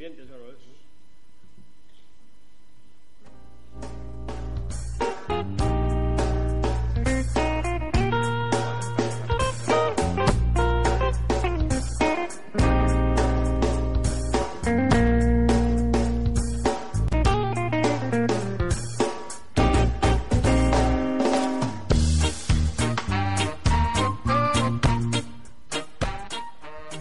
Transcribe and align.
televidentes 0.00 0.30
ahora 0.30 0.52
eso. 0.56 0.70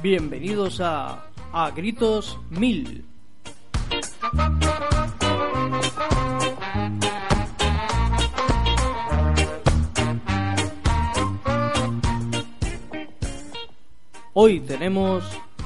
Bienvenidos 0.01 0.81
a 0.81 1.28
A 1.51 1.71
Gritos 1.71 2.39
Mil. 2.49 3.05
Hoy 14.33 14.59
tenemos 14.59 15.23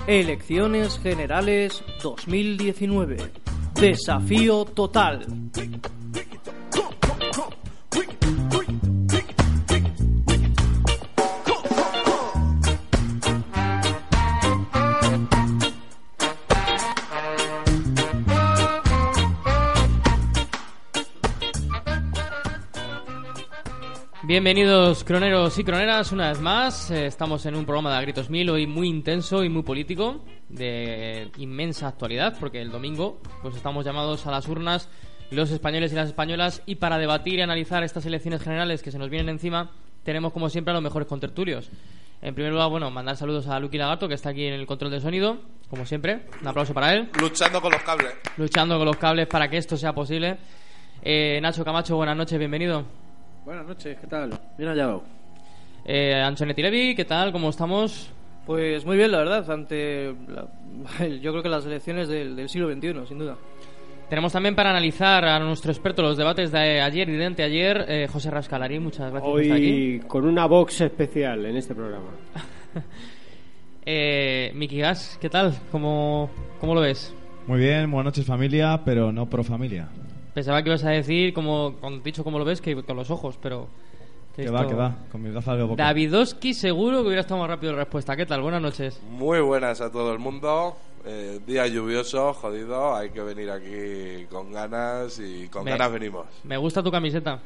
Elecciones 0.07 0.97
Generales 0.99 1.83
2019. 2.01 3.17
Desafío 3.75 4.65
total. 4.65 5.27
Bienvenidos 24.33 25.03
croneros 25.03 25.59
y 25.59 25.63
croneras 25.63 26.11
una 26.11 26.29
vez 26.29 26.41
más. 26.41 26.89
Eh, 26.89 27.05
estamos 27.05 27.45
en 27.45 27.53
un 27.53 27.65
programa 27.65 27.91
de 27.91 27.97
Agritos 27.97 28.31
Mil 28.31 28.49
hoy 28.49 28.65
muy 28.65 28.87
intenso 28.87 29.43
y 29.43 29.49
muy 29.49 29.61
político, 29.61 30.25
de 30.49 31.29
inmensa 31.37 31.87
actualidad, 31.87 32.35
porque 32.39 32.59
el 32.59 32.71
domingo 32.71 33.21
pues 33.43 33.55
estamos 33.55 33.85
llamados 33.85 34.25
a 34.25 34.31
las 34.31 34.47
urnas 34.47 34.89
los 35.29 35.51
españoles 35.51 35.91
y 35.91 35.95
las 35.95 36.07
españolas 36.07 36.63
y 36.65 36.77
para 36.77 36.97
debatir 36.97 37.35
y 37.35 37.41
analizar 37.43 37.83
estas 37.83 38.07
elecciones 38.07 38.41
generales 38.41 38.81
que 38.81 38.89
se 38.89 38.97
nos 38.97 39.11
vienen 39.11 39.29
encima 39.29 39.69
tenemos 40.01 40.33
como 40.33 40.49
siempre 40.49 40.71
a 40.71 40.73
los 40.73 40.81
mejores 40.81 41.07
contertulios. 41.07 41.69
En 42.23 42.33
primer 42.33 42.53
lugar, 42.53 42.71
bueno, 42.71 42.89
mandar 42.89 43.15
saludos 43.15 43.47
a 43.49 43.59
Lucky 43.59 43.77
Lagarto 43.77 44.07
que 44.07 44.15
está 44.15 44.29
aquí 44.29 44.47
en 44.47 44.55
el 44.55 44.65
control 44.65 44.89
de 44.89 44.99
sonido, 44.99 45.37
como 45.69 45.85
siempre. 45.85 46.21
Un 46.41 46.47
aplauso 46.47 46.73
para 46.73 46.91
él. 46.95 47.07
Luchando 47.19 47.61
con 47.61 47.71
los 47.71 47.83
cables. 47.83 48.15
Luchando 48.37 48.79
con 48.79 48.87
los 48.87 48.97
cables 48.97 49.27
para 49.27 49.47
que 49.47 49.57
esto 49.57 49.77
sea 49.77 49.93
posible. 49.93 50.37
Eh, 51.03 51.37
Nacho 51.39 51.63
Camacho, 51.63 51.97
buenas 51.97 52.17
noches, 52.17 52.39
bienvenido. 52.39 53.02
Buenas 53.45 53.65
noches, 53.65 53.97
¿qué 53.99 54.07
tal? 54.07 54.31
Bien 54.57 54.69
hallado. 54.69 55.03
Eh, 55.85 56.13
Anchonetti 56.15 56.61
Levi, 56.61 56.95
¿qué 56.95 57.05
tal? 57.05 57.31
¿Cómo 57.31 57.49
estamos? 57.49 58.09
Pues 58.45 58.85
muy 58.85 58.97
bien, 58.97 59.11
la 59.11 59.19
verdad, 59.19 59.49
ante 59.51 60.13
la- 60.27 60.47
yo 61.21 61.31
creo 61.31 61.43
que 61.43 61.49
las 61.49 61.65
elecciones 61.65 62.07
del, 62.07 62.35
del 62.35 62.49
siglo 62.49 62.73
XXI, 62.73 63.07
sin 63.07 63.19
duda. 63.19 63.37
Tenemos 64.09 64.31
también 64.33 64.55
para 64.55 64.69
analizar 64.69 65.25
a 65.25 65.39
nuestro 65.39 65.71
experto 65.71 66.01
los 66.01 66.17
debates 66.17 66.51
de 66.51 66.81
ayer 66.81 67.09
y 67.09 67.13
de 67.13 67.25
anteayer, 67.25 67.85
eh, 67.87 68.07
José 68.11 68.29
Rascalari. 68.29 68.79
Muchas 68.79 69.11
gracias 69.11 69.23
por 69.23 69.41
estar 69.41 69.57
aquí. 69.57 69.71
Hoy 69.95 69.99
con 70.07 70.25
una 70.25 70.45
box 70.45 70.81
especial 70.81 71.45
en 71.45 71.57
este 71.57 71.75
programa. 71.75 72.09
Eh, 73.85 74.53
Miki 74.55 74.77
Gas, 74.79 75.17
¿qué 75.19 75.29
tal? 75.29 75.53
¿Cómo, 75.69 76.29
¿Cómo 76.61 76.73
lo 76.73 76.79
ves? 76.79 77.13
Muy 77.47 77.59
bien, 77.59 77.91
buenas 77.91 78.13
noches 78.13 78.25
familia, 78.25 78.79
pero 78.85 79.11
no 79.11 79.29
pro 79.29 79.43
familia. 79.43 79.89
Pensaba 80.33 80.61
que 80.63 80.69
ibas 80.69 80.83
a 80.83 80.89
decir, 80.89 81.33
como 81.33 81.75
con 81.79 82.01
dicho 82.03 82.23
cómo 82.23 82.39
lo 82.39 82.45
ves, 82.45 82.61
que 82.61 82.81
con 82.83 82.95
los 82.97 83.09
ojos, 83.11 83.37
pero... 83.41 83.67
Que 84.35 84.49
va, 84.49 84.67
que 84.67 84.73
va, 84.73 84.95
con 85.11 85.21
mis 85.21 85.31
gafas 85.31 85.57
de 85.57 85.63
boca. 85.63 85.83
Davidowski 85.83 86.55
seguro 86.55 87.01
que 87.01 87.05
hubiera 87.07 87.21
estado 87.21 87.39
más 87.39 87.47
rápido 87.49 87.73
en 87.73 87.77
respuesta. 87.77 88.15
¿Qué 88.15 88.25
tal? 88.25 88.41
Buenas 88.41 88.63
noches. 88.63 88.99
Muy 89.11 89.39
buenas 89.41 89.79
a 89.79 89.91
todo 89.91 90.11
el 90.11 90.17
mundo. 90.17 90.75
Eh, 91.05 91.39
día 91.45 91.67
lluvioso, 91.67 92.33
jodido. 92.33 92.95
Hay 92.95 93.11
que 93.11 93.21
venir 93.21 93.51
aquí 93.51 94.25
con 94.31 94.51
ganas 94.51 95.19
y 95.19 95.47
con 95.49 95.65
Me- 95.65 95.71
ganas 95.71 95.91
venimos. 95.91 96.25
Me 96.45 96.57
gusta 96.57 96.81
tu 96.81 96.89
camiseta. 96.89 97.37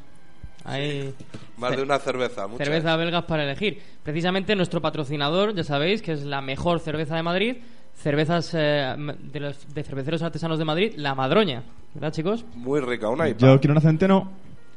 Hay 0.63 1.13
Más 1.57 1.75
de 1.75 1.83
una 1.83 1.99
cerveza, 1.99 2.47
muchas. 2.47 2.65
cerveza 2.65 2.95
belgas 2.95 3.25
para 3.25 3.43
elegir. 3.43 3.81
Precisamente 4.03 4.55
nuestro 4.55 4.81
patrocinador, 4.81 5.53
ya 5.55 5.65
sabéis, 5.65 6.01
que 6.01 6.13
es 6.13 6.23
la 6.23 6.39
mejor 6.39 6.79
cerveza 6.79 7.17
de 7.17 7.23
Madrid. 7.23 7.57
Cervezas 7.95 8.53
eh, 8.53 8.95
de, 9.23 9.39
los, 9.41 9.73
de 9.73 9.83
cerveceros 9.83 10.21
artesanos 10.21 10.57
de 10.57 10.63
Madrid, 10.65 10.93
La 10.95 11.15
Madroña. 11.15 11.63
¿Verdad, 11.97 12.13
chicos? 12.13 12.45
Muy 12.53 12.79
rica, 12.79 13.09
una 13.09 13.27
IPA. 13.27 13.39
Yo 13.39 13.59
quiero 13.59 13.71
una 13.71 13.81
centeno. 13.81 14.31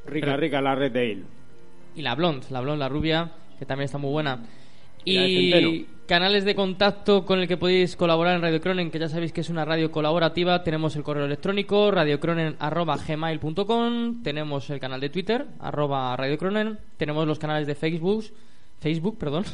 Rica, 0.07 0.39
rica 0.39 0.63
la 0.63 0.75
Red 0.75 0.97
Ale. 0.97 1.25
Y 1.95 2.01
la 2.01 2.15
Blonde, 2.15 2.47
la 2.49 2.63
Blonde, 2.63 2.79
la 2.79 2.89
rubia, 2.89 3.33
que 3.59 3.67
también 3.67 3.85
está 3.85 3.99
muy 3.99 4.11
buena. 4.11 4.43
Y 5.05 5.85
canales 6.07 6.47
de 6.47 6.55
contacto 6.55 7.27
con 7.27 7.41
el 7.41 7.47
que 7.47 7.59
podéis 7.59 7.95
colaborar 7.95 8.37
en 8.37 8.43
Radio 8.43 8.63
Cronen, 8.63 8.91
que 8.91 8.99
ya 8.99 9.11
sabéis 9.11 9.35
que 9.35 9.43
es 9.43 9.51
una 9.51 9.67
radio 9.67 9.93
colaborativa. 9.93 10.65
Tenemos 10.65 10.97
el 10.97 11.03
correo 11.03 11.27
electrónico 11.27 11.91
radiocronen.gmail.com 11.91 14.23
Tenemos 14.23 14.71
el 14.71 14.81
canal 14.81 15.03
de 15.03 15.11
Twitter, 15.11 15.47
arroba 15.59 16.17
radiocronen. 16.17 16.79
Tenemos 16.97 17.27
los 17.27 17.39
canales 17.39 17.67
de 17.67 17.75
Facebook, 17.75 18.25
Facebook, 18.81 19.19
perdón. 19.19 19.45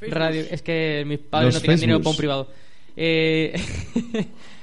Radio, 0.00 0.42
es 0.50 0.62
que 0.62 1.04
mis 1.06 1.20
padres 1.20 1.54
Los 1.54 1.62
no 1.62 1.66
tienen 1.66 1.80
dinero 1.80 2.00
para 2.00 2.10
un 2.10 2.16
privado. 2.16 2.48
Eh, 2.96 3.54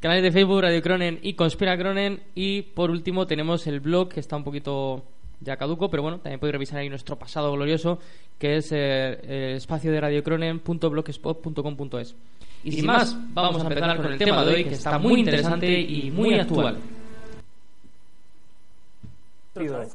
canales 0.00 0.22
de 0.22 0.32
Facebook, 0.32 0.62
Radio 0.62 0.80
Cronen 0.82 1.18
y 1.22 1.34
Conspira 1.34 1.76
Cronen. 1.76 2.22
Y 2.34 2.62
por 2.62 2.90
último 2.90 3.26
tenemos 3.26 3.66
el 3.66 3.80
blog 3.80 4.08
que 4.10 4.20
está 4.20 4.36
un 4.36 4.44
poquito 4.44 5.04
ya 5.40 5.56
caduco, 5.56 5.90
pero 5.90 6.02
bueno, 6.02 6.18
también 6.18 6.38
podéis 6.40 6.54
revisar 6.54 6.78
ahí 6.78 6.88
nuestro 6.88 7.16
pasado 7.16 7.52
glorioso, 7.52 8.00
que 8.38 8.56
es 8.56 8.72
eh, 8.72 9.54
espacio 9.56 9.92
de 9.92 10.00
radiocronen.blogspot.com.es. 10.00 12.16
Y 12.64 12.72
sin 12.72 12.86
más, 12.86 13.16
vamos 13.34 13.62
a 13.62 13.68
empezar 13.68 13.96
con 13.96 14.06
el 14.12 14.18
tema 14.18 14.44
de 14.44 14.54
hoy, 14.54 14.64
que 14.64 14.74
está 14.74 14.98
muy 14.98 15.20
interesante 15.20 15.80
y 15.80 16.10
muy 16.10 16.34
actual. 16.34 16.78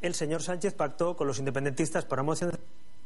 El 0.01 0.13
señor 0.13 0.41
Sánchez 0.41 0.73
pactó 0.73 1.15
con 1.15 1.27
los 1.27 1.39
independentistas 1.39 2.05
para 2.05 2.23
moción 2.23 2.51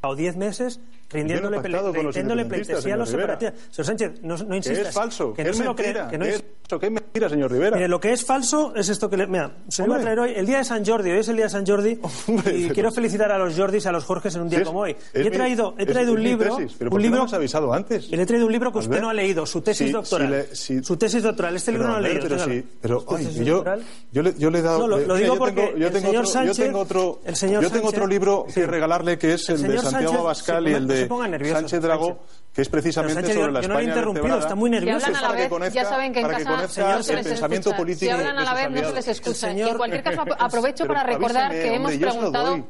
o 0.02 0.14
10 0.14 0.36
meses 0.36 0.80
rindiéndole, 1.10 1.56
no 1.56 1.62
pele- 1.62 1.92
rindiéndole 2.02 2.44
pleitesía 2.44 2.92
a 2.94 2.96
los 2.98 3.08
separatistas. 3.08 3.54
Señor 3.70 3.86
Sánchez, 3.86 4.10
no, 4.22 4.36
no 4.36 4.48
Que 4.48 4.56
insistas. 4.56 4.88
es 4.88 4.94
falso, 4.94 5.32
que 5.32 5.36
que 5.36 5.44
no 5.44 5.50
es 5.50 5.56
se 5.56 5.64
lo 5.64 5.74
mentira, 5.74 6.08
que 6.08 6.18
no 6.18 6.24
que 6.26 6.30
es- 6.30 6.36
es 6.36 6.78
que 6.78 6.86
es 6.86 6.92
mentira, 6.92 7.28
señor 7.30 7.50
Rivera. 7.50 7.76
Mire, 7.76 7.88
lo 7.88 7.98
que 7.98 8.12
es 8.12 8.22
falso 8.26 8.74
es 8.76 8.90
esto 8.90 9.08
que 9.08 9.16
le. 9.16 9.26
Mira, 9.26 9.50
se 9.68 9.82
lo 9.82 9.88
voy 9.88 9.98
a 9.98 10.02
traer 10.02 10.20
hoy. 10.20 10.32
El 10.36 10.44
día 10.44 10.58
de 10.58 10.64
San 10.64 10.84
Jordi, 10.84 11.10
hoy 11.10 11.18
es 11.20 11.28
el 11.28 11.36
día 11.36 11.46
de 11.46 11.50
San 11.50 11.66
Jordi. 11.66 11.98
Hombre, 12.28 12.54
y 12.58 12.62
pero- 12.64 12.74
quiero 12.74 12.92
felicitar 12.92 13.32
a 13.32 13.38
los 13.38 13.56
Jordis 13.56 13.86
y 13.86 13.88
a 13.88 13.92
los 13.92 14.04
Jorges 14.04 14.34
en 14.34 14.42
un 14.42 14.48
día 14.50 14.58
es- 14.58 14.66
como 14.66 14.80
hoy. 14.80 14.94
Y 15.14 15.20
he 15.26 15.30
traído, 15.30 15.74
he 15.78 15.86
traído 15.86 16.12
un 16.12 16.22
libro. 16.22 16.56
tesis, 16.56 16.74
pero 16.78 16.88
un 16.88 16.90
¿por 16.90 17.00
qué 17.00 17.06
no 17.08 17.10
libro 17.14 17.24
has 17.24 17.32
avisado 17.32 17.72
antes? 17.72 18.06
Y 18.12 18.16
le 18.16 18.22
he 18.22 18.26
traído 18.26 18.44
un 18.44 18.52
libro 18.52 18.70
que 18.70 18.78
usted 18.80 19.00
no 19.00 19.08
ha 19.08 19.14
leído, 19.14 19.46
su 19.46 19.62
tesis 19.62 19.86
si- 19.86 19.92
doctoral. 19.94 20.28
si 20.28 20.74
le- 20.74 20.80
si- 20.80 20.84
Su 20.84 20.96
tesis 20.98 21.22
doctoral. 21.22 21.56
Este 21.56 21.72
libro 21.72 21.86
no 21.88 21.92
lo 21.94 21.98
ha 21.98 22.02
leído. 22.02 22.20
Pero 22.28 22.38
sí, 22.38 23.44
yo, 23.44 23.64
yo, 24.12 24.50
le, 24.50 24.58
he 24.58 24.62
dado. 24.62 24.80
No, 24.80 24.88
lo- 24.98 25.14
digo 25.16 25.36
porque 25.38 25.72
el 25.74 25.92
señor 26.02 26.26
Sánchez- 26.26 26.56
yo 26.58 27.70
tengo 27.70 27.88
otro, 27.88 28.06
libro 28.06 28.46
que 28.52 28.66
regalarle 28.66 29.16
que 29.18 29.32
es 29.32 29.48
El 29.48 29.62
de 29.62 29.68
Santiago 29.90 30.12
Sánchez 30.12 30.20
Abascal 30.20 30.68
y 30.68 30.72
el 30.74 30.86
de 30.86 31.08
nervioso, 31.28 31.54
Sánchez 31.54 31.82
Dragó, 31.82 32.06
Sánchez. 32.06 32.26
que 32.52 32.62
es 32.62 32.68
precisamente 32.68 33.22
sobre 33.28 33.34
yo- 33.34 33.50
la 33.50 33.60
yo 33.60 33.68
no 33.68 33.74
le 33.74 33.80
he 33.80 33.84
España 33.84 33.88
interrumpido, 34.00 34.38
está 34.38 34.54
muy 34.54 34.70
nervioso. 34.70 35.00
Si 35.00 35.06
hablan 35.06 35.16
a 35.18 35.22
la 35.22 35.28
para 35.28 35.36
que 35.36 35.42
vez, 35.42 35.50
conozca- 35.50 35.74
ya 35.74 35.84
saben 35.84 36.12
que 36.12 36.18
en 36.20 36.26
para 36.26 36.38
que 36.38 36.44
casa 36.44 36.56
conozca 36.56 37.02
se 37.02 37.12
el 37.12 37.24
pensamiento 37.24 37.68
escucha. 37.70 37.76
político 37.76 38.00
Si 38.00 38.10
hablan 38.10 38.38
a 38.38 38.44
la 38.44 38.54
vez, 38.54 38.70
no 38.70 38.88
se 38.88 38.94
les 38.94 39.08
escucha. 39.08 39.46
Y 39.46 39.50
en 39.50 39.56
señor- 39.58 39.76
cualquier 39.76 40.02
caso, 40.02 40.20
ap- 40.22 40.28
aprovecho 40.38 40.86
para 40.86 41.02
recordar 41.04 41.50
que 41.50 41.74
hemos 41.74 41.92
hombre, 41.92 42.06
lo 42.06 42.12
preguntado... 42.12 42.66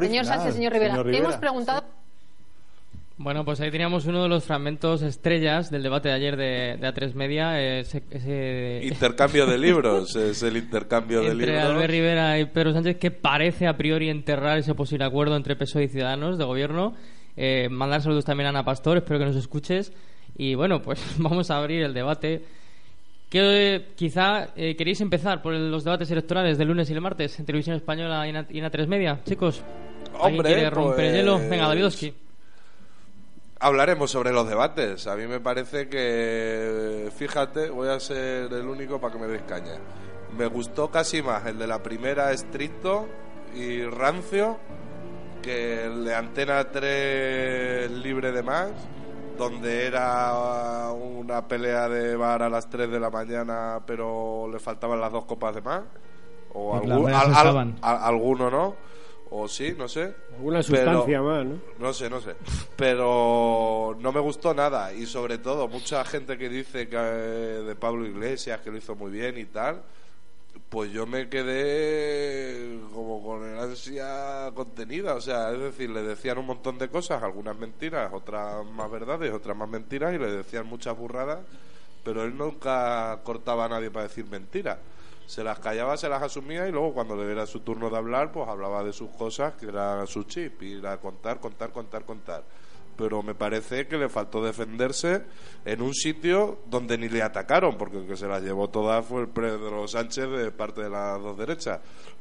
Señor 0.00 0.24
Sánchez, 0.26 0.54
señor 0.54 0.72
Rivera, 0.72 0.90
señor 0.92 1.06
Rivera. 1.06 1.24
hemos 1.24 1.36
preguntado... 1.36 1.84
Bueno, 3.22 3.44
pues 3.44 3.60
ahí 3.60 3.70
teníamos 3.70 4.06
uno 4.06 4.22
de 4.22 4.30
los 4.30 4.44
fragmentos 4.44 5.02
estrellas 5.02 5.70
del 5.70 5.82
debate 5.82 6.08
de 6.08 6.14
ayer 6.14 6.36
de, 6.38 6.78
de 6.80 6.88
A3 6.88 7.12
Media. 7.12 7.60
Ese, 7.60 8.02
ese- 8.10 8.80
Intercambio 8.82 9.44
de 9.44 9.58
libros. 9.66 10.16
es 10.16 10.42
el 10.42 10.56
intercambio 10.56 11.20
de 11.20 11.26
entre 11.32 11.46
libros. 11.48 11.64
Albert 11.64 11.90
Rivera 11.90 12.38
y 12.38 12.46
Pedro 12.46 12.72
Sánchez 12.72 12.96
que 12.96 13.10
parece 13.10 13.66
a 13.66 13.76
priori 13.76 14.08
enterrar 14.08 14.56
ese 14.56 14.74
posible 14.74 15.04
acuerdo 15.04 15.36
entre 15.36 15.54
PSOE 15.54 15.84
y 15.84 15.88
Ciudadanos 15.88 16.38
de 16.38 16.44
gobierno. 16.44 16.94
Eh, 17.36 17.68
mandar 17.70 18.00
saludos 18.00 18.24
también 18.24 18.46
a 18.46 18.50
Ana 18.50 18.64
Pastor, 18.64 18.96
espero 18.96 19.18
que 19.18 19.26
nos 19.26 19.36
escuches. 19.36 19.92
Y 20.38 20.54
bueno, 20.54 20.80
pues 20.80 21.04
vamos 21.18 21.50
a 21.50 21.58
abrir 21.58 21.82
el 21.82 21.92
debate. 21.92 22.42
Que 23.28 23.74
eh, 23.76 23.86
quizá 23.96 24.48
eh, 24.56 24.74
queréis 24.76 24.98
empezar 25.02 25.42
por 25.42 25.52
los 25.52 25.84
debates 25.84 26.10
electorales 26.10 26.56
del 26.56 26.68
lunes 26.68 26.88
y 26.88 26.94
el 26.94 27.02
martes 27.02 27.38
en 27.38 27.44
Televisión 27.44 27.76
Española 27.76 28.26
y 28.26 28.30
en, 28.30 28.36
A- 28.36 28.46
y 28.48 28.58
en 28.60 28.64
A3 28.64 28.86
Media, 28.86 29.20
chicos. 29.26 29.62
¿Alguien 30.14 30.40
Hombre, 30.40 30.52
quiere 30.54 30.70
romper 30.70 30.94
pues- 30.96 31.08
el 31.10 31.16
hielo? 31.16 31.38
Venga, 31.38 31.68
Davidowski. 31.68 32.14
Hablaremos 33.62 34.10
sobre 34.10 34.32
los 34.32 34.48
debates. 34.48 35.06
A 35.06 35.16
mí 35.16 35.26
me 35.26 35.38
parece 35.38 35.88
que, 35.88 37.10
fíjate, 37.14 37.68
voy 37.68 37.88
a 37.88 38.00
ser 38.00 38.50
el 38.52 38.66
único 38.66 38.98
para 38.98 39.12
que 39.12 39.18
me 39.18 39.26
des 39.26 39.42
caña. 39.42 39.74
Me 40.36 40.46
gustó 40.46 40.90
casi 40.90 41.20
más 41.22 41.44
el 41.46 41.58
de 41.58 41.66
la 41.66 41.82
primera 41.82 42.32
estricto 42.32 43.06
y 43.54 43.82
rancio 43.84 44.56
que 45.42 45.84
el 45.84 46.04
de 46.06 46.14
Antena 46.14 46.64
3 46.70 47.90
libre 47.90 48.32
de 48.32 48.42
más 48.42 48.70
donde 49.36 49.86
era 49.86 50.90
una 50.92 51.46
pelea 51.48 51.88
de 51.88 52.14
bar 52.16 52.42
a 52.42 52.48
las 52.50 52.68
3 52.70 52.90
de 52.90 53.00
la 53.00 53.08
mañana, 53.10 53.80
pero 53.86 54.48
le 54.52 54.58
faltaban 54.58 55.00
las 55.00 55.10
dos 55.12 55.24
copas 55.24 55.54
de 55.54 55.62
más. 55.62 55.82
O 56.52 56.72
Pues 56.78 56.88
las 56.88 56.96
algún- 56.96 57.06
rayas 57.10 57.22
al- 57.24 57.28
al- 57.34 57.36
estaban. 57.36 57.76
a- 57.82 58.06
alguno 58.06 58.50
no. 58.50 58.74
O 59.32 59.46
sí, 59.46 59.74
no 59.78 59.86
sé. 59.88 60.12
Alguna 60.34 60.60
Pero- 60.60 60.76
sustancia 60.76 61.22
más, 61.22 61.46
¿no? 61.46 61.60
no 61.78 61.92
sé, 61.92 62.10
no 62.10 62.20
sé. 62.20 62.34
Pero 62.76 63.96
no 64.00 64.10
me 64.12 64.18
gustó 64.20 64.52
nada. 64.54 64.92
Y 64.92 65.06
sobre 65.06 65.38
todo, 65.38 65.68
mucha 65.68 66.04
gente 66.04 66.36
que 66.36 66.48
dice 66.48 66.88
que 66.88 66.96
eh, 66.98 67.62
de 67.64 67.76
Pablo 67.76 68.06
Iglesias, 68.06 68.60
que 68.60 68.70
lo 68.70 68.78
hizo 68.78 68.96
muy 68.96 69.12
bien 69.12 69.38
y 69.38 69.44
tal. 69.44 69.82
Pues 70.68 70.90
yo 70.92 71.06
me 71.06 71.28
quedé 71.28 72.78
como 72.92 73.22
con 73.22 73.44
el 73.48 73.58
ansia 73.58 74.50
contenida. 74.54 75.14
O 75.14 75.20
sea, 75.20 75.52
es 75.52 75.60
decir, 75.60 75.90
le 75.90 76.02
decían 76.02 76.38
un 76.38 76.46
montón 76.46 76.78
de 76.78 76.88
cosas, 76.88 77.22
algunas 77.22 77.56
mentiras, 77.56 78.10
otras 78.12 78.64
más 78.66 78.90
verdades, 78.90 79.32
otras 79.32 79.56
más 79.56 79.68
mentiras, 79.68 80.12
y 80.14 80.18
le 80.18 80.30
decían 80.32 80.66
muchas 80.66 80.96
burradas. 80.96 81.38
Pero 82.02 82.24
él 82.24 82.36
nunca 82.36 83.20
cortaba 83.24 83.66
a 83.66 83.68
nadie 83.68 83.90
para 83.90 84.08
decir 84.08 84.24
mentiras. 84.26 84.78
Se 85.30 85.44
las 85.44 85.60
callaba, 85.60 85.96
se 85.96 86.08
las 86.08 86.20
asumía 86.20 86.66
y 86.66 86.72
luego 86.72 86.92
cuando 86.92 87.14
le 87.14 87.30
era 87.30 87.46
su 87.46 87.60
turno 87.60 87.88
de 87.88 87.96
hablar, 87.96 88.32
pues 88.32 88.48
hablaba 88.48 88.82
de 88.82 88.92
sus 88.92 89.10
cosas, 89.10 89.54
que 89.54 89.66
era 89.66 90.04
su 90.08 90.24
chip, 90.24 90.60
y 90.60 90.72
era 90.72 90.96
contar, 90.96 91.38
contar, 91.38 91.70
contar, 91.70 92.04
contar. 92.04 92.42
Pero 92.96 93.22
me 93.22 93.36
parece 93.36 93.86
que 93.86 93.96
le 93.96 94.08
faltó 94.08 94.42
defenderse 94.42 95.22
en 95.64 95.82
un 95.82 95.94
sitio 95.94 96.58
donde 96.66 96.98
ni 96.98 97.08
le 97.08 97.22
atacaron, 97.22 97.78
porque 97.78 97.98
el 97.98 98.08
que 98.08 98.16
se 98.16 98.26
las 98.26 98.42
llevó 98.42 98.70
todas 98.70 99.06
fue 99.06 99.20
el 99.20 99.28
Pedro 99.28 99.86
Sánchez 99.86 100.28
de 100.30 100.50
parte 100.50 100.82
de 100.82 100.90
las 100.90 101.22
dos 101.22 101.38
derechas. 101.38 101.78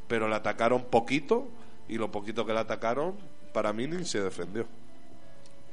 Pero 0.08 0.28
le 0.28 0.36
atacaron 0.36 0.84
poquito 0.84 1.48
y 1.88 1.98
lo 1.98 2.12
poquito 2.12 2.46
que 2.46 2.54
le 2.54 2.60
atacaron, 2.60 3.16
para 3.54 3.74
mí 3.74 3.88
ni 3.88 4.06
se 4.06 4.22
defendió. 4.22 4.68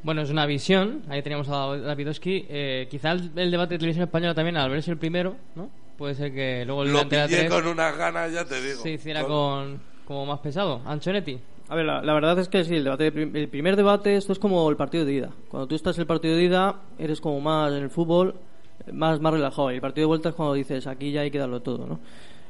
Bueno, 0.02 0.22
es 0.22 0.30
una 0.30 0.46
visión. 0.46 1.02
Ahí 1.10 1.22
teníamos 1.22 1.50
a 1.50 1.76
Davidowski. 1.76 2.46
Eh, 2.48 2.88
quizá 2.90 3.12
el, 3.12 3.30
el 3.36 3.50
debate 3.50 3.74
de 3.74 3.78
televisión 3.80 4.04
española 4.04 4.34
también, 4.34 4.56
al 4.56 4.70
verse 4.70 4.90
el 4.90 4.96
primero, 4.96 5.36
¿no? 5.54 5.68
Puede 5.98 6.14
ser 6.14 6.32
que 6.34 6.64
luego 6.66 6.82
el 6.82 6.92
Lo 6.92 7.08
pillé 7.08 7.26
3 7.26 7.50
con 7.50 7.66
unas 7.66 7.96
ganas, 7.96 8.32
ya 8.32 8.44
te 8.44 8.60
digo. 8.60 8.80
se 8.82 8.90
hiciera 8.90 9.22
Con- 9.22 9.30
con, 9.30 9.80
como 10.04 10.26
más 10.26 10.40
pesado. 10.40 10.82
Anchonetti. 10.84 11.38
A 11.68 11.74
ver, 11.74 11.84
la, 11.86 12.00
la 12.02 12.12
verdad 12.14 12.38
es 12.38 12.48
que 12.48 12.62
sí, 12.64 12.76
el, 12.76 12.84
debate, 12.84 13.04
de 13.04 13.12
prim- 13.12 13.34
el 13.34 13.48
primer 13.48 13.74
debate, 13.76 14.14
esto 14.16 14.32
es 14.32 14.38
como 14.38 14.68
el 14.70 14.76
partido 14.76 15.04
de 15.04 15.12
ida. 15.14 15.30
Cuando 15.48 15.66
tú 15.66 15.74
estás 15.74 15.96
en 15.96 16.02
el 16.02 16.06
partido 16.06 16.36
de 16.36 16.42
ida, 16.44 16.76
eres 16.98 17.20
como 17.20 17.40
más 17.40 17.72
en 17.72 17.82
el 17.82 17.90
fútbol, 17.90 18.34
más, 18.92 19.20
más 19.20 19.32
relajado. 19.32 19.72
Y 19.72 19.76
el 19.76 19.80
partido 19.80 20.02
de 20.04 20.06
vuelta 20.08 20.28
es 20.28 20.34
cuando 20.36 20.54
dices, 20.54 20.86
aquí 20.86 21.10
ya 21.10 21.22
hay 21.22 21.30
que 21.30 21.38
darlo 21.38 21.62
todo, 21.62 21.86
¿no? 21.86 21.98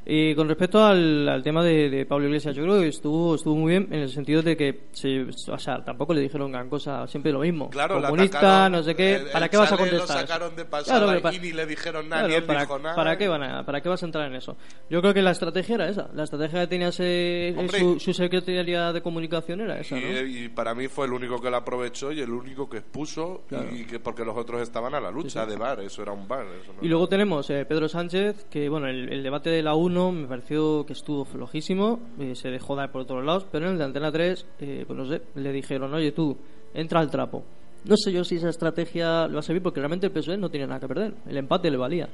Y 0.09 0.35
con 0.35 0.47
respecto 0.47 0.81
al, 0.85 1.27
al 1.27 1.43
tema 1.43 1.61
de, 1.63 1.89
de 1.89 2.05
Pablo 2.05 2.27
Iglesias, 2.27 2.55
yo 2.55 2.63
creo 2.63 2.79
que 2.79 2.87
estuvo, 2.87 3.35
estuvo 3.35 3.55
muy 3.57 3.71
bien 3.73 3.89
en 3.91 3.99
el 4.03 4.09
sentido 4.09 4.41
de 4.41 4.55
que, 4.55 4.83
se, 4.93 5.23
o 5.51 5.57
sea, 5.59 5.83
tampoco 5.83 6.13
le 6.13 6.21
dijeron 6.21 6.49
gran 6.49 6.69
cosa, 6.69 7.05
siempre 7.07 7.33
lo 7.33 7.39
mismo. 7.41 7.69
Claro, 7.69 8.01
Comunista, 8.01 8.37
atacaron, 8.37 8.71
no 8.71 8.83
sé 8.83 8.95
qué, 8.95 9.15
el- 9.15 9.25
¿para 9.31 9.45
el 9.47 9.51
qué 9.51 9.57
vas 9.57 9.71
a 9.73 9.75
contestar? 9.77 9.99
Lo 10.07 10.13
eso? 10.15 10.27
sacaron 10.27 10.55
de 10.55 10.63
pasada 10.63 11.19
Claro, 11.19 11.35
y 11.35 11.39
ni 11.39 11.51
le 11.51 11.65
dijeron 11.65 12.07
nada, 12.07 12.21
Claro, 12.21 12.27
ni 12.29 12.35
él 12.35 12.43
para, 12.45 12.61
dijo 12.61 12.79
nada. 12.79 12.95
¿para 12.95 13.17
qué, 13.17 13.27
van 13.27 13.43
a, 13.43 13.65
¿Para 13.65 13.81
qué 13.81 13.89
vas 13.89 14.01
a 14.01 14.05
entrar 14.05 14.27
en 14.27 14.35
eso? 14.35 14.55
Yo 14.89 15.01
creo 15.01 15.13
que 15.13 15.21
la 15.21 15.31
estrategia 15.31 15.75
era 15.75 15.89
esa. 15.89 16.09
La 16.13 16.23
estrategia 16.23 16.61
que 16.61 16.67
tenía 16.67 16.87
ese- 16.87 17.53
Hombre. 17.57 17.77
su, 17.77 17.99
su 17.99 18.13
secretaría 18.13 18.93
de 18.93 19.01
comunicación 19.01 19.59
era 19.59 19.77
esa, 19.77 19.97
¿no? 19.99 20.21
Y, 20.21 20.47
para 20.47 20.73
mí 20.73 20.87
fue 20.87 21.05
el 21.07 21.11
único 21.11 21.41
que 21.41 21.51
la 21.51 21.57
aprovechó 21.57 22.13
y 22.13 22.21
el 22.21 22.29
único 22.31 22.69
que 22.69 22.77
expuso 22.77 23.43
y 23.73 23.83
que 23.83 23.99
porque 23.99 24.23
los 24.23 24.37
otros 24.37 24.61
estaban 24.61 24.95
a 24.95 25.01
la 25.01 25.11
lucha 25.11 25.45
de 25.45 25.57
bar 25.57 25.81
eso 25.81 26.01
era 26.01 26.13
un 26.13 26.27
bar 26.29 26.45
eso 26.63 26.71
no 26.71 26.85
Y 26.85 26.87
luego 26.87 27.09
tenemos 27.09 27.49
eh, 27.49 27.65
Pedro 27.65 27.89
Sánchez, 27.89 28.45
que 28.49 28.69
bueno, 28.69 28.87
el, 28.87 29.11
el 29.11 29.21
debate 29.21 29.49
de 29.49 29.61
la 29.61 29.75
1 29.75 29.96
me 30.11 30.27
pareció 30.27 30.85
que 30.85 30.93
estuvo 30.93 31.25
flojísimo, 31.25 31.99
eh, 32.19 32.35
se 32.35 32.49
dejó 32.49 32.75
dar 32.75 32.91
por 32.91 33.01
otros 33.01 33.23
lados, 33.25 33.45
pero 33.51 33.65
en 33.65 33.73
el 33.73 33.77
de 33.77 33.83
Antena 33.83 34.11
3, 34.11 34.45
eh, 34.59 34.83
pues 34.85 34.97
no 34.97 35.05
sé, 35.05 35.21
le 35.35 35.51
dijeron, 35.51 35.93
oye 35.93 36.11
tú, 36.11 36.37
entra 36.73 36.99
al 36.99 37.09
trapo. 37.09 37.43
No 37.85 37.95
sé 37.95 38.11
yo 38.11 38.23
si 38.23 38.35
esa 38.35 38.49
estrategia 38.49 39.27
le 39.27 39.33
va 39.33 39.39
a 39.39 39.43
servir 39.43 39.61
porque 39.61 39.79
realmente 39.79 40.07
el 40.07 40.11
PSOE 40.11 40.37
no 40.37 40.49
tiene 40.49 40.67
nada 40.67 40.79
que 40.79 40.87
perder, 40.87 41.13
el 41.27 41.37
empate 41.37 41.71
le 41.71 41.77
valía. 41.77 42.09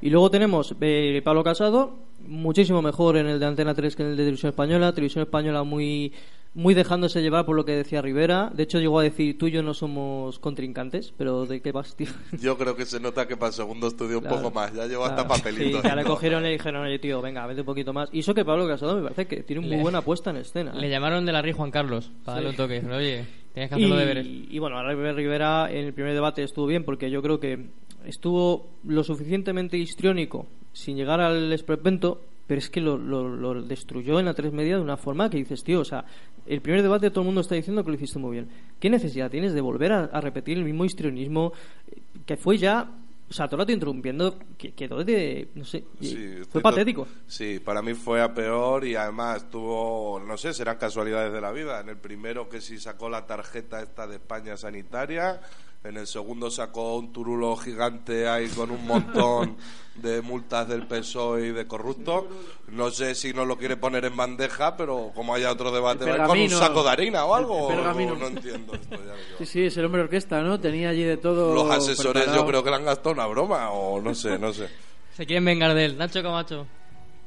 Y 0.00 0.10
luego 0.10 0.30
tenemos 0.30 0.74
eh, 0.80 1.22
Pablo 1.24 1.42
Casado, 1.42 1.94
muchísimo 2.20 2.82
mejor 2.82 3.16
en 3.16 3.26
el 3.26 3.40
de 3.40 3.46
Antena 3.46 3.74
3 3.74 3.96
que 3.96 4.02
en 4.02 4.10
el 4.10 4.16
de 4.16 4.22
Televisión 4.22 4.50
Española, 4.50 4.92
Televisión 4.92 5.22
Española 5.22 5.62
muy 5.62 6.12
muy 6.54 6.72
dejándose 6.74 7.20
llevar 7.20 7.44
por 7.46 7.56
lo 7.56 7.64
que 7.64 7.72
decía 7.72 8.00
Rivera. 8.00 8.50
De 8.54 8.62
hecho, 8.62 8.78
llegó 8.78 9.00
a 9.00 9.02
decir, 9.02 9.36
tú 9.36 9.48
y 9.48 9.50
yo 9.50 9.62
no 9.64 9.74
somos 9.74 10.38
contrincantes, 10.38 11.12
pero 11.18 11.46
¿de 11.46 11.60
qué 11.60 11.72
vas, 11.72 11.96
tío? 11.96 12.06
yo 12.40 12.56
creo 12.56 12.76
que 12.76 12.86
se 12.86 13.00
nota 13.00 13.26
que 13.26 13.36
para 13.36 13.48
el 13.48 13.54
segundo 13.54 13.88
estudio 13.88 14.18
un 14.18 14.24
poco 14.24 14.50
más 14.52 14.72
ya 14.72 14.86
llevo 14.86 15.02
Claro. 15.04 15.20
hasta 15.22 15.28
papelitos 15.28 15.82
Sí, 15.82 15.88
ya 15.88 15.94
y 15.94 15.96
le 15.96 16.04
cogieron 16.04 16.42
y 16.42 16.46
le 16.46 16.52
dijeron, 16.52 16.82
oye, 16.84 16.98
tío, 17.00 17.20
venga, 17.20 17.44
vete 17.46 17.62
un 17.62 17.66
poquito 17.66 17.92
más. 17.92 18.08
Y 18.12 18.20
eso 18.20 18.34
que 18.34 18.44
Pablo 18.44 18.68
Casado 18.68 18.94
me 18.96 19.02
parece 19.02 19.26
que 19.26 19.42
tiene 19.42 19.62
muy 19.62 19.70
Le- 19.76 19.82
buena 19.82 20.00
puesta 20.02 20.30
en 20.30 20.36
escena. 20.36 20.72
¿eh? 20.76 20.80
Le 20.80 20.88
llamaron 20.90 21.26
de 21.26 21.32
la 21.32 21.42
Ría 21.42 21.54
Juan 21.54 21.72
Carlos 21.72 22.10
para 22.24 22.38
Sí. 22.38 22.44
darle 22.44 22.50
un 22.50 22.56
toque. 22.56 22.80
Pero, 22.82 22.96
Oye, 22.98 23.26
tienes 23.52 23.68
que 23.70 23.74
hacer 23.74 23.88
los 23.88 23.98
deberes. 23.98 24.24
Y, 24.26 24.46
y 24.50 24.58
bueno, 24.60 24.78
Albert 24.78 25.16
Rivera 25.16 25.68
en 25.72 25.86
el 25.86 25.92
primer 25.92 26.14
debate 26.14 26.44
estuvo 26.44 26.66
bien 26.66 26.84
porque 26.84 27.10
yo 27.10 27.20
creo 27.20 27.40
que 27.40 27.66
estuvo 28.04 28.68
lo 28.84 29.02
suficientemente 29.02 29.76
histriónico 29.76 30.46
sin 30.72 30.96
llegar 30.96 31.20
al 31.20 31.52
esperpento, 31.52 32.20
pero 32.46 32.58
es 32.58 32.68
que 32.70 32.80
lo, 32.80 32.96
lo- 32.98 33.28
lo 33.28 33.62
destruyó 33.62 34.18
en 34.20 34.26
la 34.26 34.34
tres 34.34 34.52
media 34.52 34.76
de 34.76 34.82
una 34.82 34.96
forma 34.96 35.30
que 35.30 35.38
dices, 35.38 35.62
tío, 35.64 35.80
o 35.80 35.84
sea, 35.84 36.04
el 36.46 36.60
primer 36.60 36.82
debate 36.82 37.10
todo 37.10 37.20
el 37.20 37.26
mundo 37.26 37.40
está 37.40 37.54
diciendo 37.54 37.82
que 37.84 37.90
lo 37.90 37.96
hiciste 37.96 38.18
muy 38.18 38.32
bien. 38.32 38.48
¿Qué 38.78 38.90
necesidad 38.90 39.30
tienes 39.30 39.54
de 39.54 39.60
volver 39.60 39.92
a, 39.92 40.04
a 40.04 40.20
repetir 40.20 40.58
el 40.58 40.64
mismo 40.64 40.84
histrionismo 40.84 41.52
eh, 41.90 42.00
que 42.26 42.36
fue 42.36 42.58
ya, 42.58 42.90
o 43.30 43.32
sea, 43.32 43.46
todo 43.46 43.56
el 43.56 43.60
rato 43.62 43.72
interrumpiendo, 43.72 44.38
que 44.58 44.72
quedó 44.72 45.02
de, 45.02 45.48
no 45.54 45.64
sé, 45.64 45.84
Sí, 46.00 46.38
fue 46.50 46.60
patético. 46.60 47.08
Sí, 47.26 47.58
para 47.64 47.80
mí 47.80 47.94
fue 47.94 48.20
a 48.20 48.34
peor 48.34 48.86
y 48.86 48.94
además 48.94 49.48
tuvo, 49.50 50.20
no 50.20 50.36
sé, 50.36 50.52
serán 50.52 50.76
casualidades 50.76 51.32
de 51.32 51.40
la 51.40 51.50
vida. 51.50 51.80
En 51.80 51.88
el 51.88 51.96
primero 51.96 52.48
que 52.50 52.60
sí 52.60 52.78
sacó 52.78 53.08
la 53.08 53.24
tarjeta 53.26 53.80
esta 53.82 54.06
de 54.06 54.16
España 54.16 54.56
sanitaria, 54.58 55.40
en 55.84 55.98
el 55.98 56.06
segundo 56.06 56.50
sacó 56.50 56.96
un 56.96 57.12
turulo 57.12 57.54
gigante 57.56 58.26
ahí 58.26 58.48
con 58.48 58.70
un 58.70 58.86
montón 58.86 59.56
de 59.96 60.22
multas 60.22 60.66
del 60.66 60.86
PSOE 60.86 61.48
y 61.48 61.52
de 61.52 61.66
corruptos. 61.66 62.24
No 62.68 62.90
sé 62.90 63.14
si 63.14 63.34
no 63.34 63.44
lo 63.44 63.58
quiere 63.58 63.76
poner 63.76 64.06
en 64.06 64.16
bandeja, 64.16 64.78
pero 64.78 65.12
como 65.14 65.34
haya 65.34 65.52
otro 65.52 65.70
debate, 65.70 66.06
va 66.06 66.14
a 66.14 66.16
ir 66.16 66.24
con 66.24 66.40
un 66.40 66.50
saco 66.50 66.82
de 66.82 66.90
harina 66.90 67.26
o 67.26 67.34
algo. 67.34 67.70
El 67.70 67.76
pergamino. 67.76 68.16
No 68.16 68.28
entiendo 68.28 68.74
esto 68.74 68.96
ya. 68.96 69.14
Sí, 69.38 69.46
sí, 69.46 69.64
es 69.66 69.76
el 69.76 69.84
hombre 69.84 70.00
orquesta, 70.00 70.40
¿no? 70.40 70.58
Tenía 70.58 70.88
allí 70.88 71.02
de 71.02 71.18
todo. 71.18 71.54
Los 71.54 71.70
asesores 71.70 72.22
preparado. 72.22 72.36
yo 72.36 72.46
creo 72.48 72.64
que 72.64 72.70
le 72.70 72.76
han 72.76 72.84
gastado 72.86 73.12
una 73.12 73.26
broma 73.26 73.70
o 73.70 74.00
no 74.00 74.14
sé, 74.14 74.38
no 74.38 74.54
sé. 74.54 74.68
Se 75.14 75.26
quieren 75.26 75.44
vengar 75.44 75.74
de 75.74 75.84
él. 75.84 75.98
Nacho 75.98 76.22
Camacho. 76.22 76.66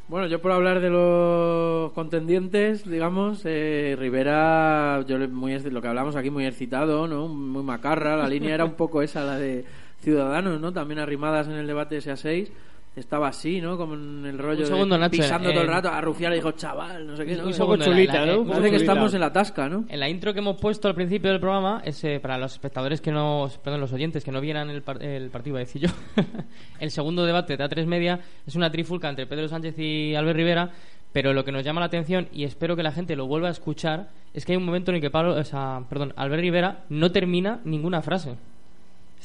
Bueno, 0.09 0.27
yo 0.27 0.42
por 0.42 0.54
hablar 0.54 0.80
de 0.80 0.89
los 0.89 1.92
contendientes, 1.92 2.89
digamos, 2.89 3.42
eh, 3.44 3.94
Rivera, 4.00 5.04
yo 5.06 5.19
muy 5.27 5.59
lo 5.59 5.81
que 5.81 5.88
hablamos 5.89 6.15
aquí 6.15 6.30
muy 6.30 6.45
excitado, 6.45 7.07
¿no? 7.07 7.27
Muy 7.27 7.62
macarra, 7.62 8.15
la 8.15 8.30
línea 8.30 8.56
era 8.56 8.63
un 8.63 8.75
poco 8.75 9.01
esa, 9.01 9.25
la 9.25 9.38
de 9.38 9.65
Ciudadanos, 10.00 10.62
¿no? 10.62 10.71
También 10.71 11.00
arrimadas 11.00 11.48
en 11.48 11.56
el 11.56 11.68
debate 11.68 11.98
ese 11.98 12.12
a 12.12 12.15
6 12.15 12.50
estaba 12.98 13.28
así, 13.30 13.62
¿no? 13.62 13.78
Como 13.78 13.94
en 13.94 14.26
el 14.26 14.38
rollo 14.38 14.62
Un 14.62 14.66
segundo, 14.68 14.96
de 14.96 15.02
Nacho, 15.02 15.12
pisando 15.12 15.50
eh, 15.50 15.54
todo 15.54 15.62
el 15.63 15.68
rato, 15.70 15.89
a 15.89 16.01
Rufián 16.01 16.32
le 16.32 16.38
dijo, 16.38 16.51
chaval, 16.51 17.08
no 17.08 17.16
sé 17.16 17.25
qué, 17.25 17.36
¿no? 17.36 17.46
Un 17.46 17.54
poco 17.54 17.77
chulita, 17.77 18.25
la- 18.25 18.34
¿no? 18.34 18.44
Parece 18.46 18.62
que 18.63 18.68
chulita. 18.77 18.92
estamos 18.92 19.13
en 19.13 19.20
la 19.22 19.32
tasca, 19.32 19.70
¿no? 19.70 19.86
En 19.88 20.00
la 20.00 20.10
intro 20.10 20.34
que 20.34 20.39
hemos 20.39 20.58
puesto 20.60 20.88
al 20.88 20.96
principio 20.96 21.30
del 21.32 21.39
programa, 21.39 21.82
es, 21.86 22.04
eh, 22.04 22.20
para 22.20 22.38
los 22.38 22.54
espectadores 22.54 23.00
que 23.00 23.12
no, 23.12 23.50
perdón, 23.63 23.82
los 23.82 23.94
oyentes 23.94 24.24
que 24.24 24.32
no 24.32 24.42
vieran 24.42 24.70
el, 24.70 24.82
par- 24.82 25.01
el 25.04 25.30
partido, 25.30 25.54
iba 25.54 25.60
a 25.60 25.66
decir 25.66 25.84
yo, 25.84 25.89
el 26.80 26.92
segundo 26.92 27.25
debate 27.25 27.56
de 27.58 27.63
A3 27.63 27.86
Media 27.86 28.20
es 28.46 28.56
una 28.56 28.72
trifulca 28.72 29.10
entre 29.10 29.27
Pedro 29.27 29.48
Sánchez 29.48 29.77
y 29.80 30.16
Albert 30.16 30.38
Rivera, 30.38 30.72
pero 31.13 31.34
lo 31.34 31.44
que 31.46 31.51
nos 31.51 31.63
llama 31.63 31.80
la 31.80 31.86
atención, 31.88 32.27
y 32.34 32.44
espero 32.44 32.75
que 32.75 32.84
la 32.84 32.92
gente 32.92 33.16
lo 33.16 33.27
vuelva 33.27 33.48
a 33.48 33.51
escuchar, 33.51 34.10
es 34.34 34.46
que 34.46 34.51
hay 34.51 34.58
un 34.58 34.66
momento 34.66 34.92
en 34.92 34.96
el 34.96 35.01
que 35.01 35.10
Pablo, 35.10 35.36
o 35.36 35.44
sea, 35.44 35.82
perdón, 35.89 36.13
Albert 36.16 36.42
Rivera 36.42 36.84
no 36.89 37.12
termina 37.12 37.60
ninguna 37.63 38.01
frase. 38.01 38.36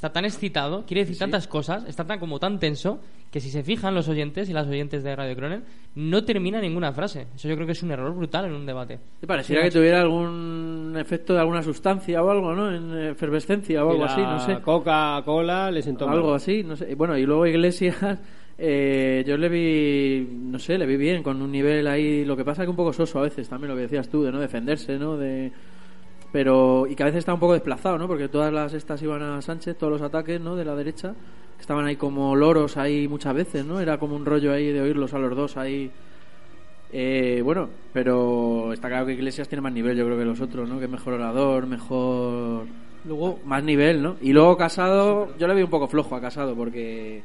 Está 0.02 0.12
tan 0.12 0.24
excitado, 0.24 0.84
quiere 0.84 1.02
decir 1.02 1.16
tantas 1.16 1.46
cosas, 1.46 1.84
está 1.86 2.04
tan 2.04 2.18
como 2.18 2.40
tan 2.40 2.58
tenso, 2.58 2.98
que 3.30 3.38
si 3.38 3.50
se 3.50 3.62
fijan 3.62 3.94
los 3.94 4.08
oyentes 4.08 4.50
y 4.50 4.52
las 4.52 4.66
oyentes 4.66 5.04
de 5.04 5.14
Radio 5.14 5.36
Cronen, 5.36 5.62
no 5.94 6.24
termina 6.24 6.60
ninguna 6.60 6.92
frase. 6.92 7.28
Eso 7.36 7.46
yo 7.46 7.54
creo 7.54 7.66
que 7.66 7.72
es 7.74 7.84
un 7.84 7.92
error 7.92 8.12
brutal 8.12 8.46
en 8.46 8.52
un 8.52 8.66
debate. 8.66 8.98
Sí, 9.20 9.26
pareciera 9.26 9.62
que 9.62 9.70
tuviera 9.70 10.00
algún 10.00 10.96
efecto 10.98 11.34
de 11.34 11.38
alguna 11.38 11.62
sustancia 11.62 12.20
o 12.20 12.28
algo, 12.28 12.52
¿no? 12.52 12.74
En 12.74 13.10
efervescencia 13.10 13.84
o 13.84 13.92
algo 13.92 14.04
así, 14.04 14.20
no 14.20 14.40
sé. 14.40 14.60
Coca-Cola 14.60 15.70
le 15.70 15.82
sentó 15.82 16.08
mal. 16.08 16.16
algo 16.16 16.34
así, 16.34 16.64
no 16.64 16.74
sé. 16.74 16.92
Bueno, 16.96 17.16
y 17.16 17.24
luego 17.24 17.46
Iglesias, 17.46 18.18
eh, 18.58 19.22
yo 19.24 19.36
le 19.36 19.48
vi, 19.48 20.28
no 20.36 20.58
sé, 20.58 20.78
le 20.78 20.86
vi 20.86 20.96
bien, 20.96 21.22
con 21.22 21.40
un 21.40 21.52
nivel 21.52 21.86
ahí. 21.86 22.24
Lo 22.24 22.36
que 22.36 22.44
pasa 22.44 22.64
que 22.64 22.70
un 22.70 22.76
poco 22.76 22.92
soso 22.92 23.20
a 23.20 23.22
veces, 23.22 23.48
también 23.48 23.70
lo 23.70 23.76
que 23.76 23.82
decías 23.82 24.08
tú, 24.08 24.24
de 24.24 24.32
no 24.32 24.40
defenderse, 24.40 24.98
¿no? 24.98 25.16
De, 25.16 25.52
pero, 26.32 26.86
y 26.88 26.96
que 26.96 27.02
a 27.02 27.06
veces 27.06 27.20
está 27.20 27.34
un 27.34 27.40
poco 27.40 27.52
desplazado, 27.52 27.98
¿no? 27.98 28.08
Porque 28.08 28.28
todas 28.28 28.52
las 28.52 28.72
estas 28.72 29.02
iban 29.02 29.22
a 29.22 29.42
Sánchez, 29.42 29.76
todos 29.76 29.92
los 29.92 30.02
ataques, 30.02 30.40
¿no? 30.40 30.56
De 30.56 30.64
la 30.64 30.74
derecha, 30.74 31.14
estaban 31.60 31.84
ahí 31.84 31.96
como 31.96 32.34
loros 32.34 32.78
ahí 32.78 33.06
muchas 33.06 33.34
veces, 33.34 33.66
¿no? 33.66 33.80
Era 33.80 33.98
como 33.98 34.16
un 34.16 34.24
rollo 34.24 34.52
ahí 34.52 34.72
de 34.72 34.80
oírlos 34.80 35.12
a 35.12 35.18
los 35.18 35.36
dos 35.36 35.58
ahí. 35.58 35.90
Eh, 36.90 37.42
bueno, 37.44 37.68
pero 37.92 38.72
está 38.72 38.88
claro 38.88 39.06
que 39.06 39.12
Iglesias 39.12 39.46
tiene 39.46 39.60
más 39.60 39.72
nivel, 39.74 39.96
yo 39.96 40.06
creo 40.06 40.18
que 40.18 40.24
los 40.24 40.40
otros, 40.40 40.68
¿no? 40.68 40.78
Que 40.78 40.86
es 40.86 40.90
mejor 40.90 41.14
orador, 41.14 41.66
mejor. 41.66 42.66
Luego, 43.04 43.40
más 43.44 43.62
nivel, 43.62 44.02
¿no? 44.02 44.16
Y 44.22 44.32
luego 44.32 44.56
Casado, 44.56 45.36
yo 45.38 45.46
le 45.46 45.54
vi 45.54 45.62
un 45.62 45.70
poco 45.70 45.86
flojo 45.86 46.16
a 46.16 46.20
Casado, 46.20 46.54
porque 46.54 47.22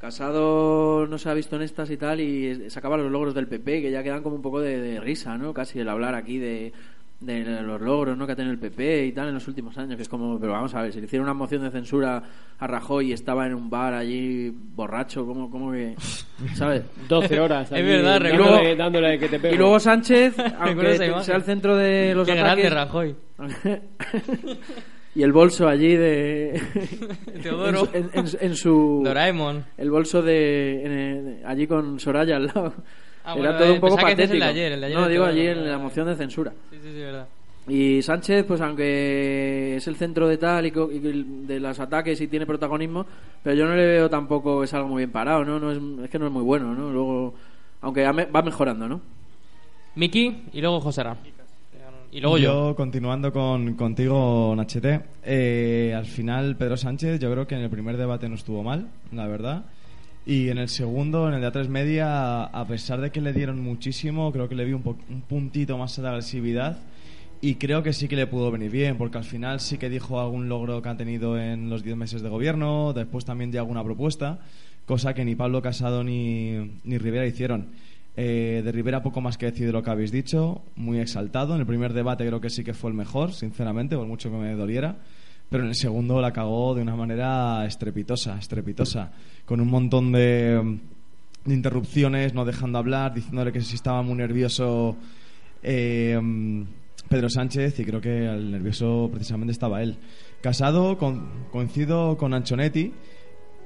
Casado 0.00 1.06
no 1.06 1.16
se 1.16 1.30
ha 1.30 1.34
visto 1.34 1.56
en 1.56 1.62
estas 1.62 1.90
y 1.90 1.96
tal, 1.96 2.20
y 2.20 2.68
sacaba 2.68 2.98
los 2.98 3.10
logros 3.10 3.34
del 3.34 3.46
PP, 3.46 3.80
que 3.80 3.90
ya 3.90 4.02
quedan 4.02 4.22
como 4.22 4.36
un 4.36 4.42
poco 4.42 4.60
de, 4.60 4.80
de 4.80 5.00
risa, 5.00 5.38
¿no? 5.38 5.54
Casi 5.54 5.78
el 5.78 5.88
hablar 5.88 6.14
aquí 6.14 6.38
de, 6.38 6.72
de 7.20 7.62
los 7.62 7.80
logros 7.80 8.18
¿no? 8.18 8.26
que 8.26 8.32
ha 8.32 8.36
tenido 8.36 8.52
el 8.52 8.58
PP 8.58 9.06
y 9.06 9.12
tal 9.12 9.28
en 9.28 9.34
los 9.34 9.48
últimos 9.48 9.78
años, 9.78 9.96
que 9.96 10.02
es 10.02 10.08
como, 10.08 10.38
pero 10.38 10.52
vamos 10.52 10.74
a 10.74 10.82
ver, 10.82 10.92
si 10.92 11.00
le 11.00 11.06
hicieron 11.06 11.24
una 11.24 11.32
moción 11.34 11.62
de 11.62 11.70
censura 11.70 12.22
a 12.58 12.66
Rajoy 12.66 13.10
y 13.10 13.12
estaba 13.14 13.46
en 13.46 13.54
un 13.54 13.70
bar 13.70 13.94
allí 13.94 14.50
borracho, 14.50 15.24
como, 15.24 15.50
como 15.50 15.72
que, 15.72 15.94
¿sabes? 16.54 16.82
12 17.08 17.40
horas. 17.40 17.72
Es 17.72 17.84
verdad, 17.84 18.20
dándole, 18.20 18.30
recuerdo- 18.36 18.76
dándole 18.76 19.18
que 19.18 19.28
te 19.28 19.38
pego. 19.40 19.54
Y 19.54 19.58
luego 19.58 19.80
Sánchez, 19.80 20.36
aunque 20.58 20.96
sea 21.22 21.36
el 21.36 21.42
centro 21.42 21.76
de 21.76 22.14
los 22.14 22.26
Qué 22.28 22.34
grande 22.34 22.66
ataques, 22.66 22.72
Rajoy. 22.74 23.16
y 25.16 25.22
el 25.22 25.32
bolso 25.32 25.68
allí 25.68 25.96
de 25.96 26.60
Teodoro. 27.42 27.88
en, 27.92 28.10
su- 28.10 28.18
en- 28.18 28.26
en- 28.26 28.36
en 28.50 28.56
su 28.56 29.00
Doraemon. 29.04 29.64
el 29.78 29.90
bolso 29.90 30.22
de, 30.22 30.82
en- 30.84 31.46
allí 31.46 31.66
con 31.66 32.00
Soraya 32.00 32.36
al 32.36 32.46
lado 32.46 32.74
Ah, 33.24 33.32
era 33.32 33.42
bueno, 33.42 33.58
todo 33.58 33.68
eh, 33.68 33.72
un 33.72 33.80
poco 33.80 33.94
el 33.98 34.02
patético 34.02 34.44
de 34.44 34.44
ayer, 34.50 34.72
el 34.72 34.80
de 34.80 34.86
ayer 34.86 34.98
no 34.98 35.08
digo 35.08 35.24
allí 35.24 35.46
en 35.46 35.70
la 35.70 35.78
moción 35.78 36.06
de 36.06 36.14
censura 36.16 36.52
Sí, 36.70 36.76
sí, 36.82 36.88
sí, 36.92 36.98
verdad. 37.00 37.26
y 37.68 38.02
Sánchez 38.02 38.44
pues 38.46 38.60
aunque 38.60 39.76
es 39.76 39.86
el 39.88 39.96
centro 39.96 40.28
de 40.28 40.36
tal 40.36 40.66
y, 40.66 40.70
co- 40.70 40.90
y 40.92 40.98
de 40.98 41.58
los 41.60 41.80
ataques 41.80 42.20
y 42.20 42.28
tiene 42.28 42.44
protagonismo 42.46 43.06
pero 43.42 43.56
yo 43.56 43.66
no 43.66 43.74
le 43.74 43.86
veo 43.86 44.10
tampoco 44.10 44.60
que 44.60 44.66
salga 44.66 44.86
muy 44.86 45.00
bien 45.00 45.10
parado 45.10 45.44
no 45.44 45.58
no 45.58 45.72
es, 45.72 46.04
es 46.04 46.10
que 46.10 46.18
no 46.18 46.26
es 46.26 46.32
muy 46.32 46.42
bueno 46.42 46.74
no 46.74 46.90
luego 46.92 47.34
aunque 47.80 48.02
va 48.04 48.42
mejorando 48.42 48.88
no 48.88 49.00
Miki 49.96 50.42
y 50.52 50.60
luego 50.60 50.80
Josera. 50.80 51.16
Y 52.10 52.20
luego 52.20 52.38
yo. 52.38 52.70
yo, 52.70 52.76
continuando 52.76 53.32
con, 53.32 53.74
contigo, 53.74 54.54
Nachete, 54.56 55.00
eh, 55.24 55.92
al 55.96 56.04
final 56.06 56.54
Pedro 56.56 56.76
Sánchez 56.76 57.18
yo 57.18 57.30
creo 57.32 57.46
que 57.46 57.56
en 57.56 57.62
el 57.62 57.70
primer 57.70 57.96
debate 57.96 58.28
no 58.28 58.36
estuvo 58.36 58.62
mal, 58.62 58.86
la 59.12 59.26
verdad. 59.26 59.64
Y 60.26 60.48
en 60.48 60.56
el 60.58 60.68
segundo, 60.68 61.28
en 61.28 61.34
el 61.34 61.40
de 61.42 61.48
A3 61.52 61.68
Media, 61.68 62.44
a 62.44 62.66
pesar 62.66 63.00
de 63.00 63.10
que 63.10 63.20
le 63.20 63.32
dieron 63.34 63.60
muchísimo, 63.60 64.32
creo 64.32 64.48
que 64.48 64.54
le 64.54 64.64
vi 64.64 64.72
un, 64.72 64.82
po- 64.82 64.96
un 65.10 65.20
puntito 65.20 65.76
más 65.76 66.00
de 66.00 66.08
agresividad. 66.08 66.78
Y 67.42 67.56
creo 67.56 67.82
que 67.82 67.92
sí 67.92 68.08
que 68.08 68.16
le 68.16 68.26
pudo 68.26 68.50
venir 68.50 68.70
bien, 68.70 68.96
porque 68.96 69.18
al 69.18 69.24
final 69.24 69.60
sí 69.60 69.76
que 69.76 69.90
dijo 69.90 70.18
algún 70.18 70.48
logro 70.48 70.80
que 70.80 70.88
ha 70.88 70.96
tenido 70.96 71.38
en 71.38 71.68
los 71.68 71.82
10 71.82 71.94
meses 71.96 72.22
de 72.22 72.30
gobierno, 72.30 72.94
después 72.94 73.26
también 73.26 73.50
dio 73.50 73.60
alguna 73.60 73.84
propuesta, 73.84 74.38
cosa 74.86 75.12
que 75.12 75.26
ni 75.26 75.34
Pablo 75.34 75.60
Casado 75.60 76.02
ni, 76.02 76.78
ni 76.84 76.96
Rivera 76.96 77.26
hicieron. 77.26 77.66
Eh, 78.16 78.62
de 78.64 78.72
Rivera 78.72 79.02
poco 79.02 79.20
más 79.20 79.36
que 79.36 79.46
decir 79.46 79.66
de 79.66 79.72
lo 79.72 79.82
que 79.82 79.90
habéis 79.90 80.10
dicho, 80.10 80.62
muy 80.74 81.00
exaltado. 81.00 81.54
En 81.54 81.60
el 81.60 81.66
primer 81.66 81.92
debate 81.92 82.26
creo 82.26 82.40
que 82.40 82.48
sí 82.48 82.64
que 82.64 82.72
fue 82.72 82.88
el 82.90 82.96
mejor, 82.96 83.32
sinceramente, 83.34 83.94
por 83.94 84.06
mucho 84.06 84.30
que 84.30 84.36
me 84.38 84.54
doliera. 84.54 84.96
Pero 85.50 85.62
en 85.64 85.68
el 85.70 85.74
segundo 85.76 86.20
la 86.20 86.32
cagó 86.32 86.74
de 86.74 86.82
una 86.82 86.96
manera 86.96 87.64
estrepitosa, 87.66 88.38
estrepitosa, 88.38 89.12
con 89.44 89.60
un 89.60 89.68
montón 89.68 90.10
de, 90.12 90.78
de 91.44 91.54
interrupciones, 91.54 92.34
no 92.34 92.44
dejando 92.44 92.78
hablar, 92.78 93.14
diciéndole 93.14 93.52
que 93.52 93.60
si 93.60 93.74
estaba 93.76 94.02
muy 94.02 94.14
nervioso 94.16 94.96
eh, 95.62 96.18
Pedro 97.08 97.28
Sánchez 97.28 97.78
y 97.80 97.84
creo 97.84 98.00
que 98.00 98.26
el 98.26 98.50
nervioso 98.50 99.08
precisamente 99.12 99.52
estaba 99.52 99.82
él. 99.82 99.96
Casado, 100.40 100.98
con- 100.98 101.28
coincido 101.52 102.16
con 102.16 102.34
Anchonetti, 102.34 102.92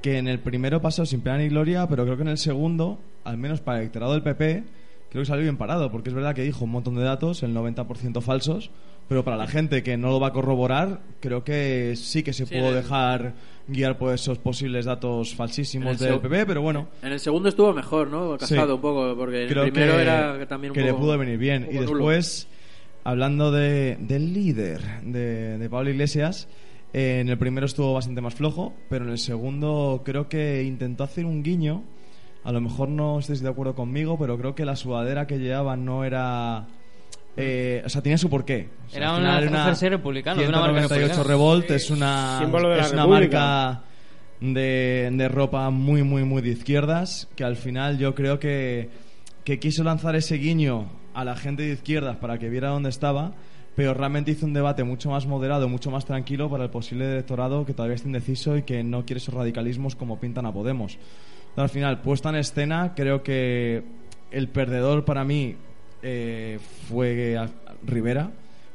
que 0.03 0.19
en 0.19 0.29
el 0.29 0.41
primero 0.41 0.81
pasó 0.81 1.07
sin 1.07 1.21
pena 1.23 1.39
ni 1.39 1.49
gloria, 1.49 1.87
pero 1.89 2.05
creo 2.05 2.17
que 2.17 2.23
en 2.23 2.29
el 2.29 2.39
segundo, 2.39 2.99
al 3.25 3.37
menos 3.39 3.61
para 3.61 3.79
el 3.79 3.83
electorado 3.85 4.13
del 4.13 4.23
PP, 4.23 4.65
creo 5.11 5.23
que 5.23 5.27
salió 5.27 5.43
bien 5.43 5.57
parado, 5.57 5.91
porque 5.91 6.11
es 6.11 6.15
verdad 6.15 6.35
que 6.35 6.43
dijo 6.43 6.65
un 6.65 6.71
montón 6.71 6.95
de 6.97 7.03
datos, 7.03 7.43
el 7.43 7.55
90% 7.55 8.21
falsos, 8.21 8.71
pero 9.09 9.25
para 9.25 9.37
la 9.37 9.47
gente 9.47 9.83
que 9.83 9.97
no 9.97 10.09
lo 10.09 10.21
va 10.21 10.29
a 10.29 10.33
corroborar, 10.33 11.01
creo 11.21 11.43
que 11.45 11.95
sí 11.97 12.23
que 12.23 12.33
se 12.33 12.47
Sí, 12.47 12.55
pudo 12.55 12.69
el- 12.69 12.75
dejar 12.77 13.35
guiar 13.67 13.99
por 13.99 14.15
esos 14.15 14.39
posibles 14.39 14.85
datos 14.87 15.35
falsísimos 15.35 15.99
del 15.99 16.21
PP, 16.21 16.47
pero 16.47 16.63
bueno, 16.63 16.89
en 17.03 17.13
el 17.13 17.21
segundo 17.21 17.49
estuvo 17.51 17.73
mejor 17.75 18.09
no 18.09 18.37
casado 18.39 18.67
Sí. 18.67 18.73
un 18.75 18.81
poco 18.81 19.15
porque 19.17 19.47
creo 19.49 19.65
el 19.65 19.73
primero 19.73 19.97
que, 19.97 20.03
era 20.03 20.47
también 20.47 20.71
un 20.71 20.75
que 20.75 20.81
poco 20.83 20.93
le 20.93 20.99
pudo 20.99 21.19
venir 21.19 21.39
bien. 21.39 21.63
Y 21.71 21.75
poco 21.79 21.93
nulo. 21.93 22.09
después, 22.09 22.49
hablando 23.05 23.51
de, 23.53 23.97
del 24.01 24.33
líder 24.33 24.81
de, 25.03 25.59
de 25.59 25.71
Pablo 25.71 25.91
Iglesias, 25.91 26.49
eh, 26.95 27.19
en 27.21 27.29
el 27.29 27.37
primero 27.37 27.67
estuvo 27.67 27.93
bastante 27.93 28.21
más 28.23 28.35
flojo, 28.35 28.75
pero 28.89 29.05
en 29.05 29.11
el 29.11 29.19
segundo 29.19 30.01
creo 30.05 30.29
que 30.31 30.63
intentó 30.63 31.05
hacer 31.05 31.27
un 31.27 31.43
guiño. 31.43 31.83
A 32.45 32.53
lo 32.53 32.63
mejor 32.63 32.89
no 32.89 33.19
estéis 33.19 33.43
de 33.43 33.49
acuerdo 33.51 33.75
conmigo, 33.75 34.17
pero 34.19 34.39
creo 34.39 34.55
que 34.55 34.65
la 34.65 34.77
sudadera 34.77 35.27
que 35.27 35.39
llevaba 35.39 35.77
no 35.77 36.05
era... 36.05 36.67
eh, 37.39 37.83
o 37.85 37.89
sea, 37.89 38.03
tenía 38.03 38.19
su 38.19 38.29
porqué. 38.29 38.69
O 38.87 38.91
sea, 38.91 38.99
Era 38.99 39.13
una- 39.17 39.39
final 39.41 39.55
un 39.61 39.65
jersey 39.67 39.89
republicano, 39.91 40.41
de 40.43 40.49
una 40.49 40.61
marca 40.61 40.73
198 40.89 41.09
republicana. 41.23 41.29
Revolt 41.29 41.71
es 41.71 41.91
una, 41.91 42.39
Símbolo 42.41 42.69
de 42.71 42.77
la 42.77 42.83
es 42.83 42.93
una 42.93 43.07
marca 43.07 43.83
de, 44.41 45.11
de 45.13 45.29
ropa 45.29 45.71
muy, 45.71 46.03
muy, 46.03 46.25
muy 46.25 46.43
de 46.43 46.51
izquierdas, 46.51 47.29
que 47.37 47.45
al 47.45 47.57
final 47.57 47.99
yo 47.99 48.15
creo 48.15 48.39
que, 48.39 48.91
que 49.45 49.59
quiso 49.59 49.83
lanzar 49.85 50.15
ese 50.17 50.37
guiño 50.37 50.89
a 51.15 51.25
la 51.25 51.37
gente 51.37 51.63
de 51.65 51.73
izquierdas 51.73 52.17
para 52.17 52.39
que 52.39 52.49
viera 52.49 52.69
dónde 52.71 52.89
estaba, 52.91 53.33
pero 53.75 53.95
realmente 53.95 54.33
hizo 54.33 54.47
un 54.47 54.53
debate 54.55 54.85
mucho 54.85 55.11
más 55.11 55.27
moderado, 55.27 55.69
mucho 55.69 55.91
más 55.91 56.05
tranquilo 56.05 56.51
para 56.51 56.65
el 56.65 56.71
posible 56.71 57.11
electorado 57.13 57.65
que 57.65 57.75
todavía 57.75 57.95
está 57.97 58.09
indeciso 58.09 58.57
y 58.57 58.63
que 58.63 58.83
no 58.83 59.05
quiere 59.05 59.19
esos 59.19 59.35
radicalismos 59.35 59.95
como 59.97 60.19
pintan 60.21 60.47
a 60.47 60.53
Podemos. 60.53 60.99
Pero 61.55 61.63
al 61.63 61.69
final, 61.71 62.01
puesta 62.03 62.29
en 62.31 62.37
escena, 62.37 62.93
creo 62.95 63.23
que 63.23 63.83
el 64.31 64.49
perdedor 64.49 65.05
para 65.05 65.25
mí 65.25 65.57
eh, 66.03 66.59
fue 66.89 67.37
a- 67.37 67.51
Rivera, 67.85 68.31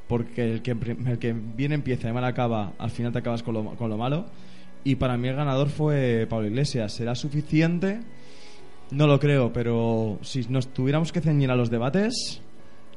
porque 0.08 0.44
el 0.52 0.62
que, 0.62 0.72
el 0.72 1.20
que 1.20 1.34
bien 1.34 1.72
empieza 1.74 2.10
y 2.10 2.14
mal 2.14 2.24
acaba, 2.26 2.74
al 2.78 2.90
final 2.92 3.12
te 3.12 3.20
acabas 3.20 3.44
con 3.44 3.54
lo, 3.54 3.66
con 3.76 3.90
lo 3.90 3.98
malo. 3.98 4.26
Y 4.84 4.96
para 4.96 5.18
mí 5.18 5.28
el 5.30 5.36
ganador 5.36 5.70
fue 5.70 6.28
Pablo 6.30 6.48
Iglesias. 6.48 6.94
¿Será 6.94 7.16
suficiente? 7.16 8.02
No 8.92 9.08
lo 9.08 9.20
creo, 9.20 9.52
pero 9.54 10.20
si 10.22 10.42
nos 10.50 10.68
tuviéramos 10.74 11.12
que 11.12 11.22
ceñir 11.22 11.50
a 11.50 11.56
los 11.56 11.70
debates, 11.70 12.42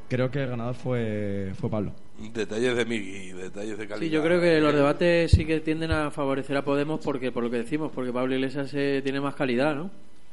creo 0.09 0.30
que 0.30 0.42
el 0.42 0.49
ganador 0.50 0.75
fue, 0.75 1.52
fue 1.54 1.71
Pablo. 1.71 1.92
Detalles 2.35 2.76
de 2.76 2.85
Migui, 2.85 3.33
detalles 3.33 3.78
de 3.78 3.87
calidad. 3.87 3.99
Sí, 4.06 4.11
yo 4.11 4.23
creo 4.23 4.40
que 4.40 4.61
los 4.61 4.75
debates 4.75 5.30
sí 5.30 5.45
que 5.45 5.61
tienden 5.61 5.92
a 5.92 6.11
favorecer 6.11 6.56
a 6.56 6.64
Podemos 6.64 7.00
porque 7.04 7.30
por 7.30 7.45
lo 7.45 7.50
que 7.50 7.59
decimos, 7.59 7.92
porque 7.95 8.12
Pablo 8.12 8.35
Iglesias 8.35 8.73
eh, 8.75 9.00
tiene 9.02 9.21
más 9.21 9.35
calidad, 9.35 9.75
¿no? 9.75 9.90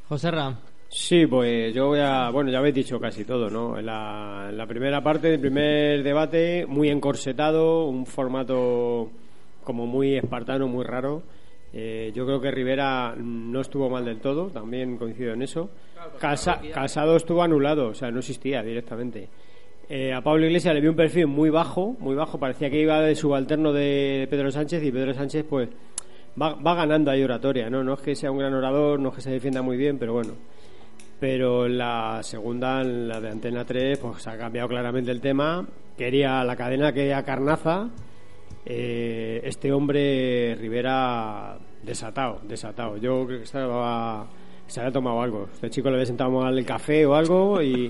José 0.09 0.31
Ram. 0.31 0.57
Sí, 0.95 1.25
pues 1.25 1.73
yo 1.73 1.87
voy 1.87 1.99
a. 2.01 2.29
Bueno, 2.29 2.51
ya 2.51 2.59
habéis 2.59 2.75
dicho 2.75 2.99
casi 2.99 3.25
todo, 3.25 3.49
¿no? 3.49 3.79
En 3.79 3.85
la, 3.87 4.45
en 4.49 4.57
la 4.57 4.67
primera 4.67 5.01
parte 5.01 5.27
del 5.29 5.39
primer 5.39 6.03
debate, 6.03 6.65
muy 6.67 6.89
encorsetado, 6.89 7.85
un 7.87 8.05
formato 8.05 9.09
como 9.63 9.87
muy 9.87 10.15
espartano, 10.15 10.67
muy 10.67 10.83
raro. 10.85 11.23
Eh, 11.73 12.11
yo 12.13 12.27
creo 12.27 12.39
que 12.39 12.51
Rivera 12.51 13.15
no 13.17 13.61
estuvo 13.61 13.89
mal 13.89 14.05
del 14.05 14.19
todo, 14.19 14.49
también 14.51 14.97
coincido 14.97 15.33
en 15.33 15.41
eso. 15.41 15.71
Casa- 16.19 16.61
Casado 16.71 17.15
estuvo 17.15 17.41
anulado, 17.41 17.87
o 17.87 17.93
sea, 17.95 18.11
no 18.11 18.19
existía 18.19 18.61
directamente. 18.61 19.27
Eh, 19.89 20.13
a 20.13 20.21
Pablo 20.21 20.45
Iglesias 20.45 20.75
le 20.75 20.81
vi 20.81 20.87
un 20.89 20.95
perfil 20.95 21.25
muy 21.25 21.49
bajo, 21.49 21.95
muy 21.99 22.13
bajo, 22.13 22.37
parecía 22.39 22.69
que 22.69 22.79
iba 22.79 23.01
de 23.01 23.15
subalterno 23.15 23.73
de 23.73 24.27
Pedro 24.29 24.51
Sánchez 24.51 24.83
y 24.83 24.91
Pedro 24.91 25.13
Sánchez 25.15 25.43
pues 25.49 25.69
va 26.39 26.75
ganando 26.75 27.09
ahí 27.09 27.23
oratoria, 27.23 27.67
¿no? 27.69 27.83
No 27.83 27.95
es 27.95 28.01
que 28.01 28.15
sea 28.15 28.29
un 28.31 28.37
gran 28.37 28.53
orador, 28.53 28.99
no 28.99 29.09
es 29.09 29.15
que 29.15 29.21
se 29.21 29.31
defienda 29.31 29.63
muy 29.63 29.75
bien, 29.77 29.97
pero 29.97 30.13
bueno. 30.13 30.33
Pero 31.23 31.69
la 31.69 32.19
segunda, 32.21 32.81
en 32.81 33.07
la 33.07 33.21
de 33.21 33.29
Antena 33.29 33.63
3, 33.63 33.97
pues 33.97 34.27
ha 34.27 34.37
cambiado 34.37 34.67
claramente 34.67 35.09
el 35.09 35.21
tema. 35.21 35.65
Quería 35.97 36.43
la 36.43 36.57
cadena 36.57 36.91
que 36.91 37.15
Carnaza. 37.25 37.87
eh, 38.65 39.39
este 39.45 39.71
hombre 39.71 40.53
Rivera 40.55 41.57
desatado, 41.81 42.41
desatado. 42.43 42.97
Yo 42.97 43.25
creo 43.25 43.37
que 43.37 43.45
estaba 43.45 44.27
se 44.67 44.81
había 44.81 44.91
tomado 44.91 45.21
algo. 45.21 45.47
Este 45.53 45.69
chico 45.69 45.87
le 45.87 45.95
había 45.95 46.07
sentado 46.07 46.29
mal 46.29 46.57
el 46.57 46.65
café 46.65 47.05
o 47.05 47.15
algo 47.15 47.61
y 47.61 47.89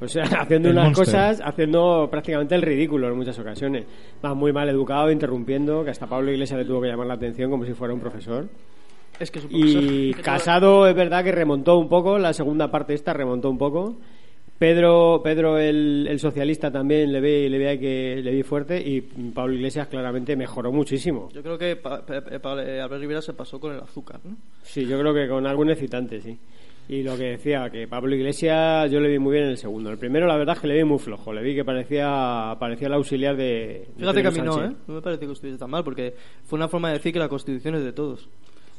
o 0.00 0.06
sea, 0.06 0.22
haciendo 0.40 0.68
El 0.68 0.74
unas 0.76 0.96
Monster. 0.96 1.04
cosas, 1.04 1.42
haciendo 1.44 2.06
prácticamente 2.08 2.54
el 2.54 2.62
ridículo 2.62 3.08
en 3.08 3.16
muchas 3.16 3.40
ocasiones. 3.40 3.86
Va 4.24 4.34
muy 4.34 4.52
mal 4.52 4.68
educado, 4.68 5.10
interrumpiendo, 5.10 5.82
que 5.82 5.90
hasta 5.90 6.06
Pablo 6.06 6.30
Iglesias 6.30 6.60
le 6.60 6.64
tuvo 6.64 6.80
que 6.80 6.86
llamar 6.86 7.08
la 7.08 7.14
atención 7.14 7.50
como 7.50 7.64
si 7.64 7.72
fuera 7.74 7.92
un 7.92 7.98
profesor. 7.98 8.46
Es 9.20 9.30
que. 9.30 9.40
Y 9.50 10.12
Casado 10.22 10.86
es 10.86 10.94
verdad 10.94 11.24
que 11.24 11.32
remontó 11.32 11.78
un 11.78 11.88
poco, 11.88 12.18
la 12.18 12.32
segunda 12.32 12.70
parte 12.70 12.94
esta 12.94 13.12
remontó 13.12 13.50
un 13.50 13.58
poco. 13.58 13.96
Pedro, 14.58 15.20
Pedro 15.22 15.56
el, 15.56 16.08
el 16.10 16.18
socialista 16.18 16.72
también 16.72 17.12
le 17.12 17.20
ve, 17.20 17.48
le 17.48 17.58
ve 17.58 17.78
que 17.78 18.20
le 18.20 18.32
vi 18.32 18.42
fuerte 18.42 18.80
y 18.84 19.00
Pablo 19.32 19.54
Iglesias 19.54 19.86
claramente 19.86 20.34
mejoró 20.34 20.72
muchísimo. 20.72 21.28
Yo 21.32 21.42
creo 21.44 21.56
que 21.56 21.76
Pa- 21.76 22.04
Pa- 22.04 22.22
Pa- 22.40 22.62
eh, 22.64 22.80
Albert 22.80 23.00
Rivera 23.00 23.22
se 23.22 23.34
pasó 23.34 23.60
con 23.60 23.72
el 23.74 23.80
azúcar, 23.80 24.18
¿no? 24.24 24.36
Sí, 24.62 24.84
yo 24.84 24.98
creo 24.98 25.14
que 25.14 25.28
con 25.28 25.46
algún 25.46 25.70
excitante, 25.70 26.20
sí. 26.20 26.36
Y 26.88 27.02
lo 27.04 27.16
que 27.16 27.24
decía, 27.32 27.68
que 27.70 27.86
Pablo 27.86 28.16
Iglesias 28.16 28.90
yo 28.90 28.98
le 28.98 29.08
vi 29.10 29.18
muy 29.20 29.32
bien 29.34 29.44
en 29.44 29.50
el 29.50 29.58
segundo. 29.58 29.90
El 29.90 29.98
primero, 29.98 30.26
la 30.26 30.36
verdad 30.36 30.56
es 30.56 30.62
que 30.62 30.66
le 30.68 30.74
vi 30.74 30.84
muy 30.84 30.98
flojo. 30.98 31.32
Le 31.32 31.42
vi 31.42 31.54
que 31.54 31.64
parecía, 31.64 32.56
parecía 32.58 32.88
el 32.88 32.94
auxiliar 32.94 33.36
de. 33.36 33.44
de 33.44 33.88
Fíjate 33.98 34.22
que 34.22 34.28
a 34.28 34.30
mí 34.32 34.38
no. 34.40 34.64
¿eh? 34.64 34.72
No 34.88 34.94
me 34.94 35.02
parece 35.02 35.24
que 35.26 35.32
estuviese 35.32 35.58
tan 35.58 35.70
mal, 35.70 35.84
porque 35.84 36.14
fue 36.46 36.56
una 36.56 36.66
forma 36.66 36.88
de 36.88 36.94
decir 36.94 37.12
que 37.12 37.18
la 37.20 37.28
Constitución 37.28 37.74
es 37.76 37.84
de 37.84 37.92
todos. 37.92 38.28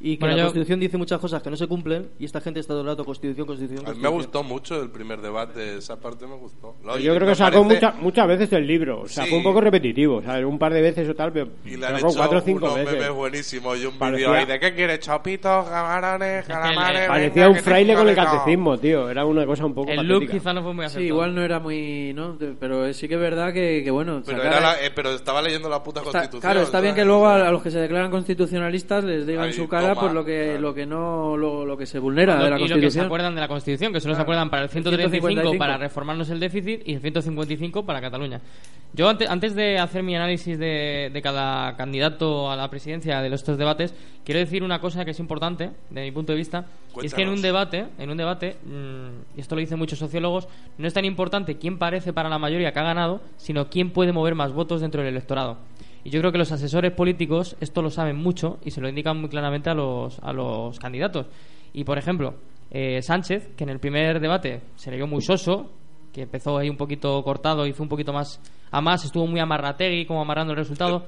Y 0.02 0.16
que 0.16 0.22
Bueno, 0.22 0.36
la 0.38 0.42
yo- 0.44 0.48
Constitución 0.48 0.80
dice 0.80 0.98
muchas 0.98 1.20
cosas 1.20 1.44
que 1.44 1.50
no 1.50 1.58
se 1.58 1.68
cumplen 1.68 2.10
y 2.20 2.26
esta 2.26 2.40
gente 2.40 2.62
está 2.62 2.74
todo 2.74 2.82
el 2.82 2.88
rato 2.88 3.04
Constitución, 3.04 3.46
Constitución, 3.46 3.86
A 3.86 3.92
mí 3.94 4.00
me 4.00 4.08
gustó 4.10 4.44
mucho 4.44 4.82
el 4.82 4.90
primer 4.90 5.20
debate, 5.20 5.78
esa 5.78 6.00
parte 6.00 6.26
me 6.26 6.36
gustó. 6.36 6.76
Y 6.98 7.04
Yo 7.04 7.14
creo 7.16 7.28
que 7.28 7.36
sacó 7.36 7.64
parece- 7.68 7.86
mucha- 7.86 7.92
muchas 8.02 8.28
veces 8.28 8.50
del 8.50 8.66
libro. 8.66 9.02
O 9.02 9.08
sea, 9.08 9.24
Sí. 9.26 9.30
fue 9.30 9.38
un 9.40 9.44
poco 9.44 9.60
repetitivo. 9.62 10.22
¿sabes? 10.22 10.46
Un 10.46 10.58
par 10.58 10.74
de 10.74 10.82
veces 10.82 11.08
o 11.10 11.14
tal, 11.16 11.34
pero 11.34 11.50
Y 11.66 11.76
le 11.76 11.86
han 11.86 11.98
hecho 11.98 12.08
cuatro 12.16 12.38
o 12.38 12.42
cinco 12.42 12.66
unos 12.66 12.76
veces. 12.78 12.94
memes 12.94 13.12
buenísimos 13.12 13.78
y 13.82 13.86
un 13.86 13.98
Parecía- 13.98 14.28
vídeo 14.28 14.40
ahí 14.40 14.46
de 14.46 14.60
¿qué 14.60 14.74
quieres? 14.74 15.00
Chopitos, 15.00 15.68
camarones, 15.70 16.46
calamares... 16.46 17.08
Parecía 17.08 17.44
venga, 17.48 17.58
un 17.58 17.64
fraile 17.64 17.94
con 17.96 18.08
el 18.10 18.16
catecismo, 18.16 18.78
tío. 18.78 19.10
Era 19.10 19.26
una 19.26 19.46
cosa 19.46 19.66
un 19.66 19.74
poco 19.74 19.90
El 19.90 19.98
patética. 19.98 20.14
look 20.20 20.30
quizá 20.32 20.54
no 20.54 20.64
fue 20.64 20.74
muy 20.74 20.84
Sí, 20.84 20.88
acertado. 20.88 21.06
igual 21.08 21.36
no 21.36 21.42
era 21.44 21.60
muy. 21.60 22.14
¿no? 22.14 22.38
Pero 22.60 22.94
sí 22.94 23.08
que 23.08 23.16
es 23.16 23.20
verdad 23.20 23.52
que, 23.54 23.82
que 23.84 23.92
bueno. 23.92 24.22
Pero, 24.26 24.42
era 24.44 24.60
la- 24.62 24.82
eh, 24.84 24.92
pero 24.96 25.12
estaba 25.12 25.42
leyendo 25.42 25.68
la 25.70 25.84
puta 25.84 26.00
Está- 26.00 26.12
constitución. 26.12 26.42
claro, 26.42 26.62
está 26.66 26.80
bien 26.82 26.96
que 26.96 27.04
luego 27.06 27.28
a, 27.28 27.48
a 27.48 27.52
los 27.52 27.62
que 27.62 27.72
se 27.72 27.80
declaran 27.80 28.10
constitucionalistas 28.12 29.04
les 29.04 29.28
digan 29.28 29.52
su 29.54 29.68
cara 29.68 29.89
pues 29.96 30.14
lo 30.14 30.26
que 30.26 30.44
claro. 30.46 30.62
lo 30.62 30.74
que 30.74 30.86
no 30.86 31.38
lo, 31.38 31.66
lo 31.66 31.78
que 31.78 31.86
se 31.86 32.00
vulnera 32.00 32.36
de 32.36 32.50
la 32.50 32.58
y 32.58 32.62
lo 32.62 32.66
que 32.66 32.68
se 32.68 32.74
Constitución. 32.74 33.06
acuerdan 33.06 33.36
de 33.36 33.42
la 33.42 33.48
Constitución, 33.48 33.94
que 33.94 34.00
solo 34.00 34.14
se 34.14 34.18
Claro. 34.18 34.24
acuerdan 34.24 34.50
para 34.50 34.64
el 34.64 34.70
135 34.70 35.28
155. 35.28 35.58
para 35.60 35.78
reformarnos 35.78 36.30
el 36.30 36.40
déficit 36.40 36.82
y 36.88 36.94
el 36.96 37.02
155 37.02 37.86
para 37.86 38.02
Cataluña. 38.02 38.42
Yo 38.94 39.08
ante- 39.08 39.28
antes 39.28 39.54
de 39.56 39.78
hacer 39.78 40.02
mi 40.04 40.16
análisis 40.16 40.58
de, 40.58 41.10
de 41.14 41.22
cada 41.22 41.76
candidato 41.76 42.50
a 42.52 42.56
la 42.56 42.70
presidencia 42.70 43.22
de 43.22 43.34
estos 43.34 43.58
debates, 43.58 43.94
quiero 44.26 44.40
decir 44.40 44.64
una 44.64 44.80
cosa 44.82 45.06
que 45.06 45.12
es 45.12 45.20
importante 45.20 45.70
de 45.90 46.02
mi 46.02 46.12
punto 46.12 46.32
de 46.32 46.38
vista, 46.38 46.66
y 47.02 47.06
es 47.06 47.14
que 47.14 47.22
en 47.22 47.30
un 47.30 47.42
debate, 47.42 47.86
en 48.00 48.10
un 48.10 48.18
debate, 48.18 48.58
mm, 48.66 49.38
y 49.38 49.42
esto 49.42 49.56
lo 49.56 49.60
dicen 49.62 49.78
muchos 49.78 50.00
sociólogos, 50.00 50.48
no 50.78 50.88
es 50.88 50.94
tan 50.94 51.06
importante 51.06 51.58
quién 51.58 51.78
parece 51.78 52.14
para 52.14 52.30
la 52.30 52.40
mayoría 52.40 52.72
que 52.72 52.80
ha 52.80 52.84
ganado, 52.84 53.22
sino 53.38 53.70
quién 53.70 53.92
puede 53.92 54.12
mover 54.12 54.34
más 54.36 54.52
votos 54.54 54.82
dentro 54.82 55.02
del 55.04 55.12
electorado. 55.14 55.58
Y 56.04 56.10
yo 56.12 56.20
creo 56.22 56.32
que 56.32 56.38
los 56.38 56.52
asesores 56.52 56.92
políticos 56.94 57.56
esto 57.60 57.82
lo 57.82 57.90
saben 57.90 58.16
mucho 58.16 58.60
y 58.64 58.72
se 58.72 58.82
lo 58.82 58.88
indican 58.90 59.20
muy 59.20 59.30
claramente 59.30 59.70
a 59.70 59.74
los, 59.74 60.20
a 60.20 60.32
los 60.34 60.80
candidatos. 60.80 61.28
Y 61.74 61.84
por 61.84 61.98
ejemplo, 61.98 62.36
eh, 62.72 63.02
Sánchez, 63.02 63.50
que 63.58 63.64
en 63.66 63.70
el 63.70 63.80
primer 63.80 64.20
debate 64.20 64.62
se 64.76 64.92
le 64.92 64.98
vio 64.98 65.08
muy 65.08 65.22
soso, 65.22 65.72
que 66.14 66.22
empezó 66.24 66.58
ahí 66.58 66.70
un 66.70 66.78
poquito 66.78 67.22
cortado 67.24 67.68
y 67.68 67.74
fue 67.74 67.84
un 67.84 67.90
poquito 67.90 68.14
más 68.14 68.40
a 68.72 68.82
más, 68.82 69.04
estuvo 69.06 69.28
muy 69.28 69.40
amarrategui, 69.40 70.06
como 70.06 70.22
amarrando 70.22 70.54
el 70.54 70.58
resultado. 70.58 71.06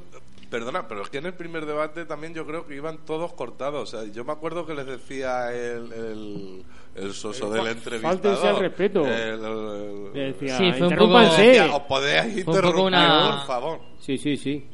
Perdona, 0.49 0.85
pero 0.87 1.03
es 1.03 1.09
que 1.09 1.19
en 1.19 1.27
el 1.27 1.33
primer 1.33 1.65
debate 1.65 2.03
también 2.05 2.33
yo 2.33 2.45
creo 2.45 2.67
que 2.67 2.75
iban 2.75 3.05
todos 3.05 3.31
cortados. 3.33 3.93
O 3.93 3.97
sea, 4.01 4.11
yo 4.11 4.25
me 4.25 4.33
acuerdo 4.33 4.65
que 4.65 4.73
les 4.73 4.85
decía 4.85 5.49
el, 5.53 5.93
el, 5.93 6.63
el 6.95 7.13
soso 7.13 7.49
del 7.49 7.67
entrevistador. 7.67 8.19
Fáltense 8.21 8.47
al 8.49 8.59
respeto. 8.59 9.05
El- 9.05 9.45
el- 9.45 10.33
decía, 10.33 10.57
Sí, 10.57 10.71
fue 10.73 10.87
un 10.87 10.95
poco- 10.97 11.19
Decía, 11.21 11.73
os 11.73 11.81
podéis 11.83 12.37
interrumpir, 12.39 12.83
una- 12.83 13.37
por 13.37 13.47
favor. 13.47 13.79
Sí, 13.99 14.17
sí, 14.17 14.35
sí. 14.35 14.67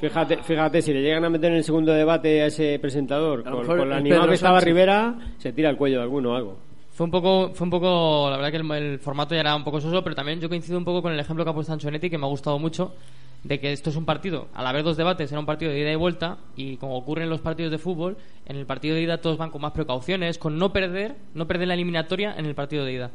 Fíjate, 0.00 0.42
fíjate, 0.42 0.80
si 0.80 0.92
le 0.92 1.02
llegan 1.02 1.24
a 1.24 1.30
meter 1.30 1.50
en 1.50 1.58
el 1.58 1.64
segundo 1.64 1.92
debate 1.92 2.42
a 2.42 2.46
ese 2.46 2.78
presentador 2.78 3.40
A 3.40 3.50
con, 3.50 3.60
mejor 3.60 3.78
con 3.78 3.92
animado 3.92 4.22
Pedro 4.22 4.28
que 4.30 4.34
estaba 4.34 4.60
Sánchez. 4.60 4.74
Rivera, 4.74 5.18
se 5.38 5.52
tira 5.52 5.70
el 5.70 5.76
cuello 5.76 5.96
de 5.96 6.02
alguno 6.02 6.32
o 6.32 6.36
algo. 6.36 6.58
Fue 6.92 7.04
un 7.04 7.10
poco, 7.10 7.50
fue 7.54 7.64
un 7.64 7.70
poco, 7.70 8.28
la 8.30 8.36
verdad 8.36 8.50
que 8.50 8.56
el, 8.56 8.92
el 8.92 8.98
formato 8.98 9.34
ya 9.34 9.40
era 9.40 9.54
un 9.54 9.64
poco 9.64 9.80
soso, 9.80 10.02
pero 10.02 10.16
también 10.16 10.40
yo 10.40 10.48
coincido 10.48 10.78
un 10.78 10.84
poco 10.84 11.02
con 11.02 11.12
el 11.12 11.20
ejemplo 11.20 11.44
que 11.44 11.50
ha 11.50 11.54
puesto 11.54 11.72
Anchonetti, 11.72 12.10
que 12.10 12.18
me 12.18 12.26
ha 12.26 12.28
gustado 12.28 12.58
mucho, 12.58 12.92
de 13.44 13.60
que 13.60 13.72
esto 13.72 13.90
es 13.90 13.96
un 13.96 14.04
partido, 14.04 14.48
al 14.52 14.66
haber 14.66 14.82
dos 14.82 14.96
debates, 14.96 15.30
era 15.30 15.38
un 15.38 15.46
partido 15.46 15.70
de 15.70 15.78
ida 15.78 15.92
y 15.92 15.96
vuelta, 15.96 16.38
y 16.56 16.76
como 16.76 16.96
ocurre 16.96 17.22
en 17.22 17.30
los 17.30 17.40
partidos 17.40 17.70
de 17.70 17.78
fútbol, 17.78 18.16
en 18.46 18.56
el 18.56 18.66
partido 18.66 18.96
de 18.96 19.02
ida 19.02 19.20
todos 19.20 19.38
van 19.38 19.50
con 19.50 19.62
más 19.62 19.72
precauciones, 19.72 20.38
con 20.38 20.58
no 20.58 20.72
perder, 20.72 21.14
no 21.34 21.46
perder 21.46 21.68
la 21.68 21.74
eliminatoria 21.74 22.34
en 22.36 22.46
el 22.46 22.54
partido 22.54 22.84
de 22.84 22.92
ida. 22.92 23.10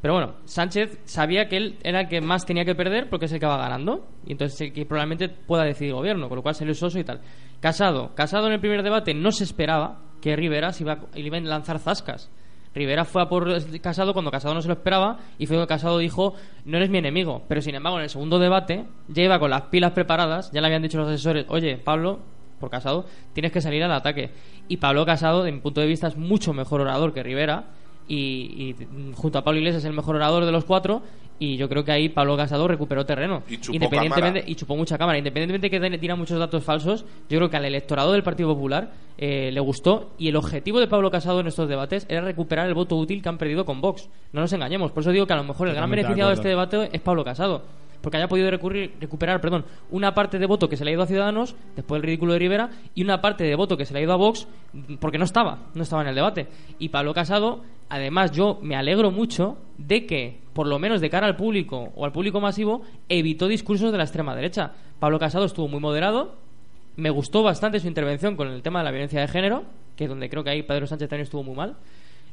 Pero 0.00 0.14
bueno, 0.14 0.34
Sánchez 0.44 1.00
sabía 1.04 1.48
que 1.48 1.56
él 1.56 1.78
era 1.82 2.02
el 2.02 2.08
que 2.08 2.20
más 2.20 2.46
tenía 2.46 2.64
que 2.64 2.74
perder 2.74 3.08
porque 3.10 3.26
es 3.26 3.32
el 3.32 3.40
que 3.40 3.46
va 3.46 3.56
ganando. 3.56 4.06
Y 4.26 4.32
entonces 4.32 4.72
que 4.72 4.86
probablemente 4.86 5.28
pueda 5.28 5.64
decidir 5.64 5.94
gobierno, 5.94 6.28
con 6.28 6.36
lo 6.36 6.42
cual 6.42 6.54
salió 6.54 6.72
soso 6.74 6.98
y 6.98 7.04
tal. 7.04 7.20
Casado. 7.60 8.14
Casado 8.14 8.46
en 8.46 8.52
el 8.54 8.60
primer 8.60 8.82
debate 8.82 9.12
no 9.14 9.32
se 9.32 9.44
esperaba 9.44 10.00
que 10.22 10.36
Rivera 10.36 10.72
se 10.72 10.84
iba, 10.84 10.92
a- 10.92 11.18
iba 11.18 11.36
a 11.36 11.40
lanzar 11.40 11.78
zascas. 11.80 12.30
Rivera 12.74 13.04
fue 13.04 13.22
a 13.22 13.28
por 13.28 13.48
Casado 13.80 14.12
cuando 14.12 14.30
Casado 14.30 14.54
no 14.54 14.60
se 14.62 14.68
lo 14.68 14.74
esperaba 14.74 15.18
y 15.38 15.46
fue 15.46 15.56
cuando 15.56 15.66
Casado 15.66 15.98
dijo 15.98 16.34
no 16.64 16.76
eres 16.76 16.90
mi 16.90 16.98
enemigo. 16.98 17.42
Pero 17.48 17.60
sin 17.60 17.74
embargo 17.74 17.98
en 17.98 18.04
el 18.04 18.10
segundo 18.10 18.38
debate 18.38 18.84
ya 19.08 19.22
iba 19.24 19.38
con 19.40 19.50
las 19.50 19.62
pilas 19.62 19.92
preparadas, 19.92 20.52
ya 20.52 20.60
le 20.60 20.66
habían 20.68 20.82
dicho 20.82 20.98
los 20.98 21.08
asesores, 21.08 21.46
oye 21.48 21.76
Pablo, 21.78 22.20
por 22.60 22.70
Casado, 22.70 23.06
tienes 23.32 23.50
que 23.52 23.60
salir 23.60 23.82
al 23.82 23.92
ataque. 23.92 24.30
Y 24.68 24.76
Pablo 24.76 25.04
Casado, 25.06 25.42
de 25.42 25.50
mi 25.50 25.60
punto 25.60 25.80
de 25.80 25.86
vista, 25.88 26.06
es 26.08 26.16
mucho 26.16 26.52
mejor 26.52 26.80
orador 26.82 27.12
que 27.14 27.22
Rivera 27.22 27.64
y, 28.08 28.74
y, 28.80 29.12
junto 29.14 29.38
a 29.38 29.44
Pablo 29.44 29.58
Iglesias 29.58 29.82
es 29.84 29.88
el 29.88 29.94
mejor 29.94 30.16
orador 30.16 30.44
de 30.44 30.52
los 30.52 30.64
cuatro 30.64 31.02
y 31.40 31.56
yo 31.56 31.68
creo 31.68 31.84
que 31.84 31.92
ahí 31.92 32.08
Pablo 32.08 32.36
Casado 32.36 32.66
recuperó 32.66 33.06
terreno. 33.06 33.42
Y 33.48 33.58
chupó 33.58 33.74
independientemente 33.76 34.40
cámara. 34.40 34.50
y 34.50 34.54
chupó 34.56 34.76
mucha 34.76 34.98
cámara. 34.98 35.18
Independientemente 35.18 35.66
de 35.66 35.70
que 35.70 35.78
tiene- 35.80 35.98
tira 35.98 36.16
muchos 36.16 36.38
datos 36.38 36.64
falsos 36.64 37.04
yo 37.28 37.38
creo 37.38 37.48
que 37.50 37.56
al 37.56 37.64
electorado 37.64 38.12
del 38.12 38.24
Partido 38.24 38.48
Popular 38.54 38.90
eh, 39.18 39.50
le 39.52 39.60
gustó 39.60 40.10
y 40.18 40.28
el 40.28 40.36
objetivo 40.36 40.80
de 40.80 40.88
Pablo 40.88 41.10
Casado 41.10 41.40
en 41.40 41.46
estos 41.46 41.68
debates 41.68 42.06
era 42.08 42.22
recuperar 42.22 42.66
el 42.66 42.74
voto 42.74 42.96
útil 42.96 43.22
que 43.22 43.28
han 43.28 43.38
perdido 43.38 43.64
con 43.64 43.80
Vox. 43.80 44.08
No 44.32 44.40
nos 44.40 44.52
engañemos 44.52 44.90
por 44.90 45.02
eso 45.02 45.12
digo 45.12 45.26
que 45.26 45.32
a 45.34 45.36
lo 45.36 45.44
mejor 45.44 45.68
el 45.68 45.74
gran 45.74 45.88
beneficiado 45.90 46.30
de 46.30 46.34
este 46.34 46.48
debate 46.48 46.88
es 46.92 47.00
Pablo 47.00 47.24
Casado 47.24 47.62
porque 48.00 48.16
haya 48.16 48.28
podido 48.28 48.50
recurrir, 48.50 48.94
recuperar 49.00 49.40
perdón, 49.40 49.64
una 49.90 50.14
parte 50.14 50.38
de 50.38 50.46
voto 50.46 50.68
que 50.68 50.76
se 50.76 50.84
le 50.84 50.90
ha 50.90 50.94
ido 50.94 51.02
a 51.02 51.06
Ciudadanos 51.06 51.56
después 51.76 52.00
del 52.00 52.06
ridículo 52.06 52.32
de 52.32 52.38
Rivera 52.38 52.70
y 52.94 53.02
una 53.02 53.20
parte 53.20 53.44
de 53.44 53.54
voto 53.54 53.76
que 53.76 53.84
se 53.84 53.92
le 53.92 54.00
ha 54.00 54.02
ido 54.02 54.12
a 54.12 54.16
Vox 54.16 54.46
porque 55.00 55.18
no 55.18 55.24
estaba, 55.24 55.66
no 55.74 55.82
estaba 55.82 56.02
en 56.02 56.08
el 56.08 56.14
debate. 56.14 56.48
Y 56.78 56.90
Pablo 56.90 57.14
Casado, 57.14 57.62
además 57.88 58.32
yo 58.32 58.58
me 58.62 58.76
alegro 58.76 59.10
mucho 59.10 59.58
de 59.76 60.06
que, 60.06 60.40
por 60.52 60.66
lo 60.66 60.78
menos 60.78 61.00
de 61.00 61.10
cara 61.10 61.26
al 61.26 61.36
público 61.36 61.92
o 61.94 62.04
al 62.04 62.12
público 62.12 62.40
masivo, 62.40 62.82
evitó 63.08 63.48
discursos 63.48 63.92
de 63.92 63.98
la 63.98 64.04
extrema 64.04 64.34
derecha. 64.34 64.72
Pablo 64.98 65.18
Casado 65.18 65.44
estuvo 65.44 65.68
muy 65.68 65.80
moderado, 65.80 66.36
me 66.96 67.10
gustó 67.10 67.42
bastante 67.42 67.78
su 67.80 67.86
intervención 67.86 68.36
con 68.36 68.48
el 68.48 68.62
tema 68.62 68.80
de 68.80 68.84
la 68.84 68.90
violencia 68.90 69.20
de 69.20 69.28
género, 69.28 69.64
que 69.96 70.04
es 70.04 70.10
donde 70.10 70.28
creo 70.28 70.44
que 70.44 70.50
ahí 70.50 70.62
Pedro 70.62 70.86
Sánchez 70.86 71.08
también 71.08 71.24
estuvo 71.24 71.44
muy 71.44 71.54
mal. 71.54 71.76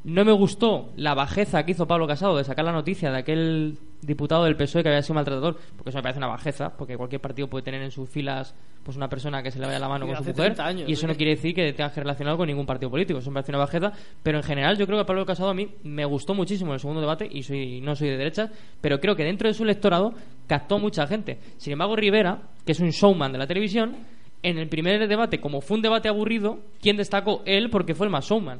No 0.05 0.23
me 0.23 0.31
gustó 0.31 0.91
la 0.97 1.15
bajeza 1.15 1.65
que 1.65 1.71
hizo 1.71 1.87
Pablo 1.87 2.05
Casado 2.05 2.37
de 2.37 2.43
sacar 2.43 2.63
la 2.63 2.71
noticia 2.71 3.11
de 3.11 3.17
aquel 3.17 3.79
diputado 4.03 4.43
del 4.43 4.55
PSOE 4.55 4.83
que 4.83 4.89
había 4.89 5.01
sido 5.01 5.15
maltratador, 5.15 5.57
porque 5.75 5.89
eso 5.89 5.97
me 5.97 6.03
parece 6.03 6.19
una 6.19 6.27
bajeza, 6.27 6.77
porque 6.77 6.95
cualquier 6.95 7.19
partido 7.19 7.47
puede 7.47 7.63
tener 7.63 7.81
en 7.81 7.89
sus 7.89 8.07
filas 8.07 8.53
pues 8.83 8.95
una 8.97 9.09
persona 9.09 9.41
que 9.41 9.49
se 9.49 9.57
le 9.57 9.65
vaya 9.65 9.79
la 9.79 9.89
mano 9.89 10.05
con 10.05 10.15
su 10.15 10.21
mujer 10.21 10.35
30 10.35 10.63
años, 10.63 10.89
y 10.89 10.93
eso 10.93 11.07
¿eh? 11.07 11.09
no 11.09 11.15
quiere 11.15 11.31
decir 11.31 11.55
que 11.55 11.73
tenga 11.73 11.91
que 11.91 12.01
relacionado 12.01 12.37
con 12.37 12.45
ningún 12.45 12.67
partido 12.67 12.91
político, 12.91 13.17
eso 13.17 13.31
me 13.31 13.35
parece 13.35 13.51
una 13.51 13.57
bajeza, 13.57 13.91
pero 14.21 14.37
en 14.37 14.43
general 14.43 14.77
yo 14.77 14.85
creo 14.85 14.99
que 14.99 15.05
Pablo 15.05 15.25
Casado 15.25 15.49
a 15.49 15.55
mí 15.55 15.71
me 15.83 16.05
gustó 16.05 16.35
muchísimo 16.35 16.69
en 16.69 16.73
el 16.75 16.79
segundo 16.79 17.01
debate 17.01 17.27
y 17.27 17.41
soy 17.41 17.81
no 17.81 17.95
soy 17.95 18.09
de 18.09 18.17
derecha, 18.17 18.51
pero 18.81 18.99
creo 18.99 19.15
que 19.15 19.23
dentro 19.23 19.47
de 19.47 19.55
su 19.55 19.63
electorado 19.63 20.13
captó 20.45 20.77
mucha 20.77 21.07
gente. 21.07 21.39
Sin 21.57 21.73
embargo, 21.73 21.95
Rivera, 21.95 22.43
que 22.63 22.73
es 22.73 22.79
un 22.79 22.91
showman 22.91 23.31
de 23.31 23.39
la 23.39 23.47
televisión, 23.47 23.95
en 24.43 24.59
el 24.59 24.69
primer 24.69 25.07
debate, 25.07 25.41
como 25.41 25.61
fue 25.61 25.77
un 25.77 25.81
debate 25.81 26.09
aburrido, 26.09 26.59
¿quién 26.79 26.95
destacó? 26.95 27.41
Él, 27.47 27.71
porque 27.71 27.95
fue 27.95 28.05
el 28.05 28.11
más 28.11 28.29
showman. 28.29 28.59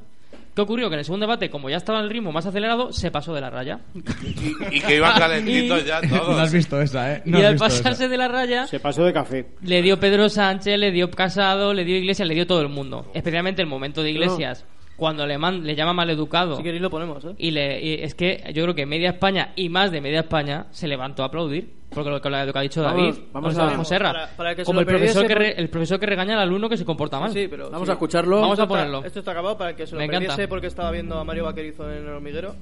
¿Qué 0.55 0.61
ocurrió? 0.61 0.87
Que 0.89 0.95
en 0.95 0.99
el 0.99 1.05
segundo 1.05 1.25
debate, 1.25 1.49
como 1.49 1.69
ya 1.69 1.77
estaba 1.77 1.99
el 1.99 2.09
ritmo 2.09 2.31
más 2.31 2.45
acelerado, 2.45 2.93
se 2.93 3.11
pasó 3.11 3.33
de 3.33 3.41
la 3.41 3.49
raya. 3.49 3.81
Y, 3.93 4.77
y 4.77 4.81
que 4.81 4.95
iban 4.95 5.13
calentitos 5.19 5.85
ya 5.85 5.99
No 6.01 6.15
has 6.15 6.21
todos. 6.21 6.51
visto 6.53 6.81
esa, 6.81 7.13
¿eh? 7.15 7.21
No 7.25 7.39
y 7.39 7.43
al 7.43 7.57
pasarse 7.57 8.03
esa. 8.05 8.07
de 8.07 8.17
la 8.17 8.27
raya, 8.29 8.65
Se 8.67 8.79
pasó 8.79 9.03
de 9.03 9.11
café. 9.11 9.47
le 9.61 9.81
dio 9.81 9.99
Pedro 9.99 10.29
Sánchez, 10.29 10.79
le 10.79 10.91
dio 10.91 11.11
Casado, 11.11 11.73
le 11.73 11.83
dio 11.83 11.97
Iglesias, 11.97 12.27
le 12.27 12.35
dio 12.35 12.47
todo 12.47 12.61
el 12.61 12.69
mundo. 12.69 13.11
Especialmente 13.13 13.61
el 13.61 13.67
momento 13.67 14.01
de 14.01 14.11
Iglesias, 14.11 14.65
cuando 14.95 15.27
le, 15.27 15.37
man- 15.37 15.65
le 15.65 15.75
llama 15.75 15.91
maleducado. 15.91 16.55
Si 16.55 16.63
queréis 16.63 16.81
lo 16.81 16.89
ponemos, 16.89 17.25
¿eh? 17.25 17.35
Y, 17.37 17.51
le, 17.51 17.81
y 17.83 17.93
es 18.01 18.15
que 18.15 18.41
yo 18.53 18.63
creo 18.63 18.75
que 18.75 18.85
media 18.85 19.09
España 19.09 19.51
y 19.57 19.67
más 19.67 19.91
de 19.91 19.99
media 19.99 20.21
España 20.21 20.67
se 20.71 20.87
levantó 20.87 21.23
a 21.23 21.25
aplaudir. 21.25 21.73
Porque 21.95 22.10
lo 22.12 22.21
que, 22.21 22.29
lo 22.29 22.53
que 22.53 22.60
ha 22.60 22.62
dicho 22.62 22.84
Vamos- 22.84 23.01
David, 23.15 23.27
vamos 23.31 23.53
o 23.53 23.55
sea, 23.55 23.67
a- 23.67 23.77
Joserra, 23.77 24.12
Para- 24.13 24.27
para 24.36 24.63
como 24.63 24.79
el 24.81 24.86
profesor, 24.86 25.25
que 25.25 25.34
re- 25.34 25.45
porque- 25.47 25.62
el 25.62 25.69
profesor 25.69 25.99
que 25.99 26.05
regaña 26.05 26.34
al 26.36 26.41
alumno 26.41 26.69
que 26.69 26.77
se 26.77 26.86
comporta 26.86 27.19
mal. 27.19 27.31
Sí, 27.31 27.47
pero 27.49 27.69
Vamos 27.71 27.88
sí. 27.88 27.91
a 27.91 27.93
escucharlo. 27.93 28.36
Vamos 28.41 28.49
a 28.60 28.63
Esto 28.63 28.63
está- 28.63 28.67
ponerlo. 28.84 29.03
Esto 29.08 29.19
está 29.19 29.31
acabado 29.31 29.58
para 29.58 29.75
que 29.75 29.88
se 29.88 29.93
lo 29.95 29.99
Me 30.01 30.08
perdiese 30.08 30.34
encanta. 30.34 30.49
porque 30.49 30.67
estaba 30.67 30.91
viendo 30.91 31.17
a 31.17 31.23
Mario 31.23 31.45
Vaquerizo 31.45 31.89
en 31.91 31.97
el 32.03 32.10
hormiguero. 32.10 32.53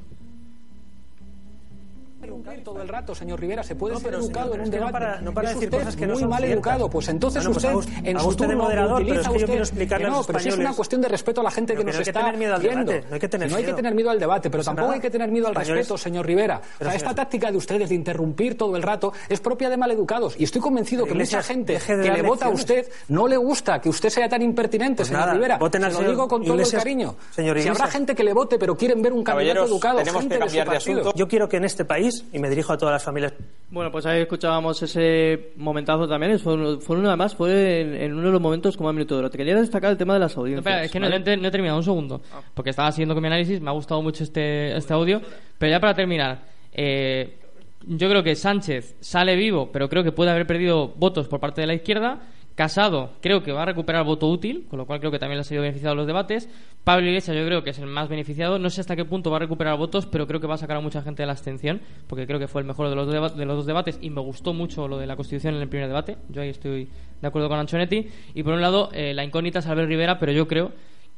Todo 2.64 2.82
el 2.82 2.88
rato, 2.88 3.14
señor 3.16 3.40
Rivera. 3.40 3.64
Se 3.64 3.76
puede 3.76 3.96
No, 3.96 4.00
ser 4.00 4.12
pero, 4.12 4.24
educado 4.24 4.46
señor, 4.54 4.60
en 4.60 4.66
un 4.66 4.72
que 4.72 4.80
no 4.80 4.86
debate. 4.88 5.06
para- 5.06 5.22
no 5.22 5.34
para 5.34 5.50
decir 5.50 5.64
usted 5.68 5.78
cosas 5.80 5.96
que 5.96 6.08
no 6.08 6.14
muy 6.14 6.22
son 6.22 6.30
mal 6.30 6.38
ciertas. 6.40 6.54
educado. 6.56 6.90
Pues 6.90 7.08
entonces 7.10 7.44
Bueno, 7.44 7.54
pues 7.54 7.58
usted, 7.64 7.70
haga 7.70 7.78
usted- 7.80 8.10
en 8.10 8.18
haga 8.18 8.26
su 8.30 8.36
turno, 8.36 8.58
moderador, 8.64 8.90
pero 8.98 9.04
utiliza 9.04 9.22
es 9.22 9.28
que 9.28 9.32
yo 9.34 9.36
usted... 9.36 9.48
quiero 9.48 9.64
explicarle 9.64 10.06
Que 10.06 10.12
no, 10.12 10.24
pero 10.24 10.40
si 10.40 10.50
es 10.50 10.58
una 10.58 10.74
cuestión 10.74 11.02
de 11.02 11.08
respeto 11.10 11.42
a 11.42 11.44
la 11.44 11.52
gente 11.52 11.74
Pero 11.74 11.80
que 11.80 11.84
que 11.84 11.86
nos 11.88 11.96
no 11.96 12.00
hay 12.00 12.04
que 12.04 12.10
está 12.10 12.20
tener 12.22 12.38
miedo 12.38 12.56
al 12.56 12.62
viendo. 12.62 12.92
debate, 12.92 13.08
no 13.10 13.14
hay 13.14 13.20
que 13.20 13.28
tener 13.30 13.50
no 13.50 13.56
hay 13.58 13.62
que 13.62 13.68
miedo. 13.68 13.76
tener 13.76 13.96
miedo 13.96 14.10
al 14.10 14.20
debate, 14.20 14.50
pero 14.50 14.60
Pasa 14.62 14.70
tampoco 14.72 14.86
nada. 14.88 14.96
hay 14.96 15.02
que 15.02 15.10
tener 15.10 15.32
miedo 15.32 15.48
al 15.48 15.54
Españoles- 15.54 15.78
respeto, 15.78 15.98
señor 15.98 16.26
Rivera. 16.26 16.58
O 16.58 16.62
Pero, 16.80 16.90
sea, 16.90 16.98
esta 16.98 17.10
señor- 17.10 17.16
táctica 17.16 17.52
de 17.52 17.58
ustedes 17.58 17.90
de 17.90 17.96
interrumpir 17.96 18.58
todo 18.58 18.76
el 18.76 18.84
rato 18.84 19.14
es 19.30 19.40
propia 19.40 19.70
de 19.70 19.78
maleducados. 19.78 20.36
Y 20.40 20.44
estoy 20.46 20.62
convencido 20.62 21.06
que 21.06 21.14
mucha 21.14 21.42
gente 21.44 21.78
que 21.86 21.96
le 22.12 22.22
vota 22.22 22.46
a 22.46 22.50
usted 22.50 22.88
no 23.10 23.28
le 23.28 23.38
gusta 23.38 23.80
que 23.82 23.90
usted 23.90 24.10
sea 24.10 24.30
tan 24.30 24.42
impertinente, 24.42 24.98
Pues 25.04 25.08
señor 25.10 25.34
Rivera. 25.34 25.58
lo 25.60 25.70
digo 26.10 26.28
con 26.28 26.44
todo 26.44 26.60
el 26.60 26.72
cariño. 26.72 27.16
Si 27.32 27.68
habrá 27.68 27.88
gente 27.88 28.16
que 28.16 28.24
le 28.24 28.34
vote, 28.34 28.58
pero 28.58 28.76
quieren 28.76 29.02
ver 29.02 29.14
un 29.14 29.24
candidato 29.24 29.66
educado, 29.66 29.98
tenemos 30.00 30.22
gente 30.22 30.36
que 30.38 30.44
de 30.44 30.50
su 30.50 30.56
cambiar 30.56 30.68
de 30.68 30.74
partido. 30.76 31.00
asunto. 31.02 31.18
Yo 31.18 31.28
quiero 31.28 31.48
que 31.50 31.58
en 31.58 31.66
este 31.66 31.86
país, 31.86 32.13
y 32.34 32.40
me 32.40 32.50
dirijo 32.50 32.74
a 32.74 32.78
todas 32.78 32.94
las 32.94 33.04
familias 33.04 33.34
Bueno, 33.70 33.92
pues 33.92 34.06
ahí 34.06 34.22
escuchábamos 34.22 34.82
ese 34.84 35.52
momentazo 35.58 36.08
también. 36.08 36.38
Fue, 36.40 36.54
uno- 36.54 36.80
fue 36.80 36.98
uno 36.98 37.08
además, 37.08 37.36
fue 37.36 37.82
en, 37.82 37.94
en 37.96 38.14
uno 38.14 38.28
de 38.28 38.32
los 38.34 38.42
momentos 38.42 38.78
como 38.78 38.90
a 38.90 38.94
minuto 38.94 39.16
de 39.16 39.20
oro. 39.20 39.30
Te 39.32 39.38
quería 39.38 39.56
destacar 39.56 39.92
el 39.92 39.98
tema 39.98 40.14
de 40.14 40.20
las 40.20 40.36
No, 40.36 40.42
audiencias. 40.44 40.66
espera, 40.66 40.84
es 40.86 40.92
que 40.92 41.00
no, 41.00 41.08
¿vale? 41.10 41.20
no 41.20 41.32
he- 41.32 41.38
no 41.38 41.48
he 41.48 41.52
terminado 41.52 41.78
un 41.80 41.84
segundo. 41.84 42.22
Porque 42.54 42.70
estaba 42.70 42.92
siguiendo 42.92 43.16
con 43.16 43.22
mi 43.24 43.28
análisis, 43.28 43.60
me 43.62 43.70
ha 43.70 43.74
gustado 43.74 44.02
mucho 44.02 44.24
este, 44.24 44.76
este 44.78 44.94
audio. 44.94 45.22
Pero 45.58 45.72
ya 45.72 45.80
para 45.80 45.94
terminar, 45.96 46.44
eh, 46.74 47.38
yo 47.86 48.10
creo 48.10 48.24
que 48.24 48.36
Sánchez 48.36 48.96
sale 49.02 49.36
vivo, 49.36 49.70
pero 49.74 49.90
creo 49.90 50.04
que 50.04 50.12
puede 50.12 50.32
haber 50.32 50.46
perdido 50.48 50.90
votos 50.96 51.28
por 51.28 51.40
parte 51.40 51.62
de 51.62 51.68
la 51.68 51.74
izquierda. 51.74 52.22
Casado 52.56 53.14
creo 53.20 53.42
que 53.42 53.52
va 53.52 53.64
a 53.64 53.66
recuperar 53.66 54.06
voto 54.06 54.28
útil, 54.28 54.68
con 54.70 54.78
lo 54.78 54.86
cual 54.86 55.00
creo 55.00 55.12
que 55.12 55.18
también 55.18 55.38
le 55.38 55.42
ha 55.42 55.44
sido 55.44 55.62
beneficiado 55.62 55.96
los 55.96 56.06
debates. 56.06 56.50
Pablo 56.84 57.08
Iglesias 57.08 57.36
yo 57.36 57.46
creo 57.46 57.64
que 57.64 57.72
es 57.72 57.80
el 57.80 57.88
más 57.88 58.10
beneficiado. 58.10 58.60
No 58.60 58.70
sé 58.70 58.82
hasta 58.82 58.96
qué 58.96 59.06
punto 59.06 59.32
va 59.32 59.38
a 59.38 59.40
recuperar 59.40 59.78
votos, 59.78 60.06
pero 60.06 60.28
creo 60.28 60.40
que 60.40 60.46
va 60.46 60.56
a 60.56 60.58
sacar 60.58 60.78
a 60.78 60.80
mucha 60.82 61.02
gente 61.02 61.24
de 61.24 61.28
la 61.28 61.32
abstención, 61.32 61.82
porque 62.08 62.28
creo 62.28 62.38
que 62.38 62.48
fue 62.48 62.62
el 62.62 62.68
mejor 62.68 62.90
de 62.90 62.96
los, 62.96 63.36
de 63.36 63.46
los 63.46 63.58
dos 63.58 63.66
debates 63.66 63.98
y 64.02 64.10
me 64.12 64.22
gustó 64.22 64.54
mucho 64.54 64.88
lo 64.88 65.00
de 65.00 65.08
la 65.08 65.16
Constitución 65.16 65.56
en 65.56 65.62
el 65.62 65.68
primer 65.68 65.88
debate. 65.88 66.18
Yo 66.30 66.42
ahí 66.42 66.50
estoy 66.50 66.90
de 67.22 67.28
acuerdo 67.28 67.50
con 67.50 67.58
Anchonetti. 67.58 68.08
Y 68.36 68.44
por 68.44 68.54
un 68.54 68.62
lado, 68.62 68.90
eh, 68.94 69.14
la 69.14 69.24
incógnita 69.24 69.60
es 69.60 69.68
Albert 69.68 69.90
Rivera, 69.90 70.20
pero 70.20 70.32
yo 70.32 70.48
creo 70.48 70.74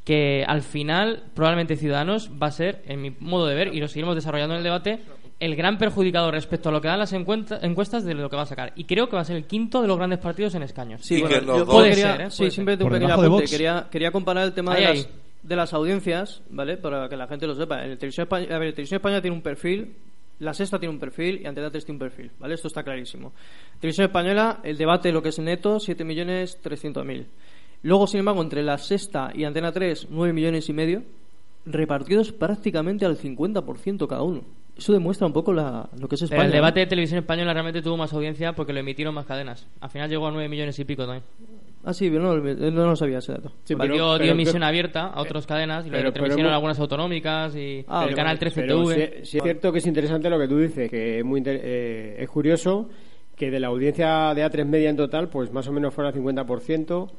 que 0.06 0.46
al 0.48 0.62
final 0.62 1.24
probablemente 1.34 1.76
Ciudadanos 1.76 2.32
va 2.42 2.48
a 2.48 2.52
ser, 2.52 2.84
en 2.86 3.02
mi 3.02 3.16
modo 3.20 3.48
de 3.48 3.56
ver, 3.56 3.74
y 3.74 3.80
lo 3.80 3.88
seguiremos 3.88 4.16
desarrollando 4.16 4.54
en 4.54 4.60
el 4.60 4.64
debate, 4.64 5.00
el 5.40 5.56
gran 5.56 5.78
perjudicado 5.78 6.32
respecto 6.32 6.70
a 6.70 6.72
lo 6.72 6.80
que 6.82 6.88
dan 6.88 7.00
las 7.00 7.12
encuestas 7.14 8.04
de 8.06 8.14
lo 8.14 8.30
que 8.30 8.36
va 8.36 8.44
a 8.44 8.48
sacar. 8.48 8.72
Y 8.76 8.86
creo 8.86 9.10
que 9.10 9.16
va 9.16 9.22
a 9.22 9.26
ser 9.26 9.36
el 9.36 9.46
quinto 9.46 9.82
de 9.82 9.88
los 9.88 9.98
grandes 9.98 10.20
partidos 10.20 10.56
en 10.56 10.64
escaños. 10.64 11.02
Sí, 11.04 11.20
bueno, 11.20 11.36
que 11.36 11.42
los 11.46 11.58
yo 11.60 11.66
dos- 11.66 11.76
Puede 11.76 11.90
quería, 11.90 12.12
ser, 12.14 12.22
¿eh? 12.22 12.32
sí, 12.32 12.52
simplemente 12.52 12.84
un 12.86 12.92
pequeño 12.92 13.14
apunte. 13.14 13.46
Quería, 13.46 13.88
quería 13.92 14.12
comparar 14.12 14.46
el 14.46 14.54
tema 14.54 14.74
Ahí, 14.74 14.82
de, 14.82 14.88
las, 14.94 15.10
de 15.44 15.56
las 15.56 15.74
audiencias, 15.74 16.42
¿vale? 16.50 16.78
Para 16.78 17.10
que 17.10 17.18
la 17.18 17.28
gente 17.28 17.48
lo 17.48 17.56
sepa. 17.56 17.84
En 17.84 17.92
el 17.92 17.98
Televisión 17.98 18.24
Española, 18.24 18.56
a 18.56 18.60
ver, 18.60 18.68
el 18.70 18.74
Televisión 18.74 18.98
Española 18.98 19.22
tiene 19.22 19.36
un 19.36 19.44
perfil, 19.44 19.94
la 20.40 20.54
Sexta 20.54 20.80
tiene 20.80 20.94
un 20.94 21.00
perfil 21.00 21.42
y 21.42 21.46
Antena 21.48 21.70
3 21.70 21.86
tiene 21.86 21.96
un 21.96 22.00
perfil, 22.00 22.32
¿vale? 22.40 22.54
Esto 22.56 22.68
está 22.70 22.84
clarísimo. 22.84 23.34
Televisión 23.80 24.08
Española, 24.08 24.60
el 24.64 24.78
debate, 24.78 25.12
lo 25.12 25.22
que 25.22 25.30
es 25.30 25.40
neto, 25.40 25.78
7.300.000. 25.80 27.26
Luego, 27.84 28.08
sin 28.08 28.20
embargo, 28.20 28.42
entre 28.42 28.64
la 28.64 28.78
Sexta 28.78 29.32
y 29.34 29.44
Antena 29.44 29.72
3, 29.72 30.08
9 30.10 30.34
millones 30.34 30.70
y 30.70 30.74
medio, 30.74 31.04
repartidos 31.66 32.32
prácticamente 32.32 33.06
al 33.06 33.18
50% 33.18 34.08
cada 34.08 34.24
uno. 34.24 34.42
Eso 34.78 34.92
demuestra 34.92 35.26
un 35.26 35.34
poco 35.34 35.54
la, 35.54 35.88
lo 36.00 36.08
que 36.08 36.16
es 36.16 36.22
Pero 36.22 36.34
España. 36.34 36.46
el 36.46 36.52
debate 36.52 36.80
de 36.82 36.86
televisión 36.88 37.20
española 37.20 37.54
realmente 37.54 37.82
tuvo 37.82 37.96
más 37.98 38.12
audiencia 38.14 38.54
porque 38.54 38.74
lo 38.74 38.80
emitieron 38.80 39.14
más 39.16 39.26
cadenas. 39.26 39.68
Al 39.80 39.90
final 39.90 40.10
llegó 40.10 40.28
a 40.28 40.32
9 40.32 40.50
millones 40.50 40.78
y 40.80 40.84
pico 40.86 41.04
también. 41.04 41.24
Ah, 41.88 41.94
sí, 41.94 42.10
yo 42.12 42.20
no, 42.20 42.36
no, 42.36 42.72
no 42.72 42.86
lo 42.88 42.96
sabía 42.96 43.20
ese 43.20 43.34
dato. 43.34 43.52
Sí, 43.64 43.76
pero- 43.76 44.18
dio, 44.18 44.32
emisión 44.32 44.64
abierta 44.64 45.06
a 45.08 45.22
otras 45.22 45.46
cadenas 45.46 45.86
y 45.86 45.90
lo 45.90 45.98
pero- 45.98 46.06
retransmitieron 46.10 46.48
pero- 46.50 46.56
algunas 46.56 46.80
autonómicas 46.80 47.56
y 47.56 47.86
Ah, 47.88 48.02
el 48.02 48.06
pero- 48.08 48.18
canal 48.18 48.40
13 48.40 48.62
Pero 48.62 48.84
TV. 48.84 48.96
sí, 49.24 49.26
sí 49.32 49.38
es 49.38 49.44
cierto 49.44 49.72
que 49.72 49.78
es 49.78 49.86
interesante 49.86 50.30
lo 50.30 50.40
que 50.40 50.48
tú 50.48 50.58
dices, 50.58 50.90
que 50.90 51.20
es 51.20 51.24
muy 51.26 51.38
inter- 51.38 51.62
eh, 51.64 52.16
es 52.20 52.28
curioso 52.30 52.90
que 53.36 53.52
de 53.52 53.60
la 53.60 53.68
audiencia 53.68 54.34
de 54.34 54.44
A3 54.44 54.66
Media 54.66 54.90
en 54.90 54.98
total, 54.98 55.30
pues 55.30 55.52
más 55.54 55.68
o 55.68 55.72
menos 55.72 55.94
fuera 55.94 56.12
50%, 56.12 57.12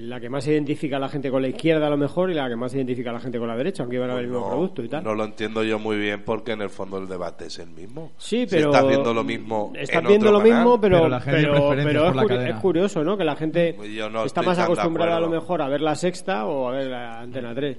la 0.00 0.20
que 0.20 0.28
más 0.28 0.44
se 0.44 0.52
identifica 0.52 0.96
a 0.96 1.00
la 1.00 1.08
gente 1.08 1.30
con 1.30 1.40
la 1.42 1.48
izquierda 1.48 1.86
a 1.86 1.90
lo 1.90 1.96
mejor 1.96 2.30
y 2.30 2.34
la 2.34 2.48
que 2.48 2.56
más 2.56 2.72
se 2.72 2.78
identifica 2.78 3.10
a 3.10 3.12
la 3.14 3.20
gente 3.20 3.38
con 3.38 3.48
la 3.48 3.56
derecha, 3.56 3.82
aunque 3.82 3.96
iban 3.96 4.10
a 4.10 4.14
ver 4.14 4.24
el 4.24 4.30
mismo 4.30 4.44
no, 4.44 4.50
producto 4.50 4.82
y 4.82 4.88
tal. 4.88 5.04
no 5.04 5.14
lo 5.14 5.24
entiendo 5.24 5.62
yo 5.64 5.78
muy 5.78 5.96
bien 5.96 6.22
porque 6.24 6.52
en 6.52 6.62
el 6.62 6.70
fondo 6.70 6.98
el 6.98 7.06
debate 7.08 7.46
es 7.46 7.58
el 7.58 7.70
mismo. 7.70 8.12
Sí, 8.16 8.46
Si 8.48 8.56
pero 8.56 8.70
estás 8.70 8.86
viendo 8.88 9.14
lo 9.14 9.24
mismo 9.24 9.72
estás 9.76 10.02
en 10.02 10.08
viendo 10.08 10.26
otro 10.28 10.38
lo 10.38 10.44
canal, 10.44 10.58
mismo, 10.64 10.80
pero 10.80 10.96
Pero 10.98 11.08
la 11.08 11.20
gente 11.20 11.40
pero, 11.42 12.06
es, 12.08 12.14
curi- 12.16 12.48
es 12.50 12.56
curioso, 12.56 13.04
¿no? 13.04 13.16
Que 13.16 13.24
la 13.24 13.36
gente 13.36 13.76
Yo 13.94 14.10
no 14.10 14.24
está 14.24 14.42
más 14.42 14.58
acostumbrada 14.58 15.16
a 15.16 15.20
lo 15.20 15.28
mejor 15.30 15.62
a 15.62 15.68
ver 15.68 15.80
la 15.80 15.94
sexta 15.94 16.46
o 16.46 16.68
a 16.68 16.72
ver 16.72 16.86
la 16.88 17.20
Antena 17.20 17.54
3. 17.54 17.78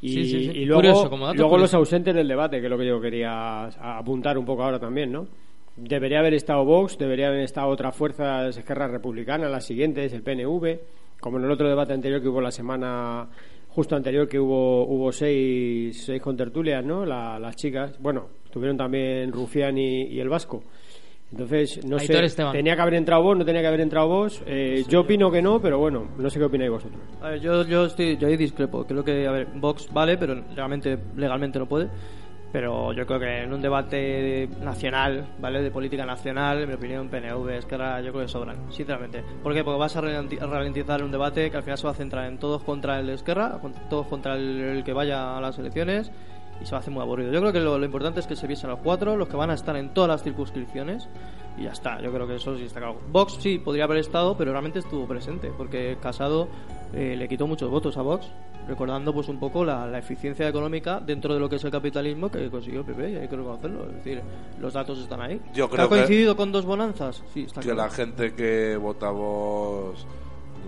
Y, 0.00 0.08
Sí, 0.08 0.24
sí, 0.24 0.44
sí. 0.44 0.58
y 0.58 0.64
luego, 0.66 0.80
Curioso, 0.82 1.08
como 1.08 1.24
dato 1.26 1.36
luego 1.38 1.50
curioso. 1.52 1.76
los 1.78 1.86
ausentes 1.86 2.14
del 2.14 2.28
debate, 2.28 2.58
que 2.60 2.66
es 2.66 2.70
lo 2.70 2.76
que 2.76 2.86
yo 2.86 3.00
quería 3.00 3.64
apuntar 3.66 4.36
un 4.36 4.44
poco 4.44 4.62
ahora 4.62 4.78
también, 4.78 5.10
¿no? 5.10 5.26
Debería 5.76 6.18
haber 6.20 6.34
estado 6.34 6.64
Vox, 6.64 6.98
debería 6.98 7.28
haber 7.28 7.40
estado 7.40 7.68
otras 7.68 7.96
fuerzas 7.96 8.56
Esquerra 8.56 8.86
Republicana, 8.86 9.48
las 9.48 9.64
siguientes, 9.64 10.12
el 10.12 10.22
PNV, 10.22 10.78
como 11.24 11.38
en 11.38 11.44
el 11.44 11.50
otro 11.50 11.66
debate 11.66 11.94
anterior 11.94 12.20
que 12.20 12.28
hubo 12.28 12.42
la 12.42 12.50
semana 12.50 13.26
justo 13.70 13.96
anterior 13.96 14.28
que 14.28 14.38
hubo 14.38 14.84
hubo 14.86 15.10
seis, 15.10 16.04
seis 16.04 16.20
contertulias, 16.20 16.84
¿no? 16.84 17.06
La- 17.06 17.38
las 17.38 17.56
chicas, 17.56 17.98
bueno, 17.98 18.28
tuvieron 18.52 18.76
también 18.76 19.32
Rufián 19.32 19.78
y, 19.78 20.02
y 20.02 20.20
el 20.20 20.28
Vasco. 20.28 20.62
Entonces, 21.32 21.84
no 21.84 21.96
Aitor 21.96 22.16
sé, 22.20 22.24
Esteban. 22.26 22.52
tenía 22.52 22.76
que 22.76 22.82
haber 22.82 22.94
entrado 22.94 23.22
vos, 23.22 23.36
no 23.36 23.44
tenía 23.44 23.62
que 23.62 23.66
haber 23.66 23.80
entrado 23.80 24.06
vos. 24.06 24.42
Eh, 24.46 24.84
yo 24.88 25.00
opino 25.00 25.30
que 25.32 25.40
no, 25.42 25.60
pero 25.60 25.78
bueno, 25.78 26.06
no 26.18 26.28
sé 26.30 26.38
qué 26.38 26.44
opináis 26.44 26.70
vosotros. 26.70 27.00
A 27.20 27.30
ver, 27.30 27.40
yo, 27.40 27.64
yo, 27.66 27.86
estoy, 27.86 28.16
yo 28.18 28.28
ahí 28.28 28.36
discrepo. 28.36 28.84
Creo 28.84 29.02
que, 29.02 29.26
a 29.26 29.32
ver, 29.32 29.46
Vox 29.56 29.88
vale, 29.92 30.16
pero 30.18 30.40
realmente, 30.54 30.96
legalmente 31.16 31.58
no 31.58 31.66
puede. 31.66 31.88
Pero 32.54 32.92
yo 32.92 33.04
creo 33.04 33.18
que 33.18 33.42
en 33.42 33.52
un 33.52 33.60
debate 33.60 34.48
nacional, 34.62 35.26
¿vale? 35.40 35.60
De 35.60 35.72
política 35.72 36.06
nacional, 36.06 36.62
en 36.62 36.68
mi 36.68 36.74
opinión, 36.76 37.08
PNV, 37.08 37.48
Esquerra, 37.58 38.00
yo 38.00 38.12
creo 38.12 38.26
que 38.26 38.28
sobran, 38.30 38.70
sinceramente. 38.72 39.24
¿Por 39.42 39.52
qué? 39.54 39.64
Porque 39.64 39.76
vas 39.80 39.96
a 39.96 40.00
ralenti- 40.02 40.40
a 40.40 40.46
ralentizar 40.46 41.02
un 41.02 41.10
debate 41.10 41.50
que 41.50 41.56
al 41.56 41.64
final 41.64 41.78
se 41.78 41.84
va 41.84 41.90
a 41.90 41.94
centrar 41.96 42.26
en 42.26 42.38
todos 42.38 42.62
contra 42.62 43.00
el 43.00 43.10
Esquerra, 43.10 43.58
todos 43.90 44.06
contra 44.06 44.36
el 44.36 44.84
que 44.84 44.92
vaya 44.92 45.36
a 45.36 45.40
las 45.40 45.58
elecciones, 45.58 46.12
y 46.60 46.66
se 46.66 46.72
va 46.72 46.78
a 46.78 46.80
hacer 46.80 46.92
muy 46.92 47.02
aburrido. 47.02 47.32
Yo 47.32 47.40
creo 47.40 47.52
que 47.52 47.60
lo, 47.60 47.78
lo 47.78 47.84
importante 47.84 48.20
es 48.20 48.26
que 48.26 48.36
se 48.36 48.46
viesen 48.46 48.70
los 48.70 48.78
cuatro, 48.80 49.16
los 49.16 49.28
que 49.28 49.36
van 49.36 49.50
a 49.50 49.54
estar 49.54 49.76
en 49.76 49.92
todas 49.94 50.08
las 50.08 50.22
circunscripciones, 50.22 51.08
y 51.58 51.64
ya 51.64 51.70
está. 51.72 52.00
Yo 52.00 52.12
creo 52.12 52.26
que 52.26 52.36
eso 52.36 52.56
sí 52.56 52.64
está 52.64 52.80
claro. 52.80 52.98
Vox 53.10 53.34
sí 53.40 53.58
podría 53.58 53.84
haber 53.84 53.98
estado, 53.98 54.36
pero 54.36 54.52
realmente 54.52 54.78
estuvo 54.80 55.06
presente, 55.06 55.52
porque 55.56 55.96
Casado 56.00 56.48
eh, 56.92 57.14
le 57.16 57.28
quitó 57.28 57.46
muchos 57.46 57.70
votos 57.70 57.96
a 57.96 58.02
Vox, 58.02 58.30
recordando 58.66 59.12
pues 59.12 59.28
un 59.28 59.38
poco 59.38 59.62
la, 59.64 59.86
la 59.86 59.98
eficiencia 59.98 60.48
económica 60.48 60.98
dentro 60.98 61.34
de 61.34 61.38
lo 61.40 61.50
que 61.50 61.56
es 61.56 61.64
el 61.64 61.70
capitalismo 61.70 62.30
que 62.30 62.48
consiguió 62.50 62.80
el 62.80 62.86
PP, 62.86 63.10
y 63.10 63.16
hay 63.16 63.28
que 63.28 63.36
reconocerlo. 63.36 63.84
Es 63.90 63.96
decir, 63.96 64.22
los 64.60 64.72
datos 64.72 64.98
están 65.00 65.20
ahí. 65.20 65.40
Yo 65.54 65.68
¿Que 65.68 65.74
creo 65.76 65.86
¿Ha 65.86 65.88
que- 65.90 65.94
coincidido 65.96 66.34
con 66.36 66.50
dos 66.50 66.64
bonanzas? 66.64 67.22
Sí, 67.34 67.42
está 67.42 67.60
que 67.60 67.68
claro. 67.70 67.88
la 67.88 67.90
gente 67.90 68.32
que 68.34 68.76
vota 68.76 69.08
a 69.08 69.12
vos 69.12 70.06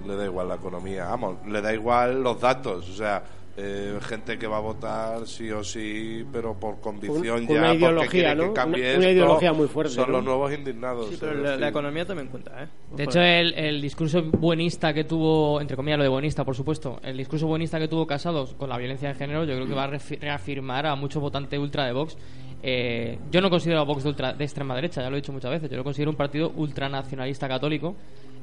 le 0.07 0.15
da 0.15 0.25
igual 0.27 0.49
la 0.49 0.57
economía, 0.57 1.07
vamos, 1.07 1.37
le 1.47 1.61
da 1.63 1.73
igual 1.73 2.23
los 2.23 2.39
datos, 2.41 2.89
o 2.89 2.93
sea, 2.93 3.25
eh, 3.59 3.99
gente 4.03 4.39
que 4.39 4.47
va 4.47 4.59
a 4.59 4.61
votar 4.61 5.27
sí 5.27 5.51
o 5.51 5.65
sí, 5.65 6.27
pero 6.31 6.55
por 6.61 6.79
convicción 6.81 7.47
Con- 7.47 7.47
con 7.47 7.55
ya, 7.57 7.61
una 7.61 7.69
porque 7.69 7.79
ideología, 7.79 8.37
que 8.37 8.53
cambie 8.53 8.83
Una- 8.83 8.91
una 8.99 8.99
esto, 9.07 9.13
ideología 9.13 9.53
muy 9.55 9.67
fuerte, 9.69 9.95
Son 9.95 10.07
¿no? 10.11 10.17
los 10.19 10.25
nuevos 10.25 10.53
indignados. 10.53 11.09
Sí, 11.09 11.17
pero 11.19 11.33
es 11.33 11.39
la, 11.39 11.57
la 11.57 11.69
economía 11.69 12.05
también 12.05 12.29
cuenta, 12.29 12.63
¿eh? 12.63 12.67
De 12.95 13.05
hecho, 13.05 13.21
el, 13.21 13.55
el 13.55 13.81
discurso 13.81 14.23
buenista 14.25 14.93
que 14.93 15.05
tuvo, 15.05 15.61
entre 15.61 15.75
comillas 15.77 15.97
lo 15.99 16.05
de 16.05 16.11
buenista, 16.11 16.45
por 16.45 16.55
supuesto, 16.55 17.01
el 17.03 17.17
discurso 17.17 17.47
buenista 17.47 17.79
que 17.79 17.89
tuvo 17.89 18.07
Casados 18.07 18.53
con 18.55 18.69
la 18.69 18.77
violencia 18.77 19.09
de 19.09 19.15
género, 19.15 19.45
yo 19.45 19.55
creo 19.55 19.67
que 19.67 19.75
va 19.75 19.85
a 19.85 19.91
refi- 19.91 20.19
reafirmar 20.21 20.85
a 20.87 20.95
muchos 20.95 21.23
votantes 21.23 21.59
ultra 21.59 21.87
de 21.87 21.93
Vox. 21.93 22.17
Eh, 22.63 23.19
yo 23.31 23.41
no 23.41 23.49
considero 23.51 23.81
a 23.81 23.85
Vox 23.85 24.03
de, 24.03 24.09
ultra, 24.11 24.33
de 24.33 24.45
extrema 24.45 24.75
derecha, 24.75 25.01
ya 25.01 25.09
lo 25.09 25.17
he 25.17 25.21
dicho 25.21 25.33
muchas 25.33 25.51
veces, 25.51 25.71
yo 25.71 25.77
lo 25.77 25.85
considero 25.85 26.11
un 26.11 26.17
partido 26.17 26.53
ultranacionalista 26.57 27.49
católico. 27.49 27.95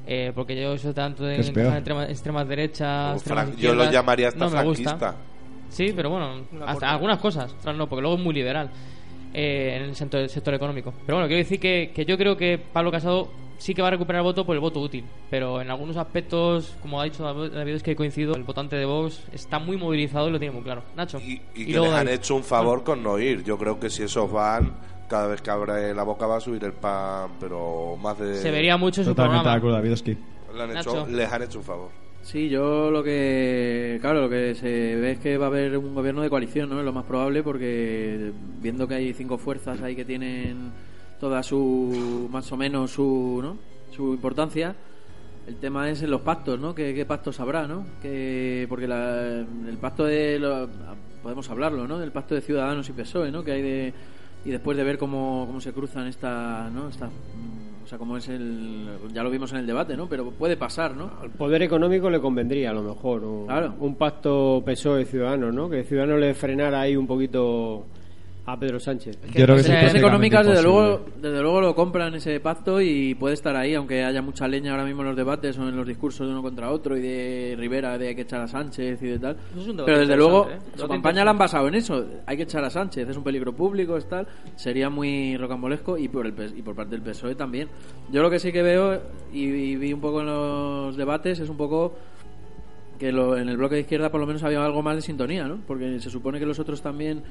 Eh, 0.06 0.32
porque 0.34 0.60
yo 0.60 0.76
soy 0.78 0.92
tanto 0.92 1.24
de 1.24 1.38
extrema- 1.38 2.08
extremas 2.08 2.48
derechas, 2.48 3.04
como 3.06 3.16
extremas 3.16 3.48
fran- 3.50 3.56
yo 3.56 3.74
lo 3.74 3.90
llamaría 3.90 4.28
hasta 4.28 4.38
no 4.44 4.50
me 4.50 4.62
gusta. 4.64 4.96
franquista. 4.98 5.16
Sí, 5.70 5.92
pero 5.96 6.10
bueno, 6.10 6.42
hasta 6.66 6.90
algunas 6.90 7.18
cosas, 7.18 7.52
otras 7.58 7.74
no, 7.76 7.88
porque 7.88 8.02
luego 8.02 8.16
es 8.16 8.22
muy 8.22 8.34
liberal 8.34 8.70
eh, 9.32 9.74
en 9.76 9.82
el 9.82 9.96
sector, 9.96 10.20
el 10.20 10.28
sector 10.30 10.54
económico. 10.54 10.92
Pero 11.06 11.16
bueno, 11.16 11.26
quiero 11.26 11.42
decir 11.42 11.58
que, 11.58 11.90
que 11.94 12.04
yo 12.04 12.16
creo 12.16 12.36
que 12.36 12.58
Pablo 12.58 12.90
Casado 12.92 13.28
sí 13.58 13.72
que 13.74 13.82
va 13.82 13.88
a 13.88 13.90
recuperar 13.92 14.20
el 14.20 14.24
voto 14.24 14.44
por 14.44 14.54
el 14.54 14.60
voto 14.60 14.80
útil, 14.80 15.04
pero 15.30 15.60
en 15.60 15.70
algunos 15.70 15.96
aspectos, 15.96 16.76
como 16.82 17.00
ha 17.00 17.04
dicho 17.04 17.22
David, 17.24 17.74
es 17.74 17.82
que 17.82 17.92
he 17.92 17.96
coincido, 17.96 18.34
el 18.36 18.42
votante 18.44 18.76
de 18.76 18.84
Vox 18.84 19.24
está 19.32 19.58
muy 19.58 19.76
movilizado 19.76 20.28
y 20.28 20.32
lo 20.32 20.38
tiene 20.38 20.54
muy 20.54 20.62
claro. 20.62 20.82
Nacho. 20.96 21.18
Y, 21.20 21.40
y 21.54 21.62
Y 21.62 21.66
que 21.66 21.72
luego 21.72 21.86
les 21.86 21.94
han 21.94 22.04
David. 22.06 22.18
hecho 22.18 22.34
un 22.36 22.44
favor 22.44 22.84
con 22.84 23.02
no 23.02 23.18
ir. 23.18 23.42
Yo 23.42 23.56
creo 23.58 23.80
que 23.80 23.90
si 23.90 24.02
esos 24.04 24.30
van, 24.30 24.72
cada 25.08 25.26
vez 25.28 25.40
que 25.42 25.50
abre 25.50 25.94
la 25.94 26.02
boca 26.02 26.26
va 26.26 26.36
a 26.36 26.40
subir 26.40 26.62
el 26.64 26.72
pan, 26.72 27.30
pero 27.40 27.96
más 28.00 28.18
de... 28.18 28.36
Se 28.36 28.50
vería 28.50 28.76
mucho 28.76 29.00
en 29.00 29.04
su 29.06 29.10
Totalmente 29.10 29.38
de 29.38 29.42
programa. 29.42 29.58
acuerdo, 29.58 29.76
Davidovsky. 29.76 30.16
Le 30.56 30.62
han 30.62 30.70
hecho- 30.76 30.94
Nacho. 30.94 31.06
les 31.10 31.32
han 31.32 31.42
hecho 31.42 31.58
un 31.58 31.64
favor. 31.64 31.88
Sí, 32.22 32.48
yo 32.48 32.90
lo 32.90 33.02
que. 33.02 33.98
Claro, 34.00 34.22
lo 34.22 34.30
que 34.30 34.54
se 34.54 34.66
ve 34.96 35.10
es 35.10 35.18
que 35.18 35.36
va 35.36 35.44
a 35.46 35.48
haber 35.48 35.76
un 35.76 35.94
gobierno 35.94 36.22
de 36.22 36.30
coalición, 36.30 36.70
¿no? 36.70 36.78
Es 36.78 36.84
lo 36.86 36.92
más 36.92 37.04
probable, 37.04 37.42
porque 37.42 38.32
viendo 38.62 38.88
que 38.88 38.94
hay 38.94 39.12
cinco 39.12 39.36
fuerzas 39.36 39.82
ahí 39.82 39.94
que 39.94 40.06
tienen 40.06 40.70
toda 41.20 41.42
su. 41.42 42.26
más 42.32 42.50
o 42.50 42.56
menos 42.56 42.92
su. 42.92 43.40
¿no? 43.42 43.58
su 43.94 44.14
importancia. 44.14 44.74
El 45.46 45.56
tema 45.56 45.90
es 45.90 46.00
en 46.02 46.10
los 46.10 46.22
pactos, 46.22 46.58
¿no? 46.58 46.74
¿Qué, 46.74 46.94
qué 46.94 47.04
pactos 47.04 47.38
habrá, 47.40 47.66
¿no? 47.68 47.84
Que, 48.00 48.64
porque 48.70 48.88
la- 48.88 49.40
el 49.40 49.76
pacto 49.78 50.04
de. 50.04 50.38
lo- 50.38 50.66
podemos 51.22 51.50
hablarlo, 51.50 51.86
¿no? 51.86 52.02
El 52.02 52.10
pacto 52.12 52.34
de 52.34 52.40
Ciudadanos 52.40 52.88
y 52.88 52.92
PSOE, 52.92 53.30
¿no? 53.30 53.44
Que 53.44 53.52
hay 53.52 53.60
de. 53.62 53.94
Y 54.44 54.50
después 54.50 54.76
de 54.76 54.84
ver 54.84 54.98
cómo, 54.98 55.44
cómo 55.46 55.60
se 55.60 55.72
cruzan 55.72 56.06
esta. 56.06 56.68
¿no? 56.70 56.88
Esta, 56.88 57.06
o 57.82 57.86
sea, 57.86 57.98
cómo 57.98 58.16
es 58.16 58.28
el. 58.28 58.86
Ya 59.12 59.22
lo 59.22 59.30
vimos 59.30 59.52
en 59.52 59.58
el 59.58 59.66
debate, 59.66 59.96
¿no? 59.96 60.06
Pero 60.08 60.30
puede 60.30 60.56
pasar, 60.56 60.94
¿no? 60.96 61.10
Al 61.20 61.30
poder 61.30 61.62
económico 61.62 62.08
le 62.10 62.20
convendría 62.20 62.70
a 62.70 62.74
lo 62.74 62.82
mejor 62.82 63.24
un, 63.24 63.46
Claro. 63.46 63.74
un 63.80 63.94
pacto 63.96 64.62
PSOE 64.64 65.04
Ciudadanos, 65.04 65.54
¿no? 65.54 65.68
Que 65.70 65.84
Ciudadanos 65.84 66.20
le 66.20 66.34
frenara 66.34 66.80
ahí 66.80 66.96
un 66.96 67.06
poquito 67.06 67.86
a 68.46 68.58
Pedro 68.58 68.78
Sánchez. 68.78 69.18
Yo 69.22 69.32
creo 69.32 69.46
que 69.46 69.52
Las 69.52 69.60
es 69.60 69.66
empresas 69.70 69.92
Las 69.94 70.02
económicas, 70.02 70.46
desde 70.46 70.62
luego, 70.62 71.04
desde 71.20 71.40
luego 71.40 71.60
lo 71.60 71.74
compran 71.74 72.14
ese 72.14 72.40
pacto 72.40 72.80
y 72.80 73.14
puede 73.14 73.34
estar 73.34 73.56
ahí, 73.56 73.74
aunque 73.74 74.04
haya 74.04 74.20
mucha 74.20 74.46
leña 74.46 74.72
ahora 74.72 74.84
mismo 74.84 75.02
en 75.02 75.08
los 75.08 75.16
debates 75.16 75.58
o 75.58 75.66
en 75.66 75.76
los 75.76 75.86
discursos 75.86 76.26
de 76.26 76.32
uno 76.32 76.42
contra 76.42 76.70
otro 76.70 76.96
y 76.96 77.00
de 77.00 77.54
Rivera 77.58 77.96
de 77.96 78.08
hay 78.08 78.14
que 78.14 78.22
echar 78.22 78.42
a 78.42 78.48
Sánchez 78.48 79.02
y 79.02 79.06
de 79.06 79.18
tal. 79.18 79.36
Pero 79.84 79.98
desde 79.98 80.16
luego, 80.16 80.48
¿eh? 80.50 80.58
su 80.76 80.86
campaña 80.86 81.24
la 81.24 81.30
han 81.30 81.38
basado 81.38 81.68
en 81.68 81.76
eso. 81.76 82.04
Hay 82.26 82.36
que 82.36 82.42
echar 82.42 82.62
a 82.64 82.70
Sánchez, 82.70 83.08
es 83.08 83.16
un 83.16 83.24
peligro 83.24 83.54
público, 83.54 83.96
es 83.96 84.06
tal. 84.08 84.26
Sería 84.56 84.90
muy 84.90 85.36
rocambolesco 85.38 85.96
y 85.96 86.08
por, 86.08 86.26
el, 86.26 86.34
y 86.56 86.62
por 86.62 86.74
parte 86.74 86.96
del 86.96 87.02
PSOE 87.02 87.34
también. 87.34 87.68
Yo 88.12 88.22
lo 88.22 88.30
que 88.30 88.38
sí 88.38 88.52
que 88.52 88.62
veo 88.62 89.00
y, 89.32 89.44
y 89.44 89.76
vi 89.76 89.92
un 89.92 90.00
poco 90.00 90.20
en 90.20 90.26
los 90.26 90.96
debates 90.96 91.40
es 91.40 91.48
un 91.48 91.56
poco 91.56 91.94
que 92.98 93.12
lo- 93.12 93.36
en 93.36 93.48
el 93.48 93.56
bloque 93.56 93.74
de 93.76 93.80
izquierda 93.82 94.10
por 94.10 94.20
lo 94.20 94.26
menos 94.26 94.42
había 94.42 94.64
algo 94.64 94.82
más 94.82 94.96
de 94.96 95.02
sintonía, 95.02 95.46
¿no? 95.46 95.58
Porque 95.66 95.98
se 96.00 96.10
supone 96.10 96.38
que 96.38 96.46
los 96.46 96.58
otros 96.58 96.80
también 96.82 97.22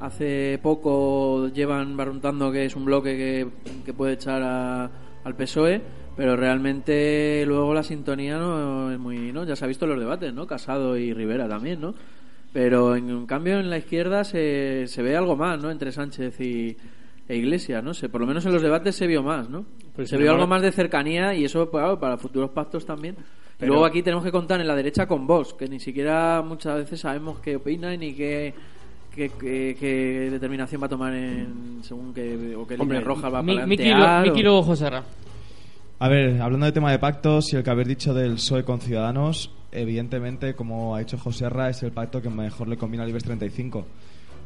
hace 0.00 0.58
poco 0.62 1.48
llevan 1.48 1.96
barruntando 1.96 2.50
que 2.50 2.64
es 2.64 2.74
un 2.76 2.84
bloque 2.84 3.16
que, 3.16 3.46
que 3.84 3.92
puede 3.94 4.14
echar 4.14 4.42
a- 4.42 4.90
al 5.24 5.34
PSOE, 5.36 5.80
Pero 6.16 6.36
realmente 6.36 7.44
luego 7.44 7.74
la 7.74 7.82
sintonía 7.82 8.38
no 8.38 8.92
es 8.92 8.98
muy, 9.00 9.32
¿no? 9.32 9.44
Ya 9.44 9.56
se 9.56 9.64
ha 9.64 9.68
visto 9.68 9.84
en 9.84 9.90
los 9.92 9.98
debates, 10.00 10.32
¿no? 10.32 10.46
Casado 10.46 10.96
y 10.96 11.12
Rivera 11.12 11.48
también, 11.48 11.80
¿no? 11.80 11.92
Pero 12.52 12.94
en, 12.94 13.10
en 13.10 13.26
cambio 13.26 13.58
en 13.58 13.68
la 13.68 13.78
izquierda 13.78 14.22
se, 14.22 14.84
se 14.86 15.02
ve 15.02 15.16
algo 15.16 15.34
más, 15.34 15.60
¿no? 15.60 15.72
Entre 15.72 15.90
Sánchez 15.90 16.40
y 16.40 16.76
e 17.28 17.36
Iglesias, 17.36 17.82
no 17.82 17.94
sé, 17.94 18.08
por 18.08 18.20
lo 18.20 18.28
menos 18.28 18.46
en 18.46 18.52
los 18.52 18.62
debates 18.62 18.94
se 18.94 19.08
vio 19.08 19.24
más, 19.24 19.48
¿no? 19.50 19.64
Pues 19.96 20.08
se 20.08 20.16
vio 20.16 20.30
algo 20.30 20.46
más 20.46 20.62
de 20.62 20.70
cercanía 20.70 21.34
y 21.34 21.46
eso 21.46 21.68
claro, 21.68 21.98
para 21.98 22.16
futuros 22.16 22.50
pactos 22.50 22.86
también. 22.86 23.16
Y 23.64 23.66
Pero- 23.66 23.72
luego 23.74 23.84
aquí 23.86 24.02
tenemos 24.02 24.24
que 24.24 24.30
contar 24.32 24.60
en 24.60 24.66
la 24.66 24.74
derecha 24.76 25.06
con 25.06 25.26
Vox, 25.26 25.54
que 25.54 25.68
ni 25.68 25.80
siquiera 25.80 26.42
muchas 26.46 26.76
veces 26.76 27.00
sabemos 27.00 27.38
qué 27.40 27.56
opina 27.56 27.96
ni 27.96 28.12
qué, 28.14 28.54
qué, 29.14 29.30
qué- 29.38 29.76
qué 29.78 30.28
determinación 30.30 30.82
va 30.82 30.86
a 30.86 30.90
tomar 30.90 31.14
en 31.14 31.78
según 31.82 32.12
qué 32.14 32.54
o 32.56 32.66
qué 32.66 32.74
Hombre, 32.74 32.98
línea 32.98 33.00
roja 33.00 33.28
va 33.28 33.38
a 33.38 33.42
Mi- 33.42 33.54
Miki 33.66 33.84
plantear. 33.84 34.26
Miki 34.28 34.42
luego 34.42 34.62
José 34.62 34.90
Ra. 34.90 35.02
A 36.00 36.08
ver, 36.08 36.40
hablando 36.42 36.66
de 36.66 36.72
tema 36.72 36.90
de 36.90 36.98
pactos 36.98 37.52
y 37.52 37.56
el 37.56 37.62
que 37.62 37.70
habéis 37.70 37.88
dicho 37.88 38.12
del 38.12 38.34
PSOE 38.34 38.64
con 38.64 38.80
Ciudadanos, 38.80 39.50
evidentemente, 39.72 40.54
como 40.54 40.94
ha 40.94 40.98
dicho 40.98 41.16
José 41.18 41.48
Ra, 41.48 41.70
es 41.70 41.82
el 41.82 41.92
pacto 41.92 42.20
que 42.20 42.28
mejor 42.28 42.68
le 42.68 42.76
conviene 42.76 43.04
al 43.04 43.10
IBEX 43.10 43.24
35. 43.24 43.86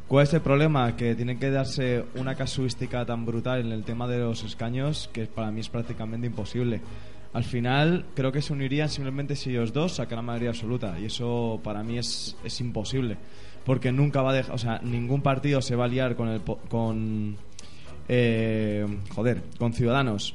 ¿Cuál 0.07 0.23
es 0.23 0.33
el 0.33 0.41
problema? 0.41 0.95
Que 0.95 1.13
tiene 1.15 1.37
que 1.37 1.49
darse 1.51 2.03
una 2.15 2.33
casuística 2.35 3.05
tan 3.05 3.25
brutal 3.25 3.59
en 3.61 3.71
el 3.71 3.83
tema 3.83 4.07
de 4.07 4.19
los 4.19 4.43
escaños 4.43 5.09
que 5.13 5.25
para 5.25 5.51
mí 5.51 5.59
es 5.59 5.69
prácticamente 5.69 6.27
imposible. 6.27 6.81
Al 7.31 7.43
final, 7.43 8.05
creo 8.15 8.31
que 8.31 8.41
se 8.41 8.53
unirían 8.53 8.89
simplemente 8.89 9.35
si 9.35 9.51
ellos 9.51 9.71
dos 9.71 9.93
sacan 9.95 10.15
la 10.17 10.21
mayoría 10.23 10.49
absoluta 10.49 10.99
y 10.99 11.05
eso 11.05 11.59
para 11.63 11.83
mí 11.83 11.97
es, 11.97 12.35
es 12.43 12.59
imposible. 12.59 13.17
Porque 13.65 13.91
nunca 13.91 14.21
va 14.23 14.31
a 14.31 14.33
dejar, 14.33 14.55
o 14.55 14.57
sea, 14.57 14.79
ningún 14.83 15.21
partido 15.21 15.61
se 15.61 15.75
va 15.75 15.85
a 15.85 15.87
liar 15.87 16.15
con 16.15 16.29
el, 16.29 16.41
con, 16.41 17.35
eh, 18.07 18.85
joder, 19.13 19.43
con 19.59 19.73
Ciudadanos 19.73 20.33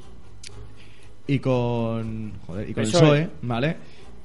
y 1.27 1.39
con 1.41 2.33
joder, 2.47 2.69
y 2.71 2.75
con 2.75 2.85
el 2.85 2.91
PSOE. 2.91 3.01
PSOE, 3.25 3.31
¿vale? 3.43 3.77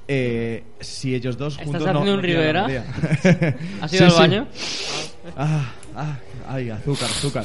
Eh, 0.06 0.64
si 0.80 1.14
ellos 1.14 1.36
dos 1.36 1.54
¿Estás 1.54 1.66
juntos 1.66 1.82
no- 1.82 1.88
haciendo 2.00 2.10
no 2.12 2.16
un 2.18 2.22
Rivera? 2.22 2.66
¿Has 3.80 3.92
ido 3.94 4.06
al 4.06 4.12
baño? 4.12 4.46
Ah, 5.36 5.72
ah, 5.96 6.18
ay, 6.48 6.70
azúcar, 6.70 7.08
azúcar. 7.08 7.44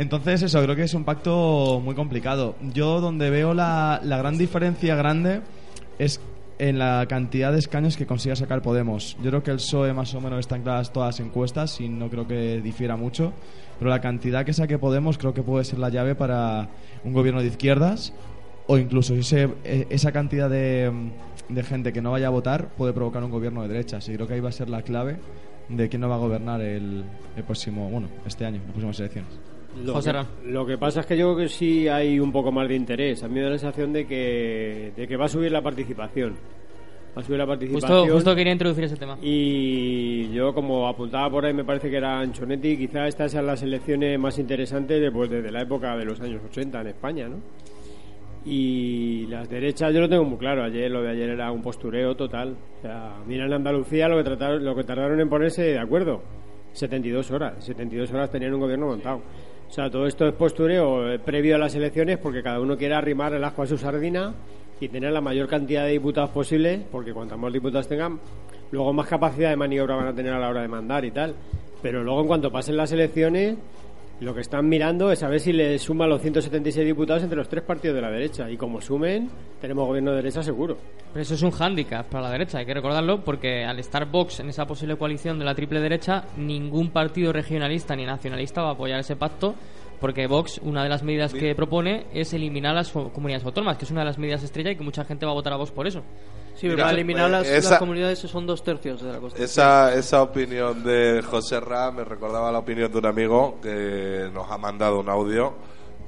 Entonces 0.00 0.40
eso, 0.40 0.62
creo 0.62 0.74
que 0.74 0.84
es 0.84 0.94
un 0.94 1.04
pacto 1.04 1.78
muy 1.84 1.94
complicado. 1.94 2.56
Yo 2.72 3.02
donde 3.02 3.28
veo 3.28 3.52
la, 3.52 4.00
la 4.02 4.16
gran 4.16 4.38
diferencia 4.38 4.94
grande 4.94 5.42
es 5.98 6.22
en 6.58 6.78
la 6.78 7.04
cantidad 7.06 7.52
de 7.52 7.58
escaños 7.58 7.98
que 7.98 8.06
consiga 8.06 8.34
sacar 8.34 8.62
Podemos. 8.62 9.18
Yo 9.22 9.28
creo 9.28 9.42
que 9.42 9.50
el 9.50 9.58
PSOE 9.58 9.92
más 9.92 10.14
o 10.14 10.22
menos 10.22 10.40
está 10.40 10.56
en 10.56 10.62
claras 10.62 10.90
todas 10.90 11.08
las 11.08 11.26
encuestas 11.26 11.82
y 11.82 11.90
no 11.90 12.08
creo 12.08 12.26
que 12.26 12.62
difiera 12.62 12.96
mucho. 12.96 13.34
Pero 13.78 13.90
la 13.90 14.00
cantidad 14.00 14.46
que 14.46 14.54
saque 14.54 14.78
Podemos 14.78 15.18
creo 15.18 15.34
que 15.34 15.42
puede 15.42 15.66
ser 15.66 15.78
la 15.78 15.90
llave 15.90 16.14
para 16.14 16.70
un 17.04 17.12
gobierno 17.12 17.42
de 17.42 17.48
izquierdas 17.48 18.14
o 18.68 18.78
incluso 18.78 19.14
ese, 19.14 19.50
eh, 19.64 19.86
esa 19.90 20.12
cantidad 20.12 20.48
de, 20.48 20.90
de 21.50 21.62
gente 21.62 21.92
que 21.92 22.00
no 22.00 22.12
vaya 22.12 22.28
a 22.28 22.30
votar 22.30 22.68
puede 22.68 22.94
provocar 22.94 23.22
un 23.22 23.30
gobierno 23.30 23.60
de 23.60 23.68
derechas. 23.68 24.08
Y 24.08 24.14
creo 24.14 24.26
que 24.26 24.32
ahí 24.32 24.40
va 24.40 24.48
a 24.48 24.52
ser 24.52 24.70
la 24.70 24.80
clave 24.80 25.18
de 25.68 25.90
quién 25.90 26.00
no 26.00 26.08
va 26.08 26.14
a 26.14 26.20
gobernar 26.20 26.62
el, 26.62 27.04
el 27.36 27.44
próximo, 27.44 27.90
bueno, 27.90 28.08
este 28.24 28.46
año, 28.46 28.62
las 28.64 28.70
próximas 28.70 28.98
elecciones. 28.98 29.59
Lo 29.84 29.94
José 29.94 30.10
que, 30.10 30.12
Ra. 30.14 30.26
lo 30.44 30.66
que 30.66 30.78
pasa 30.78 31.00
es 31.00 31.06
que 31.06 31.16
yo 31.16 31.34
creo 31.34 31.46
que 31.46 31.48
sí 31.48 31.88
hay 31.88 32.18
un 32.18 32.32
poco 32.32 32.50
más 32.50 32.68
de 32.68 32.74
interés. 32.74 33.22
A 33.22 33.28
mí 33.28 33.34
me 33.34 33.42
da 33.42 33.50
la 33.50 33.58
sensación 33.58 33.92
de 33.92 34.06
que, 34.06 34.92
de 34.96 35.06
que 35.06 35.16
va 35.16 35.26
a 35.26 35.28
subir 35.28 35.52
la 35.52 35.62
participación. 35.62 36.34
Va 37.16 37.22
a 37.22 37.24
subir 37.24 37.38
la 37.38 37.46
participación. 37.46 37.98
Justo, 37.98 38.14
justo 38.14 38.34
quería 38.34 38.52
introducir 38.52 38.84
ese 38.84 38.96
tema. 38.96 39.18
Y 39.20 40.30
yo, 40.32 40.52
como 40.54 40.88
apuntaba 40.88 41.30
por 41.30 41.44
ahí, 41.44 41.52
me 41.52 41.64
parece 41.64 41.90
que 41.90 41.96
era 41.96 42.20
Anchonetti, 42.20 42.76
quizá 42.76 43.06
estas 43.06 43.32
sean 43.32 43.46
las 43.46 43.62
elecciones 43.62 44.18
más 44.18 44.38
interesantes 44.38 45.00
después 45.00 45.30
desde 45.30 45.50
la 45.50 45.62
época 45.62 45.96
de 45.96 46.04
los 46.04 46.20
años 46.20 46.42
80 46.48 46.80
en 46.80 46.86
España, 46.86 47.28
¿no? 47.28 47.36
Y 48.44 49.26
las 49.26 49.48
derechas 49.50 49.92
yo 49.92 50.00
lo 50.00 50.08
tengo 50.08 50.24
muy 50.24 50.38
claro. 50.38 50.64
Ayer 50.64 50.90
lo 50.90 51.02
de 51.02 51.10
ayer 51.10 51.30
era 51.30 51.52
un 51.52 51.62
postureo 51.62 52.16
total. 52.16 52.56
O 52.78 52.82
sea, 52.82 53.16
mira 53.26 53.44
en 53.44 53.52
Andalucía 53.52 54.08
lo 54.08 54.16
que 54.16 54.24
trataron, 54.24 54.64
lo 54.64 54.74
que 54.74 54.84
tardaron 54.84 55.20
en 55.20 55.28
ponerse 55.28 55.62
de 55.62 55.78
acuerdo. 55.78 56.22
72 56.72 57.30
horas. 57.32 57.64
72 57.64 58.10
horas 58.12 58.30
tenían 58.30 58.54
un 58.54 58.60
gobierno 58.60 58.86
montado. 58.86 59.20
O 59.70 59.72
sea, 59.72 59.88
todo 59.88 60.08
esto 60.08 60.26
es 60.26 60.34
postureo 60.34 61.12
eh, 61.12 61.20
previo 61.20 61.54
a 61.54 61.58
las 61.58 61.76
elecciones 61.76 62.18
porque 62.18 62.42
cada 62.42 62.58
uno 62.60 62.76
quiere 62.76 62.96
arrimar 62.96 63.32
el 63.34 63.44
ajo 63.44 63.62
a 63.62 63.68
su 63.68 63.78
sardina 63.78 64.34
y 64.80 64.88
tener 64.88 65.12
la 65.12 65.20
mayor 65.20 65.46
cantidad 65.46 65.84
de 65.84 65.92
diputados 65.92 66.30
posible, 66.30 66.84
porque 66.90 67.12
cuantos 67.12 67.38
más 67.38 67.52
diputados 67.52 67.86
tengan, 67.86 68.18
luego 68.72 68.92
más 68.92 69.06
capacidad 69.06 69.50
de 69.50 69.54
maniobra 69.54 69.94
van 69.94 70.08
a 70.08 70.12
tener 70.12 70.32
a 70.32 70.40
la 70.40 70.48
hora 70.48 70.62
de 70.62 70.66
mandar 70.66 71.04
y 71.04 71.12
tal. 71.12 71.36
Pero 71.80 72.02
luego, 72.02 72.22
en 72.22 72.26
cuanto 72.26 72.50
pasen 72.50 72.76
las 72.76 72.90
elecciones, 72.90 73.58
lo 74.20 74.34
que 74.34 74.42
están 74.42 74.68
mirando 74.68 75.10
es 75.10 75.22
a 75.22 75.28
ver 75.28 75.40
si 75.40 75.52
le 75.52 75.78
suman 75.78 76.10
los 76.10 76.20
176 76.20 76.86
diputados 76.86 77.22
entre 77.22 77.38
los 77.38 77.48
tres 77.48 77.64
partidos 77.64 77.94
de 77.94 78.02
la 78.02 78.10
derecha. 78.10 78.50
Y 78.50 78.56
como 78.56 78.80
sumen, 78.80 79.30
tenemos 79.60 79.86
gobierno 79.86 80.10
de 80.10 80.18
derecha 80.18 80.42
seguro. 80.42 80.76
Pero 81.12 81.22
eso 81.22 81.34
es 81.34 81.42
un 81.42 81.50
hándicap 81.50 82.06
para 82.06 82.24
la 82.24 82.30
derecha, 82.30 82.58
hay 82.58 82.66
que 82.66 82.74
recordarlo, 82.74 83.24
porque 83.24 83.64
al 83.64 83.78
estar 83.78 84.10
Vox 84.10 84.40
en 84.40 84.50
esa 84.50 84.66
posible 84.66 84.96
coalición 84.96 85.38
de 85.38 85.44
la 85.46 85.54
triple 85.54 85.80
derecha, 85.80 86.24
ningún 86.36 86.90
partido 86.90 87.32
regionalista 87.32 87.96
ni 87.96 88.04
nacionalista 88.04 88.62
va 88.62 88.68
a 88.68 88.72
apoyar 88.72 89.00
ese 89.00 89.16
pacto, 89.16 89.54
porque 90.00 90.26
Vox, 90.26 90.60
una 90.62 90.82
de 90.82 90.90
las 90.90 91.02
medidas 91.02 91.32
que 91.32 91.54
propone 91.54 92.06
es 92.12 92.32
eliminar 92.34 92.74
las 92.74 92.90
comunidades 92.92 93.44
autónomas, 93.44 93.78
que 93.78 93.86
es 93.86 93.90
una 93.90 94.00
de 94.00 94.06
las 94.06 94.18
medidas 94.18 94.42
estrella 94.42 94.70
y 94.70 94.76
que 94.76 94.84
mucha 94.84 95.04
gente 95.04 95.24
va 95.24 95.32
a 95.32 95.34
votar 95.34 95.54
a 95.54 95.56
Vox 95.56 95.70
por 95.70 95.86
eso. 95.86 96.02
Sí, 96.60 96.68
Mira, 96.68 96.84
para 96.84 96.92
eliminar 96.92 97.30
las, 97.30 97.46
esa- 97.48 97.70
las 97.70 97.78
comunidades 97.78 98.18
son 98.18 98.46
dos 98.46 98.62
tercios 98.62 99.00
de 99.00 99.12
la 99.12 99.18
Constitución. 99.18 99.44
Esa, 99.44 99.94
esa 99.94 100.22
opinión 100.22 100.84
de 100.84 101.22
José 101.22 101.58
Ra 101.60 101.90
me 101.90 102.04
recordaba 102.04 102.52
la 102.52 102.58
opinión 102.58 102.92
de 102.92 102.98
un 102.98 103.06
amigo 103.06 103.58
que 103.62 104.28
nos 104.34 104.50
ha 104.50 104.58
mandado 104.58 105.00
un 105.00 105.08
audio. 105.08 105.54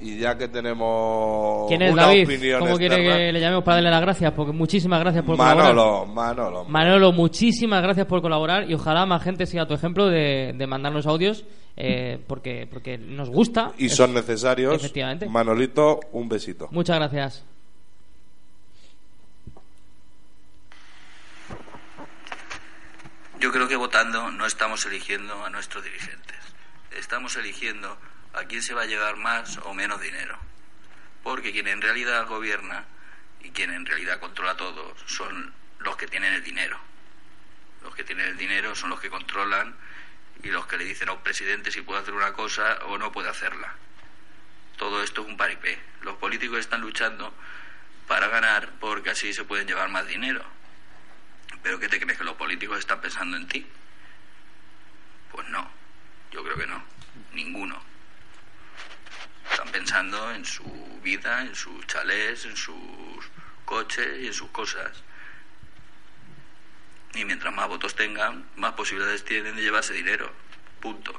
Y 0.04 0.18
ya 0.18 0.36
que 0.36 0.48
tenemos 0.48 1.68
¿Quién 1.68 1.80
es 1.82 1.92
una 1.92 2.06
David? 2.06 2.24
opinión 2.24 2.58
¿Cómo 2.60 2.76
quiere 2.76 2.96
externa- 2.96 3.16
que 3.18 3.32
le 3.32 3.40
llamemos 3.40 3.62
para 3.64 3.76
darle 3.76 3.90
las 3.92 4.00
gracias? 4.00 4.32
Porque 4.32 4.52
muchísimas 4.52 4.98
gracias 5.00 5.24
por 5.24 5.36
colaborar. 5.36 5.74
Manolo, 5.74 6.06
Manolo. 6.06 6.64
Manolo, 6.64 7.12
muchísimas 7.12 7.82
gracias 7.82 8.06
por 8.06 8.20
colaborar 8.20 8.68
y 8.68 8.74
ojalá 8.74 9.06
más 9.06 9.22
gente 9.22 9.46
siga 9.46 9.64
tu 9.66 9.74
ejemplo 9.74 10.08
de, 10.08 10.54
de 10.58 10.66
mandarnos 10.66 11.06
audios 11.06 11.44
eh, 11.76 12.18
porque, 12.26 12.66
porque 12.70 12.98
nos 12.98 13.30
gusta. 13.30 13.72
Y 13.78 13.86
Es- 13.86 13.94
son 13.94 14.12
necesarios. 14.12 14.74
Efectivamente. 14.74 15.28
Manolito, 15.28 16.00
un 16.12 16.28
besito. 16.28 16.66
Muchas 16.72 16.96
gracias. 16.96 17.44
Yo 23.42 23.50
creo 23.50 23.66
que 23.66 23.74
votando 23.74 24.30
no 24.30 24.46
estamos 24.46 24.86
eligiendo 24.86 25.44
a 25.44 25.50
nuestros 25.50 25.82
dirigentes. 25.82 26.36
Estamos 26.92 27.34
eligiendo 27.34 27.98
a 28.34 28.44
quién 28.44 28.62
se 28.62 28.72
va 28.72 28.82
a 28.82 28.86
llevar 28.86 29.16
más 29.16 29.56
o 29.64 29.74
menos 29.74 30.00
dinero. 30.00 30.38
Porque 31.24 31.50
quien 31.50 31.66
en 31.66 31.82
realidad 31.82 32.28
gobierna 32.28 32.84
y 33.40 33.50
quien 33.50 33.72
en 33.72 33.84
realidad 33.84 34.20
controla 34.20 34.56
todo 34.56 34.94
son 35.06 35.52
los 35.80 35.96
que 35.96 36.06
tienen 36.06 36.34
el 36.34 36.44
dinero. 36.44 36.78
Los 37.82 37.96
que 37.96 38.04
tienen 38.04 38.28
el 38.28 38.36
dinero 38.36 38.76
son 38.76 38.90
los 38.90 39.00
que 39.00 39.10
controlan 39.10 39.74
y 40.44 40.50
los 40.52 40.64
que 40.68 40.76
le 40.76 40.84
dicen 40.84 41.08
a 41.08 41.14
un 41.14 41.22
presidente 41.24 41.72
si 41.72 41.82
puede 41.82 42.02
hacer 42.02 42.14
una 42.14 42.32
cosa 42.34 42.78
o 42.86 42.96
no 42.96 43.10
puede 43.10 43.28
hacerla. 43.28 43.74
Todo 44.76 45.02
esto 45.02 45.22
es 45.22 45.26
un 45.26 45.36
paripé. 45.36 45.80
Los 46.02 46.16
políticos 46.18 46.60
están 46.60 46.80
luchando 46.80 47.34
para 48.06 48.28
ganar 48.28 48.70
porque 48.78 49.10
así 49.10 49.34
se 49.34 49.42
pueden 49.42 49.66
llevar 49.66 49.88
más 49.88 50.06
dinero. 50.06 50.61
¿Pero 51.62 51.78
qué 51.78 51.88
te 51.88 52.00
crees 52.00 52.18
que 52.18 52.24
los 52.24 52.36
políticos 52.36 52.78
están 52.78 53.00
pensando 53.00 53.36
en 53.36 53.46
ti? 53.46 53.66
Pues 55.30 55.48
no, 55.48 55.70
yo 56.30 56.42
creo 56.42 56.56
que 56.56 56.66
no, 56.66 56.82
ninguno. 57.32 57.80
Están 59.50 59.68
pensando 59.70 60.32
en 60.32 60.44
su 60.44 60.64
vida, 61.02 61.42
en 61.42 61.54
sus 61.54 61.86
chalés, 61.86 62.44
en 62.44 62.56
sus 62.56 62.76
coches 63.64 64.22
y 64.22 64.26
en 64.26 64.34
sus 64.34 64.50
cosas. 64.50 65.02
Y 67.14 67.24
mientras 67.24 67.54
más 67.54 67.68
votos 67.68 67.94
tengan, 67.94 68.46
más 68.56 68.72
posibilidades 68.72 69.24
tienen 69.24 69.54
de 69.54 69.62
llevarse 69.62 69.92
dinero. 69.92 70.32
Punto. 70.80 71.12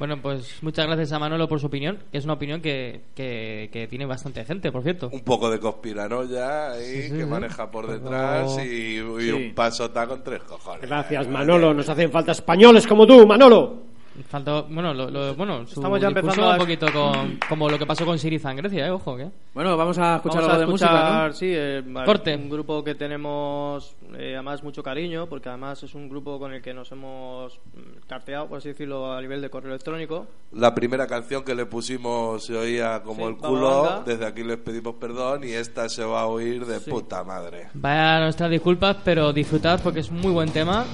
Bueno, 0.00 0.16
pues 0.22 0.62
muchas 0.62 0.86
gracias 0.86 1.12
a 1.12 1.18
Manolo 1.18 1.46
por 1.46 1.60
su 1.60 1.66
opinión, 1.66 1.98
que 2.10 2.16
es 2.18 2.24
una 2.24 2.32
opinión 2.32 2.60
que, 2.62 3.02
que, 3.14 3.68
que 3.70 3.86
tiene 3.86 4.06
bastante 4.06 4.44
gente, 4.46 4.72
por 4.72 4.82
cierto. 4.82 5.10
Un 5.12 5.20
poco 5.20 5.50
de 5.50 5.60
conspiranoia 5.60 6.72
ahí 6.72 6.84
Sí, 6.84 7.02
sí, 7.02 7.10
que 7.12 7.24
sí. 7.24 7.26
maneja 7.26 7.70
por 7.70 7.86
detrás 7.86 8.58
y, 8.64 8.96
y 8.96 9.00
Sí. 9.20 9.30
un 9.30 9.54
paso 9.54 9.92
con 9.92 10.24
tres 10.24 10.42
cojones. 10.44 10.88
Gracias, 10.88 11.28
Manolo. 11.28 11.74
Nos 11.74 11.86
hacen 11.88 12.10
falta 12.10 12.32
españoles 12.32 12.86
como 12.86 13.06
tú, 13.06 13.26
Manolo. 13.26 13.89
Faltó, 14.28 14.64
bueno, 14.70 14.92
lo, 14.94 15.10
lo- 15.10 15.34
bueno, 15.34 15.66
su 15.66 15.74
Estamos 15.74 16.00
ya 16.00 16.08
empezando 16.08 16.44
a- 16.48 16.52
un 16.52 16.58
poquito 16.58 16.86
con, 16.92 17.38
como 17.48 17.68
lo 17.68 17.78
que 17.78 17.86
pasó 17.86 18.04
con 18.04 18.18
Siriza 18.18 18.50
en 18.50 18.56
Grecia, 18.58 18.86
eh, 18.86 18.90
ojo, 18.90 19.16
que. 19.16 19.28
Bueno, 19.54 19.76
vamos 19.76 19.98
a 19.98 20.16
escuchar 20.16 20.42
Vamos 20.42 20.50
a 20.50 20.56
algo 20.56 20.58
de 20.58 20.64
escuchar, 20.76 20.92
música, 20.92 21.26
¿no? 21.28 21.32
sí, 21.32 21.46
eh, 21.52 21.82
Corte. 22.04 22.36
un 22.36 22.50
grupo 22.50 22.82
que 22.84 22.94
tenemos 22.94 23.94
eh, 24.16 24.34
además 24.34 24.62
mucho 24.62 24.82
cariño, 24.82 25.26
porque 25.26 25.48
además 25.48 25.82
es 25.82 25.94
un 25.94 26.08
grupo 26.08 26.38
con 26.38 26.52
el 26.52 26.62
que 26.62 26.72
nos 26.74 26.90
hemos 26.92 27.58
mm, 27.74 28.06
carteado, 28.08 28.48
por 28.48 28.58
así 28.58 28.68
decirlo, 28.68 29.12
a 29.12 29.20
nivel 29.20 29.40
de 29.40 29.50
correo 29.50 29.70
electrónico. 29.70 30.26
La 30.52 30.74
primera 30.74 31.06
canción 31.06 31.44
que 31.44 31.54
le 31.54 31.66
pusimos 31.66 32.44
se 32.44 32.56
oía 32.56 33.02
como 33.02 33.26
Sí, 33.26 33.32
el 33.32 33.36
culo. 33.36 34.02
Desde 34.06 34.26
aquí 34.26 34.42
les 34.44 34.58
pedimos 34.58 34.94
perdón 34.96 35.44
y 35.44 35.52
esta 35.52 35.88
se 35.88 36.04
va 36.04 36.22
a 36.22 36.26
oír 36.26 36.64
de 36.66 36.80
puta 36.80 37.24
madre. 37.24 37.68
Vaya 37.74 38.20
nuestras 38.20 38.50
disculpas, 38.50 38.96
pero 39.04 39.32
disfrutad 39.32 39.80
porque 39.82 40.00
es 40.00 40.10
muy 40.10 40.32
buen 40.32 40.50
tema 40.50 40.84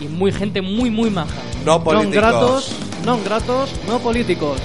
y 0.00 0.08
muy 0.08 0.32
gente 0.32 0.62
muy, 0.62 0.90
muy 0.90 1.10
maja. 1.10 1.40
No 1.64 1.78
Non 1.78 1.84
políticos. 1.84 2.14
gratos, 2.14 2.60
non 3.04 3.18
gratos, 3.24 3.70
no 3.88 3.98
políticos. 3.98 4.58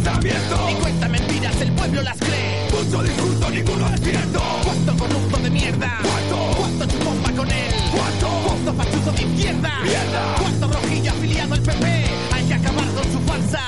Pensamiento. 0.00 0.66
Ni 0.66 0.74
cuenta 0.76 1.08
mentiras, 1.08 1.60
el 1.60 1.72
pueblo 1.72 2.02
las 2.02 2.16
cree. 2.18 2.68
Mucho 2.70 3.02
discurso, 3.02 3.50
ninguno 3.50 3.88
es 3.94 4.00
cierto. 4.00 4.42
¿Cuánto 4.64 4.96
corrupto 4.96 5.36
de 5.38 5.50
mierda? 5.50 5.98
¿Cuánto? 6.02 6.36
¿Cuánto 6.58 6.86
chupomba 6.86 7.30
con 7.32 7.50
él? 7.50 7.74
¿Cuánto? 7.92 8.28
¿Cuánto 8.46 8.74
fachuzo 8.74 9.12
de 9.12 9.22
izquierda? 9.22 9.70
¡Mierda! 9.82 10.34
¿Cuánto 10.38 10.68
rojillo 10.68 11.10
afiliado 11.10 11.54
al 11.54 11.60
PP? 11.60 11.86
Hay 12.32 12.44
que 12.44 12.54
acabar 12.54 12.86
con 12.86 13.12
su 13.12 13.20
farsa. 13.20 13.62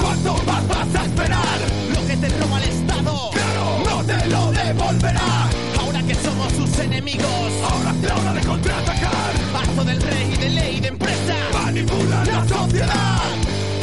¿Cuánto 0.00 0.32
más 0.44 0.68
vas 0.68 0.94
a 0.94 1.04
esperar? 1.04 1.58
Lo 1.94 2.06
que 2.06 2.16
te 2.16 2.28
roba 2.38 2.58
el 2.58 2.68
Estado. 2.70 3.30
¡Claro! 3.32 3.64
¡No 3.84 4.04
te 4.04 4.26
lo 4.26 4.52
devolverá! 4.52 5.50
Ahora 5.78 6.02
que 6.02 6.14
somos 6.14 6.52
sus 6.52 6.78
enemigos. 6.78 7.52
Ahora 7.70 7.90
es 7.90 8.02
la 8.02 8.16
hora 8.16 8.32
de 8.32 8.40
contraatacar. 8.40 9.32
Paso 9.52 9.84
del 9.84 10.00
rey 10.00 10.32
y 10.32 10.36
de 10.36 10.48
ley 10.48 10.80
de 10.80 10.88
empresa. 10.88 11.36
Manipula 11.52 12.24
la 12.24 12.48
sociedad. 12.48 13.22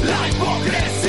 La 0.04 0.30
hipocresía 0.30 1.03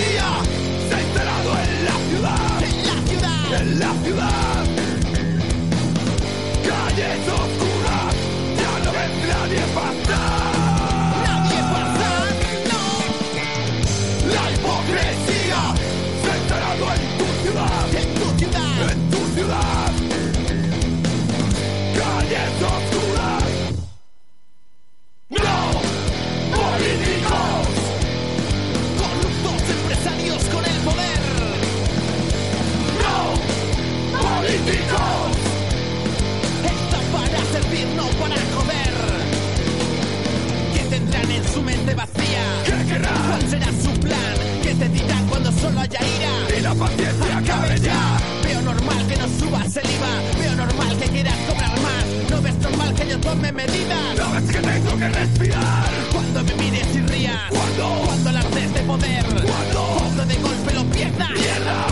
ira? 45.86 46.58
Y 46.58 46.60
la 46.60 46.74
paciencia 46.74 47.38
acabe 47.38 47.80
ya. 47.80 48.18
Veo 48.42 48.62
normal 48.62 49.06
que 49.08 49.16
no 49.16 49.28
subas 49.38 49.76
el 49.76 49.90
IVA. 49.90 50.12
Veo 50.40 50.54
normal 50.56 50.98
que 50.98 51.08
quieras 51.08 51.36
cobrar 51.48 51.80
más. 51.80 52.04
No 52.30 52.42
ves 52.42 52.54
normal 52.58 52.94
que 52.94 53.08
yo 53.08 53.20
tome 53.20 53.52
medidas. 53.52 54.18
No 54.18 54.32
ves 54.32 54.44
que 54.44 54.58
tengo 54.58 54.98
que 54.98 55.08
respirar. 55.08 55.90
Cuando 56.12 56.44
me 56.44 56.54
mires 56.54 56.88
y 56.94 57.00
rías. 57.00 57.42
Cuando. 57.50 58.02
Cuando 58.06 58.30
alardes 58.30 58.74
de 58.74 58.80
poder. 58.80 59.24
Cuando. 59.24 59.82
Cuando 59.98 60.26
de 60.26 60.34
golpe 60.36 60.74
lo 60.74 60.84
pierdas. 60.84 61.30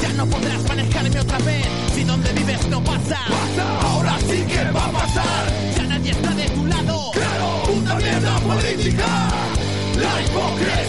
Ya 0.02 0.08
no 0.14 0.26
podrás 0.26 0.62
manejarme 0.68 1.20
otra 1.20 1.38
vez. 1.38 1.66
Si 1.94 2.04
donde 2.04 2.32
vives 2.32 2.66
no 2.68 2.82
pasa. 2.82 3.18
Ahora 3.82 4.18
sí 4.28 4.42
que 4.42 4.64
va 4.70 4.84
a 4.86 4.92
pasar. 4.92 5.44
Ya 5.76 5.82
nadie 5.84 6.10
está 6.12 6.30
de 6.30 6.48
tu 6.50 6.66
lado. 6.66 7.10
Claro. 7.12 7.62
Puta 7.66 7.94
mierda 7.96 8.38
política. 8.40 9.06
La 9.96 10.22
hipocresía 10.22 10.81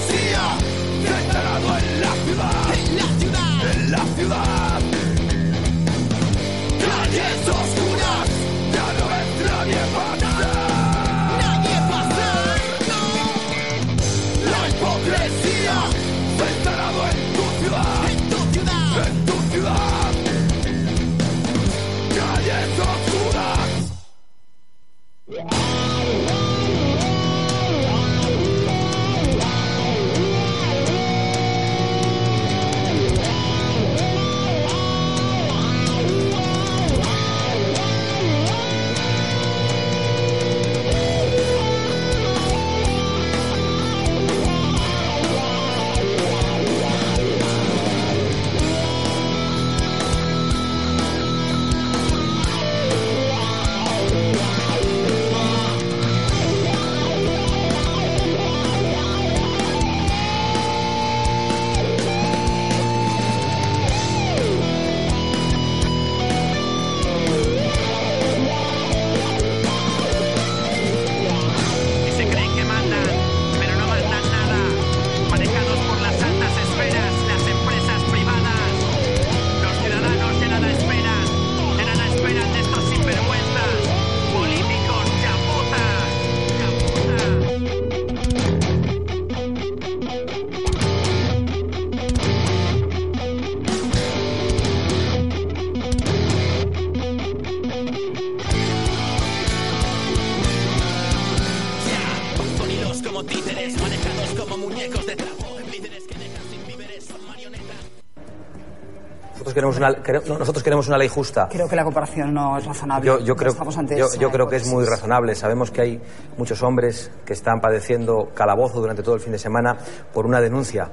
una, 109.89 110.21
no, 110.27 110.39
nosotros 110.39 110.63
queremos 110.63 110.87
una 110.87 110.97
ley 110.97 111.07
justa. 111.07 111.47
Creo 111.49 111.67
que 111.67 111.75
la 111.75 111.83
comparación 111.83 112.33
no 112.33 112.57
es 112.57 112.65
razonable. 112.65 113.05
Yo, 113.05 113.19
yo 113.19 113.33
No 113.33 113.35
creo, 113.35 113.51
estamos 113.51 113.77
ante 113.77 113.97
yo, 113.97 114.31
creo 114.31 114.47
que 114.47 114.57
es 114.57 114.67
muy 114.67 114.85
razonable. 114.85 115.35
Sabemos 115.35 115.71
que 115.71 115.81
hay 115.81 116.01
muchos 116.37 116.61
hombres 116.63 117.11
que 117.25 117.33
están 117.33 117.59
padeciendo 117.59 118.29
calabozo 118.33 118.79
durante 118.79 119.03
todo 119.03 119.15
el 119.15 119.21
fin 119.21 119.31
de 119.31 119.39
semana 119.39 119.77
por 120.13 120.25
una 120.25 120.39
denuncia, 120.41 120.89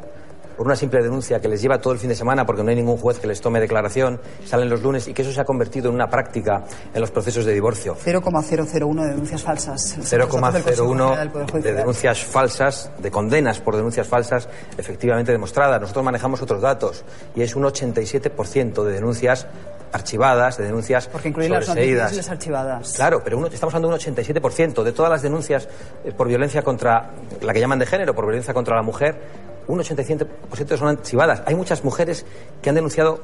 por 0.60 0.66
una 0.66 0.76
simple 0.76 1.02
denuncia 1.02 1.40
que 1.40 1.48
les 1.48 1.62
lleva 1.62 1.80
todo 1.80 1.94
el 1.94 1.98
fin 1.98 2.10
de 2.10 2.14
semana 2.14 2.44
porque 2.44 2.62
no 2.62 2.68
hay 2.68 2.76
ningún 2.76 2.98
juez 2.98 3.18
que 3.18 3.26
les 3.26 3.40
tome 3.40 3.60
declaración, 3.60 4.20
salen 4.44 4.68
los 4.68 4.82
lunes 4.82 5.08
y 5.08 5.14
que 5.14 5.22
eso 5.22 5.32
se 5.32 5.40
ha 5.40 5.44
convertido 5.46 5.88
en 5.88 5.94
una 5.94 6.10
práctica 6.10 6.64
en 6.92 7.00
los 7.00 7.10
procesos 7.10 7.46
de 7.46 7.54
divorcio. 7.54 7.96
0,001 7.98 9.02
de 9.04 9.08
denuncias 9.08 9.42
falsas. 9.42 9.96
Los 9.96 10.10
datos 10.10 10.10
del 10.10 10.28
Consejo 10.28 10.90
General 10.92 11.16
del 11.18 11.30
Poder 11.30 11.46
0,01 11.46 11.62
de 11.62 11.72
denuncias 11.72 12.22
falsas, 12.26 12.90
de 12.98 13.10
condenas 13.10 13.58
por 13.58 13.74
denuncias 13.74 14.06
falsas 14.06 14.50
efectivamente 14.76 15.32
demostradas. 15.32 15.80
Nosotros 15.80 16.04
manejamos 16.04 16.42
otros 16.42 16.60
datos 16.60 17.06
y 17.34 17.40
es 17.40 17.56
un 17.56 17.62
87% 17.62 18.84
de 18.84 18.92
denuncias 18.92 19.46
archivadas, 19.92 20.58
de 20.58 20.64
denuncias 20.64 21.08
Porque 21.08 21.28
incluyen 21.28 21.52
las 21.52 21.68
noticias 21.68 22.28
archivadas. 22.28 22.92
Claro, 22.92 23.22
pero 23.24 23.38
uno- 23.38 23.46
estamos 23.46 23.74
hablando 23.74 23.88
de 23.88 23.94
un 23.94 24.14
87% 24.14 24.82
de 24.84 24.92
todas 24.92 25.10
las 25.10 25.22
denuncias 25.22 25.68
eh, 26.04 26.12
por 26.12 26.28
violencia 26.28 26.62
contra 26.62 27.12
la 27.40 27.52
que 27.54 27.60
llaman 27.60 27.78
de 27.78 27.86
género, 27.86 28.14
por 28.14 28.26
violencia 28.26 28.52
contra 28.52 28.76
la 28.76 28.82
mujer. 28.82 29.49
Un 29.70 29.80
87% 29.80 30.76
son 30.76 30.88
archivadas. 30.88 31.42
Hay 31.46 31.54
muchas 31.54 31.84
mujeres 31.84 32.24
que 32.62 32.68
han 32.68 32.74
denunciado, 32.74 33.20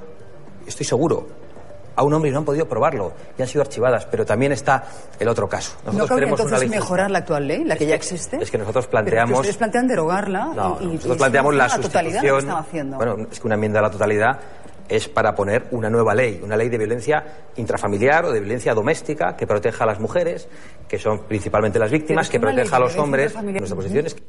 estoy 0.67 0.87
seguro, 0.87 1.27
a 1.97 2.03
un 2.05 2.13
hombre 2.13 2.29
y 2.31 2.33
no 2.33 2.41
han 2.41 2.45
podido 2.45 2.69
probarlo 2.69 3.13
y 3.39 3.43
han 3.43 3.49
sido 3.49 3.63
archivadas. 3.63 4.07
Pero 4.07 4.25
también 4.27 4.53
está 4.53 4.85
el 5.19 5.29
otro 5.29 5.49
caso. 5.49 5.77
¿No 5.87 5.93
Nosotros 5.93 6.21
entonces 6.29 6.61
ley 6.61 6.69
mejorar 6.69 7.11
la 7.11 7.19
actual 7.19 7.47
ley, 7.49 7.65
la 7.65 7.77
que 7.77 7.87
ya 7.87 7.95
existe? 7.95 8.37
Es 8.41 8.51
que 8.51 8.59
nosotros 8.59 8.87
Pero 8.87 8.91
que 9.03 9.05
planteamos. 9.11 9.39
ustedes 9.41 9.57
plantean 9.57 9.89
derogarla 9.89 10.45
No, 10.55 10.79
y, 10.81 10.87
nosotros 10.87 11.17
y 11.17 11.19
planteamos 11.19 11.55
la 11.55 11.69
la 11.69 11.77
que 11.77 11.83
sustitución. 11.83 12.51
haciendo. 12.51 12.97
Bueno, 12.97 13.17
es 13.31 13.41
que 13.41 13.47
una 13.47 13.55
enmienda 13.55 13.79
a 13.79 13.83
la 13.83 13.91
totalidad 13.91 14.39
es 14.89 15.09
para 15.09 15.35
poner 15.35 15.67
una 15.73 15.91
nueva 15.91 16.15
ley, 16.15 16.41
una 16.45 16.57
ley 16.57 16.69
de 16.69 16.79
violencia 16.79 17.25
intrafamiliar 17.57 18.27
o 18.27 18.31
de 18.31 18.41
violencia 18.41 18.73
doméstica 18.75 19.35
que 19.35 19.47
proteja 19.47 19.85
a 19.85 19.87
las 19.87 19.99
mujeres, 19.99 20.49
que 20.87 20.99
son 20.99 21.25
principalmente 21.25 21.79
las 21.79 21.91
víctimas, 21.91 22.29
que 22.29 22.37
es 22.37 22.41
que 22.41 22.47
proteja 22.47 22.77
a 22.77 22.81
los 22.81 22.97
hombres. 22.97 23.35
Nuestra 23.43 23.75
posición 23.75 24.07
es 24.07 24.15
que 24.15 24.23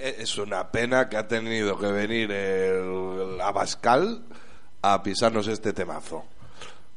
Es 0.00 0.36
una 0.38 0.70
pena 0.70 1.08
que 1.08 1.16
ha 1.16 1.26
tenido 1.26 1.78
que 1.78 1.86
venir 1.86 2.30
el, 2.30 3.40
Abascal 3.40 4.22
a 4.82 5.02
pisarnos 5.02 5.48
este 5.48 5.72
temazo. 5.72 6.24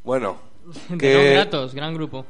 Bueno, 0.03 0.37
que- 0.99 1.31
gratos, 1.33 1.73
gran 1.73 1.93
grupo. 1.93 2.25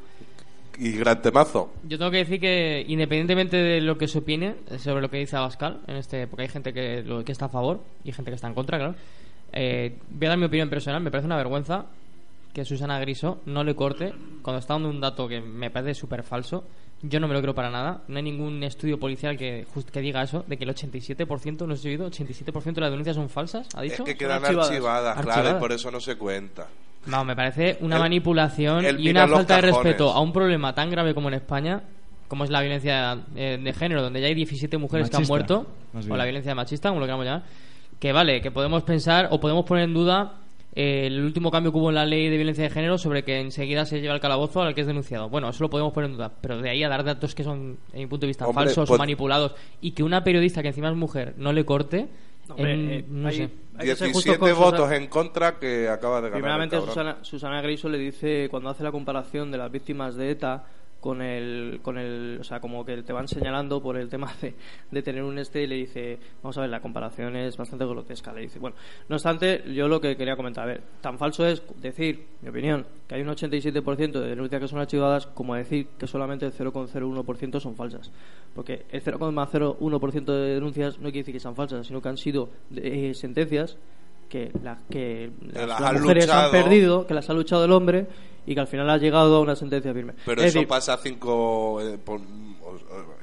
y 0.78 0.92
gran 0.94 1.22
temazo. 1.22 1.74
Yo 1.84 1.98
tengo 1.98 2.12
que 2.12 2.18
decir 2.18 2.40
que 2.40 2.86
independientemente 2.88 3.58
de 3.58 3.82
lo 3.82 3.98
que 3.98 4.08
se 4.08 4.20
opine 4.20 4.56
sobre 4.78 5.02
lo 5.02 5.10
que 5.10 5.18
dice 5.18 5.36
Abascal, 5.36 5.82
en 5.88 5.98
este, 5.98 6.28
porque 6.28 6.44
hay 6.44 6.50
gente 6.50 6.74
que, 6.74 7.02
lo- 7.04 7.24
que 7.26 7.32
está 7.32 7.46
a 7.46 7.50
favor 7.50 7.82
y 8.04 8.12
gente 8.12 8.32
que 8.32 8.36
está 8.36 8.48
en 8.48 8.54
contra, 8.54 8.78
claro. 8.78 8.96
eh, 9.52 9.98
voy 10.10 10.26
a 10.28 10.30
dar 10.30 10.38
mi 10.38 10.46
opinión 10.46 10.70
personal. 10.70 11.02
Me 11.02 11.12
parece 11.12 11.26
una 11.26 11.38
vergüenza 11.38 11.86
que 12.54 12.66
Susana 12.66 13.00
Griso 13.00 13.42
no 13.46 13.64
le 13.64 13.76
corte 13.76 14.14
cuando 14.42 14.60
está 14.60 14.74
dando 14.74 14.90
un 14.90 15.00
dato 15.00 15.28
que 15.28 15.40
me 15.42 15.70
parece 15.70 15.94
súper 15.94 16.24
falso. 16.24 16.66
Yo 17.02 17.20
no 17.22 17.28
me 17.30 17.34
lo 17.34 17.42
creo 17.42 17.56
para 17.56 17.70
nada. 17.70 18.02
No 18.10 18.18
hay 18.18 18.24
ningún 18.24 18.62
estudio 18.64 19.00
policial 19.00 19.38
que, 19.38 19.66
just- 19.74 19.90
que 19.90 20.02
diga 20.02 20.22
eso, 20.22 20.44
de 20.48 20.58
que 20.58 20.66
el 20.66 20.70
87%, 20.76 21.66
no 21.66 21.76
sé 21.76 21.82
si 21.84 21.88
he 21.88 21.92
oído, 21.92 22.10
87% 22.10 22.74
de 22.74 22.82
las 22.82 22.90
denuncias 22.92 23.16
son 23.16 23.30
falsas, 23.30 23.68
¿ha 23.76 23.82
dicho? 23.82 24.04
Es 24.04 24.10
que 24.10 24.18
quedan 24.18 24.44
archivadas. 24.44 24.70
archivadas, 24.70 25.22
claro, 25.22 25.58
y 25.58 25.60
por 25.60 25.72
eso 25.72 25.92
no 25.92 26.00
se 26.02 26.18
cuenta. 26.18 26.68
No, 27.06 27.24
me 27.24 27.36
parece 27.36 27.78
una 27.80 27.96
manipulación 28.00 28.84
y 29.00 29.10
una 29.12 29.28
falta 29.38 29.56
de 29.56 29.62
respeto 29.62 30.12
a 30.12 30.20
un 30.20 30.34
problema 30.34 30.76
tan 30.76 30.90
grave 30.90 31.14
como 31.14 31.30
en 31.30 31.36
España, 31.36 31.82
como 32.28 32.44
es 32.44 32.50
la 32.50 32.60
violencia 32.60 33.18
eh, 33.36 33.58
de 33.64 33.74
género, 33.74 34.02
donde 34.02 34.20
ya 34.20 34.28
hay 34.28 34.36
17 34.36 34.78
mujeres 34.78 35.10
que 35.10 35.16
han 35.18 35.24
muerto, 35.28 35.68
o 36.14 36.18
la 36.18 36.26
violencia 36.26 36.54
machista, 36.54 36.90
como 36.90 37.00
lo 37.00 37.06
queramos 37.06 37.26
llamar, 37.26 37.44
que 38.00 38.12
vale, 38.12 38.42
que 38.42 38.52
podemos 38.52 38.84
pensar 38.84 39.30
o 39.32 39.40
podemos 39.40 39.64
poner 39.66 39.86
en 39.86 39.94
duda 39.94 40.34
eh, 40.76 41.08
el 41.08 41.24
último 41.24 41.50
cambio 41.52 41.72
que 41.72 41.78
hubo 41.80 41.90
en 41.90 41.96
la 41.96 42.06
ley 42.06 42.30
de 42.30 42.36
violencia 42.38 42.64
de 42.64 42.70
género 42.70 42.98
sobre 42.98 43.24
que 43.24 43.40
enseguida 43.40 43.86
se 43.86 44.02
lleva 44.02 44.14
al 44.14 44.20
calabozo 44.20 44.62
al 44.62 44.76
que 44.76 44.82
es 44.82 44.88
denunciado. 44.88 45.30
Bueno, 45.30 45.50
eso 45.50 45.64
lo 45.64 45.70
podemos 45.70 45.92
poner 45.94 46.10
en 46.12 46.16
duda, 46.18 46.32
pero 46.42 46.62
de 46.62 46.70
ahí 46.70 46.84
a 46.84 46.90
dar 46.90 47.04
datos 47.04 47.34
que 47.36 47.44
son, 47.44 47.78
en 47.94 48.00
mi 48.00 48.06
punto 48.08 48.26
de 48.26 48.28
vista, 48.28 48.48
Hombre, 48.48 48.66
falsos 48.66 48.88
pues- 48.88 48.98
o 48.98 49.02
manipulados 49.02 49.56
y 49.82 49.92
que 49.92 50.04
una 50.04 50.24
periodista 50.24 50.62
que 50.62 50.68
encima 50.70 50.90
es 50.90 50.96
mujer 50.96 51.34
no 51.38 51.52
le 51.54 51.66
corte, 51.66 52.08
Hombre, 52.50 52.74
en- 52.74 52.90
eh, 52.92 53.06
no 53.08 53.28
hay- 53.30 53.36
sé. 53.36 53.50
hay 53.78 53.88
que 53.88 53.96
ser 53.96 54.08
justo 54.12 54.32
17 54.32 54.40
con 54.40 54.50
Susana- 54.50 54.66
votos 54.66 54.92
en 54.92 55.08
contra 55.08 55.60
que 55.60 55.88
acaba 55.90 56.18
de 56.22 56.30
ganar. 56.30 56.42
Primeramente, 56.42 56.78
Susana 57.24 57.62
Griso 57.62 57.90
le 57.90 57.98
dice, 57.98 58.48
cuando 58.50 58.70
hace 58.70 58.84
la 58.84 58.92
comparación 58.92 59.52
de 59.52 59.58
las 59.58 59.72
víctimas 59.72 60.16
de 60.16 60.32
ETA 60.32 60.66
con 61.00 61.22
el, 61.22 61.80
con 61.82 61.98
el, 61.98 62.38
o 62.42 62.44
sea, 62.44 62.60
como 62.60 62.84
que 62.86 63.02
te 63.04 63.14
van 63.14 63.28
señalando 63.28 63.82
por 63.82 63.96
el 63.98 64.10
tema 64.10 64.34
de, 64.42 64.54
de 64.92 65.02
tener 65.02 65.24
un 65.24 65.38
este 65.40 65.64
y 65.64 65.68
le 65.68 65.76
dice, 65.76 66.20
vamos 66.44 66.58
a 66.58 66.62
ver, 66.62 66.70
la 66.70 66.82
comparación 66.82 67.36
es 67.38 67.56
bastante 67.56 67.86
grotesca, 67.86 68.34
le 68.34 68.42
dice. 68.42 68.60
Bueno, 68.60 68.76
no 69.08 69.16
obstante, 69.16 69.64
yo 69.74 69.88
lo 69.88 70.02
que 70.02 70.18
quería 70.18 70.36
comentar, 70.36 70.66
a 70.66 70.68
ver, 70.68 70.82
tan 71.02 71.18
falso 71.18 71.46
es 71.48 71.64
decir, 71.82 72.26
mi 72.42 72.50
opinión, 72.50 72.86
que 73.08 73.16
hay 73.16 73.22
un 73.22 73.30
87% 73.30 74.12
de 74.12 74.28
denuncias 74.28 74.62
que 74.62 74.68
son 74.68 74.80
archivadas 74.80 75.26
como 75.28 75.56
decir 75.56 75.88
que 75.98 76.06
solamente 76.08 76.46
el 76.46 76.52
0,01% 76.54 77.60
son 77.60 77.76
falsas. 77.76 78.12
Porque 78.54 78.86
el 78.92 79.02
0,01% 79.04 80.26
de 80.26 80.54
denuncias 80.56 80.98
no 80.98 81.04
quiere 81.04 81.20
decir 81.20 81.34
que 81.34 81.40
sean 81.40 81.56
falsas, 81.56 81.88
sino 81.88 82.02
que 82.02 82.10
han 82.10 82.18
sido 82.18 82.50
eh, 82.76 83.14
sentencias 83.14 83.78
que, 84.28 84.52
la- 84.64 84.80
que 84.90 85.32
las, 85.42 85.56
las 85.68 85.68
las 85.80 85.82
han 85.82 86.02
mujeres 86.02 86.26
luchado. 86.28 86.46
han 86.46 86.52
perdido, 86.52 87.08
que 87.08 87.14
las 87.14 87.30
ha 87.30 87.34
luchado 87.34 87.66
el 87.66 87.72
hombre 87.72 88.08
y 88.46 88.54
que 88.54 88.60
al 88.62 88.68
final 88.68 88.90
ha 88.90 88.98
llegado 88.98 89.36
a 89.36 89.40
una 89.42 89.56
sentencia 89.56 89.94
firme. 89.94 90.14
Pero 90.26 90.42
Es 90.42 90.48
eso 90.50 90.60
decir, 90.60 90.68
pasa 90.68 90.98
cinco. 90.98 91.80
eh, 91.82 91.98
por- 91.98 92.22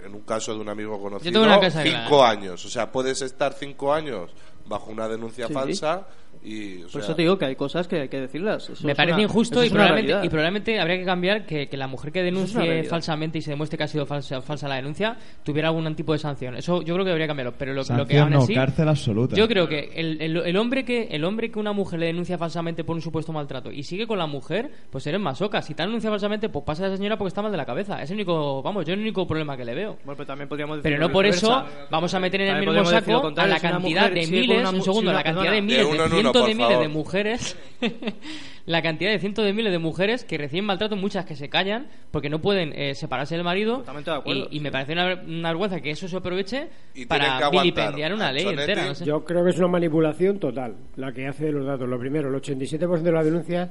en 0.05 0.14
un 0.14 0.21
caso 0.23 0.55
de 0.55 0.61
un 0.61 0.69
amigo 0.69 1.01
conocido. 1.01 1.41
cinco 1.83 2.09
clara. 2.09 2.31
años. 2.31 2.64
O 2.64 2.69
sea, 2.69 2.91
puedes 2.93 3.23
estar 3.23 3.53
cinco 3.55 3.93
años 3.93 4.31
bajo 4.67 4.91
una 4.91 5.09
denuncia 5.09 5.47
Sí. 5.49 5.53
falsa 5.53 6.07
y. 6.45 6.78
o 6.78 6.82
Por 6.82 6.91
sea, 6.93 7.01
eso 7.03 7.14
te 7.14 7.22
digo 7.22 7.39
que 7.39 7.45
hay 7.47 7.57
cosas 7.57 7.87
que 7.89 8.01
hay 8.03 8.09
que 8.09 8.20
decirlas. 8.20 8.68
Eso 8.70 8.87
me 8.87 8.95
parece 8.95 9.14
una- 9.14 9.22
injusto 9.24 9.64
y 9.64 9.70
probablemente, 9.70 10.26
y 10.26 10.28
probablemente 10.28 10.80
habría 10.80 10.99
que 10.99 11.05
cambiar 11.05 11.47
que, 11.47 11.68
que 11.68 11.76
la 11.76 11.87
mujer 11.87 12.12
que 12.12 12.22
denuncie 12.22 12.84
falsamente 12.84 13.39
y 13.39 13.43
se 13.43 13.51
demuestre 13.51 13.76
que 13.78 13.84
ha 13.84 13.89
sido 13.89 14.07
falsa, 14.07 14.41
falsa 14.43 14.68
la 14.68 14.76
denuncia 14.76 15.16
tuviera 15.45 15.68
algún 15.68 15.95
tipo 15.95 16.12
de 16.12 16.18
sanción. 16.18 16.57
Eso 16.57 16.82
yo 16.82 16.95
creo 16.95 17.05
que 17.05 17.11
debería 17.11 17.26
cambiarlo. 17.26 17.55
Pero 17.59 17.72
lo, 17.74 17.82
lo 17.97 18.07
que 18.07 18.18
aún 18.18 18.30
no, 18.30 18.39
así, 18.43 18.55
cárcel 18.55 18.89
absoluta. 18.89 19.37
yo 19.37 19.49
creo 19.49 19.68
que 19.68 19.91
el, 19.95 20.20
el- 20.20 20.37
el 20.37 20.57
hombre 20.57 20.84
que 20.84 21.09
el 21.11 21.24
hombre 21.24 21.51
que 21.51 21.59
una 21.59 21.72
mujer 21.72 22.01
le 22.01 22.07
denuncia 22.07 22.39
falsamente 22.39 22.84
por 22.84 22.97
un 22.97 23.03
supuesto 23.03 23.32
maltrato 23.32 23.70
y 23.72 23.82
sigue 23.82 24.07
con 24.07 24.18
la 24.18 24.26
mujer, 24.26 24.70
pues 24.91 25.07
eres 25.07 25.20
masoca. 25.20 25.62
Si 25.62 25.74
te 25.74 25.82
denuncia 25.82 26.11
falsamente, 26.11 26.49
pues 26.49 26.64
pasa 26.64 26.84
a 26.84 26.87
esa 26.89 26.97
señora 26.97 27.16
porque 27.16 27.28
está 27.28 27.43
mal 27.43 27.51
de 27.51 27.57
la 27.59 27.64
cabeza. 27.66 28.03
Es 28.03 28.11
el 28.11 28.16
único, 28.16 28.62
vamos, 28.62 28.84
yo 28.84 28.95
el 28.95 29.01
único 29.01 29.26
problema 29.26 29.57
que 29.57 29.64
le 29.64 29.74
veo. 29.74 29.97
Bueno, 30.05 30.16
pero 30.16 30.26
también 30.26 30.49
podríamos 30.49 30.78
Pero 30.82 30.95
decirlo 30.95 31.09
no 31.09 31.12
por 31.12 31.26
eso 31.26 31.64
vamos 31.91 32.12
a 32.14 32.20
meter 32.20 32.41
en 32.43 32.49
el 32.57 32.61
mismo 32.61 32.72
decir 32.72 32.87
saco 33.01 33.32
a 33.37 33.47
la 33.47 33.61
cantidad 33.61 34.11
de 34.11 34.26
miles, 34.26 34.72
un 34.72 34.82
segundo, 34.82 35.12
la 35.12 35.22
cantidad 35.22 35.53
de 35.53 35.62
miles, 35.62 35.87
Cientos 36.33 36.47
de 36.47 36.55
miles 36.55 36.79
de 36.81 36.89
mujeres, 36.89 37.57
la 38.66 38.83
cantidad 38.83 39.11
de 39.11 39.18
cientos 39.18 39.45
de 39.45 39.53
miles 39.53 39.72
de 39.72 39.79
mujeres 39.79 40.24
que 40.24 40.39
reciben 40.39 40.64
maltrato, 40.64 40.97
muchas 40.97 41.24
que 41.24 41.37
se 41.37 41.49
callan 41.49 41.89
porque 42.11 42.29
no 42.29 42.41
pueden 42.41 42.72
eh, 42.74 42.95
separarse 42.95 43.35
del 43.35 43.45
marido. 43.45 43.79
Totalmente 43.79 44.11
de 44.11 44.16
acuerdo, 44.16 44.49
y, 44.51 44.57
y 44.57 44.61
me 44.61 44.70
parece 44.70 44.93
una, 44.93 45.14
una 45.27 45.49
vergüenza 45.51 45.81
que 45.81 45.91
eso 45.91 46.09
se 46.09 46.16
aproveche 46.16 46.68
Y 46.95 47.07
para 47.07 47.51
vilipendiar 47.51 48.12
una 48.12 48.33
ley 48.33 48.47
entera. 48.47 48.87
No 48.87 48.95
sé. 48.95 49.05
Yo 49.05 49.24
creo 49.24 49.45
que 49.45 49.51
es 49.51 49.59
una 49.59 49.68
manipulación 49.68 50.39
total 50.39 50.77
la 50.97 51.12
que 51.12 51.27
hace 51.27 51.47
de 51.47 51.53
los 51.53 51.66
datos. 51.66 51.89
Lo 51.89 51.99
primero, 51.99 52.29
el 52.29 52.35
87% 52.41 53.03
de 53.03 53.12
las 53.12 53.24
denuncias 53.24 53.70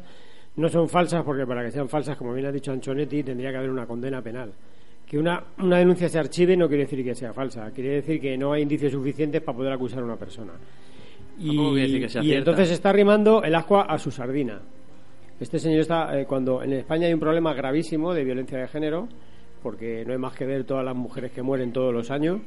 no 0.58 0.70
son 0.70 0.88
falsas 0.88 1.24
porque 1.24 1.46
para 1.46 1.64
que 1.64 1.72
sean 1.72 1.90
falsas, 1.90 2.16
como 2.18 2.34
bien 2.34 2.46
ha 2.46 2.52
dicho 2.52 2.72
Anchonetti, 2.72 3.24
tendría 3.24 3.52
que 3.52 3.58
haber 3.58 3.70
una 3.70 3.86
condena 3.86 4.22
penal. 4.22 4.54
Que 5.06 5.20
una, 5.20 5.44
una 5.60 5.78
denuncia 5.78 6.10
se 6.10 6.18
archive 6.18 6.58
no 6.58 6.68
quiere 6.68 6.84
decir 6.84 7.04
que 7.04 7.14
sea 7.14 7.34
falsa, 7.34 7.70
quiere 7.72 7.96
decir 7.96 8.20
que 8.20 8.38
no 8.38 8.54
hay 8.54 8.64
indicios 8.64 8.92
suficientes 8.92 9.42
para 9.42 9.58
poder 9.58 9.74
acusar 9.74 10.00
a 10.00 10.06
una 10.06 10.16
persona. 10.16 10.54
Y, 11.38 12.00
que 12.08 12.36
entonces 12.36 12.72
está 12.72 12.90
arrimando 12.90 13.44
el 13.44 13.54
ascua 13.56 13.84
a 13.84 13.98
su 13.98 14.12
sardina. 14.12 14.62
Este 15.40 15.60
señor 15.60 15.82
está, 15.82 16.18
eh, 16.18 16.26
cuando 16.26 16.64
en 16.64 16.74
España 16.74 17.08
hay 17.08 17.14
un 17.14 17.20
problema 17.20 17.54
gravísimo 17.54 18.14
de 18.14 18.24
violencia 18.24 18.58
de 18.58 18.68
género, 18.68 19.10
porque 19.62 20.06
no 20.06 20.14
hay 20.14 20.20
más 20.20 20.34
que 20.34 20.46
ver 20.46 20.64
todas 20.64 20.86
las 20.86 20.96
mujeres 20.96 21.32
que 21.32 21.42
mueren 21.42 21.74
todos 21.74 21.94
los 21.94 22.10
años, 22.10 22.40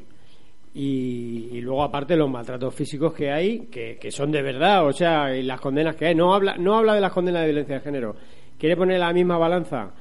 y, 0.72 1.48
y 1.52 1.60
luego 1.60 1.82
aparte 1.82 2.16
los 2.16 2.30
maltratos 2.30 2.74
físicos 2.74 3.12
que 3.12 3.30
hay, 3.30 3.66
que, 3.66 3.98
que 3.98 4.10
son 4.10 4.30
de 4.30 4.42
verdad, 4.42 4.86
o 4.86 4.92
sea, 4.92 5.36
y 5.36 5.42
las 5.42 5.60
condenas 5.60 5.96
que 5.96 6.06
hay. 6.06 6.14
No 6.14 6.34
habla, 6.34 6.56
no 6.56 6.76
habla 6.76 6.94
de 6.94 7.00
las 7.00 7.12
condenas 7.12 7.42
de 7.42 7.48
violencia 7.48 7.74
de 7.74 7.80
género. 7.80 8.16
Quiere 8.58 8.76
poner 8.76 8.98
la 9.00 9.12
misma 9.12 9.36
balanza 9.38 9.92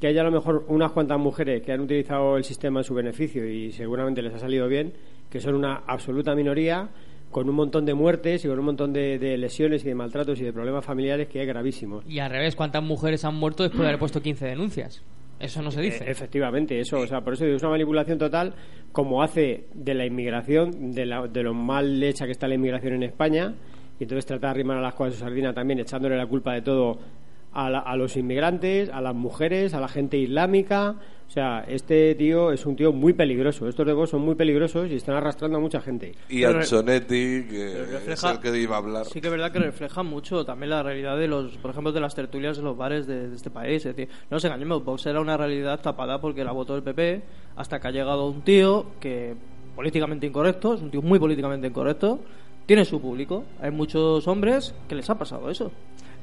que 0.00 0.08
haya 0.08 0.20
a 0.20 0.24
lo 0.24 0.30
mejor 0.30 0.64
unas 0.68 0.92
cuantas 0.92 1.18
mujeres 1.18 1.62
que 1.62 1.72
han 1.72 1.80
utilizado 1.80 2.36
el 2.36 2.44
sistema 2.44 2.80
en 2.80 2.84
su 2.84 2.94
beneficio 2.94 3.48
y 3.48 3.72
seguramente 3.72 4.22
les 4.22 4.34
ha 4.34 4.38
salido 4.38 4.68
bien, 4.68 4.92
que 5.30 5.40
son 5.40 5.54
una 5.54 5.82
absoluta 5.86 6.34
minoría, 6.34 6.88
con 7.36 7.50
un 7.50 7.54
montón 7.54 7.84
de 7.84 7.92
muertes 7.92 8.42
y 8.46 8.48
con 8.48 8.58
un 8.58 8.64
montón 8.64 8.94
de, 8.94 9.18
de 9.18 9.36
lesiones 9.36 9.84
y 9.84 9.88
de 9.88 9.94
maltratos 9.94 10.40
y 10.40 10.44
de 10.44 10.54
problemas 10.54 10.82
familiares 10.86 11.28
que 11.28 11.38
hay 11.40 11.44
gravísimos. 11.46 12.02
Y 12.08 12.18
al 12.18 12.30
revés, 12.30 12.56
¿cuántas 12.56 12.82
mujeres 12.82 13.26
han 13.26 13.34
muerto 13.34 13.62
después 13.62 13.82
de 13.82 13.88
haber 13.88 13.98
puesto 13.98 14.22
15 14.22 14.46
denuncias? 14.46 15.02
Eso 15.38 15.60
no 15.60 15.70
se 15.70 15.82
dice. 15.82 16.02
Eh, 16.04 16.10
efectivamente, 16.10 16.80
eso, 16.80 16.98
o 16.98 17.06
sea, 17.06 17.20
por 17.20 17.34
eso 17.34 17.44
es 17.44 17.60
una 17.60 17.72
manipulación 17.72 18.16
total, 18.16 18.54
como 18.90 19.22
hace 19.22 19.66
de 19.74 19.92
la 19.92 20.06
inmigración, 20.06 20.92
de, 20.94 21.04
la- 21.04 21.26
de 21.28 21.42
lo 21.42 21.52
mal 21.52 22.02
hecha 22.02 22.24
que 22.24 22.32
está 22.32 22.48
la 22.48 22.54
inmigración 22.54 22.94
en 22.94 23.02
España, 23.02 23.54
y 24.00 24.04
entonces 24.04 24.24
trata 24.24 24.46
de 24.46 24.50
arrimar 24.52 24.78
a 24.78 24.80
las 24.80 24.94
cosas 24.94 25.12
de 25.12 25.18
su 25.18 25.24
sardina 25.24 25.52
también, 25.52 25.78
echándole 25.78 26.16
la 26.16 26.26
culpa 26.26 26.54
de 26.54 26.62
todo 26.62 26.98
a, 27.52 27.68
la- 27.68 27.80
a 27.80 27.96
los 27.96 28.16
inmigrantes, 28.16 28.88
a 28.88 29.02
las 29.02 29.14
mujeres, 29.14 29.74
a 29.74 29.80
la 29.80 29.88
gente 29.88 30.16
islámica. 30.16 30.96
O 31.28 31.30
sea, 31.36 31.64
este 31.68 32.14
tío 32.14 32.50
es 32.52 32.64
un 32.64 32.76
tío 32.76 32.92
muy 32.92 33.12
peligroso. 33.12 33.68
Estos 33.68 33.84
dos 33.86 34.08
son 34.08 34.22
muy 34.22 34.34
peligrosos 34.36 34.88
y 34.90 34.94
están 34.94 35.16
arrastrando 35.16 35.58
a 35.58 35.60
mucha 35.60 35.80
gente. 35.80 36.14
Y 36.28 36.42
Pero- 36.42 36.60
Anchonetti, 36.60 37.44
que 37.44 37.70
pero 37.74 37.82
es 37.84 37.90
refleja- 38.06 38.30
el 38.32 38.38
que 38.40 38.58
iba 38.58 38.76
a 38.76 38.78
hablar. 38.78 39.06
Sí 39.06 39.20
que 39.20 39.26
es 39.26 39.30
verdad 39.32 39.52
que 39.52 39.58
refleja 39.58 40.02
mucho 40.02 40.44
también 40.44 40.70
la 40.70 40.82
realidad 40.82 41.18
de 41.18 41.28
los, 41.28 41.56
por 41.58 41.72
ejemplo, 41.72 41.92
de 41.92 42.00
las 42.00 42.14
tertulias 42.14 42.56
de 42.56 42.62
los 42.62 42.76
bares 42.76 43.06
de, 43.06 43.28
de 43.28 43.36
este 43.36 43.50
país. 43.50 43.84
Es 43.84 43.96
decir, 43.96 44.08
no 44.30 44.36
nos 44.36 44.44
engañemos, 44.44 44.84
Vox 44.84 45.04
era 45.06 45.20
una 45.20 45.36
realidad 45.36 45.80
tapada 45.80 46.20
porque 46.20 46.44
la 46.44 46.52
votó 46.52 46.76
el 46.76 46.82
PP 46.82 47.22
hasta 47.56 47.80
que 47.80 47.88
ha 47.88 47.90
llegado 47.90 48.28
un 48.28 48.42
tío 48.42 48.86
que 49.00 49.34
políticamente 49.74 50.26
incorrecto, 50.26 50.74
es 50.74 50.80
un 50.80 50.90
tío 50.90 51.02
muy 51.02 51.18
políticamente 51.18 51.66
incorrecto, 51.66 52.20
tiene 52.64 52.84
su 52.84 53.00
público. 53.00 53.44
Hay 53.60 53.70
muchos 53.72 54.26
hombres 54.26 54.74
que 54.88 54.94
les 54.94 55.10
ha 55.10 55.18
pasado 55.18 55.50
eso. 55.50 55.70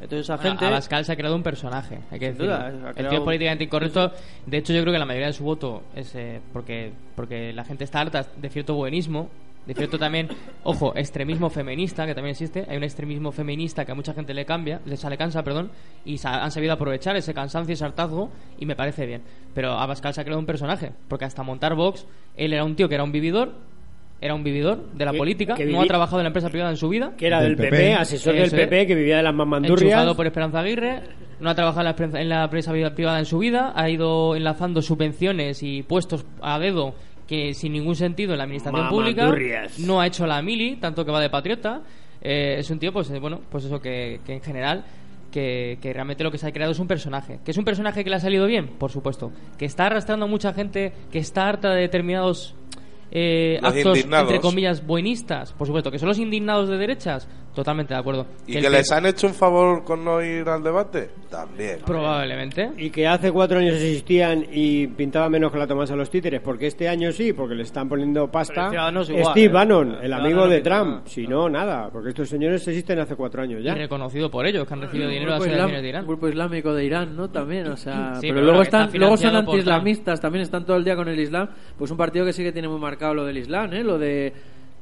Entonces 0.03 0.25
esa 0.25 0.35
Bueno, 0.35 0.51
gente... 0.51 0.65
Abascal 0.65 1.05
se 1.05 1.11
ha 1.11 1.15
creado 1.15 1.35
un 1.35 1.43
personaje, 1.43 1.99
hay 2.11 2.19
que 2.19 2.27
decirlo. 2.31 2.57
duda, 2.57 2.93
El 2.95 3.07
tío 3.07 3.17
es 3.19 3.23
políticamente 3.23 3.63
incorrecto. 3.63 4.11
De 4.45 4.57
hecho, 4.57 4.73
yo 4.73 4.81
creo 4.81 4.93
que 4.93 4.99
la 4.99 5.05
mayoría 5.05 5.27
de 5.27 5.33
su 5.33 5.43
voto 5.43 5.83
es 5.95 6.13
eh, 6.15 6.41
porque, 6.51 6.91
porque 7.15 7.53
la 7.53 7.63
gente 7.63 7.83
está 7.83 8.01
harta 8.01 8.25
de 8.35 8.49
cierto 8.49 8.75
buenismo, 8.75 9.29
de 9.65 9.73
cierto 9.73 9.97
también, 9.97 10.27
ojo, 10.63 10.93
extremismo 10.95 11.49
feminista, 11.49 12.05
que 12.05 12.13
también 12.13 12.31
existe. 12.31 12.65
Hay 12.67 12.77
un 12.77 12.83
extremismo 12.83 13.31
feminista 13.31 13.85
que 13.85 13.93
a 13.93 13.95
mucha 13.95 14.13
gente 14.13 14.33
le 14.33 14.45
cambia, 14.45 14.81
le 14.85 14.97
sale 14.97 15.17
cansa, 15.17 15.43
perdón, 15.43 15.71
y 16.03 16.19
han 16.25 16.51
sabido 16.51 16.73
aprovechar 16.73 17.15
ese 17.15 17.33
cansancio 17.33 17.71
y 17.71 17.75
ese 17.75 17.85
hartazgo, 17.85 18.29
y 18.59 18.65
me 18.65 18.75
parece 18.75 19.05
bien. 19.05 19.21
Pero 19.53 19.71
Abascal 19.71 20.13
se 20.13 20.21
ha 20.21 20.23
creado 20.23 20.39
un 20.39 20.45
personaje, 20.45 20.91
porque 21.07 21.25
hasta 21.25 21.43
montar 21.43 21.75
Vox, 21.75 22.05
él 22.35 22.51
era 22.53 22.65
un 22.65 22.75
tío 22.75 22.89
que 22.89 22.95
era 22.95 23.03
un 23.05 23.11
vividor, 23.13 23.53
era 24.23 24.33
un 24.35 24.43
vividor 24.43 24.89
de 24.93 25.05
la 25.05 25.11
Que- 25.11 25.17
política, 25.17 25.55
que 25.55 25.65
no 25.65 25.81
ha 25.81 25.85
trabajado 25.85 26.19
en 26.19 26.23
la 26.23 26.27
empresa 26.29 26.49
privada 26.49 26.71
en 26.71 26.77
su 26.77 26.87
vida. 26.89 27.13
Que 27.17 27.27
era 27.27 27.41
del, 27.41 27.55
PP, 27.57 27.93
asesor 27.95 28.33
del 28.33 28.43
es. 28.43 28.53
PP, 28.53 28.87
que 28.87 28.95
vivía 28.95 29.17
de 29.17 29.23
las 29.23 29.33
mamandurrias. 29.33 29.81
Enchufado 29.91 30.15
por 30.15 30.25
Esperanza 30.25 30.59
Aguirre, 30.61 31.01
no 31.41 31.49
ha 31.49 31.55
trabajado 31.55 31.81
en 31.81 31.85
la, 31.85 31.95
prensa- 31.95 32.21
en 32.21 32.29
la 32.29 32.43
empresa 32.45 32.71
privada 32.95 33.19
en 33.19 33.25
su 33.25 33.37
vida, 33.39 33.73
ha 33.75 33.89
ido 33.89 34.35
enlazando 34.35 34.81
subvenciones 34.81 35.61
y 35.61 35.83
puestos 35.83 36.25
a 36.41 36.57
dedo 36.59 36.95
que 37.27 37.53
sin 37.53 37.73
ningún 37.73 37.95
sentido 37.95 38.31
en 38.33 38.37
la 38.37 38.43
administración 38.45 38.89
pública, 38.89 39.23
Mamandurrias. 39.23 39.79
no 39.79 39.99
ha 40.01 40.07
hecho 40.07 40.25
la 40.27 40.41
mili, 40.41 40.75
tanto 40.77 41.03
que 41.05 41.11
va 41.11 41.19
de 41.21 41.29
patriota. 41.29 41.81
Eh, 42.21 42.55
es 42.59 42.69
un 42.69 42.79
tío, 42.79 42.93
pues 42.93 43.09
eh, 43.11 43.19
bueno, 43.19 43.41
pues 43.49 43.65
eso 43.65 43.81
que, 43.81 44.19
que 44.25 44.33
en 44.33 44.41
general 44.41 44.85
que, 45.31 45.77
que 45.81 45.91
realmente 45.93 46.23
lo 46.23 46.31
que 46.31 46.37
se 46.37 46.47
ha 46.47 46.51
creado 46.51 46.71
es 46.71 46.79
un 46.79 46.87
personaje. 46.87 47.39
¿Que 47.43 47.51
es 47.51 47.57
un 47.57 47.65
personaje 47.65 48.03
que 48.03 48.09
le 48.09 48.15
ha 48.17 48.19
salido 48.19 48.45
bien? 48.45 48.67
Por 48.77 48.91
supuesto. 48.91 49.31
¿Que 49.57 49.65
está 49.65 49.87
arrastrando 49.87 50.25
a 50.25 50.29
mucha 50.29 50.53
gente 50.53 50.93
que 51.11 51.19
está 51.19 51.49
harta 51.49 51.71
de 51.73 51.81
determinados 51.81 52.55
eh, 53.15 53.59
actos, 53.61 53.99
entre 53.99 54.41
comillas, 54.41 54.85
buenistas? 54.85 55.53
Por 55.53 55.67
supuesto. 55.67 55.91
¿Que 55.91 55.99
son 55.99 56.09
los 56.09 56.17
indignados 56.17 56.67
de 56.67 56.77
derechas? 56.77 57.27
Totalmente 57.53 57.93
de 57.93 57.99
acuerdo. 57.99 58.25
¿Y 58.47 58.59
que 58.59 58.69
les 58.69 58.91
han 58.91 59.05
hecho 59.05 59.27
un 59.27 59.33
favor 59.33 59.83
con 59.83 60.03
no 60.03 60.21
ir 60.23 60.47
al 60.49 60.63
debate? 60.63 61.09
También. 61.29 61.79
Probablemente. 61.85 62.71
Y 62.77 62.89
que 62.89 63.07
hace 63.07 63.31
cuatro 63.31 63.59
años 63.59 63.75
existían 63.75 64.45
y 64.51 64.87
pintaba 64.87 65.29
menos 65.29 65.51
que 65.51 65.57
la 65.59 65.67
Tomás 65.67 65.91
a 65.91 65.95
los 65.95 66.09
títeres, 66.09 66.41
porque 66.41 66.67
este 66.67 66.89
año 66.89 67.11
sí, 67.11 67.31
porque 67.33 67.55
le 67.55 67.63
están 67.63 67.87
poniendo 67.87 68.27
pasta. 68.31 68.69
Igual, 68.73 69.05
Steve 69.05 69.45
¿eh? 69.45 69.49
Bannon, 69.49 69.97
el 70.01 70.13
amigo 70.13 70.41
no 70.41 70.47
de 70.47 70.61
Trump. 70.61 71.05
Si 71.05 71.27
no, 71.27 71.47
nada, 71.49 71.89
porque 71.91 72.09
estos 72.09 72.27
señores 72.29 72.67
existen 72.67 72.99
hace 72.99 73.15
cuatro 73.15 73.41
años 73.43 73.63
ya. 73.63 73.73
Y 73.73 73.79
reconocido 73.79 74.29
por 74.31 74.45
ellos, 74.45 74.67
que 74.67 74.73
han 74.73 74.81
recibido 74.81 75.09
dinero 75.09 75.33
de 75.33 75.39
las 75.39 75.47
islam- 75.47 75.71
de 75.81 75.87
Irán. 75.89 76.07
grupo 76.07 76.27
islámico 76.27 76.73
de 76.73 76.85
Irán, 76.85 77.15
¿no? 77.15 77.29
También, 77.29 77.67
o 77.67 77.77
sea, 77.77 78.15
Sí, 78.15 78.21
pero, 78.29 78.35
pero 78.35 78.45
luego 78.47 78.61
está 78.63 78.85
están, 78.85 78.99
luego 78.99 79.17
son 79.17 79.35
anti-islamistas, 79.35 80.19
también 80.19 80.41
están 80.43 80.65
todo 80.65 80.77
el 80.77 80.83
día 80.83 80.95
con 80.95 81.07
el 81.07 81.19
Islam. 81.19 81.47
Pues 81.77 81.91
un 81.91 81.97
partido 81.97 82.25
que 82.25 82.33
sí 82.33 82.43
que 82.43 82.51
tiene 82.51 82.67
muy 82.67 82.79
marcado 82.79 83.13
lo 83.13 83.25
del 83.25 83.37
Islam, 83.37 83.73
¿eh? 83.73 83.83
Lo 83.83 83.97
de 83.97 84.33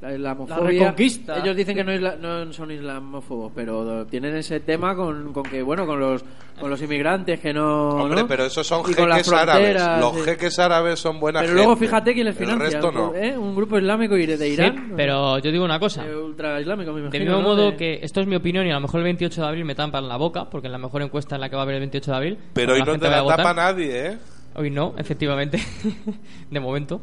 la, 0.01 0.17
la 0.17 0.31
homofobia. 0.33 0.67
reconquista. 0.67 1.37
Ellos 1.37 1.55
dicen 1.55 1.75
que 1.75 1.83
no, 1.83 1.93
isla- 1.93 2.15
no 2.19 2.51
son 2.53 2.71
islamófobos, 2.71 3.51
pero 3.55 4.05
tienen 4.07 4.35
ese 4.35 4.59
tema 4.59 4.95
con, 4.95 5.31
con 5.31 5.43
que, 5.43 5.61
bueno, 5.61 5.85
con 5.85 5.99
los, 5.99 6.23
con 6.59 6.69
los 6.69 6.81
inmigrantes 6.81 7.39
que 7.39 7.53
no. 7.53 7.89
Hombre, 7.89 8.21
¿no? 8.21 8.27
pero 8.27 8.45
esos 8.45 8.65
son 8.65 8.81
Y 8.89 8.93
jeques 8.93 9.31
árabes. 9.31 9.75
Los 9.99 10.15
sí. 10.15 10.21
jeques 10.25 10.57
árabes 10.59 10.99
son 10.99 11.19
buenas 11.19 11.43
Pero 11.43 11.53
luego 11.53 11.69
gente. 11.75 11.85
fíjate 11.85 12.13
quién 12.13 12.25
les 12.25 12.35
El 12.39 12.45
financia. 12.47 12.79
resto 12.79 12.91
no. 12.91 13.13
¿eh? 13.15 13.37
Un 13.37 13.55
grupo 13.55 13.77
islámico 13.77 14.17
y 14.17 14.25
de 14.25 14.49
Irán. 14.49 14.75
Sí, 14.87 14.93
pero 14.97 15.37
yo 15.39 15.51
digo 15.51 15.63
una 15.65 15.79
cosa. 15.79 16.03
Ultra 16.05 16.59
islámico, 16.59 16.91
me 16.93 17.01
imagino. 17.01 17.23
mismo 17.25 17.37
¿no? 17.41 17.47
modo 17.47 17.71
De- 17.71 17.77
que 17.77 17.99
esto 18.01 18.21
es 18.21 18.27
mi 18.27 18.35
opinión 18.35 18.65
y 18.65 18.71
a 18.71 18.75
lo 18.75 18.81
mejor 18.81 18.99
el 19.01 19.03
28 19.05 19.41
de 19.41 19.47
abril 19.47 19.65
me 19.65 19.75
tapan 19.75 20.07
la 20.07 20.17
boca, 20.17 20.49
porque 20.49 20.67
es 20.67 20.71
la 20.71 20.77
mejor 20.79 21.01
encuesta 21.03 21.35
en 21.35 21.41
la 21.41 21.49
que 21.49 21.55
va 21.55 21.61
a 21.61 21.63
haber 21.63 21.75
el 21.75 21.81
28 21.81 22.11
de 22.11 22.17
abril. 22.17 22.37
Pero 22.53 22.73
hoy 22.73 22.79
la 22.79 22.85
no 22.85 22.97
te 22.99 23.09
la 23.09 23.23
tapa 23.25 23.53
nadie, 23.53 24.07
¿eh? 24.07 24.17
Hoy 24.55 24.69
no, 24.69 24.95
efectivamente, 24.97 25.59
de 26.49 26.59
momento. 26.59 27.01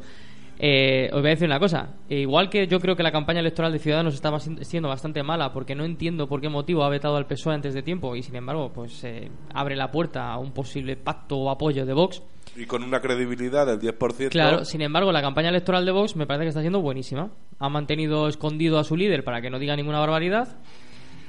Eh, 0.58 1.08
os 1.12 1.20
voy 1.20 1.28
a 1.28 1.34
decir 1.34 1.46
una 1.46 1.60
cosa. 1.60 1.94
Igual 2.08 2.50
que 2.50 2.66
yo 2.66 2.80
creo 2.80 2.96
que 2.96 3.02
la 3.02 3.12
campaña 3.12 3.40
electoral 3.40 3.72
de 3.72 3.78
Ciudadanos 3.78 4.14
estaba 4.14 4.40
siendo 4.40 4.88
bastante 4.88 5.22
mala 5.22 5.52
porque 5.52 5.74
no 5.74 5.84
entiendo 5.84 6.26
por 6.28 6.40
qué 6.40 6.48
motivo 6.48 6.82
ha 6.82 6.88
vetado 6.88 7.16
al 7.16 7.26
PSOE 7.26 7.54
antes 7.54 7.74
de 7.74 7.82
tiempo 7.82 8.16
y 8.16 8.22
sin 8.22 8.34
embargo 8.34 8.72
pues 8.72 9.04
eh, 9.04 9.30
abre 9.54 9.76
la 9.76 9.90
puerta 9.90 10.32
a 10.32 10.38
un 10.38 10.52
posible 10.52 10.96
pacto 10.96 11.36
o 11.36 11.50
apoyo 11.50 11.86
de 11.86 11.92
Vox. 11.92 12.22
Y 12.56 12.66
con 12.66 12.82
una 12.82 13.00
credibilidad 13.00 13.66
del 13.66 13.78
10%. 13.78 14.30
Claro, 14.30 14.64
sin 14.64 14.82
embargo, 14.82 15.12
la 15.12 15.22
campaña 15.22 15.50
electoral 15.50 15.86
de 15.86 15.92
Vox 15.92 16.16
me 16.16 16.26
parece 16.26 16.44
que 16.44 16.48
está 16.48 16.60
siendo 16.60 16.80
buenísima. 16.80 17.30
Ha 17.60 17.68
mantenido 17.68 18.26
escondido 18.26 18.80
a 18.80 18.84
su 18.84 18.96
líder 18.96 19.22
para 19.22 19.40
que 19.40 19.48
no 19.48 19.60
diga 19.60 19.76
ninguna 19.76 20.00
barbaridad. 20.00 20.58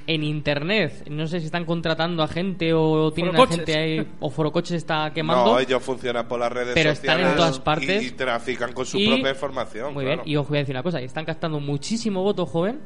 En 0.06 0.24
internet, 0.24 1.06
no 1.10 1.26
sé 1.28 1.38
si 1.40 1.46
están 1.46 1.64
contratando 1.64 2.22
a 2.22 2.28
gente 2.28 2.72
o 2.74 3.12
tienen 3.12 3.36
a 3.36 3.46
gente 3.46 3.78
ahí, 3.78 4.06
o 4.18 4.28
Forocoches 4.30 4.72
está 4.76 5.12
quemando. 5.12 5.44
No, 5.52 5.58
ellos 5.60 5.82
funcionan 5.82 6.26
por 6.26 6.40
las 6.40 6.50
redes 6.50 6.74
Pero 6.74 6.90
están 6.90 7.14
sociales 7.16 7.30
en 7.30 7.36
todas 7.36 7.60
partes. 7.60 8.02
y, 8.02 8.06
y 8.06 8.10
trafican 8.10 8.72
con 8.72 8.86
su 8.86 8.98
Y- 8.98 9.06
propia 9.06 9.30
información. 9.30 9.94
Muy 9.94 10.04
claro. 10.04 10.22
bien, 10.24 10.32
y 10.32 10.36
os 10.36 10.48
voy 10.48 10.58
a 10.58 10.60
decir 10.60 10.74
una 10.74 10.82
cosa, 10.82 11.00
y 11.00 11.04
están 11.04 11.24
captando 11.24 11.60
muchísimo 11.60 12.22
voto 12.22 12.44
joven, 12.46 12.80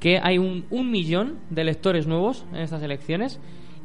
que 0.00 0.18
hay 0.22 0.38
un, 0.38 0.66
un 0.70 0.90
millón 0.90 1.38
de 1.50 1.62
electores 1.62 2.06
nuevos 2.06 2.44
en 2.52 2.58
estas 2.60 2.82
elecciones, 2.82 3.38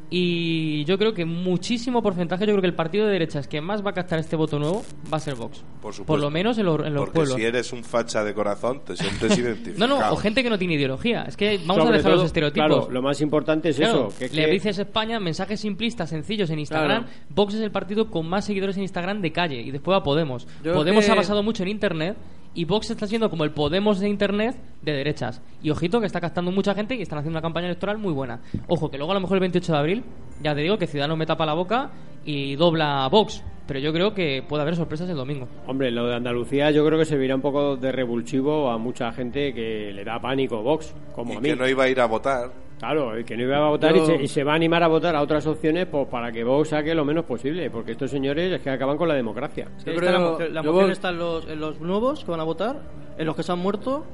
y 0.08 0.84
yo 0.84 0.98
creo 0.98 1.12
que 1.14 1.24
muchísimo 1.24 2.00
porcentaje, 2.02 2.44
yo 2.46 2.52
creo 2.52 2.60
que 2.60 2.68
el 2.68 2.74
partido 2.74 3.06
de 3.06 3.12
derechas 3.12 3.48
que 3.48 3.60
más 3.60 3.84
va 3.84 3.90
a 3.90 3.94
captar 3.94 4.18
este 4.20 4.36
voto 4.36 4.58
nuevo 4.58 4.84
va 5.12 5.16
a 5.16 5.20
ser 5.20 5.34
Vox. 5.34 5.64
Por 5.82 5.92
supuesto. 5.94 6.24
lo 6.24 6.30
menos 6.30 6.56
en, 6.58 6.66
los- 6.66 6.78
en 6.86 6.94
los 6.94 7.02
Porque 7.06 7.14
pueblos. 7.14 7.34
si 7.36 7.44
eres 7.44 7.72
un 7.72 7.82
facha 7.84 8.22
de 8.22 8.32
corazón, 8.32 8.82
te 8.84 8.96
sientes 8.96 9.30
No, 9.38 9.44
identificado. 9.44 9.86
no, 10.00 10.12
o 10.12 10.16
gente 10.16 10.42
que 10.42 10.50
no 10.50 10.58
tiene 10.58 10.74
ideología. 10.74 11.22
Es 11.24 11.36
que 11.36 11.58
vamos 11.58 11.76
Sobre 11.84 11.88
a 11.88 11.96
dejar 11.98 12.12
todo, 12.12 12.16
los 12.22 12.26
estereotipos. 12.26 12.66
Claro, 12.68 12.88
lo 12.90 13.02
más 13.02 13.20
importante 13.20 13.70
es 13.70 13.76
Claro, 13.76 14.08
eso. 14.08 14.18
Que 14.18 14.24
es 14.26 14.32
le 14.34 14.44
que- 14.46 14.50
dices 14.52 14.78
España, 14.78 15.18
mensajes 15.18 15.58
simplistas, 15.60 16.08
sencillos 16.10 16.50
en 16.50 16.60
Instagram. 16.60 17.04
Claro. 17.04 17.18
Vox 17.30 17.54
es 17.54 17.60
el 17.60 17.70
partido 17.72 18.10
con 18.10 18.28
más 18.28 18.44
seguidores 18.44 18.76
en 18.76 18.82
Instagram 18.82 19.20
de 19.20 19.32
calle. 19.32 19.60
Y 19.60 19.70
después 19.72 19.94
va 19.96 20.02
Podemos. 20.04 20.46
Yo 20.62 20.72
Podemos 20.72 21.04
que- 21.04 21.10
ha 21.10 21.14
basado 21.16 21.42
mucho 21.42 21.62
en 21.64 21.68
Internet. 21.70 22.16
Y 22.56 22.64
Vox 22.64 22.90
está 22.90 23.06
siendo 23.06 23.28
como 23.28 23.44
el 23.44 23.50
Podemos 23.50 24.00
de 24.00 24.08
Internet 24.08 24.56
de 24.80 24.92
derechas. 24.92 25.42
Y 25.62 25.68
ojito 25.68 26.00
que 26.00 26.06
está 26.06 26.22
captando 26.22 26.50
mucha 26.50 26.74
gente 26.74 26.94
y 26.94 27.02
están 27.02 27.18
haciendo 27.18 27.36
una 27.36 27.42
campaña 27.42 27.66
electoral 27.66 27.98
muy 27.98 28.14
buena. 28.14 28.40
Ojo, 28.66 28.90
que 28.90 28.96
luego 28.96 29.12
a 29.12 29.14
lo 29.14 29.20
mejor 29.20 29.36
el 29.36 29.40
28 29.40 29.72
de 29.72 29.78
abril, 29.78 30.04
ya 30.42 30.54
te 30.54 30.62
digo 30.62 30.78
que 30.78 30.86
Ciudadanos 30.86 31.18
me 31.18 31.26
tapa 31.26 31.44
la 31.44 31.52
boca 31.52 31.90
y 32.24 32.56
dobla 32.56 33.04
a 33.04 33.08
Vox. 33.10 33.44
Pero 33.66 33.78
yo 33.78 33.92
creo 33.92 34.14
que 34.14 34.42
puede 34.48 34.62
haber 34.62 34.74
sorpresas 34.74 35.06
el 35.10 35.16
domingo. 35.16 35.46
Hombre, 35.66 35.90
lo 35.90 36.06
de 36.06 36.14
Andalucía 36.14 36.70
yo 36.70 36.82
creo 36.86 36.98
que 36.98 37.04
servirá 37.04 37.34
un 37.34 37.42
poco 37.42 37.76
de 37.76 37.92
revulsivo 37.92 38.70
a 38.70 38.78
mucha 38.78 39.12
gente 39.12 39.52
que 39.52 39.92
le 39.92 40.02
da 40.02 40.18
pánico 40.18 40.62
Vox, 40.62 40.94
como 41.14 41.34
y 41.34 41.36
a 41.36 41.40
mí. 41.40 41.48
que 41.50 41.56
no 41.56 41.68
iba 41.68 41.84
a 41.84 41.88
ir 41.90 42.00
a 42.00 42.06
votar. 42.06 42.52
Claro, 42.78 43.14
el 43.14 43.24
que 43.24 43.36
no 43.36 43.44
iba 43.44 43.56
a 43.56 43.70
votar 43.70 43.94
Yo- 43.94 44.02
y, 44.02 44.06
se, 44.06 44.22
y 44.24 44.28
se 44.28 44.44
va 44.44 44.52
a 44.52 44.56
animar 44.56 44.82
a 44.82 44.88
votar 44.88 45.16
a 45.16 45.22
otras 45.22 45.46
opciones 45.46 45.86
pues, 45.86 46.06
para 46.08 46.30
que 46.30 46.44
Vox 46.44 46.68
saque 46.68 46.94
lo 46.94 47.04
menos 47.06 47.24
posible, 47.24 47.70
porque 47.70 47.92
estos 47.92 48.10
señores 48.10 48.52
es 48.52 48.60
que 48.60 48.68
acaban 48.68 48.98
con 48.98 49.08
la 49.08 49.14
democracia. 49.14 49.68
Sí, 49.78 49.86
Yo 49.86 49.92
la 49.94 49.98
creo- 49.98 50.30
moción, 50.32 50.54
la 50.54 50.62
yo 50.62 50.72
moción 50.72 50.90
está 50.90 51.08
en 51.08 51.18
los, 51.18 51.48
en 51.48 51.60
los 51.60 51.80
nuevos 51.80 52.22
que 52.24 52.30
van 52.30 52.40
a 52.40 52.44
votar, 52.44 52.80
en 53.16 53.26
los 53.26 53.34
que 53.34 53.42
se 53.42 53.52
han 53.52 53.58
muerto 53.60 54.04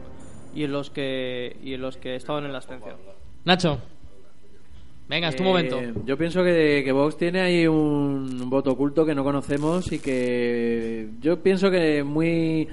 y 0.54 0.62
en 0.64 0.70
los 0.72 0.90
que 0.90 1.56
y 1.62 1.74
en 1.74 1.80
los 1.80 1.96
que 1.96 2.14
estaban 2.14 2.44
en 2.44 2.52
la 2.52 2.58
abstención. 2.58 2.94
Nacho. 3.44 3.80
Venga, 5.08 5.28
es 5.28 5.36
tu 5.36 5.42
Eh, 5.42 5.46
momento. 5.46 5.78
Yo 6.06 6.16
pienso 6.16 6.44
que, 6.44 6.82
que 6.84 6.92
Vox 6.92 7.16
tiene 7.16 7.40
ahí 7.40 7.66
un 7.66 8.48
voto 8.48 8.70
oculto 8.70 9.04
que 9.04 9.14
no 9.14 9.24
conocemos 9.24 9.90
y 9.92 9.98
que 9.98 11.08
yo 11.20 11.40
pienso 11.42 11.70
que 11.70 12.02
muy... 12.04 12.68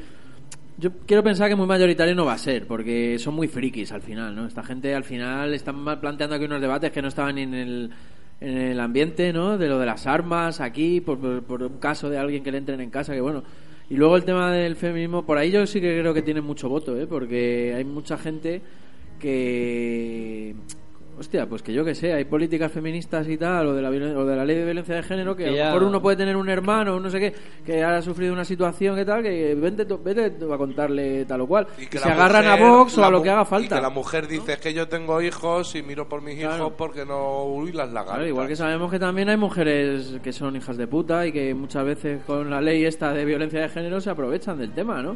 Yo 0.79 0.91
quiero 1.05 1.21
pensar 1.23 1.49
que 1.49 1.57
muy 1.57 1.67
mayoritario 1.67 2.15
no 2.15 2.23
va 2.23 2.33
a 2.33 2.37
ser, 2.37 2.65
porque 2.65 3.19
son 3.19 3.33
muy 3.33 3.49
frikis 3.49 3.91
al 3.91 4.01
final, 4.01 4.33
¿no? 4.33 4.47
Esta 4.47 4.63
gente 4.63 4.95
al 4.95 5.03
final 5.03 5.53
están 5.53 5.83
planteando 5.99 6.37
aquí 6.37 6.45
unos 6.45 6.61
debates 6.61 6.91
que 6.91 7.01
no 7.01 7.09
estaban 7.09 7.37
en 7.37 7.53
el, 7.53 7.91
en 8.39 8.57
el 8.57 8.79
ambiente, 8.79 9.33
¿no? 9.33 9.57
De 9.57 9.67
lo 9.67 9.77
de 9.77 9.85
las 9.85 10.07
armas 10.07 10.61
aquí, 10.61 11.01
por, 11.01 11.19
por, 11.19 11.43
por 11.43 11.63
un 11.63 11.79
caso 11.79 12.09
de 12.09 12.17
alguien 12.17 12.43
que 12.43 12.51
le 12.51 12.59
entren 12.59 12.79
en 12.81 12.89
casa, 12.89 13.13
que 13.13 13.21
bueno... 13.21 13.43
Y 13.89 13.95
luego 13.95 14.15
el 14.15 14.23
tema 14.23 14.51
del 14.51 14.75
feminismo, 14.75 15.25
por 15.25 15.39
ahí 15.39 15.49
yo 15.49 15.65
sí 15.65 15.81
que 15.81 15.99
creo 15.99 16.13
que 16.13 16.21
tiene 16.21 16.41
mucho 16.41 16.69
voto, 16.69 16.95
¿eh? 16.95 17.07
Porque 17.07 17.73
hay 17.75 17.83
mucha 17.83 18.19
gente 18.19 18.61
que 19.19 20.53
hostia 21.19 21.45
pues 21.47 21.61
que 21.61 21.73
yo 21.73 21.83
que 21.83 21.93
sé 21.93 22.13
hay 22.13 22.23
políticas 22.23 22.71
feministas 22.71 23.27
y 23.27 23.37
tal 23.37 23.67
o 23.67 23.73
de 23.73 23.81
la 23.81 23.89
violen- 23.91 24.15
o 24.15 24.25
de 24.25 24.35
la 24.37 24.45
ley 24.45 24.55
de 24.55 24.63
violencia 24.65 24.95
de 24.95 25.03
género 25.03 25.35
que, 25.35 25.43
Que 25.43 25.49
a 25.49 25.51
lo 25.51 25.57
ya- 25.57 25.65
mejor 25.65 25.83
uno 25.83 26.01
puede 26.01 26.15
tener 26.17 26.37
un 26.37 26.47
hermano 26.49 26.95
o 26.95 26.99
no 26.99 27.09
sé 27.09 27.19
qué 27.19 27.33
que 27.65 27.83
ha 27.83 28.01
sufrido 28.01 28.31
una 28.31 28.45
situación 28.45 28.95
que 28.95 29.03
tal 29.03 29.21
que 29.21 29.53
vente 29.55 29.85
vete 30.03 30.31
a 30.51 30.57
contarle 30.57 31.25
tal 31.25 31.41
o 31.41 31.47
cual 31.47 31.67
Y 31.77 31.83
y 31.83 31.87
que 31.87 31.99
se 31.99 32.07
la 32.07 32.13
agarran 32.15 32.45
mujer- 32.45 32.63
a 32.63 32.69
Vox 32.77 32.97
o 32.97 33.05
a 33.05 33.09
lo 33.11 33.21
que 33.21 33.29
haga 33.29 33.41
Y 33.41 33.45
falta 33.45 33.75
que 33.75 33.81
la 33.81 33.89
mujer 33.89 34.27
dice 34.27 34.53
"Es 34.53 34.59
que 34.59 34.73
yo 34.73 34.87
tengo 34.87 35.21
hijos 35.21 35.75
y 35.75 35.83
miro 35.83 36.07
por 36.07 36.21
mis 36.21 36.39
hijos 36.39 36.71
porque 36.77 37.05
no 37.05 37.43
huí 37.43 37.71
las 37.73 37.87
lagartas. 37.91 38.15
Claro, 38.15 38.27
igual 38.27 38.47
que 38.47 38.55
sabemos 38.55 38.89
que 38.89 38.99
también 38.99 39.29
hay 39.29 39.37
mujeres 39.37 40.15
que 40.23 40.31
son 40.31 40.55
hijas 40.55 40.77
de 40.77 40.87
puta 40.87 41.27
y 41.27 41.31
que 41.33 41.53
muchas 41.53 41.83
veces 41.85 42.23
con 42.25 42.49
la 42.49 42.61
ley 42.61 42.85
esta 42.85 43.11
de 43.13 43.25
violencia 43.25 43.59
de 43.61 43.69
género 43.69 43.99
se 43.99 44.09
aprovechan 44.09 44.57
del 44.57 44.71
tema, 44.71 45.01
¿no? 45.01 45.13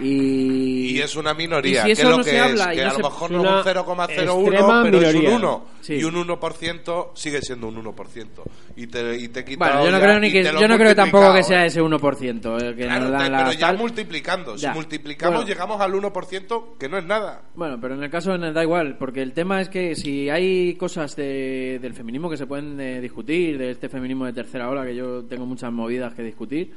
Y, 0.00 0.96
Y 0.96 1.00
es 1.00 1.16
una 1.16 1.34
minoría, 1.34 1.80
Y 1.80 1.80
si 1.80 1.86
que 1.86 1.92
eso 1.92 2.02
es 2.02 2.08
lo 2.10 2.16
no 2.18 2.24
que 2.24 2.30
se 2.30 2.36
es, 2.36 2.42
habla 2.42 2.72
y 2.72 2.76
que 2.76 2.82
no 2.84 2.88
a 2.88 2.92
se- 2.92 3.02
lo 3.02 3.08
mejor 3.08 3.30
es 3.30 3.36
no 3.36 3.42
es 3.42 3.48
una 3.48 3.58
un 3.58 3.64
0,01, 3.64 4.42
extrema 4.48 4.82
pero 4.84 4.98
es 5.00 5.14
minoría. 5.14 5.27
Un 5.28 5.34
1. 5.44 5.66
Sí. 5.80 5.94
Y 5.94 6.04
un 6.04 6.14
1% 6.16 7.10
sigue 7.14 7.40
siendo 7.40 7.68
un 7.68 7.76
1%. 7.82 8.26
Y 8.76 8.86
te, 8.88 9.16
y 9.16 9.28
te 9.28 9.44
quita 9.44 9.64
Bueno, 9.64 9.84
yo 9.86 9.90
no 9.90 9.98
ya- 9.98 10.04
creo 10.04 10.20
ni 10.20 10.30
que 10.32 10.42
yo 10.44 10.68
no 10.68 10.76
creo 10.76 10.94
tampoco 10.94 11.32
que 11.34 11.42
sea 11.42 11.64
¿eh? 11.64 11.66
ese 11.68 11.80
1% 11.82 12.56
el 12.62 12.76
que 12.76 12.82
Claro, 12.84 13.02
nos 13.04 13.12
dan 13.12 13.24
te- 13.24 13.30
la 13.30 13.38
pero 13.38 13.52
ya 13.52 13.66
tal. 13.68 13.78
multiplicando. 13.78 14.56
Ya. 14.56 14.70
Si 14.72 14.74
multiplicamos, 14.76 15.36
Bueno. 15.36 15.48
llegamos 15.48 15.80
al 15.80 15.92
1%, 15.94 16.76
que 16.78 16.88
no 16.88 16.98
es 16.98 17.04
nada. 17.04 17.42
Bueno, 17.54 17.78
pero 17.80 17.94
en 17.94 18.02
el 18.02 18.10
caso 18.10 18.34
en- 18.34 18.52
da 18.52 18.62
igual, 18.62 18.96
porque 18.98 19.22
el 19.22 19.32
tema 19.32 19.60
es 19.60 19.68
que 19.68 19.94
si 19.94 20.28
hay 20.30 20.74
cosas 20.74 21.16
de- 21.16 21.78
del 21.80 21.94
feminismo 21.94 22.28
que 22.28 22.36
se 22.36 22.46
pueden 22.46 22.78
eh, 22.80 23.00
discutir, 23.00 23.56
de 23.58 23.70
este 23.70 23.88
feminismo 23.88 24.26
de 24.26 24.32
tercera 24.32 24.68
ola, 24.68 24.84
que 24.84 24.94
yo 24.94 25.24
tengo 25.24 25.46
muchas 25.46 25.72
movidas 25.72 26.12
que 26.14 26.22
discutir, 26.22 26.72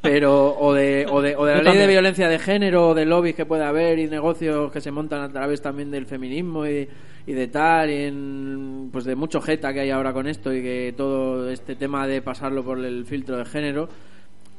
pero 0.00 0.56
o 0.58 0.72
de, 0.72 1.06
o 1.08 1.20
de, 1.20 1.36
o 1.36 1.44
de 1.44 1.56
la 1.56 1.62
Yo 1.62 1.70
ley 1.70 1.78
de 1.78 1.86
violencia 1.86 2.28
de 2.28 2.38
género, 2.38 2.88
o 2.88 2.94
de 2.94 3.04
lobbies 3.04 3.34
que 3.34 3.46
puede 3.46 3.64
haber 3.64 3.98
y 3.98 4.08
negocios 4.08 4.72
que 4.72 4.80
se 4.80 4.90
montan 4.90 5.20
a 5.20 5.28
través 5.28 5.60
también 5.60 5.90
del 5.90 6.06
feminismo 6.06 6.66
y, 6.66 6.88
y 7.26 7.32
de 7.32 7.48
tal, 7.48 7.90
y 7.90 8.04
en, 8.04 8.88
pues 8.90 9.04
de 9.04 9.14
mucho 9.14 9.40
jeta 9.40 9.72
que 9.72 9.80
hay 9.80 9.90
ahora 9.90 10.12
con 10.12 10.26
esto 10.26 10.52
y 10.54 10.62
que 10.62 10.94
todo 10.96 11.50
este 11.50 11.76
tema 11.76 12.06
de 12.06 12.22
pasarlo 12.22 12.64
por 12.64 12.78
el 12.84 13.04
filtro 13.04 13.36
de 13.36 13.44
género, 13.44 13.88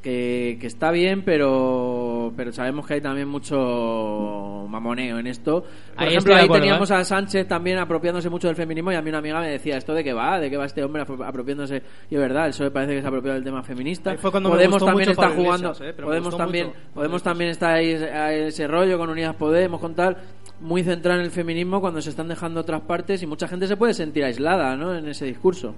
que, 0.02 0.58
que 0.60 0.68
está 0.68 0.92
bien, 0.92 1.24
pero 1.24 2.34
pero, 2.36 2.52
sabemos 2.52 2.88
que 2.88 2.96
hay 2.96 3.02
también 3.02 3.28
mucho 3.28 4.66
mamoneo 4.70 5.20
en 5.20 5.28
esto. 5.28 5.62
Por 5.62 5.70
Ahí 5.98 6.10
ejemplo, 6.10 6.36
ahí 6.36 6.46
acuerdo, 6.46 6.62
teníamos 6.64 6.90
¿eh? 6.92 6.96
a 6.96 7.04
Sánchez 7.04 7.48
también 7.48 7.78
apropiándose 7.78 8.30
mucho 8.30 8.48
del 8.48 8.56
feminismo 8.56 8.92
y 8.92 8.96
a 8.96 9.02
mí 9.02 9.10
una 9.10 9.20
amiga 9.20 9.40
me 9.42 9.50
decía, 9.50 9.78
¿esto 9.78 9.94
de 9.94 10.04
qué 10.04 10.14
va? 10.14 10.40
¿De 10.40 10.50
qué 10.50 10.58
va 10.58 10.66
este 10.66 10.84
hombre 10.84 11.04
apro- 11.04 11.26
apropiándose? 11.26 11.84
Y 12.10 12.16
es 12.16 12.22
verdad, 12.22 12.46
el 12.48 12.52
PSOE 12.52 12.72
parece 12.72 12.94
que 12.96 13.00
se 13.02 13.06
ha 13.06 13.10
apropiado 13.10 13.36
del 13.36 13.44
tema 13.44 13.62
feminista. 13.64 14.12
Ahí 14.12 14.18
fue 14.18 14.32
cuando 14.32 14.50
me 14.50 14.56
Podemos 14.56 14.84
también 14.84 15.10
está 15.10 15.30
jugando, 15.30 15.68
Iglesias, 15.70 15.90
¿eh? 15.90 15.94
Me 15.98 16.04
Podemos 16.04 16.38
también, 16.38 16.68
mucho. 16.68 16.80
Podemos 16.94 17.24
también 17.24 17.50
estar 17.52 17.74
ahí 17.76 17.94
a 17.94 18.34
ese 18.34 18.68
rollo 18.68 18.98
con 18.98 19.10
Unidas 19.10 19.36
Podemos, 19.36 19.80
con 19.80 19.94
tal, 19.94 20.18
muy 20.62 20.84
centrado 20.84 21.20
en 21.20 21.26
el 21.26 21.32
feminismo 21.32 21.80
cuando 21.82 22.02
se 22.02 22.10
están 22.10 22.28
dejando 22.28 22.62
otras 22.62 22.82
partes 22.82 23.22
y 23.22 23.28
mucha 23.28 23.48
gente 23.48 23.68
se 23.68 23.78
puede 23.78 23.94
sentir 23.94 24.24
aislada, 24.24 24.76
¿no? 24.76 24.96
En 24.96 25.08
ese 25.08 25.26
discurso. 25.26 25.76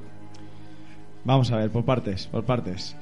Vamos 1.25 1.51
a 1.51 1.57
ver, 1.57 1.69
por 1.71 1.83
partes, 1.85 2.27
por 2.27 2.43
partes. 2.43 2.95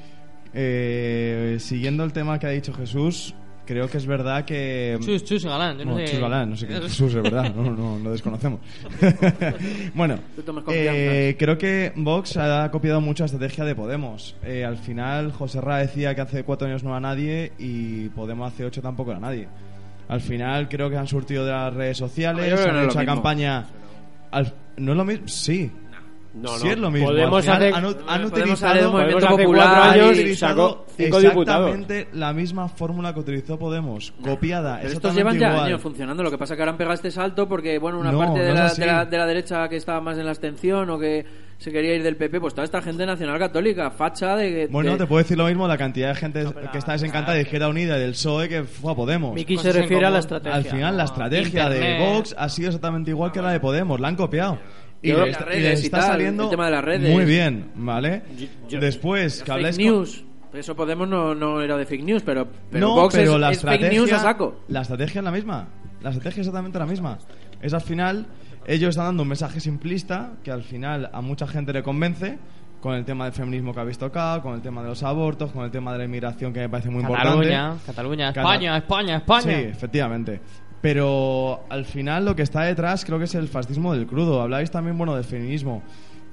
Eh, 0.53 1.57
siguiendo 1.59 2.03
el 2.03 2.13
tema 2.13 2.37
que 2.39 2.47
ha 2.47 2.49
dicho 2.49 2.73
Jesús, 2.73 3.33
creo 3.65 3.87
que 3.89 3.97
es 3.97 4.05
verdad 4.05 4.43
que... 4.43 4.97
Chus, 5.01 5.23
Chus 5.23 5.45
Galán, 5.45 5.77
yo 5.77 5.85
no 5.85 5.91
Bueno, 5.93 6.07
sé- 6.07 6.13
Chus 6.13 6.21
Galán, 6.21 6.49
no 6.49 6.55
sé 6.57 6.67
qué 6.67 6.73
es 6.75 6.81
Jesús, 6.81 7.13
es 7.15 7.23
verdad, 7.23 7.53
no, 7.55 7.71
no, 7.71 7.99
lo 7.99 8.11
desconocemos. 8.11 8.59
bueno, 9.93 10.19
eh, 10.69 11.35
creo 11.39 11.57
que 11.57 11.93
Vox 11.95 12.37
ha 12.37 12.69
copiado 12.71 12.99
mucho 13.01 13.23
la 13.23 13.25
estrategia 13.27 13.63
de 13.63 13.75
Podemos. 13.75 14.35
Eh, 14.43 14.65
al 14.65 14.77
final, 14.77 15.31
José 15.31 15.61
Ra 15.61 15.77
decía 15.77 16.13
que 16.15 16.21
hace 16.21 16.43
cuatro 16.43 16.67
años 16.67 16.83
no 16.83 16.89
era 16.91 16.99
nadie 16.99 17.53
y 17.59 18.09
Podemos 18.09 18.51
hace 18.51 18.65
ocho 18.65 18.81
tampoco 18.81 19.11
era 19.11 19.19
nadie. 19.19 19.47
Al 20.09 20.19
final 20.19 20.67
creo 20.67 20.89
que 20.89 20.97
han 20.97 21.07
surtido 21.07 21.45
de 21.45 21.51
las 21.51 21.73
redes 21.73 21.97
sociales, 21.97 22.59
han 22.65 22.75
no 22.75 22.81
hecho 22.83 22.99
la 22.99 23.05
campaña... 23.05 23.65
al- 24.31 24.53
¿No 24.77 24.91
es 24.93 24.97
lo 24.97 25.05
mismo? 25.05 25.27
Sí. 25.27 25.71
No, 26.33 26.57
no. 26.57 26.65
es 26.71 26.77
lo 26.77 26.89
mismo. 26.89 27.07
Podemos 27.09 27.35
Al 27.35 27.41
final 27.43 27.57
hacer- 27.61 27.73
han, 27.73 27.85
han 27.85 27.93
Podemos 27.93 28.31
utilizado 28.31 28.71
hacer 28.71 28.83
el 28.85 28.89
movimiento 28.91 29.27
popular 29.27 29.67
y- 29.97 29.99
años 29.99 30.09
utilizado 30.11 30.69
sacó 30.69 30.85
cinco 30.97 31.19
diputados. 31.19 31.69
exactamente 31.71 32.07
la 32.17 32.33
misma 32.33 32.67
fórmula 32.69 33.13
que 33.13 33.19
utilizó 33.19 33.59
Podemos, 33.59 34.13
copiada. 34.23 34.79
Pero 34.81 34.93
estos 34.93 35.13
llevan 35.15 35.37
ya 35.37 35.49
igual. 35.49 35.65
años 35.65 35.81
funcionando. 35.81 36.23
Lo 36.23 36.31
que 36.31 36.37
pasa 36.37 36.53
es 36.53 36.57
que 36.57 36.61
ahora 36.61 36.71
han 36.71 36.77
pegado 36.77 36.93
este 36.93 37.11
salto 37.11 37.49
porque, 37.49 37.77
bueno, 37.79 37.99
una 37.99 38.11
No, 38.13 38.19
parte 38.19 38.39
de, 38.39 38.49
no 38.49 38.53
la, 38.55 38.73
de, 38.73 38.85
la, 38.85 39.05
de 39.05 39.17
la 39.17 39.25
derecha 39.25 39.67
que 39.67 39.75
estaba 39.75 39.99
más 39.99 40.17
en 40.17 40.23
la 40.25 40.31
abstención 40.31 40.89
o 40.89 40.97
que 40.97 41.25
se 41.57 41.71
quería 41.71 41.93
ir 41.95 42.01
del 42.01 42.15
PP, 42.15 42.39
pues 42.39 42.55
toda 42.55 42.63
esta 42.65 42.81
gente 42.81 43.05
nacional 43.05 43.37
católica, 43.37 43.91
facha 43.91 44.35
de. 44.37 44.67
Bueno, 44.71 44.93
de- 44.93 44.97
te 44.99 45.05
puedo 45.07 45.21
decir 45.21 45.37
lo 45.37 45.45
mismo, 45.47 45.67
la 45.67 45.77
cantidad 45.77 46.07
de 46.09 46.15
gente 46.15 46.45
que 46.71 46.77
está 46.77 46.93
desencantada 46.93 47.35
de 47.35 47.41
Izquierda 47.43 47.67
Unida 47.67 47.97
y 47.97 47.99
del 48.01 48.11
PSOE 48.11 48.47
que 48.49 48.63
fue 48.63 48.93
a 48.93 48.95
Podemos. 48.95 49.33
Miki 49.35 49.57
se 49.57 49.71
refiere 49.73 50.05
a 50.05 50.09
la 50.09 50.19
estrategia. 50.19 50.55
Al 50.55 50.63
final, 50.63 50.95
la 50.97 51.03
estrategia 51.03 51.69
de. 51.69 51.99
Vox 51.99 52.33
ha 52.37 52.47
sido 52.49 52.69
exactamente 52.69 53.11
igual 53.11 53.31
que 53.33 53.41
la 53.41 53.51
de 53.51 53.59
Podemos, 53.59 53.99
la 53.99 54.07
han 54.07 54.15
copiado. 54.15 54.57
Y, 55.03 55.09
Yo- 55.09 55.25
le 55.25 55.31
está, 55.31 55.55
y 55.55 55.59
les 55.61 55.81
y 55.81 55.85
está 55.85 55.97
tal, 55.99 56.07
saliendo 56.11 56.43
el 56.43 56.49
tema 56.51 56.65
de 56.65 56.71
las 56.71 56.83
redes. 56.83 57.11
muy 57.11 57.25
bien, 57.25 57.71
¿vale? 57.75 58.21
Después, 58.69 59.33
que 59.35 59.39
fake 59.45 59.49
habláis 59.51 59.75
con- 59.77 59.85
news. 59.85 60.25
Eso 60.53 60.75
Podemos 60.75 61.07
no, 61.07 61.33
no 61.33 61.61
era 61.61 61.77
de 61.77 61.85
fake 61.85 62.03
news, 62.03 62.23
pero, 62.23 62.45
pero 62.69 62.87
no, 62.87 62.95
Vox 62.95 63.15
pero 63.15 63.35
es, 63.35 63.39
la 63.39 63.51
es 63.51 63.57
estrategia, 63.57 63.87
fake 63.87 63.97
news 63.99 64.11
a 64.11 64.19
saco. 64.19 64.61
La 64.67 64.81
estrategia 64.81 65.19
es 65.19 65.25
la 65.25 65.31
misma. 65.31 65.67
La 66.01 66.09
estrategia 66.09 66.41
es 66.41 66.47
exactamente 66.47 66.77
la 66.77 66.85
misma. 66.85 67.17
Es 67.61 67.73
al 67.73 67.79
final, 67.81 68.27
ellos 68.67 68.89
están 68.89 69.05
dando 69.05 69.23
un 69.23 69.29
mensaje 69.29 69.59
simplista 69.61 70.33
que 70.43 70.51
al 70.51 70.63
final 70.63 71.09
a 71.13 71.21
mucha 71.21 71.47
gente 71.47 71.71
le 71.71 71.81
convence 71.83 72.37
con 72.81 72.95
el 72.95 73.05
tema 73.05 73.25
del 73.25 73.33
feminismo 73.33 73.73
que 73.73 73.79
habéis 73.79 73.97
tocado, 73.97 74.41
con 74.41 74.55
el 74.55 74.61
tema 74.61 74.81
de 74.81 74.89
los 74.89 75.03
abortos, 75.03 75.51
con 75.51 75.63
el 75.63 75.71
tema 75.71 75.93
de 75.93 75.99
la 75.99 76.05
inmigración 76.05 76.51
que 76.51 76.59
me 76.61 76.67
parece 76.69 76.89
muy 76.89 77.01
Cataluña, 77.03 77.29
importante. 77.67 77.85
Cataluña, 77.85 78.27
Cata- 78.33 78.41
España, 78.41 78.77
España, 78.77 79.15
España. 79.17 79.41
Sí, 79.41 79.49
efectivamente. 79.69 80.41
Pero 80.81 81.63
al 81.69 81.85
final 81.85 82.25
lo 82.25 82.35
que 82.35 82.41
está 82.41 82.63
detrás 82.63 83.05
creo 83.05 83.17
que 83.19 83.25
es 83.25 83.35
el 83.35 83.47
fascismo 83.47 83.93
del 83.93 84.07
crudo. 84.07 84.41
Habláis 84.41 84.71
también, 84.71 84.97
bueno, 84.97 85.15
del 85.15 85.23
feminismo. 85.25 85.83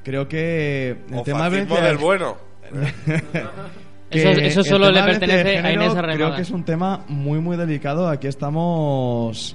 Creo 0.05 0.27
que 0.27 0.97
el 1.11 1.15
O 1.19 1.23
tema 1.23 1.51
fascismo 1.51 1.77
del 1.77 1.99
bueno. 1.99 2.37
que 4.11 4.19
Eso- 4.19 4.31
eso 4.41 4.65
solo 4.65 4.91
le 4.91 5.03
pertenece 5.03 5.59
a 5.59 5.73
Inés 5.73 5.95
Arremada. 5.95 6.15
Creo 6.15 6.35
que 6.37 6.43
es 6.43 6.51
un 6.51 6.65
tema 6.65 7.05
muy, 7.09 7.41
muy 7.41 7.57
delicado. 7.57 8.09
Aquí 8.09 8.27
estamos 8.27 9.55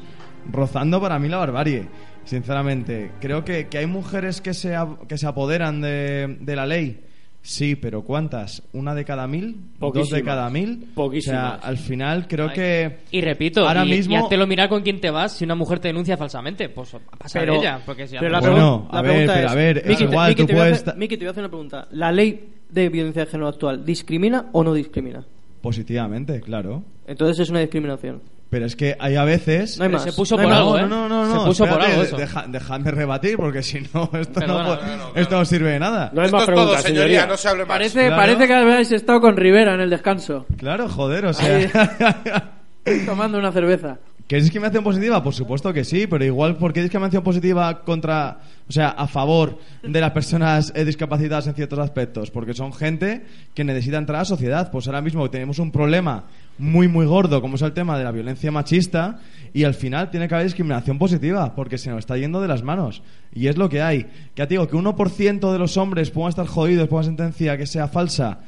rozando 0.52 1.02
para 1.02 1.18
mí 1.18 1.28
la 1.28 1.38
barbarie, 1.38 1.88
sinceramente. 2.26 3.12
Creo 3.20 3.44
que, 3.44 3.68
que 3.68 3.80
hay 3.80 3.88
mujeres 3.88 4.42
que 4.42 4.54
se, 4.54 4.76
ap- 4.76 5.08
que 5.08 5.18
se 5.18 5.26
apoderan 5.26 5.82
de, 5.82 6.38
de 6.40 6.56
la 6.56 6.66
ley. 6.68 7.04
Sí, 7.46 7.76
pero 7.76 8.04
¿cuántas? 8.04 8.64
¿Una 8.72 8.96
de 8.96 9.04
cada 9.04 9.28
mil? 9.28 9.58
¿Dos 9.78 10.10
de 10.10 10.24
cada 10.24 10.50
mil? 10.50 10.86
Poquísimas. 10.96 11.58
O 11.58 11.62
sea, 11.62 11.68
al 11.70 11.78
final 11.78 12.26
creo 12.26 12.54
que... 12.54 13.00
Y 13.12 13.20
repito, 13.20 13.68
Ahora 13.68 13.86
y, 13.86 13.90
mismo- 13.90 14.14
y 14.16 14.18
háztelo 14.18 14.48
mirar 14.48 14.70
con 14.70 14.82
quién 14.82 15.02
te 15.02 15.10
vas 15.12 15.34
si 15.34 15.44
una 15.44 15.54
mujer 15.54 15.80
te 15.80 15.90
denuncia 15.90 16.16
falsamente. 16.16 16.70
Pues 16.70 16.96
pasa 17.20 17.40
Pero- 17.42 17.56
ella. 17.56 17.82
Porque 17.86 18.08
si 18.08 18.16
pero 18.18 18.30
la, 18.32 18.40
Bueno, 18.40 18.88
la 18.90 18.98
a 18.98 19.02
ver, 19.02 19.12
pregunta 19.12 19.34
pero 19.34 19.46
es, 19.48 19.52
a 19.52 19.56
ver, 19.56 19.78
es 19.80 19.86
Miki, 19.88 19.98
te- 19.98 20.04
igual, 20.12 20.30
Miki, 20.30 20.42
tú 20.42 20.48
te 20.48 20.54
voy 20.54 20.60
a 20.62 20.64
puedes 20.64 20.74
hacer- 20.82 20.94
ta- 20.94 20.98
Miki, 21.00 21.18
te 21.18 21.20
voy 21.26 21.28
a 21.28 21.32
hacer 21.32 21.42
una 21.44 21.50
pregunta. 21.50 21.88
¿La 21.92 22.12
ley 22.14 22.50
de 22.70 22.90
violencia 22.90 23.26
de 23.26 23.32
género 23.32 23.50
actual 23.50 23.84
discrimina 23.86 24.46
o 24.54 24.64
no 24.64 24.74
discrimina? 24.74 25.26
Positivamente, 25.62 26.40
claro. 26.40 26.84
Entonces 27.08 27.40
es 27.40 27.50
una 27.50 27.60
discriminación. 27.60 28.22
Pero 28.54 28.68
es 28.68 28.76
que 28.76 28.96
hay 29.00 29.16
a 29.16 29.24
veces... 29.24 29.80
No 29.80 29.86
hay 29.86 29.90
Pero 29.90 29.98
más. 29.98 30.04
se 30.04 30.14
puso 30.14 30.38
No 30.38 30.44
por 30.44 30.54
algo, 30.54 30.78
no, 30.78 30.78
¿eh? 30.78 30.88
no, 30.88 31.10
no, 31.10 31.26
no, 31.26 31.40
Se 31.42 31.48
puso 31.48 31.64
por 31.64 31.70
espérate, 31.82 31.92
algo 31.94 32.04
eso. 32.04 32.18
deja- 32.18 32.46
dejadme 32.48 32.92
rebatir 32.92 33.36
porque 33.36 33.64
si 33.64 33.80
no 33.92 34.04
esto, 34.14 34.40
no, 34.42 34.46
Perdona. 34.46 34.66
puede- 34.78 35.22
esto 35.24 35.38
no 35.40 35.46
sirve 35.46 35.72
de 35.72 35.80
nada. 35.80 36.12
No 36.14 36.22
hay 36.22 36.26
Esto 36.28 36.38
más 36.38 36.44
es 36.44 36.46
todo, 36.46 36.56
preguntas, 36.56 36.84
señoría, 36.84 37.04
señoría. 37.08 37.26
no 37.26 37.38
se 37.38 37.48
hable 37.50 37.64
más. 37.66 37.68
Parece, 37.70 38.00
Claro. 38.06 38.16
parece 38.16 38.48
que 38.48 38.54
habéis 38.54 38.92
estado 38.92 39.22
con 39.22 39.36
Rivera 39.38 39.74
en 39.74 39.82
el 39.82 39.90
descanso, 39.90 40.46
Claro, 40.58 40.88
joder, 40.88 41.26
o 41.26 41.34
sea... 41.34 42.52
tomando 43.08 43.38
una 43.40 43.52
cerveza. 43.52 43.98
¿Que 44.28 44.38
es 44.38 44.44
discriminación 44.44 44.84
positiva? 44.86 45.22
Por 45.22 45.34
supuesto 45.34 45.74
que 45.74 45.84
sí, 45.84 46.08
pero 46.08 46.24
igual, 46.24 46.56
¿por 46.56 46.72
qué 46.72 46.82
discriminación 46.82 47.24
positiva 47.24 47.82
contra, 47.84 48.38
o 48.70 48.72
sea, 48.72 48.90
a 48.90 49.06
favor 49.08 49.60
de 49.84 50.00
las 50.00 50.12
personas 50.12 50.72
eh, 50.76 50.86
discapacitadas 50.86 51.48
en 51.48 51.56
ciertos 51.56 51.78
aspectos? 51.80 52.32
Porque 52.32 52.54
son 52.54 52.72
gente 52.72 53.26
que 53.54 53.66
necesita 53.66 53.98
entrar 53.98 54.18
a 54.18 54.22
la 54.22 54.26
sociedad. 54.26 54.72
Pues 54.72 54.88
ahora 54.88 55.02
mismo 55.02 55.30
tenemos 55.30 55.60
un 55.60 55.72
problema 55.72 56.24
muy, 56.58 56.88
muy 56.88 57.06
gordo, 57.06 57.42
como 57.42 57.56
es 57.56 57.62
el 57.62 57.74
tema 57.74 57.98
de 57.98 58.04
la 58.04 58.12
violencia 58.12 58.52
machista, 58.52 59.20
y 59.54 59.64
al 59.64 59.74
final 59.74 60.10
tiene 60.12 60.28
que 60.28 60.36
haber 60.36 60.46
discriminación 60.46 60.98
positiva, 61.00 61.56
porque 61.56 61.78
se 61.78 61.90
nos 61.90 62.00
está 62.00 62.18
yendo 62.18 62.42
de 62.42 62.48
las 62.48 62.64
manos. 62.64 63.02
Y 63.34 63.48
es 63.48 63.58
lo 63.58 63.70
que 63.70 63.82
hay. 63.82 64.04
Que 64.36 64.44
te 64.48 64.54
digo, 64.56 64.68
que 64.68 64.76
1% 64.78 65.52
de 65.52 65.60
los 65.60 65.78
hombres 65.78 66.12
puedan 66.12 66.30
estar 66.30 66.46
jodidos 66.48 66.88
por 66.88 66.98
una 67.00 67.06
sentencia 67.06 67.58
que 67.58 67.66
sea 67.68 67.88
falsa, 67.88 68.40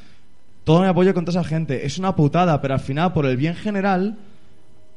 todo 0.64 0.82
mi 0.82 0.88
apoyo 0.88 1.14
contra 1.14 1.32
esa 1.32 1.44
gente. 1.44 1.86
Es 1.86 1.98
una 2.00 2.16
putada, 2.16 2.60
pero 2.62 2.74
al 2.76 2.80
final, 2.80 3.14
por 3.14 3.26
el 3.26 3.38
bien 3.38 3.56
general, 3.56 4.18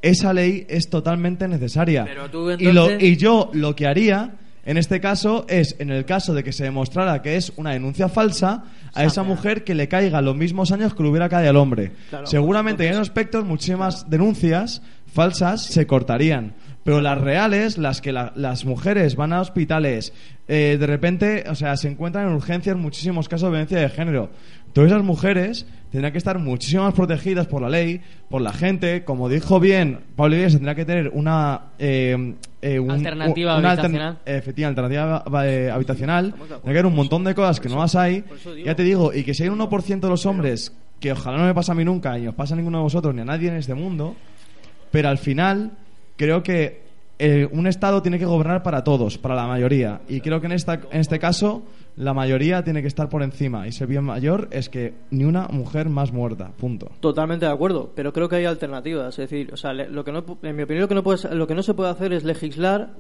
esa 0.00 0.32
ley 0.32 0.64
es 0.68 0.88
totalmente 0.90 1.48
necesaria. 1.48 2.04
Pero 2.04 2.30
tú, 2.30 2.50
y, 2.50 2.56
lo- 2.72 2.84
entonces- 2.90 3.02
y 3.02 3.16
yo 3.16 3.50
lo 3.52 3.74
que 3.74 3.86
haría 3.86 4.32
en 4.64 4.76
este 4.76 5.00
caso 5.00 5.44
es, 5.48 5.76
en 5.78 5.90
el 5.90 6.04
caso 6.04 6.34
de 6.34 6.44
que 6.44 6.52
se 6.52 6.64
demostrara 6.64 7.20
que 7.22 7.36
es 7.36 7.52
una 7.56 7.70
denuncia 7.72 8.08
falsa, 8.08 8.64
a 8.94 9.04
esa 9.04 9.22
mujer 9.22 9.64
que 9.64 9.74
le 9.74 9.88
caiga 9.88 10.20
los 10.22 10.36
mismos 10.36 10.72
años 10.72 10.94
que 10.94 11.02
le 11.02 11.08
hubiera 11.10 11.28
caído 11.28 11.50
al 11.50 11.56
hombre. 11.56 11.92
Claro. 12.10 12.26
Seguramente 12.26 12.84
en 12.84 12.90
esos 12.92 13.02
aspectos 13.02 13.44
muchísimas 13.44 14.08
denuncias 14.10 14.82
falsas 15.12 15.62
se 15.62 15.86
cortarían. 15.86 16.54
Pero 16.84 17.00
las 17.02 17.20
reales, 17.20 17.76
las 17.76 18.00
que 18.00 18.12
la- 18.12 18.32
las 18.34 18.64
mujeres 18.64 19.14
van 19.16 19.32
a 19.34 19.40
hospitales, 19.42 20.12
eh, 20.46 20.76
de 20.80 20.86
repente, 20.86 21.44
o 21.50 21.54
sea, 21.54 21.76
se 21.76 21.88
encuentran 21.88 22.26
en 22.28 22.34
urgencias 22.34 22.76
muchísimos 22.76 23.28
casos 23.28 23.48
de 23.48 23.50
violencia 23.50 23.78
de 23.80 23.88
género. 23.90 24.30
Todas 24.72 24.90
esas 24.92 25.04
mujeres 25.04 25.66
tendrán 25.90 26.12
que 26.12 26.18
estar 26.18 26.38
muchísimo 26.38 26.82
más 26.84 26.94
protegidas 26.94 27.46
por 27.46 27.62
la 27.62 27.68
ley, 27.68 28.00
por 28.28 28.40
la 28.42 28.52
gente. 28.52 29.04
Como 29.04 29.28
dijo 29.28 29.58
bien 29.60 30.00
Pablo 30.16 30.34
Iglesias, 30.36 30.58
tendrá 30.60 30.74
que 30.74 30.84
tener 30.84 31.08
una... 31.14 31.62
eh, 31.78 32.34
eh, 32.60 32.78
un- 32.80 32.90
Alternativa 32.90 33.56
una 33.58 33.70
habitacional. 33.70 34.18
efectivamente, 34.26 34.80
alternativa 34.80 35.46
eh, 35.46 35.70
habitacional. 35.72 36.34
Tiene 36.34 36.60
que 36.62 36.70
haber 36.70 36.86
un 36.86 36.94
montón 36.94 37.24
de 37.24 37.34
cosas 37.34 37.60
que 37.60 37.68
no 37.68 37.78
las 37.78 37.94
hay. 37.94 38.24
Ya 38.64 38.74
te 38.74 38.82
digo, 38.82 39.12
y 39.14 39.22
que 39.24 39.32
si 39.34 39.44
hay 39.44 39.48
un 39.48 39.58
1% 39.60 40.00
de 40.00 40.08
los 40.08 40.26
hombres, 40.26 40.72
que 41.00 41.12
ojalá 41.12 41.38
no 41.38 41.44
me 41.44 41.54
pase 41.54 41.70
a 41.72 41.74
mí 41.74 41.84
nunca, 41.84 42.16
ni 42.18 42.26
os 42.26 42.34
pasa 42.34 42.54
a 42.54 42.56
ninguno 42.56 42.78
de 42.78 42.82
vosotros, 42.84 43.14
ni 43.14 43.20
a 43.20 43.24
nadie 43.24 43.48
en 43.48 43.54
este 43.56 43.74
mundo, 43.74 44.16
pero 44.90 45.08
al 45.08 45.18
final 45.18 45.70
creo 46.16 46.42
que 46.42 46.87
eh, 47.18 47.48
un 47.50 47.66
Estado 47.66 48.00
tiene 48.02 48.18
que 48.18 48.24
gobernar 48.26 48.62
para 48.62 48.84
todos, 48.84 49.18
para 49.18 49.34
la 49.34 49.46
mayoría. 49.46 50.00
Y 50.08 50.20
creo 50.20 50.40
que 50.40 50.46
en, 50.46 50.52
esta, 50.52 50.74
en 50.90 51.00
este 51.00 51.18
caso 51.18 51.62
la 51.96 52.14
mayoría 52.14 52.62
tiene 52.62 52.80
que 52.80 52.86
estar 52.88 53.08
por 53.08 53.22
encima. 53.22 53.66
Y 53.66 53.72
ser 53.72 53.88
bien 53.88 54.04
mayor 54.04 54.48
es 54.52 54.68
que 54.68 54.94
ni 55.10 55.24
una 55.24 55.48
mujer 55.48 55.88
más 55.88 56.12
muerta. 56.12 56.52
Punto. 56.56 56.90
Totalmente 57.00 57.46
de 57.46 57.52
acuerdo, 57.52 57.90
pero 57.94 58.12
creo 58.12 58.28
que 58.28 58.36
hay 58.36 58.44
alternativas. 58.44 59.18
Es 59.18 59.28
decir, 59.30 59.52
o 59.52 59.56
sea, 59.56 59.72
lo 59.72 60.04
que 60.04 60.12
no, 60.12 60.24
en 60.42 60.54
mi 60.56 60.62
opinión, 60.62 60.82
lo 60.82 60.88
que, 60.88 60.94
no 60.94 61.02
puede- 61.02 61.34
lo 61.34 61.46
que 61.46 61.54
no 61.56 61.62
se 61.64 61.74
puede 61.74 61.90
hacer 61.90 62.12
es 62.12 62.22
legislar 62.24 62.90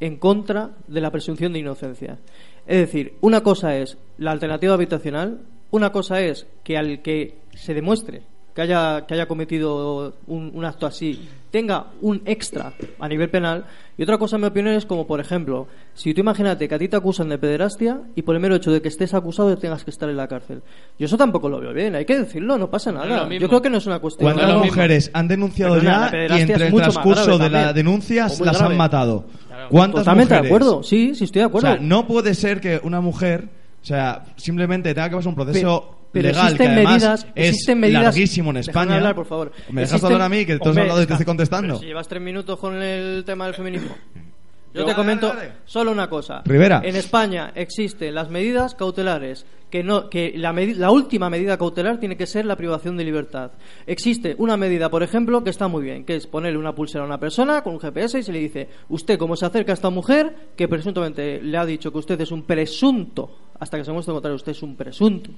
en 0.00 0.16
contra 0.16 0.70
de 0.88 1.00
la 1.00 1.10
presunción 1.12 1.52
de 1.52 1.58
inocencia. 1.60 2.18
Es 2.66 2.78
decir, 2.78 3.14
una 3.20 3.42
cosa 3.42 3.76
es 3.76 3.98
la 4.18 4.32
alternativa 4.32 4.74
habitacional, 4.74 5.42
una 5.70 5.92
cosa 5.92 6.20
es 6.22 6.46
que 6.64 6.76
al 6.76 7.02
que 7.02 7.36
se 7.54 7.74
demuestre 7.74 8.22
que 8.54 8.62
haya, 8.62 9.06
que 9.06 9.14
haya 9.14 9.28
cometido 9.28 10.14
un 10.26 10.64
acto 10.64 10.86
así 10.86 11.28
tenga 11.50 11.86
un 12.00 12.22
extra 12.26 12.72
a 12.98 13.08
nivel 13.08 13.28
penal 13.28 13.64
y 13.98 14.02
otra 14.04 14.18
cosa 14.18 14.36
en 14.36 14.42
mi 14.42 14.48
opinión 14.48 14.74
es 14.74 14.86
como 14.86 15.06
por 15.06 15.18
ejemplo 15.20 15.66
si 15.94 16.14
tú 16.14 16.20
imagínate 16.20 16.68
que 16.68 16.74
a 16.74 16.78
ti 16.78 16.88
te 16.88 16.96
acusan 16.96 17.28
de 17.28 17.38
pederastia 17.38 18.00
y 18.14 18.22
por 18.22 18.36
el 18.36 18.40
mero 18.40 18.54
hecho 18.54 18.70
de 18.70 18.80
que 18.80 18.88
estés 18.88 19.14
acusado 19.14 19.56
tengas 19.58 19.82
que 19.84 19.90
estar 19.90 20.08
en 20.08 20.16
la 20.16 20.28
cárcel 20.28 20.62
yo 20.98 21.06
eso 21.06 21.16
tampoco 21.16 21.48
lo 21.48 21.60
veo 21.60 21.72
bien 21.72 21.94
hay 21.96 22.04
que 22.04 22.18
decirlo 22.18 22.56
no 22.56 22.70
pasa 22.70 22.92
nada 22.92 23.28
yo 23.28 23.48
creo 23.48 23.60
que 23.62 23.70
no 23.70 23.78
es 23.78 23.86
una 23.86 23.98
cuestión 23.98 24.26
¿Cuántas 24.32 24.48
lo 24.48 24.60
mismo. 24.60 24.66
mujeres 24.66 25.10
han 25.12 25.26
denunciado 25.28 25.74
Perdona, 25.74 26.10
la 26.12 26.28
ya 26.28 26.38
y 26.38 26.40
entre 26.42 26.66
el 26.68 26.74
transcurso 26.74 27.38
de 27.38 27.50
las 27.50 27.64
también. 27.66 27.74
denuncias 27.74 28.34
O 28.34 28.38
muy 28.38 28.46
las 28.46 28.56
grave. 28.58 28.72
han 28.72 28.78
matado? 28.78 29.24
¿Cuántas 29.70 30.00
totalmente 30.00 30.34
de 30.34 30.40
mujeres? 30.42 30.56
acuerdo 30.62 30.82
sí 30.82 31.14
sí 31.14 31.24
estoy 31.24 31.40
de 31.40 31.46
O 31.46 31.48
acuerdo 31.48 31.68
sea, 31.68 31.78
no 31.80 32.06
puede 32.06 32.34
ser 32.34 32.60
que 32.60 32.80
una 32.84 33.00
mujer, 33.00 33.48
o 33.82 33.84
sea, 33.84 34.24
simplemente 34.36 34.94
tenga 34.94 35.10
que 35.10 35.16
pasar 35.16 35.28
un 35.30 35.34
proceso 35.34 35.60
Pero 35.90 35.99
legal, 36.12 36.30
existen 36.44 36.56
que 36.66 36.72
además 36.72 36.92
medidas- 37.02 37.26
es 37.34 37.48
existen 37.48 37.80
medidas- 37.80 38.02
larguísimo 38.04 38.50
en 38.50 38.56
España. 38.58 38.96
hablar, 38.96 39.14
por 39.14 39.26
favor. 39.26 39.52
¿Me 39.70 39.82
dejas 39.82 39.94
Existen- 40.00 40.06
hablar 40.06 40.22
a 40.22 40.28
mí, 40.28 40.44
que 40.46 40.56
tú 40.56 40.62
has 40.64 40.68
Hombre, 40.68 40.82
hablado 40.82 41.02
y 41.02 41.06
te 41.06 41.12
estoy 41.12 41.26
contestando? 41.26 41.68
pero 41.74 41.78
si 41.80 41.86
llevas 41.86 42.08
tres 42.08 42.22
minutos 42.22 42.58
con 42.58 42.82
el 42.82 43.22
tema 43.24 43.46
del 43.46 43.54
feminismo. 43.54 43.90
Yo 44.72 44.84
te 44.84 44.94
comento 44.94 45.32
solo 45.64 45.90
una 45.90 46.08
cosa. 46.08 46.42
Rivera. 46.44 46.80
En 46.84 46.94
España 46.94 47.50
existen 47.56 48.14
las 48.14 48.30
medidas 48.30 48.76
cautelares 48.76 49.44
que 49.68 49.82
no 49.82 50.08
que 50.08 50.32
la, 50.36 50.52
medi- 50.52 50.74
la 50.76 50.92
última 50.92 51.28
medida 51.28 51.58
cautelar 51.58 51.98
tiene 51.98 52.16
que 52.16 52.26
ser 52.26 52.44
la 52.46 52.54
privación 52.54 52.96
de 52.96 53.02
libertad. 53.02 53.50
Existe 53.88 54.36
una 54.38 54.56
medida, 54.56 54.88
por 54.88 55.02
ejemplo, 55.02 55.42
que 55.42 55.50
está 55.50 55.66
muy 55.66 55.82
bien, 55.82 56.04
que 56.04 56.14
es 56.14 56.28
ponerle 56.28 56.56
una 56.56 56.72
pulsera 56.72 57.02
a 57.02 57.06
una 57.08 57.18
persona 57.18 57.62
con 57.62 57.74
un 57.74 57.80
GPS 57.80 58.20
y 58.20 58.22
se 58.22 58.32
le 58.32 58.38
dice, 58.38 58.68
usted 58.88 59.18
como 59.18 59.34
se 59.34 59.44
acerca 59.46 59.72
a 59.72 59.74
esta 59.74 59.90
mujer 59.90 60.50
que 60.56 60.68
presuntamente 60.68 61.42
le 61.42 61.56
ha 61.58 61.66
dicho 61.66 61.90
que 61.90 61.98
usted 61.98 62.20
es 62.20 62.30
un 62.30 62.42
presunto, 62.44 63.38
hasta 63.58 63.76
que 63.76 63.84
se 63.84 63.90
muestre 63.92 64.12
contrario, 64.12 64.36
usted 64.36 64.52
es 64.52 64.62
un 64.62 64.76
presunto 64.76 65.30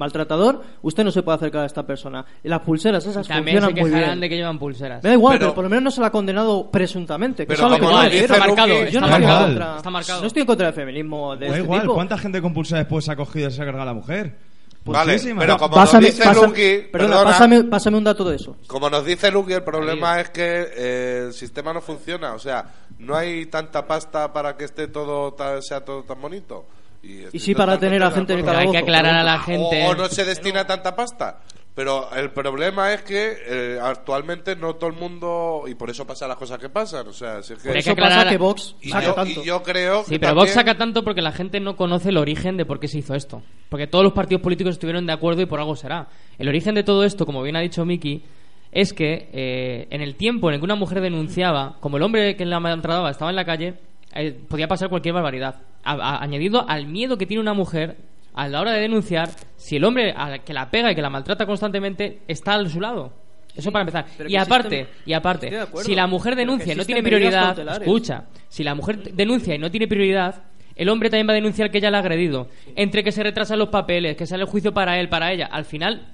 maltratador, 0.00 0.62
usted 0.82 1.04
no 1.04 1.12
se 1.12 1.22
puede 1.22 1.36
acercar 1.36 1.62
a 1.62 1.66
esta 1.66 1.86
persona. 1.86 2.24
Las 2.42 2.60
pulseras 2.62 3.06
esas 3.06 3.28
También 3.28 3.58
se 3.58 3.60
funcionan 3.62 3.80
muy 3.82 3.90
quejarán 3.90 4.08
bien. 4.10 4.20
de 4.20 4.28
que 4.28 4.36
llevan 4.36 4.58
pulseras. 4.58 5.02
Me 5.04 5.10
da 5.10 5.14
igual, 5.14 5.34
Pero- 5.34 5.46
pero, 5.50 5.54
por 5.54 5.64
lo 5.64 5.70
menos 5.70 5.82
no 5.84 5.90
se 5.92 6.00
la 6.00 6.08
ha 6.08 6.10
condenado 6.10 6.70
presuntamente. 6.70 7.44
Que 7.44 7.54
Pero 7.54 7.68
es 7.68 7.74
que 7.74 7.78
como 7.80 7.90
yo 7.92 7.98
me 7.98 8.04
dice 8.10 8.26
refiero. 8.26 8.34
está 8.34 8.46
marcado, 8.48 8.68
Yo 8.68 8.74
está 8.74 9.00
no 9.00 9.06
estoy 9.06 9.20
marcado. 9.22 9.46
contra- 9.46 9.76
Está 9.76 9.90
marcado. 9.90 10.20
No 10.22 10.26
estoy 10.26 10.40
en 10.40 10.46
contra 10.46 10.66
del 10.66 10.74
feminismo 10.74 11.36
de 11.36 11.46
Da 11.46 11.52
este 11.52 11.64
igual, 11.64 11.80
tipo. 11.82 11.94
¿cuánta 11.94 12.18
gente 12.18 12.42
con 12.42 12.52
pulsera 12.54 12.78
después 12.80 13.04
se 13.04 13.12
ha 13.12 13.16
cogido 13.16 13.48
y 13.48 13.52
se 13.52 13.62
ha 13.62 13.64
cargado 13.64 13.82
a 13.82 13.86
la 13.86 13.94
mujer? 13.94 14.50
Vale, 14.82 15.12
Muchísima. 15.12 15.40
pero 15.40 15.58
como 15.58 15.74
Pásame, 15.74 16.06
nos 16.06 16.16
dice 16.16 16.24
pásame- 16.26 16.46
Lucky, 16.46 16.88
perdona, 16.90 17.14
perdona, 17.16 17.24
pásame, 17.30 17.64
pásame 17.64 17.96
un 17.98 18.04
dato 18.04 18.24
de 18.24 18.36
eso. 18.36 18.56
como 18.66 18.88
nos 18.88 19.04
dice 19.04 19.30
Lucky, 19.30 19.52
el 19.52 19.62
problema 19.62 20.18
es 20.20 20.30
que 20.30 20.66
eh, 20.74 21.24
el 21.26 21.32
sistema 21.34 21.74
no 21.74 21.82
funciona. 21.82 22.32
O 22.32 22.38
sea, 22.38 22.64
no 22.98 23.14
hay 23.14 23.44
tanta 23.46 23.86
pasta 23.86 24.32
para 24.32 24.56
que 24.56 24.64
esté 24.64 24.88
todo 24.88 25.36
sea 25.60 25.84
todo 25.84 26.02
tan 26.04 26.18
bonito. 26.22 26.64
Y, 27.02 27.38
sí 27.38 27.54
para 27.54 27.78
tener 27.78 28.02
a 28.02 28.10
gente 28.10 28.34
en 28.34 28.40
el 28.40 28.48
hay 28.48 28.70
que 28.70 28.78
aclarar 28.78 29.14
a 29.14 29.24
la 29.24 29.38
gente. 29.40 29.86
O, 29.86 29.94
no 29.94 30.06
se 30.08 30.24
destina 30.24 30.66
tanta 30.66 30.94
pasta. 30.94 31.40
Pero 31.74 32.12
el 32.14 32.30
problema 32.32 32.92
es 32.92 33.02
que 33.02 33.36
eh, 33.46 33.78
actualmente 33.80 34.56
no 34.56 34.74
todo 34.74 34.90
el 34.90 34.96
mundo. 34.96 35.64
Y 35.66 35.74
por 35.76 35.88
eso 35.88 36.06
pasan 36.06 36.28
las 36.28 36.36
cosas 36.36 36.58
que 36.58 36.68
pasan. 36.68 37.06
O 37.08 37.12
sea, 37.12 37.42
si 37.42 37.54
es 37.54 37.62
que. 37.62 37.68
Pero 37.70 37.80
que 37.82 37.94
pasa 37.94 38.20
aclarar- 38.20 38.28
que 38.28 38.38
Vox 38.38 38.76
y, 38.82 38.90
saca 38.90 39.06
yo, 39.06 39.14
tanto. 39.14 39.40
y 39.40 39.44
yo 39.46 39.62
creo 39.62 40.04
Sí, 40.04 40.10
que 40.10 40.20
pero 40.20 40.34
Vox 40.34 40.50
saca 40.50 40.76
tanto 40.76 41.02
porque 41.04 41.22
la 41.22 41.32
gente 41.32 41.58
no 41.60 41.76
conoce 41.76 42.10
el 42.10 42.18
origen 42.18 42.56
de 42.56 42.66
por 42.66 42.80
qué 42.80 42.88
se 42.88 42.98
hizo 42.98 43.14
esto. 43.14 43.42
Porque 43.68 43.86
todos 43.86 44.04
los 44.04 44.12
partidos 44.12 44.42
políticos 44.42 44.72
estuvieron 44.74 45.06
de 45.06 45.12
acuerdo 45.12 45.40
y 45.42 45.46
por 45.46 45.60
algo 45.60 45.76
será. 45.76 46.08
El 46.38 46.48
origen 46.48 46.74
de 46.74 46.82
todo 46.82 47.04
esto, 47.04 47.24
como 47.24 47.42
bien 47.42 47.56
ha 47.56 47.60
dicho 47.60 47.84
Miki, 47.86 48.24
es 48.72 48.92
que 48.92 49.30
eh, 49.32 49.86
en 49.90 50.02
el 50.02 50.16
tiempo 50.16 50.48
en 50.48 50.54
el 50.54 50.60
que 50.60 50.64
una 50.64 50.74
mujer 50.74 51.00
denunciaba, 51.00 51.76
como 51.80 51.96
el 51.96 52.02
hombre 52.02 52.36
que 52.36 52.44
la 52.44 52.60
maltrataba 52.60 53.10
estaba 53.10 53.30
en 53.30 53.36
la 53.36 53.44
calle, 53.44 53.74
eh, 54.14 54.38
podía 54.48 54.68
pasar 54.68 54.90
cualquier 54.90 55.14
barbaridad. 55.14 55.54
A- 55.82 55.92
a- 55.94 56.22
añadido 56.22 56.68
al 56.68 56.86
miedo 56.86 57.16
que 57.18 57.26
tiene 57.26 57.40
una 57.40 57.54
mujer 57.54 57.96
a 58.34 58.48
la 58.48 58.60
hora 58.60 58.72
de 58.72 58.80
denunciar, 58.80 59.30
si 59.56 59.76
el 59.76 59.84
hombre 59.84 60.12
al 60.12 60.44
que 60.44 60.52
la 60.54 60.70
pega 60.70 60.92
y 60.92 60.94
que 60.94 61.02
la 61.02 61.10
maltrata 61.10 61.46
constantemente 61.46 62.20
está 62.28 62.54
a 62.54 62.68
su 62.68 62.80
lado. 62.80 63.12
Eso 63.56 63.72
para 63.72 63.82
empezar. 63.82 64.06
Y 64.30 64.36
aparte, 64.36 64.80
existen- 64.82 65.02
y 65.06 65.12
aparte, 65.12 65.50
si 65.84 65.94
la 65.96 66.06
mujer 66.06 66.36
denuncia 66.36 66.72
y 66.72 66.76
no 66.76 66.84
tiene 66.86 67.00
prioridad, 67.18 67.56
escucha, 67.82 68.24
si 68.48 68.62
la 68.62 68.74
mujer 68.74 69.12
denuncia 69.14 69.54
y 69.54 69.58
no 69.58 69.70
tiene 69.70 69.88
prioridad, 69.88 70.42
el 70.76 70.88
hombre 70.88 71.10
también 71.10 71.26
va 71.28 71.32
a 71.32 71.34
denunciar 71.34 71.70
que 71.70 71.78
ella 71.78 71.90
la 71.90 71.98
ha 71.98 72.00
agredido. 72.00 72.48
Entre 72.76 73.02
que 73.02 73.10
se 73.10 73.22
retrasan 73.24 73.58
los 73.58 73.68
papeles, 73.70 74.16
que 74.16 74.26
sale 74.26 74.44
el 74.44 74.48
juicio 74.48 74.72
para 74.72 75.00
él, 75.00 75.08
para 75.08 75.32
ella, 75.32 75.46
al 75.50 75.64
final 75.64 76.06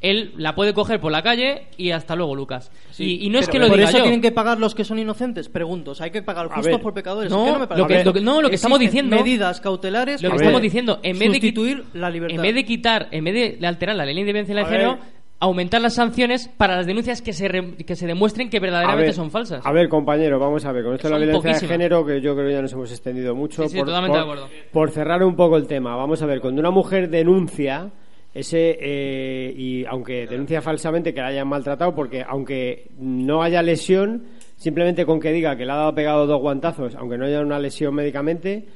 él 0.00 0.32
la 0.36 0.54
puede 0.54 0.74
coger 0.74 1.00
por 1.00 1.10
la 1.10 1.22
calle 1.22 1.66
y 1.76 1.90
hasta 1.90 2.14
luego, 2.14 2.34
Lucas. 2.36 2.70
y, 2.98 3.26
y 3.26 3.30
no 3.30 3.38
es 3.40 3.48
que 3.48 3.58
lo 3.58 3.66
¿Por 3.68 3.76
diga 3.76 3.88
eso 3.88 3.98
yo. 3.98 4.04
tienen 4.04 4.20
que 4.20 4.30
pagar 4.32 4.58
los 4.60 4.74
que 4.74 4.84
son 4.84 4.98
inocentes? 4.98 5.48
Pregunto. 5.48 5.90
O 5.90 5.94
sea, 5.94 6.04
hay 6.04 6.10
que 6.12 6.22
pagar 6.22 6.46
justos 6.46 6.66
ver. 6.66 6.80
por 6.80 6.94
pecadores. 6.94 7.30
No, 7.32 7.46
Es 7.46 7.58
me 7.58 7.66
parece- 7.66 7.82
lo 7.82 7.86
que- 7.88 8.04
lo 8.04 8.12
que- 8.12 8.20
no, 8.20 8.40
lo 8.42 8.48
que 8.48 8.54
estamos 8.56 8.78
diciendo- 8.78 9.16
medidas 9.16 9.60
cautelares 9.60 10.22
Lo 10.22 10.30
que 10.30 10.36
estamos 10.36 10.62
diciendo, 10.62 11.00
en 11.02 11.18
vez 11.18 11.32
de 11.32 11.82
la 11.94 12.10
libertad. 12.10 12.36
En 12.36 12.42
vez 12.42 12.54
de 12.54 12.64
quitar, 12.64 13.08
en 13.10 13.24
vez 13.24 13.58
de 13.60 13.66
alterar 13.66 13.96
la 13.96 14.04
ley 14.04 14.14
de 14.14 14.24
violencia 14.24 14.54
de 14.54 14.64
género, 14.64 14.98
aumentar 15.40 15.80
las 15.80 15.94
sanciones 15.94 16.48
para 16.48 16.74
las 16.76 16.86
denuncias 16.86 17.22
que 17.22 17.32
se, 17.32 17.46
re- 17.46 17.76
que 17.76 17.94
se 17.94 18.06
demuestren 18.08 18.50
que 18.50 18.58
verdaderamente 18.58 19.06
ver, 19.06 19.14
son 19.14 19.30
falsas. 19.30 19.64
A 19.64 19.70
ver, 19.72 19.88
compañero, 19.88 20.38
vamos 20.40 20.64
a 20.64 20.72
ver. 20.72 20.82
Con 20.84 20.94
esto 20.94 21.06
de 21.08 21.12
la 21.14 21.18
violencia 21.18 21.52
de 21.54 21.66
género, 21.66 22.04
que 22.04 22.20
yo 22.20 22.34
creo 22.34 22.46
que 22.48 22.52
ya 22.54 22.62
nos 22.62 22.72
hemos 22.72 22.90
extendido 22.90 23.34
mucho. 23.36 23.62
Sí, 23.64 23.68
sí, 23.68 23.76
por, 23.78 23.86
totalmente 23.86 24.18
por- 24.18 24.26
de 24.26 24.32
acuerdo. 24.42 24.54
por 24.72 24.90
cerrar 24.90 25.22
un 25.22 25.36
poco 25.36 25.56
el 25.56 25.66
tema, 25.68 25.94
vamos 25.94 26.20
a 26.22 26.26
ver. 26.26 26.40
Cuando 26.40 26.60
una 26.60 26.70
mujer 26.72 27.08
denuncia, 27.08 27.90
ese 28.38 28.78
eh, 28.80 29.52
y 29.56 29.84
aunque 29.84 30.26
denuncia 30.26 30.62
falsamente 30.62 31.12
que 31.12 31.20
la 31.20 31.28
hayan 31.28 31.48
maltratado, 31.48 31.94
porque 31.94 32.24
aunque 32.26 32.90
no 32.98 33.42
haya 33.42 33.62
lesión, 33.62 34.24
simplemente 34.56 35.04
con 35.04 35.18
que 35.18 35.32
diga 35.32 35.56
que 35.56 35.64
le 35.64 35.72
ha 35.72 35.76
dado 35.76 35.94
pegado 35.94 36.26
dos 36.26 36.40
guantazos, 36.40 36.94
aunque 36.94 37.18
no 37.18 37.24
haya 37.24 37.40
una 37.40 37.58
lesión 37.58 37.94
médicamente, 37.94 38.66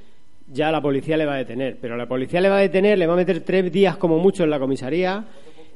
ya 0.49 0.71
la 0.71 0.81
policía 0.81 1.17
le 1.17 1.27
va 1.27 1.35
a 1.35 1.39
detener. 1.39 1.79
Pero 1.81 1.97
la 1.97 2.07
policía 2.07 2.41
le 2.41 2.49
va 2.49 2.57
a 2.57 2.61
detener, 2.61 2.99
le 2.99 3.07
va 3.07 3.15
a 3.15 3.17
meter 3.17 3.41
tres 3.41 3.71
días 3.73 3.97
como 3.97 4.19
mucho 4.19 4.45
en 4.45 4.51
la 4.51 4.59
comisaría 4.59 5.25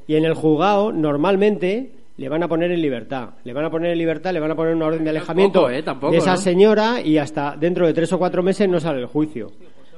y 0.05 0.15
en 0.15 0.25
el 0.25 0.33
juzgado 0.33 0.91
normalmente 0.91 1.91
le 2.17 2.29
van 2.29 2.43
a 2.43 2.47
poner 2.47 2.71
en 2.71 2.81
libertad. 2.81 3.29
Le 3.43 3.53
van 3.53 3.65
a 3.65 3.69
poner 3.69 3.91
en 3.91 3.97
libertad, 3.97 4.33
le 4.33 4.39
van 4.39 4.51
a 4.51 4.55
poner 4.55 4.75
una 4.75 4.87
orden 4.87 5.03
de 5.03 5.11
alejamiento 5.11 5.61
Tampoco, 5.61 5.77
¿eh? 5.77 5.83
Tampoco, 5.83 6.11
de 6.11 6.17
esa 6.17 6.31
¿no? 6.31 6.37
señora 6.37 7.01
y 7.01 7.17
hasta 7.17 7.55
dentro 7.55 7.87
de 7.87 7.93
tres 7.93 8.11
o 8.11 8.17
cuatro 8.17 8.43
meses 8.43 8.67
no 8.67 8.79
sale 8.79 8.99
el 8.99 9.05
juicio. 9.05 9.51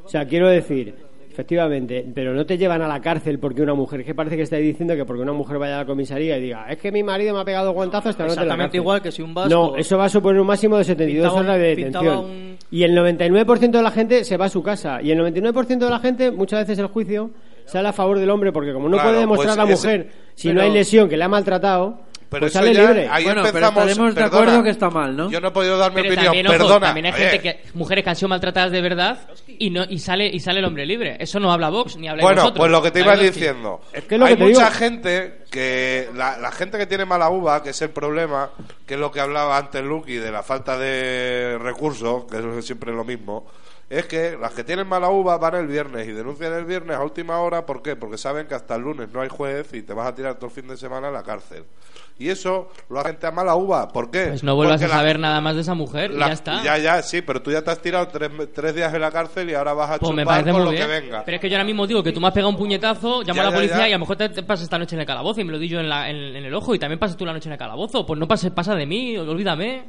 O 0.04 0.10
sea, 0.10 0.26
quiero 0.26 0.48
decir, 0.48 0.96
efectivamente, 1.32 2.06
pero 2.14 2.34
no 2.34 2.46
te 2.46 2.58
llevan 2.58 2.82
a 2.82 2.88
la 2.88 3.00
cárcel 3.02 3.40
porque 3.40 3.62
una 3.62 3.74
mujer, 3.74 4.02
es 4.02 4.06
que 4.06 4.16
parece 4.16 4.36
que 4.36 4.42
estáis 4.44 4.64
diciendo 4.66 4.96
que 4.96 5.06
porque 5.06 5.22
una 5.22 5.34
mujer 5.34 5.58
vaya 5.58 5.76
a 5.76 5.78
la 5.80 5.86
comisaría 5.86 6.38
y 6.38 6.42
diga, 6.42 6.66
es 6.70 6.78
que 6.78 6.92
mi 6.92 7.04
marido 7.04 7.34
me 7.34 7.42
ha 7.42 7.46
pegado 7.46 7.72
guantazos, 7.72 8.16
a 8.16 8.20
la 8.20 8.26
Exactamente 8.28 8.64
cárcel". 8.64 8.82
igual 8.82 9.02
que 9.02 9.12
si 9.12 9.22
un 9.22 9.34
vasco 9.34 9.50
No, 9.50 9.76
eso 9.78 9.98
va 9.98 10.06
a 10.06 10.10
suponer 10.10 10.42
un 10.42 10.48
máximo 10.48 10.78
de 10.78 10.84
72 10.84 11.24
pintaba 11.28 11.40
un- 11.42 11.46
horas 11.48 11.60
de 11.62 11.68
detención. 11.76 12.18
un- 12.26 12.58
Y 12.72 12.84
el 12.84 12.94
99% 12.94 13.78
de 13.78 13.84
la 13.84 13.92
gente 13.92 14.24
se 14.24 14.38
va 14.38 14.46
a 14.46 14.50
su 14.50 14.62
casa. 14.62 15.02
Y 15.02 15.10
el 15.12 15.18
99% 15.18 15.86
de 15.86 15.92
la 15.92 16.00
gente, 16.00 16.30
muchas 16.32 16.60
veces 16.62 16.78
el 16.80 16.88
juicio 16.88 17.32
sale 17.66 17.88
a 17.88 17.94
favor 17.94 18.20
del 18.20 18.30
hombre 18.30 18.52
porque 18.52 18.74
como 18.74 18.88
no 18.90 18.96
Claro, 18.98 19.10
puede 19.10 19.20
demostrar 19.22 19.56
pues 19.56 19.58
la 19.58 19.74
ese- 19.74 19.88
mujer 19.88 20.12
si 20.36 20.54
no 20.54 20.62
hay 20.62 20.72
lesión 20.72 21.10
que 21.10 21.18
le 21.18 21.24
ha 21.24 21.28
maltratado, 21.30 22.02
Pero 22.30 22.42
pues 22.42 22.54
sale 22.54 22.74
ya- 22.74 22.82
libre. 22.82 23.08
ahí 23.10 23.24
Bueno, 23.24 23.42
pero 23.44 23.58
empezamos, 23.58 23.84
estaremos 23.90 24.16
de 24.16 24.24
acuerdo 24.24 24.64
que 24.64 24.70
está 24.70 24.90
mal, 24.90 25.16
¿no? 25.16 25.32
Yo 25.32 25.42
no 25.42 25.48
he 25.48 25.52
podido 25.52 25.78
dar 25.78 25.92
mi 25.92 25.96
Pero 26.04 26.10
opinión, 26.10 26.26
también, 26.26 26.48
ojo, 26.48 26.58
perdona. 26.58 26.86
también 26.86 27.06
hay 27.08 27.12
eh, 27.12 27.16
gente 27.16 27.40
que 27.42 27.60
mujeres 27.74 28.04
que 28.04 28.10
han 28.12 28.16
sido 28.16 28.30
maltratadas 28.30 28.72
de 28.72 28.82
verdad 28.82 29.18
y 29.48 29.70
no 29.72 29.84
y 29.90 29.98
sale 30.00 30.28
y 30.28 30.40
sale 30.40 30.60
el 30.60 30.66
hombre 30.66 30.86
libre. 30.86 31.18
Eso 31.20 31.40
no 31.40 31.52
habla 31.52 31.70
Vox 31.70 31.98
ni 31.98 32.08
habla 32.08 32.22
Bueno, 32.24 32.42
vosotros. 32.44 32.60
pues 32.60 32.72
lo 32.72 32.82
que 32.84 32.92
te 32.92 33.00
iba 33.00 33.16
diciendo. 33.16 33.82
Es 33.92 34.04
que 34.04 34.16
es 34.16 34.20
lo 34.20 34.26
Hay 34.28 34.34
que 34.34 34.38
te 34.38 34.44
mucha 34.46 34.66
digo. 34.66 34.72
gente 34.78 35.40
que. 35.50 36.10
La, 36.16 36.38
la 36.38 36.52
gente 36.52 36.78
que 36.78 36.86
tiene 36.86 37.06
mala 37.06 37.30
uva, 37.30 37.62
que 37.64 37.70
es 37.72 37.82
el 37.82 37.90
problema, 37.90 38.50
que 38.86 38.94
es 38.96 39.00
lo 39.00 39.12
que 39.12 39.20
hablaba 39.20 39.58
antes 39.58 39.84
Lucky 39.84 40.16
de 40.16 40.32
la 40.32 40.44
falta 40.44 40.78
de 40.78 41.58
recursos, 41.62 42.26
que 42.26 42.38
es 42.60 42.66
siempre 42.66 42.92
lo 42.92 43.04
mismo. 43.04 43.46
Es 43.90 44.06
que 44.06 44.38
las 44.40 44.54
que 44.54 44.64
tienen 44.64 44.86
mala 44.88 45.10
uva 45.10 45.38
van 45.40 45.56
el 45.56 45.66
viernes 45.66 46.08
y 46.08 46.12
denuncian 46.12 46.54
el 46.54 46.66
viernes 46.66 46.96
a 46.96 47.02
última 47.02 47.40
hora. 47.40 47.66
¿Por 47.66 47.82
qué? 47.82 47.96
Porque 47.96 48.20
saben 48.20 48.46
que 48.46 48.54
hasta 48.54 48.76
el 48.76 48.84
lunes 48.84 49.10
no 49.12 49.20
hay 49.22 49.30
juez 49.30 49.74
y 49.74 49.82
te 49.82 49.94
vas 49.96 50.08
a 50.08 50.14
tirar 50.14 50.36
todo 50.36 50.46
el 50.46 50.52
fin 50.52 50.68
de 50.68 50.78
semana 50.78 51.08
a 51.08 51.12
la 51.12 51.24
cárcel. 51.24 51.64
Y 52.20 52.30
eso 52.30 52.70
lo 52.90 53.00
hace 53.00 53.10
gente 53.12 53.26
a 53.26 53.32
mala 53.32 53.56
uva. 53.56 53.88
¿Por 53.88 54.12
qué? 54.12 54.26
Pues 54.28 54.44
no 54.44 54.54
vuelvas 54.54 54.80
Porque 54.80 54.86
a 54.94 54.96
la- 54.96 55.02
saber 55.02 55.18
nada 55.18 55.42
más 55.42 55.56
de 55.56 55.62
esa 55.62 55.74
mujer 55.74 56.12
y 56.12 56.20
ya 56.20 56.28
está. 56.34 56.62
Ya, 56.62 56.78
ya, 56.78 57.02
sí, 57.02 57.24
pero 57.24 57.42
tú 57.42 57.50
ya 57.50 57.64
te 57.64 57.72
has 57.72 57.82
tirado 57.82 58.08
tres, 58.10 58.30
tres 58.54 58.76
días 58.76 58.94
en 58.94 59.02
la 59.02 59.10
cárcel 59.10 59.50
y 59.50 59.56
ahora 59.56 59.74
vas 59.74 59.90
a 59.90 59.98
Pues 59.98 60.12
chupar 60.12 60.44
con 60.52 60.66
lo 60.66 60.70
bien. 60.70 60.84
que 60.84 60.88
venga. 61.02 61.24
Pero 61.26 61.36
es 61.36 61.42
que 61.42 61.50
yo 61.50 61.56
ahora 61.56 61.64
mismo 61.66 61.88
digo 61.88 62.04
que 62.04 62.12
tú 62.12 62.20
me 62.22 62.28
has 62.28 62.34
pegado 62.34 62.50
un 62.50 62.58
puñetazo, 62.58 63.22
llamo 63.24 63.34
Ya, 63.38 63.42
a 63.42 63.46
la 63.46 63.50
ya, 63.50 63.56
policía 63.56 63.78
ya. 63.80 63.88
y 63.88 63.92
a 63.94 63.96
lo 63.96 64.00
mejor 64.02 64.18
te, 64.18 64.30
te 64.30 64.44
pasas 64.44 64.66
esta 64.66 64.78
noche 64.78 64.96
en 64.96 65.00
el 65.02 65.08
calabozo 65.08 65.39
y 65.42 65.46
me 65.46 65.52
lo 65.52 65.60
di 65.60 65.68
yo 65.68 65.80
en, 65.80 65.90
la- 65.90 66.10
en- 66.10 66.36
en 66.36 66.46
el 66.46 66.54
ojo 66.54 66.74
y 66.76 66.80
también 66.80 67.00
pasas 67.00 67.18
tú 67.18 67.26
la 67.26 67.34
noche 67.34 67.50
en 67.50 67.54
el 67.54 67.60
calabozo. 67.60 68.06
Pues 68.06 68.20
no 68.20 68.28
pase, 68.28 68.52
pasa 68.52 68.76
de 68.76 68.86
mí, 68.86 69.18
olvídame. 69.18 69.84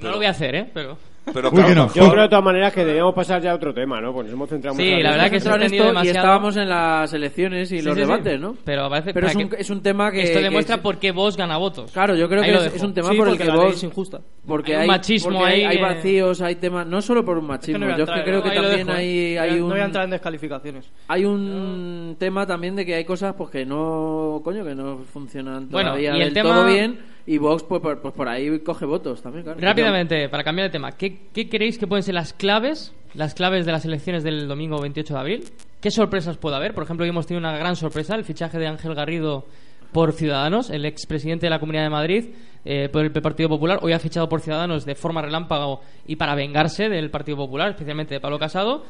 No 0.00 0.10
lo 0.10 0.16
voy 0.16 0.26
a 0.26 0.30
hacer, 0.30 0.54
¿eh? 0.54 0.70
Pero... 0.72 0.96
Pero 1.32 1.50
que 1.50 1.74
no. 1.74 1.92
Yo 1.92 2.10
creo 2.10 2.22
de 2.22 2.28
todas 2.28 2.44
maneras 2.44 2.72
que 2.72 2.80
deberíamos 2.80 3.14
pasar 3.14 3.40
ya 3.42 3.52
a 3.52 3.54
otro 3.54 3.72
tema, 3.72 4.00
¿no? 4.00 4.12
Pues 4.12 4.26
nos 4.26 4.34
hemos 4.34 4.48
centrado 4.48 4.76
Sí, 4.76 4.82
mucho 4.82 4.96
en 4.96 5.02
la 5.02 5.10
verdad 5.12 5.30
que 5.30 5.40
se 5.40 5.48
ha 5.48 5.52
entrado 5.52 5.56
en 5.56 5.62
extendido 5.62 5.84
esto 5.84 5.92
y 5.92 5.94
demasiado. 5.94 6.18
estábamos 6.18 6.56
en 6.56 6.68
las 6.68 7.12
elecciones 7.12 7.72
y 7.72 7.78
Sí, 7.78 7.84
los 7.84 7.94
sí, 7.94 8.00
sí. 8.02 8.06
debates, 8.08 8.40
¿no? 8.40 8.56
Pero 8.64 8.88
parece 8.88 9.14
Pero 9.14 9.26
es 9.28 9.34
un, 9.36 9.48
que- 9.48 9.56
es 9.60 9.70
un 9.70 9.82
tema 9.82 10.10
que... 10.10 10.22
Esto 10.22 10.38
que 10.38 10.44
demuestra 10.44 10.76
es- 10.76 10.80
por 10.82 10.98
qué 10.98 11.12
Vox 11.12 11.36
gana 11.36 11.56
votos. 11.58 11.92
Claro, 11.92 12.14
yo 12.16 12.28
creo 12.28 12.42
Ahí 12.42 12.50
que 12.50 12.56
es, 12.56 12.74
es 12.74 12.82
un 12.82 12.94
tema 12.94 13.10
Sí, 13.10 13.16
por 13.16 13.28
el 13.28 13.38
que 13.38 13.44
la 13.44 13.54
ley 13.54 13.64
vos... 13.66 13.74
es 13.76 13.82
injusta. 13.84 14.20
Porque 14.46 14.74
Hay 14.74 14.80
un 14.82 14.86
machismo 14.88 15.38
porque 15.38 15.52
ahí 15.52 15.64
hay 15.64 15.76
que- 15.76 15.82
vacíos, 15.82 16.40
hay 16.42 16.54
temas... 16.56 16.86
No 16.86 17.00
solo 17.02 17.24
por 17.24 17.38
un 17.38 17.46
machismo, 17.46 17.78
no 17.78 17.86
yo 17.86 17.90
es 17.90 17.96
que 17.96 18.00
entrar, 18.02 18.24
creo 18.24 18.42
que 18.42 18.50
también 18.50 18.88
¿eh? 18.88 18.92
hay, 18.92 19.34
No 19.36 19.42
hay 19.42 19.50
un... 19.60 19.68
No 19.68 19.74
voy 19.74 19.80
a 19.80 19.84
entrar 19.84 20.04
en 20.04 20.10
descalificaciones. 20.10 20.90
Hay 21.06 21.24
un 21.24 22.16
tema 22.18 22.46
también 22.46 22.74
de 22.74 22.84
que 22.86 22.94
hay 22.94 23.04
cosas 23.04 23.34
pues 23.36 23.50
que 23.50 23.64
no 23.66 24.40
coño 24.42 24.64
que 24.64 24.74
no 24.74 24.98
funcionan 25.12 25.68
Bueno, 25.68 25.90
todavía 25.90 26.12
y 26.16 26.20
el 26.22 26.24
del 26.26 26.34
tema- 26.34 26.54
todo 26.54 26.66
bien 26.66 26.98
y 27.32 27.38
Vox 27.38 27.62
pues, 27.62 27.80
por- 27.80 28.00
pues 28.00 28.14
por 28.14 28.28
ahí 28.28 28.58
coge 28.60 28.84
votos 28.84 29.22
también. 29.22 29.44
Rápidamente, 29.58 30.28
para 30.28 30.42
cambiar 30.42 30.68
de 30.68 30.72
tema, 30.72 30.92
¿qué, 30.92 31.28
qué 31.32 31.48
creéis 31.48 31.78
que 31.78 31.86
pueden 31.86 32.02
ser 32.02 32.14
las 32.14 32.32
claves, 32.32 32.92
las 33.14 33.34
claves 33.34 33.66
de 33.66 33.72
las 33.72 33.84
elecciones 33.84 34.24
del 34.24 34.48
domingo 34.48 34.80
28 34.80 35.14
de 35.14 35.20
abril? 35.20 35.44
¿Qué 35.80 35.90
sorpresas 35.90 36.36
puede 36.36 36.56
haber? 36.56 36.74
Por 36.74 36.84
ejemplo, 36.84 37.04
hoy 37.04 37.10
hemos 37.10 37.26
tenido 37.26 37.46
una 37.48 37.56
gran 37.56 37.76
sorpresa, 37.76 38.14
el 38.16 38.24
fichaje 38.24 38.58
de 38.58 38.66
Ángel 38.66 38.94
Garrido 38.94 39.46
por 39.92 40.12
Ciudadanos, 40.12 40.70
el 40.70 40.84
expresidente 40.84 41.46
de 41.46 41.50
la 41.50 41.58
Comunidad 41.60 41.84
de 41.84 41.90
Madrid, 41.90 42.24
eh, 42.64 42.88
por 42.92 43.04
el 43.04 43.10
Partido 43.12 43.48
Popular. 43.48 43.78
Hoy 43.82 43.92
ha 43.92 43.98
fichado 43.98 44.28
por 44.28 44.40
Ciudadanos 44.40 44.84
de 44.84 44.94
forma 44.94 45.22
relámpago 45.22 45.80
y 46.06 46.16
para 46.16 46.34
vengarse 46.34 46.88
del 46.88 47.10
Partido 47.10 47.36
Popular, 47.38 47.70
especialmente 47.70 48.14
de 48.14 48.20
Pablo 48.20 48.38
Casado. 48.38 48.84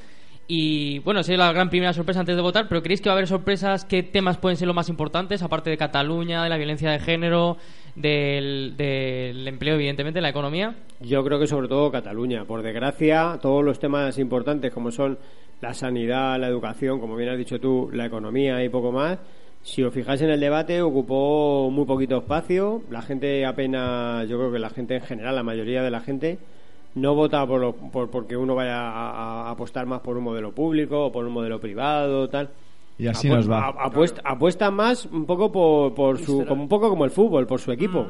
Y 0.52 0.98
bueno, 0.98 1.20
es 1.20 1.28
la 1.28 1.52
gran 1.52 1.70
primera 1.70 1.92
sorpresa 1.92 2.18
antes 2.18 2.34
de 2.34 2.42
votar, 2.42 2.66
pero 2.68 2.82
¿creéis 2.82 3.00
que 3.00 3.08
va 3.08 3.12
a 3.12 3.18
haber 3.18 3.28
sorpresas? 3.28 3.84
¿Qué 3.84 4.02
temas 4.02 4.36
pueden 4.36 4.56
ser 4.56 4.66
los 4.66 4.74
más 4.74 4.88
importantes? 4.88 5.44
Aparte 5.44 5.70
de 5.70 5.76
Cataluña, 5.76 6.42
de 6.42 6.48
la 6.48 6.56
violencia 6.56 6.90
de 6.90 6.98
género, 6.98 7.56
del, 7.94 8.74
del 8.76 9.46
empleo, 9.46 9.76
evidentemente, 9.76 10.18
de 10.18 10.22
la 10.22 10.30
economía. 10.30 10.74
Yo 11.02 11.22
creo 11.22 11.38
que 11.38 11.46
sobre 11.46 11.68
todo 11.68 11.92
Cataluña. 11.92 12.46
Por 12.46 12.62
desgracia, 12.62 13.38
todos 13.40 13.64
los 13.64 13.78
temas 13.78 14.18
importantes 14.18 14.72
como 14.72 14.90
son 14.90 15.20
la 15.60 15.72
sanidad, 15.72 16.36
la 16.40 16.48
educación, 16.48 16.98
como 16.98 17.14
bien 17.14 17.28
has 17.28 17.38
dicho 17.38 17.60
tú, 17.60 17.88
la 17.92 18.06
economía 18.06 18.64
y 18.64 18.68
poco 18.70 18.90
más, 18.90 19.20
si 19.62 19.84
os 19.84 19.94
fijáis 19.94 20.20
en 20.22 20.30
el 20.30 20.40
debate, 20.40 20.82
ocupó 20.82 21.70
muy 21.70 21.84
poquito 21.84 22.18
espacio. 22.18 22.82
La 22.90 23.02
gente 23.02 23.46
apenas, 23.46 24.28
yo 24.28 24.36
creo 24.36 24.50
que 24.50 24.58
la 24.58 24.70
gente 24.70 24.96
en 24.96 25.02
general, 25.02 25.36
la 25.36 25.44
mayoría 25.44 25.84
de 25.84 25.92
la 25.92 26.00
gente, 26.00 26.38
no 26.94 27.14
vota 27.14 27.46
por, 27.46 27.60
lo- 27.60 27.74
por 27.74 28.10
porque 28.10 28.36
uno 28.36 28.54
vaya 28.54 28.78
a, 28.80 29.48
a 29.48 29.50
apostar 29.50 29.86
más 29.86 30.00
por 30.00 30.16
un 30.16 30.24
modelo 30.24 30.52
público 30.52 31.06
o 31.06 31.12
por 31.12 31.24
un 31.24 31.32
modelo 31.32 31.60
privado, 31.60 32.28
tal. 32.28 32.50
Y 32.98 33.06
así 33.06 33.28
Apu- 33.28 33.36
nos 33.36 33.50
va. 33.50 33.66
a- 33.68 33.84
apuesta, 33.86 34.20
apuesta 34.24 34.70
más 34.70 35.06
un 35.06 35.24
poco 35.24 35.50
por, 35.50 35.94
por 35.94 36.18
su, 36.18 36.44
como 36.46 36.62
un 36.62 36.68
poco 36.68 36.88
como 36.90 37.04
el 37.04 37.10
fútbol, 37.10 37.46
por 37.46 37.60
su 37.60 37.72
equipo, 37.72 38.06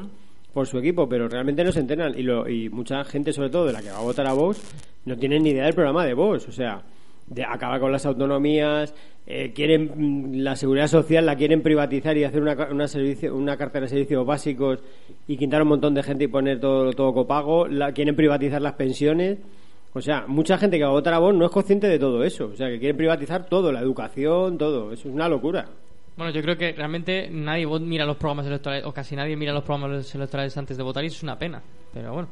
por 0.53 0.67
su 0.67 0.77
equipo, 0.79 1.07
pero 1.07 1.29
realmente 1.29 1.63
no 1.63 1.71
se 1.71 1.79
enteran 1.79 2.13
y, 2.17 2.23
lo, 2.23 2.49
y 2.49 2.69
mucha 2.69 3.03
gente, 3.05 3.31
sobre 3.31 3.49
todo 3.49 3.65
de 3.67 3.73
la 3.73 3.81
que 3.81 3.89
va 3.91 3.99
a 3.99 4.01
votar 4.03 4.27
a 4.27 4.33
Vox, 4.33 4.61
no 5.05 5.15
tienen 5.17 5.43
ni 5.43 5.51
idea 5.51 5.63
del 5.65 5.73
programa 5.75 6.03
de 6.05 6.13
Vox, 6.13 6.47
o 6.49 6.51
sea, 6.51 6.81
de, 7.31 7.43
acaba 7.45 7.79
con 7.79 7.91
las 7.91 8.05
autonomías, 8.05 8.93
eh, 9.25 9.53
quieren 9.53 9.91
mm, 9.95 10.41
la 10.41 10.55
seguridad 10.55 10.87
social 10.87 11.25
la 11.25 11.35
quieren 11.35 11.61
privatizar 11.61 12.17
y 12.17 12.25
hacer 12.25 12.41
una, 12.41 12.55
una, 12.69 12.87
servicio, 12.87 13.35
una 13.35 13.55
cartera 13.55 13.83
de 13.83 13.89
servicios 13.89 14.25
básicos 14.25 14.83
y 15.27 15.37
quitar 15.37 15.61
un 15.61 15.69
montón 15.69 15.93
de 15.93 16.03
gente 16.03 16.25
y 16.25 16.27
poner 16.27 16.59
todo, 16.59 16.91
todo 16.91 17.13
copago, 17.13 17.67
la, 17.67 17.93
quieren 17.93 18.15
privatizar 18.15 18.61
las 18.61 18.73
pensiones. 18.73 19.39
O 19.93 20.01
sea, 20.01 20.25
mucha 20.27 20.57
gente 20.57 20.77
que 20.77 20.83
va 20.83 20.89
a 20.89 20.93
votar 20.93 21.13
a 21.13 21.19
Vox 21.19 21.35
no 21.35 21.45
es 21.45 21.51
consciente 21.51 21.87
de 21.87 21.99
todo 21.99 22.23
eso. 22.23 22.45
O 22.45 22.55
sea, 22.55 22.69
que 22.69 22.79
quieren 22.79 22.95
privatizar 22.95 23.45
todo, 23.47 23.71
la 23.71 23.81
educación, 23.81 24.57
todo. 24.57 24.91
Eso 24.93 25.09
es 25.09 25.13
una 25.13 25.27
locura. 25.27 25.65
Bueno, 26.15 26.31
yo 26.33 26.41
creo 26.41 26.57
que 26.57 26.71
realmente 26.71 27.29
nadie 27.29 27.65
mira 27.79 28.05
los 28.05 28.17
programas 28.17 28.45
electorales, 28.45 28.85
o 28.85 28.93
casi 28.93 29.15
nadie 29.15 29.35
mira 29.35 29.53
los 29.53 29.63
programas 29.63 30.13
electorales 30.15 30.55
antes 30.57 30.77
de 30.77 30.83
votar 30.83 31.03
y 31.03 31.07
es 31.07 31.23
una 31.23 31.37
pena. 31.37 31.61
Pero 31.93 32.13
bueno. 32.13 32.29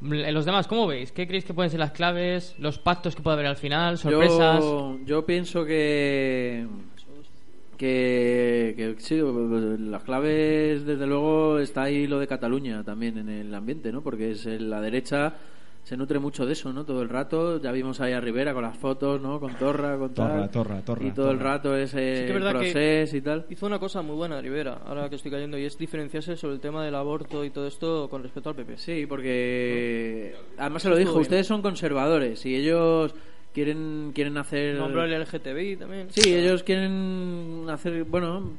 Los 0.00 0.44
demás, 0.44 0.68
¿cómo 0.68 0.86
veis? 0.86 1.10
¿Qué 1.10 1.26
creéis 1.26 1.44
que 1.44 1.54
pueden 1.54 1.70
ser 1.70 1.80
las 1.80 1.90
claves? 1.90 2.54
¿Los 2.58 2.78
pactos 2.78 3.16
que 3.16 3.22
puede 3.22 3.34
haber 3.34 3.46
al 3.46 3.56
final? 3.56 3.98
¿Sorpresas? 3.98 4.60
Yo, 4.60 4.98
yo 5.04 5.26
pienso 5.26 5.64
que, 5.64 6.66
que, 7.76 8.74
que 8.76 8.94
sí, 8.98 9.20
las 9.20 10.04
claves, 10.04 10.86
desde 10.86 11.06
luego, 11.06 11.58
está 11.58 11.82
ahí 11.82 12.06
lo 12.06 12.20
de 12.20 12.28
Cataluña 12.28 12.84
también 12.84 13.18
en 13.18 13.28
el 13.28 13.52
ambiente, 13.52 13.90
¿no? 13.90 14.02
Porque 14.02 14.30
es 14.30 14.46
la 14.46 14.80
derecha 14.80 15.34
se 15.88 15.96
nutre 15.96 16.18
mucho 16.18 16.44
de 16.44 16.52
eso, 16.52 16.70
¿no? 16.70 16.84
Todo 16.84 17.00
el 17.00 17.08
rato. 17.08 17.62
Ya 17.62 17.72
vimos 17.72 17.98
ahí 18.02 18.12
a 18.12 18.20
Rivera 18.20 18.52
con 18.52 18.62
las 18.62 18.76
fotos, 18.76 19.22
¿no? 19.22 19.40
Con 19.40 19.54
Torra, 19.54 19.96
con 19.96 20.12
Torra, 20.12 20.40
tal. 20.40 20.50
Torra, 20.50 20.82
Torra, 20.82 21.06
Y 21.06 21.12
todo 21.12 21.30
el 21.30 21.40
rato 21.40 21.74
ese 21.74 21.96
Sí 21.96 22.22
que 22.24 22.26
es 22.26 22.34
verdad 22.34 22.52
que 22.60 22.72
proceso 22.72 23.16
y 23.16 23.20
tal. 23.22 23.46
hizo 23.48 23.64
una 23.64 23.78
cosa 23.78 24.02
muy 24.02 24.14
buena 24.14 24.38
Rivera, 24.38 24.82
ahora 24.84 25.08
que 25.08 25.16
estoy 25.16 25.30
cayendo, 25.30 25.56
y 25.56 25.64
es 25.64 25.78
diferenciarse 25.78 26.36
sobre 26.36 26.56
el 26.56 26.60
tema 26.60 26.84
del 26.84 26.94
aborto 26.94 27.42
y 27.42 27.48
todo 27.48 27.66
esto 27.66 28.06
con 28.10 28.22
respecto 28.22 28.50
al 28.50 28.56
PP. 28.56 28.76
Sí, 28.76 29.06
porque 29.08 30.34
además 30.58 30.82
se 30.82 30.90
lo 30.90 30.96
dijo, 30.96 31.14
ustedes 31.14 31.46
son 31.46 31.62
conservadores 31.62 32.44
y 32.44 32.54
ellos 32.54 33.14
quieren 33.52 34.12
quieren 34.14 34.36
hacer 34.36 34.76
Nombró 34.76 35.04
el 35.04 35.20
LGTBI 35.22 35.76
también. 35.76 36.10
Sí, 36.10 36.32
ellos 36.34 36.62
quieren 36.62 37.64
hacer, 37.68 38.04
bueno, 38.04 38.52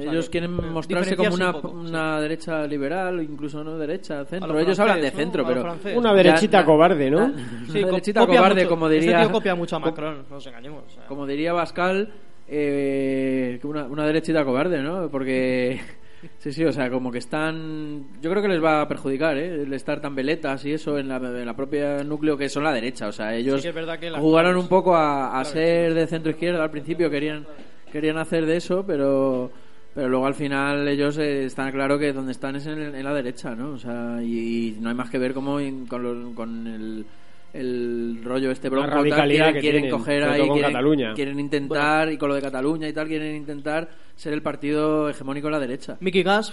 ellos 0.00 0.30
quieren 0.30 0.52
mostrarse 0.72 1.16
como 1.16 1.34
una, 1.34 1.46
un 1.48 1.52
poco, 1.52 1.70
una 1.70 2.20
derecha 2.20 2.66
liberal 2.66 3.18
o 3.18 3.22
incluso 3.22 3.62
no 3.62 3.76
derecha, 3.76 4.20
A 4.20 4.24
centro. 4.24 4.52
lo 4.52 4.58
Ellos 4.60 4.78
hablan 4.78 5.00
de 5.00 5.10
francés, 5.10 5.18
¿no? 5.18 5.24
centro, 5.24 5.40
A 5.42 5.44
lo 5.44 5.48
pero 5.54 5.62
francés. 5.62 5.96
Una 5.98 6.14
derechita 6.14 6.60
ya- 6.60 6.64
cobarde, 6.64 7.10
¿no? 7.10 7.32
Sí, 7.70 7.78
una 7.78 7.86
derechita 7.88 8.20
copia 8.20 8.38
cobarde, 8.38 8.60
mucho. 8.62 8.68
como 8.70 8.86
Este 8.88 9.00
diría 9.00 9.20
tío 9.22 9.32
copia 9.32 9.54
mucho 9.54 9.76
a 9.76 9.78
Macron, 9.80 10.24
no 10.28 10.34
nos 10.36 10.46
engañemos. 10.46 10.84
o 10.86 10.90
sea. 10.90 11.06
como 11.06 11.26
diría 11.26 11.52
Pascal, 11.52 12.08
eh, 12.48 13.58
que 13.60 13.66
una, 13.66 13.84
una 13.84 14.06
derechita 14.06 14.44
cobarde, 14.44 14.82
¿no? 14.82 15.08
Porque 15.10 15.80
sí, 16.38 16.52
sí, 16.52 16.64
o 16.64 16.72
sea, 16.72 16.90
como 16.90 17.10
que 17.10 17.18
están, 17.18 18.04
yo 18.20 18.30
creo 18.30 18.42
que 18.42 18.48
les 18.48 18.62
va 18.62 18.82
a 18.82 18.88
perjudicar, 18.88 19.36
¿eh? 19.38 19.62
El 19.62 19.72
estar 19.72 20.00
tan 20.00 20.14
veletas 20.14 20.64
y 20.64 20.72
eso 20.72 20.98
en 20.98 21.08
la, 21.08 21.16
en 21.16 21.46
la 21.46 21.54
propia 21.56 22.02
núcleo 22.04 22.36
que 22.36 22.48
son 22.48 22.64
la 22.64 22.72
derecha, 22.72 23.08
o 23.08 23.12
sea, 23.12 23.34
ellos 23.34 23.62
Sí 23.62 23.68
que 23.68 23.72
que 23.72 24.10
jugaron 24.20 24.56
un 24.56 24.68
poco 24.68 24.94
a, 24.94 25.38
a 25.40 25.44
ser 25.44 25.94
de 25.94 26.06
centro 26.06 26.30
izquierda 26.30 26.62
al 26.62 26.70
principio, 26.70 27.10
querían 27.10 27.46
querían 27.92 28.18
hacer 28.18 28.46
de 28.46 28.56
eso, 28.56 28.84
pero 28.86 29.50
pero 29.92 30.08
luego 30.08 30.26
al 30.26 30.34
final 30.34 30.86
ellos 30.86 31.18
eh, 31.18 31.46
están 31.46 31.72
claro 31.72 31.98
que 31.98 32.12
donde 32.12 32.30
están 32.32 32.54
es 32.54 32.66
en, 32.66 32.78
en 32.94 33.04
la 33.04 33.12
derecha, 33.12 33.56
¿no? 33.56 33.70
O 33.70 33.78
sea, 33.78 34.18
y, 34.22 34.68
y 34.68 34.78
no 34.80 34.88
hay 34.88 34.94
más 34.94 35.10
que 35.10 35.18
ver 35.18 35.34
cómo 35.34 35.60
in- 35.60 35.86
con, 35.86 36.02
los- 36.04 36.34
con 36.34 36.66
el, 36.68 37.04
el 37.52 38.20
rollo 38.22 38.50
este 38.50 38.68
La 38.68 38.76
bronco 38.76 38.90
tal, 38.90 39.28
quieren, 39.28 39.54
que 39.54 39.60
quieren 39.60 39.82
tienen, 39.82 39.90
coger 39.98 40.22
ahí 40.24 40.40
quieren, 40.48 40.62
Cataluña. 40.72 41.14
quieren 41.14 41.40
intentar 41.40 42.12
y 42.12 42.16
con 42.18 42.28
lo 42.28 42.34
de 42.34 42.42
Cataluña 42.42 42.88
y 42.88 42.92
tal 42.92 43.08
quieren 43.08 43.36
intentar 43.36 43.88
ser 44.16 44.32
el 44.32 44.42
partido 44.42 45.08
hegemónico 45.08 45.48
de 45.48 45.52
la 45.52 45.60
derecha. 45.60 45.96
Mickey 46.00 46.22
Gas, 46.22 46.52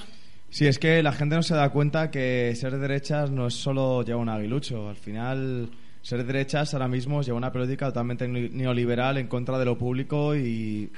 Sí, 0.49 0.65
es 0.65 0.79
que 0.79 1.03
la 1.03 1.11
gente 1.11 1.35
no 1.35 1.43
se 1.43 1.55
da 1.55 1.69
cuenta 1.71 2.09
que 2.09 2.53
ser 2.55 2.71
de 2.71 2.77
derechas 2.79 3.29
no 3.29 3.47
es 3.47 3.53
solo 3.53 4.01
llevar 4.03 4.21
un 4.21 4.29
aguilucho. 4.29 4.87
Al 4.87 4.95
final, 4.95 5.69
ser 6.01 6.19
de 6.19 6.23
derechas 6.23 6.73
ahora 6.73 6.87
mismo 6.87 7.21
lleva 7.21 7.37
una 7.37 7.51
política 7.51 7.87
totalmente 7.87 8.29
ne- 8.29 8.47
neoliberal 8.53 9.17
en 9.17 9.27
contra 9.27 9.59
de 9.59 9.65
lo 9.65 9.77
público 9.77 10.37
y, 10.37 10.89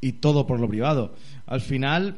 y 0.00 0.12
todo 0.14 0.44
por 0.44 0.58
lo 0.58 0.68
privado. 0.68 1.14
Al 1.46 1.60
final, 1.60 2.16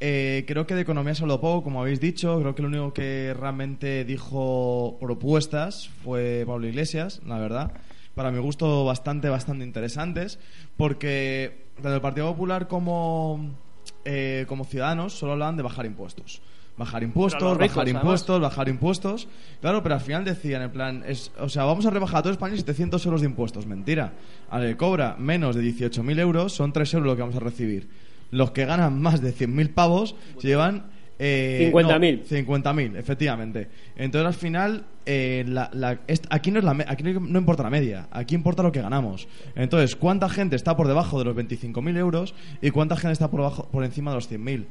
eh, 0.00 0.44
creo 0.46 0.66
que 0.66 0.74
de 0.74 0.82
economía 0.82 1.14
se 1.14 1.22
habló 1.22 1.40
poco, 1.40 1.62
como 1.64 1.80
habéis 1.80 2.00
dicho. 2.00 2.38
Creo 2.40 2.54
que 2.54 2.62
lo 2.62 2.68
único 2.68 2.92
que 2.92 3.34
realmente 3.38 4.04
dijo 4.04 4.96
propuestas 5.00 5.88
fue 6.02 6.44
Pablo 6.46 6.66
Iglesias, 6.66 7.20
la 7.26 7.38
verdad. 7.38 7.72
Para 8.14 8.30
mi 8.30 8.38
gusto, 8.38 8.84
bastante, 8.84 9.28
bastante 9.28 9.64
interesantes. 9.64 10.38
Porque 10.76 11.66
tanto 11.76 11.94
el 11.94 12.00
Partido 12.00 12.30
Popular 12.32 12.68
como, 12.68 13.56
eh, 14.04 14.44
como 14.48 14.64
Ciudadanos 14.64 15.14
solo 15.14 15.32
hablaban 15.32 15.56
de 15.56 15.62
bajar 15.62 15.86
impuestos. 15.86 16.42
Bajar 16.76 17.04
impuestos, 17.04 17.56
ricos, 17.56 17.68
bajar 17.68 17.82
además. 17.84 18.02
impuestos, 18.02 18.40
bajar 18.40 18.68
impuestos. 18.68 19.28
Claro, 19.60 19.82
pero 19.84 19.94
al 19.94 20.00
final 20.00 20.24
decían, 20.24 20.60
en 20.62 20.72
plan, 20.72 21.04
es, 21.06 21.30
o 21.38 21.48
sea, 21.48 21.64
vamos 21.64 21.86
a 21.86 21.90
rebajar 21.90 22.18
a 22.18 22.22
todo 22.22 22.32
España 22.32 22.56
700 22.56 23.04
euros 23.06 23.20
de 23.20 23.28
impuestos. 23.28 23.64
Mentira. 23.66 24.12
Al 24.50 24.66
que 24.66 24.76
cobra 24.76 25.14
menos 25.16 25.54
de 25.54 25.62
18.000 25.62 26.18
euros, 26.18 26.52
son 26.52 26.72
3 26.72 26.94
euros 26.94 27.06
lo 27.06 27.14
que 27.14 27.22
vamos 27.22 27.36
a 27.36 27.40
recibir. 27.40 27.88
Los 28.34 28.50
que 28.50 28.64
ganan 28.66 29.00
más 29.00 29.20
de 29.20 29.32
100.000 29.32 29.72
pavos 29.72 30.16
se 30.38 30.48
llevan... 30.48 30.86
Eh, 31.20 31.70
50.000. 31.72 32.18
no, 32.46 32.58
50.000, 32.74 32.96
efectivamente. 32.96 33.68
Entonces, 33.96 34.26
al 34.26 34.34
final, 34.34 34.84
eh, 35.06 35.44
la- 35.46 35.70
la- 35.72 36.00
aquí, 36.30 36.50
no 36.50 36.58
es 36.58 36.64
la 36.64 36.72
aquí 36.88 37.04
no 37.04 37.38
importa 37.38 37.62
la 37.62 37.70
media, 37.70 38.08
aquí 38.10 38.34
importa 38.34 38.64
lo 38.64 38.72
que 38.72 38.82
ganamos. 38.82 39.28
Entonces, 39.54 39.94
¿cuánta 39.94 40.28
gente 40.28 40.56
está 40.56 40.76
por 40.76 40.88
debajo 40.88 41.20
de 41.20 41.26
los 41.26 41.36
25.000 41.36 41.96
euros 41.96 42.34
y 42.60 42.70
cuánta 42.70 42.96
gente 42.96 43.12
está 43.12 43.30
por, 43.30 43.40
debajo, 43.40 43.68
por 43.70 43.84
encima 43.84 44.10
de 44.10 44.16
los 44.16 44.28
100.000? 44.28 44.64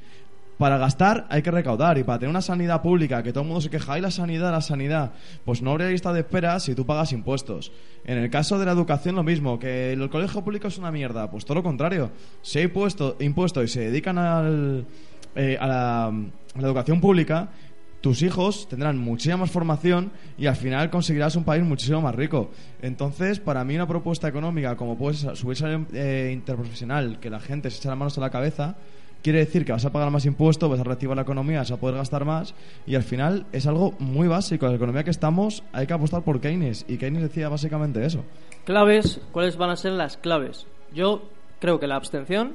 Para 0.58 0.78
gastar 0.78 1.26
hay 1.30 1.41
que 1.41 1.51
recaudar 1.51 1.97
y 1.97 2.04
para 2.04 2.20
tener 2.20 2.30
una 2.30 2.41
sanidad 2.41 2.82
pública 2.82 3.24
que 3.24 3.34
todo 3.34 3.41
el 3.41 3.47
mundo 3.47 3.62
se 3.62 3.70
queja, 3.70 3.93
¡ay, 3.93 4.01
la 4.01 4.12
sanidad, 4.12 4.51
la 4.51 4.62
sanidad! 4.62 5.12
Pues 5.45 5.62
no 5.62 5.72
habría 5.72 5.89
lista 5.89 6.14
de 6.14 6.22
espera 6.22 6.60
si 6.60 6.76
tú 6.76 6.86
pagas 6.86 7.12
impuestos. 7.12 7.72
En 8.06 8.18
el 8.18 8.30
caso 8.30 8.60
de 8.60 8.66
la 8.66 8.72
educación 8.72 9.16
lo 9.16 9.24
mismo, 9.24 9.58
que 9.58 9.93
el 9.93 10.10
colegio 10.10 10.43
público 10.43 10.68
es 10.68 10.78
una 10.78 10.91
mierda, 10.91 11.30
pues 11.32 11.45
todo 11.45 11.56
lo 11.56 11.64
contrario. 11.64 12.12
Si 12.41 12.60
hay 12.60 12.68
puesto, 12.68 13.18
impuestos 13.20 13.64
y 13.64 13.68
se 13.68 13.80
dedican 13.82 14.18
al, 14.18 14.86
eh, 15.36 15.58
a, 15.60 15.68
la, 15.68 16.14
educación 16.56 17.01
pública, 17.01 17.49
tus 18.01 18.22
hijos 18.22 18.68
tendrán 18.68 18.97
muchísima 18.97 19.38
más 19.38 19.51
formación 19.51 20.12
y 20.38 20.45
al 20.45 20.56
final 20.56 20.89
conseguirás 20.91 21.36
un 21.36 21.45
país 21.45 21.64
muchísimo 21.64 22.01
más 22.01 22.14
rico. 22.14 22.51
Entonces, 22.82 23.39
para 23.39 23.64
mí 23.64 23.76
una 23.76 23.88
propuesta 23.88 24.28
económica 24.28 24.76
como 24.76 24.97
puede 24.97 25.16
ser 25.16 25.36
subirse 25.36 25.66
al 25.66 25.88
eh, 25.93 26.30
interprofesional, 26.32 27.20
que 27.20 27.32
la 27.32 27.39
gente 27.39 27.72
se 27.72 27.78
eche 27.78 27.88
las 27.88 27.97
manos 27.97 28.18
a 28.18 28.22
la 28.22 28.30
cabeza, 28.30 28.76
quiere 29.24 29.39
decir 29.39 29.65
que 29.65 29.71
vas 29.71 29.86
a 29.86 29.91
pagar 29.91 30.11
más 30.11 30.26
impuestos, 30.26 30.69
vas 30.69 30.80
a 30.80 30.84
reactivar 30.84 31.15
la 31.15 31.24
economía, 31.24 31.59
vas 31.59 31.71
a 31.71 31.78
poder 31.78 31.95
gastar 31.95 32.26
más 32.26 32.53
y 32.86 32.93
al 32.95 33.03
final 33.03 33.45
es 33.51 33.65
algo 33.65 33.93
muy 33.99 34.28
básico. 34.28 34.65
En 34.65 34.74
la 34.74 34.76
economía 34.78 35.03
que 35.03 35.09
estamos 35.11 35.63
hay 35.74 35.88
que 35.88 35.93
apostar 35.93 36.21
por 36.24 36.39
Keynes 36.41 36.86
y 36.88 36.97
Keynes 36.97 37.24
decía 37.24 37.49
básicamente 37.49 38.05
eso. 38.05 38.24
claves, 38.65 39.21
¿cuáles 39.32 39.57
van 39.57 39.69
a 39.71 39.76
ser 39.78 39.93
las 39.93 40.17
claves? 40.17 40.67
Yo 40.93 41.24
creo 41.59 41.80
que 41.80 41.88
la 41.88 41.95
abstención, 41.95 42.53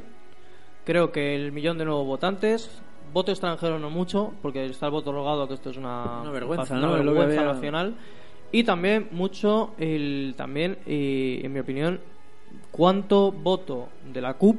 creo 0.85 1.11
que 1.11 1.35
el 1.35 1.51
millón 1.53 1.79
de 1.79 1.87
nuevos 1.87 2.07
votantes, 2.07 2.71
voto 3.13 3.33
extranjero 3.33 3.79
no 3.79 3.89
mucho, 3.89 4.33
porque 4.43 4.67
está 4.67 4.87
el 4.87 4.93
voto 4.93 5.11
rogado, 5.13 5.49
que 5.49 5.55
esto 5.55 5.71
es 5.71 5.79
una, 5.79 6.21
Una 6.21 6.31
vergüenza, 6.31 6.75
una 6.75 6.87
¿no? 6.87 6.97
Es 6.99 7.05
lo 7.05 7.13
que 7.13 7.19
vergüenza 7.19 7.41
había- 7.41 7.53
nacional. 7.55 7.95
Y 8.53 8.65
también 8.65 9.09
mucho, 9.11 9.73
el 9.79 10.35
también, 10.37 10.79
eh, 10.87 11.41
en 11.43 11.53
mi 11.53 11.61
opinión, 11.61 12.01
cuánto 12.71 13.33
voto 13.33 13.89
de 14.13 14.21
la 14.21 14.35
CUP 14.35 14.59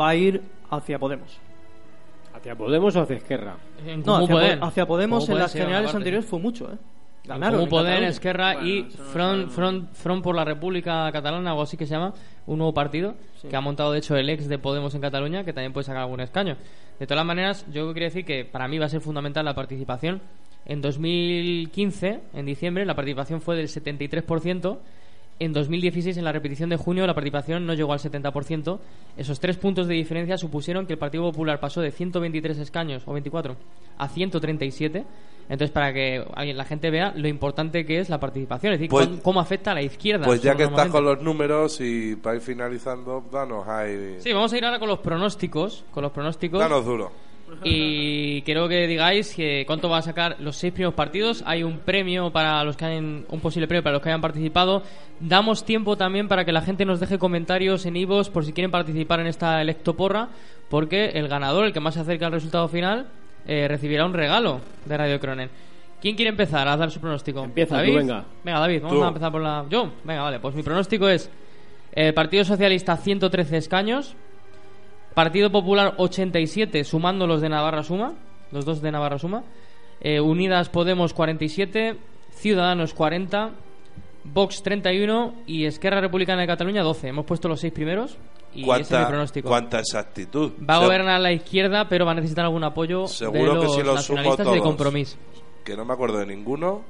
va 0.00 0.10
a 0.10 0.14
ir 0.14 0.42
hacia 0.72 0.98
Podemos. 0.98 1.38
¿Hacia 2.34 2.56
Podemos 2.56 2.96
o 2.96 3.02
hacia 3.02 3.16
Esquerra? 3.16 3.56
En 3.86 4.02
No, 4.02 4.16
hacia. 4.16 4.58
Po- 4.58 4.66
hacia 4.66 4.86
Podemos 4.86 5.28
en 5.28 5.38
las 5.38 5.52
generales 5.52 5.94
anteriores 5.94 6.26
fue 6.28 6.38
mucho, 6.40 6.72
¿eh? 6.72 6.76
Ganaron. 7.24 7.52
Comú 7.60 7.64
en 7.64 7.70
Podem, 7.70 7.86
Cataluña. 7.86 8.08
Esquerra 8.08 8.52
Bueno, 8.54 8.68
y 8.68 8.82
no 8.82 8.90
Front. 8.90 9.50
Front, 9.50 9.92
Front 9.92 10.24
por 10.24 10.34
la 10.34 10.44
República 10.44 11.08
Catalana, 11.12 11.50
algo 11.50 11.62
así 11.62 11.76
que 11.76 11.86
se 11.86 11.94
llama, 11.94 12.12
un 12.46 12.58
nuevo 12.58 12.74
partido 12.74 13.14
que 13.48 13.54
ha 13.54 13.60
montado 13.60 13.92
de 13.92 13.98
hecho 13.98 14.16
el 14.16 14.28
ex 14.28 14.48
de 14.48 14.58
Podemos 14.58 14.92
en 14.96 15.00
Cataluña, 15.02 15.44
que 15.44 15.52
también 15.52 15.72
puede 15.72 15.84
sacar 15.84 16.02
algún 16.02 16.20
escaño. 16.20 16.56
De 16.98 17.06
todas 17.06 17.24
maneras, 17.24 17.64
yo 17.70 17.92
quería 17.94 18.08
decir 18.08 18.24
que 18.24 18.44
para 18.44 18.66
mí 18.66 18.78
va 18.78 18.86
a 18.86 18.88
ser 18.88 19.00
fundamental 19.00 19.44
la 19.44 19.54
participación. 19.54 20.20
En 20.64 20.80
2015, 20.80 22.20
en 22.34 22.46
diciembre, 22.46 22.84
la 22.86 22.94
participación 22.94 23.40
fue 23.40 23.56
del 23.56 23.68
73%. 23.68 24.78
En 25.42 25.52
2016, 25.52 26.18
en 26.18 26.24
la 26.24 26.30
repetición 26.30 26.70
de 26.70 26.76
junio, 26.76 27.04
la 27.04 27.14
participación 27.14 27.66
no 27.66 27.74
llegó 27.74 27.92
al 27.92 27.98
70%. 27.98 28.78
Esos 29.16 29.40
tres 29.40 29.56
puntos 29.56 29.88
de 29.88 29.94
diferencia 29.94 30.38
supusieron 30.38 30.86
que 30.86 30.92
el 30.92 31.00
Partido 31.00 31.24
Popular 31.24 31.58
pasó 31.58 31.80
de 31.80 31.90
123 31.90 32.58
escaños, 32.58 33.02
o 33.06 33.12
24, 33.12 33.56
a 33.98 34.08
137. 34.08 35.04
Entonces, 35.48 35.72
para 35.72 35.92
que 35.92 36.24
la 36.54 36.64
gente 36.64 36.92
vea 36.92 37.12
lo 37.16 37.26
importante 37.26 37.84
que 37.84 37.98
es 37.98 38.08
la 38.08 38.20
participación, 38.20 38.74
es 38.74 38.78
decir, 38.78 38.90
Pues- 38.90 39.08
cómo 39.20 39.40
afecta 39.40 39.72
a 39.72 39.74
la 39.74 39.82
izquierda. 39.82 40.26
Pues 40.26 40.42
ya 40.42 40.54
que 40.54 40.62
estás 40.62 40.86
con 40.90 41.04
los 41.04 41.20
números 41.20 41.80
y 41.80 42.14
para 42.14 42.36
ir 42.36 42.40
finalizando, 42.40 43.24
danos 43.32 43.66
ahí. 43.66 44.18
Sí, 44.20 44.32
vamos 44.32 44.52
a 44.52 44.58
ir 44.58 44.64
ahora 44.64 44.78
con 44.78 44.88
los 44.88 45.00
pronósticos. 45.00 45.84
Con 45.90 46.04
los 46.04 46.12
pronósticos. 46.12 46.60
Danos 46.60 46.84
duro. 46.84 47.10
Y 47.64 48.42
quiero 48.44 48.68
que 48.68 48.86
digáis 48.86 49.34
que 49.34 49.64
cuánto 49.66 49.88
va 49.88 49.98
a 49.98 50.02
sacar 50.02 50.36
los 50.40 50.56
seis 50.56 50.72
primeros 50.72 50.94
partidos. 50.94 51.42
Hay 51.46 51.62
un 51.62 51.78
premio 51.78 52.30
para 52.30 52.62
los 52.64 52.76
que 52.76 52.84
hayan, 52.84 53.24
un 53.28 53.40
posible 53.40 53.68
premio 53.68 53.82
para 53.82 53.94
los 53.94 54.02
que 54.02 54.08
hayan 54.08 54.20
participado. 54.20 54.82
Damos 55.20 55.64
tiempo 55.64 55.96
también 55.96 56.28
para 56.28 56.44
que 56.44 56.52
la 56.52 56.62
gente 56.62 56.84
nos 56.84 57.00
deje 57.00 57.18
comentarios 57.18 57.86
en 57.86 57.96
Ivos 57.96 58.30
por 58.30 58.44
si 58.44 58.52
quieren 58.52 58.70
participar 58.70 59.20
en 59.20 59.26
esta 59.26 59.60
electoporra, 59.60 60.28
porque 60.68 61.10
el 61.14 61.28
ganador, 61.28 61.64
el 61.64 61.72
que 61.72 61.80
más 61.80 61.94
se 61.94 62.00
acerca 62.00 62.26
al 62.26 62.32
resultado 62.32 62.68
final, 62.68 63.06
eh, 63.46 63.66
recibirá 63.68 64.06
un 64.06 64.14
regalo 64.14 64.60
de 64.84 64.96
Radio 64.96 65.20
Cronen. 65.20 65.50
¿Quién 66.00 66.16
quiere 66.16 66.30
empezar 66.30 66.66
a 66.66 66.76
dar 66.76 66.90
su 66.90 66.98
pronóstico? 67.00 67.44
Empieza 67.44 67.76
tú, 67.76 67.80
¿David? 67.82 67.96
venga. 67.96 68.24
Venga, 68.42 68.58
David, 68.58 68.82
vamos 68.82 68.98
Tú. 68.98 69.04
a 69.04 69.08
empezar 69.08 69.30
por 69.30 69.40
la. 69.40 69.64
Yo, 69.70 69.92
venga, 70.02 70.22
vale. 70.22 70.40
Pues 70.40 70.52
mi 70.54 70.64
pronóstico 70.64 71.08
es: 71.08 71.30
el 71.92 72.12
Partido 72.12 72.44
Socialista 72.44 72.96
113 72.96 73.56
escaños, 73.56 74.16
Partido 75.14 75.50
Popular 75.50 75.94
87, 75.98 76.84
sumando 76.84 77.26
los 77.26 77.40
de 77.40 77.48
Navarra 77.48 77.82
Suma, 77.82 78.14
los 78.50 78.64
dos 78.64 78.80
de 78.80 78.90
Navarra 78.92 79.18
Suma. 79.18 79.42
Eh, 80.00 80.20
Unidas 80.20 80.68
Podemos 80.68 81.12
47, 81.12 81.96
Ciudadanos 82.32 82.94
40, 82.94 83.50
Vox 84.24 84.62
31 84.62 85.34
y 85.46 85.66
Esquerra 85.66 86.00
Republicana 86.00 86.40
de 86.40 86.46
Cataluña 86.46 86.82
12. 86.82 87.08
Hemos 87.08 87.24
puesto 87.26 87.48
los 87.48 87.60
seis 87.60 87.72
primeros 87.72 88.16
y 88.54 88.62
ese 88.62 88.62
es 88.62 88.62
mi 88.62 88.64
¿Cuánta, 88.66 89.08
pronóstico. 89.08 89.48
cuánta 89.48 89.78
exactitud. 89.80 90.52
Va 90.68 90.76
a 90.76 90.78
gobernar 90.84 91.20
la 91.20 91.32
izquierda, 91.32 91.88
pero 91.88 92.04
va 92.06 92.12
a 92.12 92.14
necesitar 92.16 92.44
algún 92.44 92.64
apoyo 92.64 93.02
de 93.02 93.08
Seguro 93.08 93.54
los 93.54 93.64
que 93.64 93.70
si 93.80 93.82
los 93.86 93.94
nacionalistas 93.96 94.46
y 94.46 94.50
de 94.50 94.56
todos, 94.56 94.66
compromiso. 94.66 95.16
que 95.64 95.76
no 95.76 95.84
me 95.84 95.92
acuerdo 95.92 96.18
de 96.18 96.26
ninguno, 96.26 96.82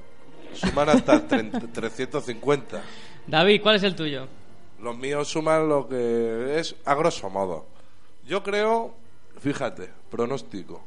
suman 0.54 0.88
hasta 0.88 1.26
30 1.26 1.60
350. 1.72 2.82
David, 3.26 3.60
¿cuál 3.62 3.76
es 3.76 3.82
el 3.82 3.94
tuyo? 3.94 4.26
Los 4.80 4.96
míos 4.96 5.28
suman 5.28 5.68
lo 5.68 5.86
que 5.88 6.58
es 6.58 6.74
a 6.84 6.94
grosso 6.94 7.28
modo. 7.30 7.66
Yo 8.26 8.42
creo, 8.42 8.94
fíjate, 9.40 9.90
pronóstico, 10.10 10.82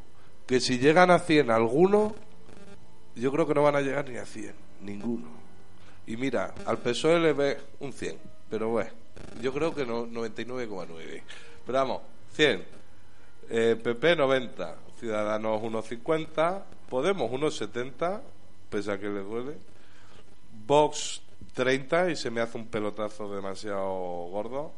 que 0.46 0.60
si 0.60 0.80
llegan 0.80 1.12
a 1.12 1.20
100 1.20 1.52
alguno, 1.52 2.16
yo 3.16 3.32
creo 3.32 3.48
que 3.48 3.54
no 3.54 3.64
van 3.64 3.76
a 3.76 3.82
llegar 3.82 4.08
ni 4.10 4.18
a 4.18 4.26
100, 4.26 4.54
ninguno. 4.82 5.28
Y 6.08 6.18
mira, 6.18 6.54
al 6.66 6.78
PSOE 6.78 7.20
le 7.20 7.34
ve 7.34 7.58
un 7.80 7.92
100, 7.92 8.18
pero 8.50 8.70
bueno, 8.70 8.92
yo 9.42 9.54
creo 9.54 9.74
que 9.74 9.86
no, 9.86 10.06
99,9. 10.08 11.22
Pero 11.66 11.78
vamos, 11.78 12.02
100. 12.34 12.64
Eh, 13.50 13.80
PP 13.82 14.16
90, 14.16 14.76
Ciudadanos 15.00 15.62
1,50, 15.62 16.64
Podemos 16.90 17.32
1,70, 17.32 18.22
pese 18.70 18.92
a 18.92 19.00
que 19.00 19.10
le 19.10 19.22
duele. 19.22 19.58
Vox 20.66 21.22
30 21.54 22.12
y 22.12 22.16
se 22.16 22.30
me 22.30 22.42
hace 22.42 22.58
un 22.58 22.68
pelotazo 22.68 23.34
demasiado 23.34 23.90
gordo. 24.30 24.72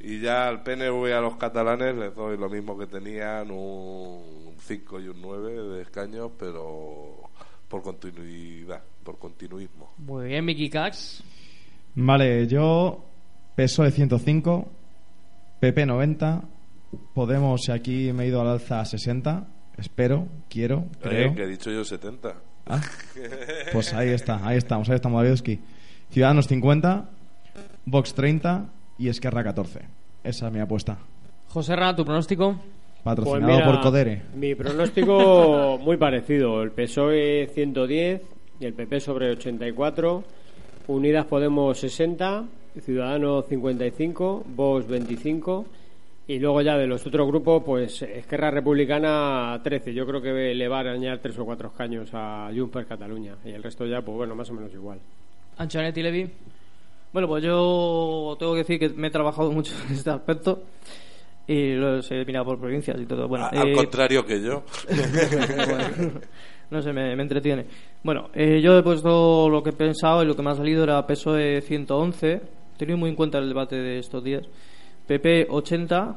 Y 0.00 0.20
ya 0.20 0.48
al 0.48 0.62
PNV 0.62 1.08
y 1.08 1.12
a 1.12 1.20
los 1.20 1.36
catalanes 1.36 1.96
les 1.96 2.14
doy 2.14 2.36
lo 2.38 2.48
mismo 2.48 2.78
que 2.78 2.86
tenían, 2.86 3.50
un 3.50 4.54
5 4.60 5.00
y 5.00 5.08
un 5.08 5.20
9 5.20 5.52
de 5.74 5.82
escaños, 5.82 6.30
pero 6.38 7.30
por 7.66 7.82
continuidad, 7.82 8.82
por 9.02 9.18
continuismo. 9.18 9.92
Muy 9.98 10.28
bien, 10.28 10.44
Mickey 10.44 10.70
Cax. 10.70 11.22
Vale, 11.96 12.46
yo 12.46 13.04
PSOE 13.56 13.90
105, 13.90 14.68
PP 15.58 15.86
90, 15.86 16.44
Podemos 17.12 17.68
y 17.68 17.72
aquí 17.72 18.12
me 18.12 18.24
he 18.24 18.28
ido 18.28 18.40
al 18.40 18.48
alza 18.48 18.80
a 18.80 18.84
60, 18.84 19.46
espero, 19.76 20.26
quiero, 20.48 20.86
creo. 21.02 21.32
Eh, 21.32 21.34
que 21.34 21.42
he 21.42 21.46
dicho 21.46 21.70
yo 21.70 21.84
70. 21.84 22.34
Ah, 22.66 22.80
Pues 23.72 23.92
ahí 23.92 24.10
está, 24.10 24.46
ahí 24.46 24.56
estamos, 24.56 24.88
ahí 24.88 24.94
estamos, 24.94 25.18
Davidowski. 25.18 25.60
Ciudadanos 26.10 26.46
50, 26.46 27.10
Vox 27.84 28.14
30 28.14 28.70
y 28.98 29.08
Esquerra 29.08 29.44
14. 29.44 29.80
Esa 30.24 30.46
es 30.48 30.52
mi 30.52 30.60
apuesta. 30.60 30.98
José 31.48 31.76
Ra, 31.76 31.94
tu 31.94 32.04
pronóstico. 32.04 32.56
Patrocinado 33.02 33.46
Pues 33.46 33.56
mira, 33.56 33.66
por 33.66 33.80
Codere. 33.80 34.22
Mi 34.34 34.54
pronóstico 34.54 35.78
muy 35.82 35.96
parecido. 35.96 36.62
El 36.62 36.72
PSOE 36.72 37.48
110 37.54 38.22
y 38.60 38.64
el 38.66 38.74
PP 38.74 39.00
sobre 39.00 39.30
84. 39.30 40.24
Unidas 40.88 41.26
Podemos 41.26 41.78
60. 41.78 42.44
Ciudadanos 42.80 43.46
55. 43.46 44.44
Vox 44.54 44.86
25. 44.88 45.66
Y 46.26 46.38
luego 46.38 46.60
ya 46.60 46.76
de 46.76 46.86
los 46.86 47.06
otros 47.06 47.26
grupos, 47.26 47.62
pues 47.64 48.02
Esquerra 48.02 48.50
Republicana 48.50 49.58
13. 49.64 49.94
Yo 49.94 50.06
creo 50.06 50.20
que 50.20 50.54
le 50.54 50.68
va 50.68 50.76
a 50.76 50.80
arañar 50.80 51.20
tres 51.20 51.38
o 51.38 51.44
cuatro 51.46 51.68
escaños 51.68 52.10
a 52.12 52.50
Junts 52.54 52.84
Cataluña. 52.86 53.36
Y 53.46 53.50
el 53.50 53.62
resto 53.62 53.86
ya, 53.86 54.02
pues 54.02 54.14
bueno, 54.14 54.34
más 54.34 54.50
o 54.50 54.54
menos 54.54 54.72
igual. 54.74 54.98
Anchonetti 55.56 56.02
Levi. 56.02 56.30
Bueno, 57.12 57.26
pues 57.28 57.42
yo 57.42 58.36
tengo 58.38 58.52
que 58.52 58.58
decir 58.58 58.78
que 58.78 58.88
me 58.90 59.08
he 59.08 59.10
trabajado 59.10 59.50
mucho 59.50 59.72
en 59.88 59.94
este 59.94 60.10
aspecto 60.10 60.62
y 61.46 61.72
lo 61.74 61.98
he 62.00 62.24
mirado 62.26 62.44
por 62.44 62.58
provincias 62.60 63.00
y 63.00 63.06
todo. 63.06 63.26
Bueno, 63.28 63.46
A- 63.46 63.48
al 63.48 63.68
eh, 63.68 63.72
contrario 63.72 64.24
que 64.26 64.42
yo. 64.42 64.62
Bueno, 64.88 66.20
no 66.70 66.82
sé, 66.82 66.92
me, 66.92 67.16
me 67.16 67.22
entretiene. 67.22 67.64
Bueno, 68.02 68.28
eh, 68.34 68.60
yo 68.62 68.78
he 68.78 68.82
puesto 68.82 69.48
lo 69.48 69.62
que 69.62 69.70
he 69.70 69.72
pensado 69.72 70.22
y 70.22 70.26
lo 70.26 70.36
que 70.36 70.42
me 70.42 70.50
ha 70.50 70.54
salido 70.54 70.84
era 70.84 71.06
PSOE 71.06 71.62
111, 71.62 72.42
teniendo 72.76 73.00
muy 73.00 73.10
en 73.10 73.16
cuenta 73.16 73.38
el 73.38 73.48
debate 73.48 73.76
de 73.76 73.98
estos 73.98 74.22
días. 74.22 74.42
PP 75.06 75.46
80 75.48 76.16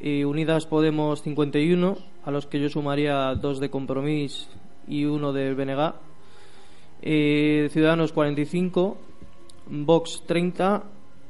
y 0.00 0.24
Unidas 0.24 0.66
Podemos 0.66 1.22
51, 1.22 1.96
a 2.24 2.30
los 2.32 2.46
que 2.46 2.58
yo 2.58 2.68
sumaría 2.68 3.32
dos 3.36 3.60
de 3.60 3.70
Compromís 3.70 4.48
y 4.88 5.04
uno 5.04 5.32
del 5.32 5.54
BNG. 5.54 5.92
Eh, 7.02 7.68
Ciudadanos 7.70 8.12
45, 8.12 8.98
Vox 9.66 10.22
30, 10.26 10.82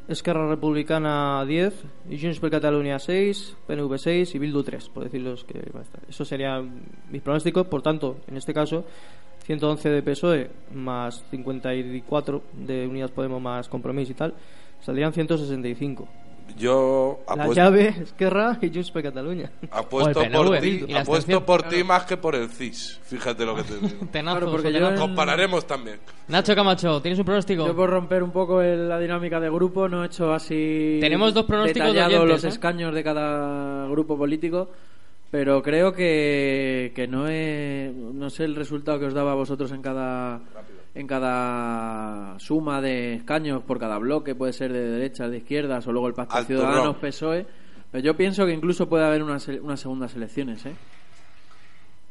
Esquerra 0.08 0.48
Republicana 0.48 1.44
10, 1.46 1.84
y 2.10 2.20
Junts 2.20 2.40
per 2.40 2.50
Catalunya 2.50 2.98
6, 2.98 3.56
PNV 3.66 3.98
6 3.98 4.34
y 4.34 4.38
Bildu 4.38 4.62
3, 4.62 4.88
por 4.88 5.04
decirlos 5.04 5.44
que. 5.44 5.62
Eso 6.08 6.24
serían 6.24 6.82
mis 7.10 7.22
pronósticos. 7.22 7.66
Por 7.66 7.82
tanto, 7.82 8.18
en 8.26 8.36
este 8.36 8.52
caso, 8.52 8.84
111 9.44 9.90
de 9.90 10.02
PSOE 10.02 10.50
más 10.74 11.24
54 11.30 12.42
de 12.52 12.86
Unidas 12.86 13.10
Podemos 13.10 13.40
más 13.40 13.68
Compromís 13.68 14.10
y 14.10 14.14
tal, 14.14 14.34
saldrían 14.80 15.12
165. 15.12 16.08
Yo 16.56 17.20
La 17.26 17.32
apuesto, 17.32 17.54
llave, 17.54 17.88
Esquerra 18.02 18.58
y 18.60 18.68
Junts 18.72 18.90
per 18.92 19.02
Catalunya. 19.02 19.50
apuesto 19.70 20.22
por 20.30 20.58
ti, 20.60 20.86
apuesto 20.94 21.44
por 21.44 21.62
ti 21.64 21.82
más 21.82 22.04
que 22.04 22.16
por 22.16 22.34
el 22.36 22.48
CIS. 22.48 23.00
Fíjate 23.02 23.44
lo 23.44 23.56
que 23.56 23.62
te 23.64 23.74
digo. 23.78 24.06
Tenazo, 24.12 24.38
Claro, 24.38 24.52
porque 24.52 24.72
yo 24.72 24.94
Compararemos 24.94 25.66
también. 25.66 25.98
Nacho 26.28 26.54
Camacho, 26.54 27.02
¿tienes 27.02 27.18
un 27.18 27.24
pronóstico? 27.24 27.66
Yo 27.66 27.74
por 27.74 27.90
romper 27.90 28.22
un 28.22 28.30
poco 28.30 28.62
el- 28.62 28.88
la 28.88 29.00
dinámica 29.00 29.40
de 29.40 29.50
grupo 29.50 29.88
no 29.88 30.04
he 30.04 30.06
hecho 30.06 30.32
así 30.32 30.98
Tenemos 31.00 31.34
dos 31.34 31.44
pronósticos 31.44 31.88
de 31.88 31.94
detallado 31.94 32.22
oyentes, 32.22 32.44
los 32.44 32.52
¿eh? 32.52 32.54
escaños 32.54 32.94
de 32.94 33.02
cada 33.02 33.88
grupo 33.88 34.16
político, 34.16 34.70
pero 35.30 35.60
creo 35.62 35.92
que, 35.92 36.92
que 36.94 37.08
no 37.08 37.26
he, 37.28 37.92
no 37.92 38.30
sé 38.30 38.44
el 38.44 38.54
resultado 38.54 39.00
que 39.00 39.06
os 39.06 39.14
daba 39.14 39.32
a 39.32 39.34
vosotros 39.34 39.72
en 39.72 39.82
cada 39.82 40.40
en 40.94 41.06
cada 41.06 42.38
suma 42.38 42.80
de 42.80 43.14
escaños 43.14 43.62
por 43.62 43.78
cada 43.78 43.98
bloque, 43.98 44.34
puede 44.34 44.52
ser 44.52 44.72
de 44.72 44.88
derechas, 44.90 45.30
de 45.30 45.38
izquierdas 45.38 45.86
o 45.86 45.92
luego 45.92 46.08
el 46.08 46.14
pacto 46.14 46.42
Ciudadanos. 46.44 46.96
PSOE, 46.96 47.46
pero 47.90 48.04
yo 48.04 48.16
pienso 48.16 48.46
que 48.46 48.52
incluso 48.52 48.88
puede 48.88 49.04
haber 49.04 49.22
unas, 49.22 49.46
unas 49.48 49.80
segundas 49.80 50.14
elecciones, 50.14 50.64
¿eh? 50.66 50.72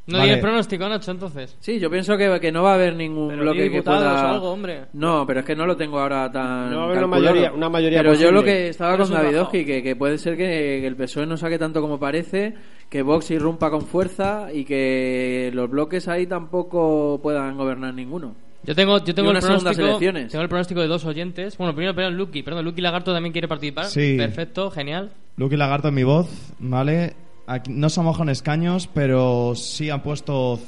No 0.06 0.18
Vale. 0.18 0.32
tienes 0.32 0.44
pronóstico, 0.44 0.90
Nacho, 0.90 1.12
entonces. 1.12 1.56
Sí, 1.62 1.80
yo 1.80 1.90
pienso 1.90 2.18
que, 2.18 2.38
que 2.42 2.52
no 2.52 2.62
va 2.62 2.72
a 2.72 2.74
haber 2.74 2.94
ningún 2.94 3.30
Pero 3.30 3.42
bloque 3.44 3.72
que 3.72 3.82
pueda... 3.82 4.26
o 4.26 4.28
algo, 4.34 4.52
hombre. 4.52 4.88
No, 4.92 5.26
pero 5.26 5.40
es 5.40 5.46
que 5.46 5.56
no 5.56 5.66
lo 5.66 5.78
tengo 5.78 5.98
ahora 5.98 6.30
tan 6.30 6.72
No 6.72 6.76
va 6.80 6.84
a 6.84 6.86
haber 6.88 6.98
una 6.98 7.08
mayoría- 7.08 7.54
una 7.54 7.70
mayoría 7.70 8.00
Pero 8.00 8.14
yo 8.16 8.30
lo 8.30 8.44
que 8.44 8.68
estaba 8.68 8.92
Pero 8.92 9.06
con 9.06 9.14
es 9.14 9.18
un 9.18 9.24
Davidowski, 9.24 9.64
que, 9.64 9.82
que 9.82 9.96
puede 9.96 10.18
ser 10.18 10.36
que, 10.36 10.44
que 10.82 10.88
el 10.88 10.98
PSOE 10.98 11.26
no 11.26 11.38
saque 11.38 11.58
tanto 11.58 11.80
como 11.80 12.00
parece, 12.02 12.54
que 12.90 13.02
Vox 13.02 13.32
irrumpa 13.32 13.70
con 13.72 13.84
fuerza 13.84 14.50
y 14.52 14.66
que 14.66 15.52
los 15.54 15.70
bloques 15.70 16.10
ahí 16.10 16.28
tampoco 16.28 17.22
puedan 17.24 17.56
gobernar 17.56 17.94
ninguno. 17.94 18.36
Yo 18.66 18.76
tengo, 18.76 19.04
yo 19.04 19.14
tengo 19.14 19.32
el 19.32 19.40
pronóstico. 19.40 19.82
elecciones. 19.82 20.32
Tengo 20.32 20.44
el 20.44 20.50
pronóstico 20.50 20.82
de 20.82 20.88
dos 20.88 21.06
oyentes. 21.06 21.58
Bueno, 21.58 21.76
primero, 21.76 21.94
pero 21.94 22.10
Lucky, 22.12 22.44
perdón, 22.44 22.66
Lucky 22.66 22.82
Lagarto 22.82 23.14
también 23.14 23.34
quiere 23.34 23.48
participar. 23.48 23.86
Sí. 23.86 24.16
Perfecto, 24.18 24.72
genial. 24.72 25.12
Luke 25.36 25.56
y 25.56 25.58
Lagarto 25.58 25.90
en 25.90 25.96
mi 25.96 26.04
voz, 26.04 26.30
¿vale? 26.60 27.16
Aquí 27.48 27.72
no 27.74 27.90
se 27.90 28.02
mojan 28.02 28.30
escaños, 28.30 28.88
pero 28.94 29.54
sí 29.56 29.90
han 29.90 30.02
puesto 30.02 30.60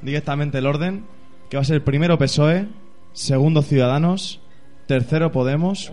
directamente 0.00 0.58
el 0.58 0.66
orden, 0.66 1.04
que 1.50 1.56
va 1.56 1.62
a 1.62 1.64
ser 1.64 1.84
primero 1.84 2.16
PSOE, 2.16 2.68
segundo 3.12 3.62
Ciudadanos, 3.62 4.40
tercero 4.86 5.32
Podemos, 5.32 5.92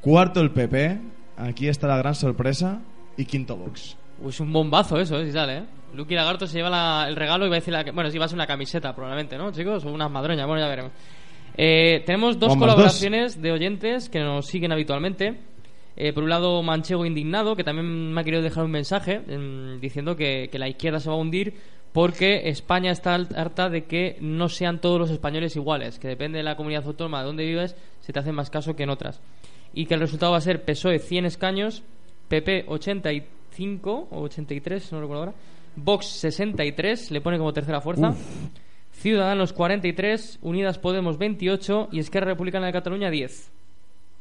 cuarto 0.00 0.40
el 0.40 0.50
PP, 0.50 1.00
aquí 1.36 1.68
está 1.68 1.86
la 1.86 1.98
gran 1.98 2.14
sorpresa, 2.14 2.80
y 3.16 3.26
quinto 3.26 3.56
Vox. 3.56 3.96
Es 4.28 4.40
un 4.40 4.52
bombazo 4.52 4.98
eso, 4.98 5.18
¿eh? 5.20 5.26
Si 5.26 5.32
sale, 5.32 5.58
¿eh? 5.58 5.62
Lucky 5.94 6.14
Lagarto 6.14 6.46
se 6.46 6.56
lleva 6.58 6.70
la- 6.70 7.06
el 7.08 7.16
regalo 7.16 7.44
y 7.46 7.48
va 7.48 7.56
a 7.56 7.58
decir 7.60 7.72
la... 7.72 7.82
Bueno, 7.92 8.10
sí, 8.10 8.18
va 8.18 8.24
a 8.24 8.28
ser 8.28 8.36
una 8.36 8.46
camiseta 8.46 8.94
probablemente, 8.94 9.36
¿no, 9.36 9.52
chicos? 9.52 9.84
O 9.84 9.90
unas 9.92 10.10
madroñas, 10.10 10.46
bueno, 10.46 10.62
ya 10.62 10.68
veremos. 10.68 10.92
Eh, 11.56 12.02
tenemos 12.06 12.38
dos 12.38 12.50
Bombas 12.50 12.68
colaboraciones 12.74 13.42
de 13.42 13.52
oyentes 13.52 14.08
que 14.08 14.20
nos 14.20 14.46
siguen 14.46 14.72
habitualmente. 14.72 15.38
Eh, 15.96 16.12
por 16.14 16.24
un 16.24 16.30
lado, 16.30 16.62
Manchego 16.62 17.04
Indignado, 17.04 17.54
que 17.54 17.64
también 17.64 18.12
me 18.12 18.20
ha 18.20 18.24
querido 18.24 18.42
dejar 18.42 18.64
un 18.64 18.70
mensaje 18.70 19.20
em, 19.28 19.78
diciendo 19.80 20.16
que, 20.16 20.48
que 20.50 20.58
la 20.58 20.66
izquierda 20.68 20.98
se 21.00 21.10
va 21.10 21.14
a 21.16 21.18
hundir 21.18 21.54
porque 21.92 22.48
España 22.48 22.90
está 22.90 23.14
harta 23.14 23.68
de 23.68 23.84
que 23.84 24.16
no 24.22 24.48
sean 24.48 24.80
todos 24.80 24.98
los 24.98 25.10
españoles 25.10 25.54
iguales, 25.56 25.98
que 25.98 26.08
depende 26.08 26.38
de 26.38 26.44
la 26.44 26.56
comunidad 26.56 26.86
autónoma 26.86 27.20
de 27.20 27.26
donde 27.26 27.44
vives, 27.44 27.76
se 28.00 28.14
te 28.14 28.18
hace 28.18 28.32
más 28.32 28.48
caso 28.48 28.74
que 28.74 28.84
en 28.84 28.88
otras. 28.88 29.20
Y 29.74 29.84
que 29.84 29.92
el 29.92 30.00
resultado 30.00 30.32
va 30.32 30.38
a 30.38 30.40
ser 30.40 30.64
PSOE 30.64 30.98
100 31.00 31.26
escaños, 31.26 31.82
PP 32.28 32.64
85 33.52 34.08
o 34.10 34.20
83, 34.22 34.92
no 34.92 35.00
recuerdo 35.00 35.20
ahora, 35.20 35.34
Vox 35.76 36.06
63, 36.06 37.10
le 37.10 37.20
pone 37.20 37.38
como 37.38 37.52
tercera 37.52 37.80
fuerza. 37.80 38.14
Ciudadanos 38.92 39.52
43, 39.52 40.38
Unidas 40.42 40.78
Podemos 40.78 41.18
28 41.18 41.88
y 41.92 41.98
Esquerra 41.98 42.26
Republicana 42.26 42.66
de 42.66 42.72
Cataluña 42.72 43.10
10. 43.10 43.52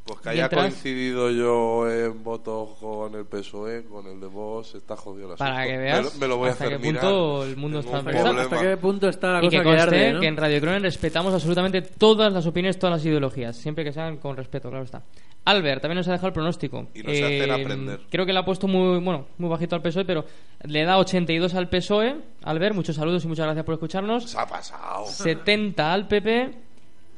Pues 0.04 0.20
que 0.20 0.30
haya 0.30 0.42
Mientras- 0.44 0.62
coincidido 0.64 1.30
yo 1.30 1.90
en 1.90 2.24
votos 2.24 2.70
con 2.80 3.14
el 3.14 3.26
PSOE, 3.26 3.84
con 3.86 4.08
el 4.08 4.20
de 4.20 4.26
Vox, 4.28 4.74
está 4.76 4.98
jodido 4.98 5.32
el 5.34 5.38
Para 5.38 5.64
que 5.66 5.78
veas 5.78 5.98
Me 6.00 6.04
lo, 6.04 6.18
me 6.20 6.28
lo 6.28 6.38
voy 6.38 6.50
a 6.50 6.52
hasta 6.54 6.66
hacer 6.66 6.80
qué 6.80 6.88
mirar. 6.88 7.02
punto 7.04 7.44
el 7.44 7.56
mundo 7.58 7.80
Tengo 7.84 7.98
está 7.98 8.10
un. 8.32 8.40
¿Hasta 8.40 8.60
qué 8.62 8.78
punto 8.78 9.08
está 9.10 9.32
la 9.34 9.38
y 9.40 9.42
cosa 9.46 9.50
que 9.52 9.58
que 9.58 9.64
conste 9.64 9.82
arde, 9.84 10.14
¿no? 10.14 10.20
que 10.20 10.28
en 10.28 10.38
Radio 10.38 10.60
Cronen 10.62 10.82
respetamos 10.84 11.34
absolutamente 11.34 11.82
todas 11.84 12.34
las 12.34 12.46
opiniones, 12.48 12.80
todas 12.80 12.98
las 12.98 13.06
ideologías, 13.06 13.56
siempre 13.56 13.84
que 13.84 13.92
sean 13.94 14.18
con 14.18 14.36
respeto, 14.36 14.70
claro 14.70 14.84
está. 14.86 15.04
Albert 15.46 15.82
también 15.82 15.98
nos 15.98 16.08
ha 16.08 16.12
dejado 16.12 16.28
el 16.28 16.34
pronóstico. 16.34 16.88
Y 16.94 17.02
nos 17.04 17.14
hacen 17.14 17.52
aprender. 17.52 18.00
Creo 18.10 18.26
que 18.26 18.34
le 18.34 18.40
ha 18.40 18.46
puesto 18.46 18.68
muy 18.68 19.00
bueno, 19.00 19.26
muy 19.38 19.50
bajito 19.50 19.76
al 19.76 19.82
PSOE, 19.84 20.06
pero 20.06 20.26
le 20.64 20.84
da 20.84 20.98
82 20.98 21.54
al 21.56 21.70
PSOE. 21.70 22.16
Albert, 22.44 22.76
muchos 22.76 22.96
saludos 22.96 23.24
y 23.26 23.28
muchas 23.28 23.46
gracias 23.46 23.66
por 23.66 23.74
escucharnos. 23.74 24.30
Se 24.30 24.40
ha 24.40 24.46
pasado. 24.48 25.06
70 25.08 25.94
al 25.94 26.08
PP, 26.08 26.52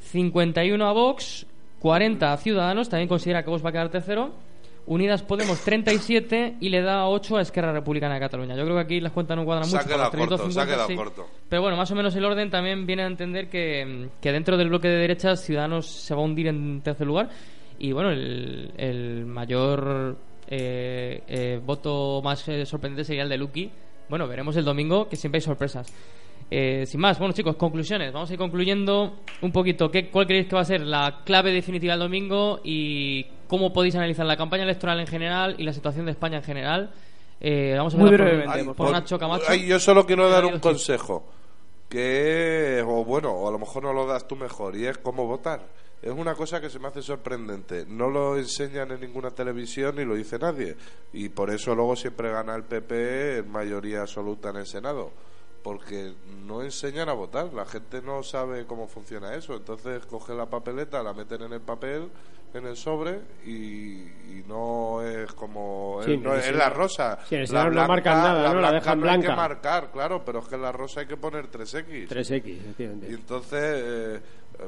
51 0.01 0.85
a 0.87 0.91
Vox, 0.93 1.45
40 1.83 2.31
a 2.31 2.37
Ciudadanos, 2.37 2.87
también 2.87 3.09
considera 3.09 3.43
que 3.43 3.49
Vox 3.49 3.63
va 3.63 3.69
a 3.69 3.71
quedar 3.73 3.89
tercero. 3.89 4.31
Unidas 4.85 5.21
Podemos 5.21 5.59
37 5.59 6.55
y 6.61 6.69
le 6.69 6.81
da 6.81 7.07
8 7.09 7.37
a 7.37 7.41
Esquerra 7.41 7.73
Republicana 7.73 8.13
de 8.13 8.21
Cataluña. 8.21 8.55
Yo 8.55 8.63
creo 8.63 8.75
que 8.75 8.81
aquí 8.81 8.99
las 9.01 9.11
cuentas 9.11 9.35
no 9.35 9.43
cuadran 9.43 9.65
Se 9.65 9.75
ha 9.75 9.79
mucho. 9.79 9.87
quedado 9.89 10.03
los 10.03 10.11
350, 10.11 10.37
corto, 10.37 10.53
se 10.53 10.61
ha 10.61 10.65
quedado 10.65 10.87
sí. 10.87 10.95
corto. 10.95 11.27
Pero 11.49 11.61
bueno, 11.61 11.75
más 11.75 11.91
o 11.91 11.95
menos 11.95 12.15
el 12.15 12.23
orden 12.23 12.49
también 12.49 12.85
viene 12.85 13.03
a 13.03 13.07
entender 13.07 13.49
que, 13.49 14.07
que 14.21 14.31
dentro 14.31 14.55
del 14.55 14.69
bloque 14.69 14.87
de 14.87 14.95
derechas 14.95 15.41
Ciudadanos 15.41 15.85
se 15.87 16.15
va 16.15 16.21
a 16.21 16.23
hundir 16.23 16.47
en 16.47 16.81
tercer 16.81 17.05
lugar. 17.05 17.29
Y 17.79 17.91
bueno, 17.91 18.11
el, 18.11 18.71
el 18.77 19.25
mayor 19.25 20.17
eh, 20.47 21.21
eh, 21.27 21.61
voto 21.65 22.21
más 22.23 22.47
eh, 22.47 22.65
sorprendente 22.65 23.03
sería 23.03 23.23
el 23.23 23.29
de 23.29 23.37
Lucky. 23.37 23.69
Bueno, 24.07 24.25
veremos 24.25 24.55
el 24.55 24.63
domingo, 24.63 25.09
que 25.09 25.17
siempre 25.17 25.39
hay 25.39 25.41
sorpresas. 25.41 25.93
Eh, 26.51 26.85
sin 26.85 26.99
más, 26.99 27.17
bueno 27.17 27.33
chicos, 27.33 27.55
conclusiones. 27.55 28.13
Vamos 28.13 28.29
a 28.29 28.33
ir 28.33 28.39
concluyendo 28.39 29.19
un 29.41 29.51
poquito. 29.51 29.89
¿Qué, 29.89 30.09
¿Cuál 30.09 30.27
creéis 30.27 30.47
que 30.47 30.55
va 30.55 30.61
a 30.61 30.65
ser 30.65 30.81
la 30.81 31.21
clave 31.25 31.51
definitiva 31.51 31.93
del 31.93 32.01
domingo 32.01 32.59
y 32.63 33.25
cómo 33.47 33.73
podéis 33.73 33.95
analizar 33.95 34.25
la 34.25 34.37
campaña 34.37 34.63
electoral 34.63 34.99
en 34.99 35.07
general 35.07 35.55
y 35.57 35.63
la 35.63 35.73
situación 35.73 36.05
de 36.05 36.11
España 36.11 36.37
en 36.37 36.43
general? 36.43 36.91
Eh, 37.41 37.73
vamos 37.77 37.93
a 37.95 37.97
Muy 37.97 38.09
por- 38.09 38.19
brevemente, 38.21 38.73
por. 38.73 38.91
Nacho 38.91 39.17
Camacho. 39.17 39.45
Ay, 39.47 39.65
yo 39.67 39.79
solo 39.79 40.05
quiero 40.05 40.29
dar 40.29 40.45
un 40.45 40.59
consejo. 40.59 41.25
Que, 41.89 42.83
o 42.85 43.03
bueno, 43.05 43.31
o 43.31 43.47
a 43.47 43.51
lo 43.51 43.59
mejor 43.59 43.83
no 43.83 43.93
lo 43.93 44.07
das 44.07 44.27
tú 44.27 44.35
mejor, 44.35 44.75
y 44.75 44.85
es 44.87 44.97
cómo 44.97 45.27
votar. 45.27 45.61
Es 46.01 46.11
una 46.11 46.33
cosa 46.35 46.59
que 46.59 46.69
se 46.69 46.79
me 46.79 46.87
hace 46.87 47.01
sorprendente. 47.01 47.85
No 47.87 48.09
lo 48.09 48.35
enseñan 48.37 48.91
en 48.91 48.99
ninguna 49.01 49.31
televisión 49.31 49.95
ni 49.95 50.03
lo 50.03 50.15
dice 50.15 50.37
nadie. 50.39 50.75
Y 51.13 51.29
por 51.29 51.49
eso 51.49 51.73
luego 51.75 51.95
siempre 51.95 52.29
gana 52.31 52.55
el 52.55 52.63
PP 52.63 53.37
en 53.37 53.49
mayoría 53.51 54.01
absoluta 54.01 54.49
en 54.49 54.57
el 54.57 54.65
Senado. 54.65 55.11
Porque 55.63 56.13
no 56.45 56.61
enseñan 56.61 57.07
a 57.09 57.13
votar. 57.13 57.53
La 57.53 57.65
gente 57.65 58.01
no 58.01 58.21
sabe 58.21 58.65
cómo 58.65 58.87
funciona 58.87 59.33
eso. 59.33 59.55
Entonces 59.55 60.05
coge 60.05 60.33
la 60.33 60.45
papeleta, 60.45 61.01
la 61.01 61.13
meten 61.13 61.41
en 61.43 61.53
el 61.53 61.61
papel, 61.61 62.09
en 62.53 62.65
el 62.67 62.75
sobre, 62.75 63.21
y, 63.45 64.01
y 64.01 64.43
no 64.47 65.01
es 65.01 65.31
como. 65.33 66.01
Sí, 66.03 66.17
no 66.17 66.35
es 66.35 66.53
la 66.53 66.69
rosa. 66.69 67.17
sí, 67.27 67.37
La 67.37 67.47
Senado 67.47 67.71
no 67.71 67.87
marcan 67.87 68.17
nada, 68.17 68.53
¿no? 68.53 68.59
La 68.59 68.71
dejan 68.73 68.99
no 68.99 69.05
hay 69.09 69.11
que 69.21 69.25
blanca. 69.27 69.35
marcar, 69.35 69.91
claro, 69.91 70.23
pero 70.25 70.39
es 70.39 70.47
que 70.49 70.55
en 70.55 70.61
la 70.61 70.71
rosa 70.73 70.99
hay 70.99 71.07
que 71.07 71.17
poner 71.17 71.49
3X. 71.49 72.09
3X, 72.09 72.57
efectivamente. 72.59 73.07
Y 73.09 73.13
entonces 73.13 73.59
eh, 73.63 74.21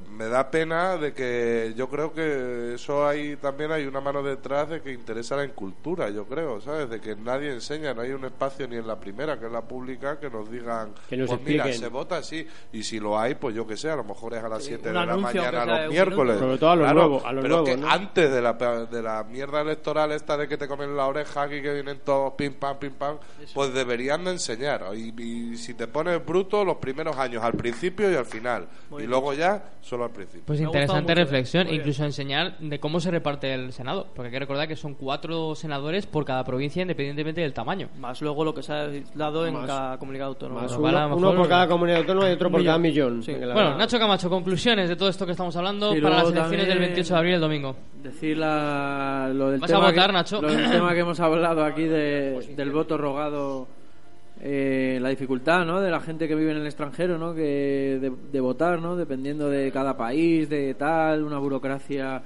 me 0.09 0.25
da 0.27 0.49
pena 0.51 0.97
de 0.97 1.13
que 1.13 1.73
yo 1.77 1.87
creo 1.89 2.11
que 2.13 2.73
eso 2.75 3.07
hay 3.07 3.35
también 3.37 3.71
hay 3.71 3.85
una 3.85 4.01
mano 4.01 4.21
detrás 4.23 4.69
de 4.69 4.81
que 4.81 4.91
interesa 4.91 5.35
la 5.35 5.45
incultura, 5.45 6.09
yo 6.09 6.25
creo, 6.25 6.59
¿sabes? 6.59 6.89
De 6.89 6.99
que 6.99 7.15
nadie 7.15 7.51
enseña, 7.53 7.93
no 7.93 8.01
hay 8.01 8.11
un 8.11 8.25
espacio 8.25 8.67
ni 8.67 8.75
en 8.77 8.87
la 8.87 8.99
primera, 8.99 9.39
que 9.39 9.45
es 9.45 9.51
la 9.51 9.61
pública, 9.61 10.19
que 10.19 10.29
nos 10.29 10.49
digan, 10.51 10.93
Que 11.09 11.17
nos 11.17 11.29
pues 11.29 11.41
mira, 11.41 11.63
expliquen. 11.65 11.79
se 11.79 11.87
vota 11.89 12.17
así, 12.17 12.45
y 12.73 12.83
si 12.83 12.99
lo 12.99 13.17
hay, 13.19 13.35
pues 13.35 13.55
yo 13.55 13.65
que 13.65 13.77
sé, 13.77 13.89
a 13.89 13.95
lo 13.95 14.03
mejor 14.03 14.33
es 14.33 14.43
a 14.43 14.49
las 14.49 14.63
7 14.63 14.87
de 14.89 14.93
la 14.93 15.05
mañana 15.17 15.81
los 15.83 15.91
miércoles. 15.91 16.39
Sobre 16.39 16.57
todo 16.57 16.69
a 16.71 16.75
los 16.75 16.85
Claro, 16.85 16.99
nuevos, 16.99 17.25
a 17.25 17.31
los 17.31 17.41
pero 17.41 17.55
nuevos, 17.57 17.69
que 17.69 17.77
¿no? 17.77 17.89
antes 17.89 18.31
de 18.31 18.41
la, 18.41 18.53
de 18.53 19.01
la 19.01 19.23
mierda 19.23 19.61
electoral 19.61 20.11
esta 20.11 20.35
de 20.37 20.47
que 20.47 20.57
te 20.57 20.67
comen 20.67 20.95
la 20.97 21.07
oreja 21.07 21.43
aquí 21.43 21.61
que 21.61 21.73
vienen 21.73 21.99
todos 22.03 22.33
pim 22.33 22.53
pam 22.55 22.77
pim 22.79 22.93
pam 22.93 23.17
pues 23.53 23.73
deberían 23.73 24.23
de 24.25 24.31
enseñar 24.31 24.83
y, 24.95 25.13
y 25.21 25.57
si 25.57 25.73
te 25.73 25.87
pones 25.87 26.23
bruto 26.25 26.65
los 26.65 26.77
primeros 26.77 27.17
años 27.17 27.43
al 27.43 27.53
principio 27.53 28.11
y 28.11 28.15
al 28.15 28.25
final 28.25 28.67
y 28.99 29.03
luego 29.03 29.33
ya 29.33 29.63
solo 29.81 30.05
al 30.05 30.11
principio 30.11 30.43
Pues 30.45 30.59
interesante 30.59 31.13
reflexión, 31.15 31.67
e 31.67 31.75
incluso 31.75 32.03
enseñar 32.03 32.57
de 32.59 32.79
cómo 32.79 32.99
se 32.99 33.11
reparte 33.11 33.53
el 33.53 33.71
Senado, 33.73 34.07
porque 34.15 34.27
hay 34.27 34.31
que 34.33 34.39
recordar 34.39 34.67
que 34.67 34.75
son 34.75 34.95
cuatro 34.95 35.53
senadores 35.55 36.05
por 36.05 36.25
cada 36.25 36.43
provincia 36.43 36.81
independientemente 36.81 37.41
del 37.41 37.53
tamaño. 37.53 37.89
Más 37.99 38.21
luego 38.21 38.43
lo 38.43 38.53
que 38.53 38.63
se 38.63 38.73
ha 38.73 38.89
dado 39.13 39.45
en 39.47 39.53
Más- 39.53 39.67
cada 39.67 39.97
comunidad 39.99 40.27
autónoma. 40.27 40.61
Más 40.61 40.75
uno, 40.77 40.97
a 40.97 41.07
uno 41.15 41.35
por 41.35 41.47
cada 41.47 41.67
comunidad 41.67 41.99
autónoma 41.99 42.29
y 42.29 42.33
otro 42.33 42.49
por 42.49 42.59
Millón. 42.59 42.69
cada 42.71 42.79
millón. 42.79 43.23
Sí. 43.23 43.31
Bueno, 43.33 43.47
verdad. 43.55 43.77
Nacho 43.77 43.99
Camacho, 43.99 44.29
conclusiones 44.29 44.89
de 44.89 44.95
todo 44.95 45.09
esto 45.09 45.25
que 45.25 45.31
estamos 45.33 45.55
hablando 45.55 45.93
Sí, 45.93 46.01
para 46.01 46.15
las 46.15 46.23
elecciones 46.31 46.51
del 46.67 46.67
también 46.69 46.89
28 46.89 47.13
de 47.13 47.17
abril 47.19 47.33
el 47.35 47.41
domingo. 47.41 47.75
Decir 48.01 48.37
la- 48.37 49.29
lo 49.33 49.51
del 49.51 49.59
¿Vas 49.59 49.71
a 49.71 49.73
tema 49.75 49.89
votar, 49.89 50.07
que, 50.07 50.13
Nacho? 50.13 50.41
lo 50.41 50.51
del 50.51 50.71
tema 50.71 50.93
que 50.93 50.99
hemos 50.99 51.19
hablado 51.19 51.63
aquí 51.63 51.83
de- 51.83 52.53
del 52.55 52.71
voto 52.71 52.97
rogado, 52.97 53.67
eh, 54.41 54.99
la 55.01 55.09
dificultad, 55.09 55.65
¿no? 55.65 55.81
De 55.81 55.89
la 55.89 55.99
gente 55.99 56.27
que 56.27 56.35
vive 56.35 56.51
en 56.51 56.57
el 56.57 56.65
extranjero, 56.65 57.17
¿no? 57.17 57.33
Que 57.33 57.99
de, 58.01 58.11
de 58.31 58.39
votar, 58.39 58.81
¿no? 58.81 58.95
Dependiendo 58.95 59.49
de 59.49 59.71
cada 59.71 59.95
país, 59.95 60.49
de 60.49 60.73
tal, 60.73 61.23
una 61.23 61.39
burocracia. 61.39 62.21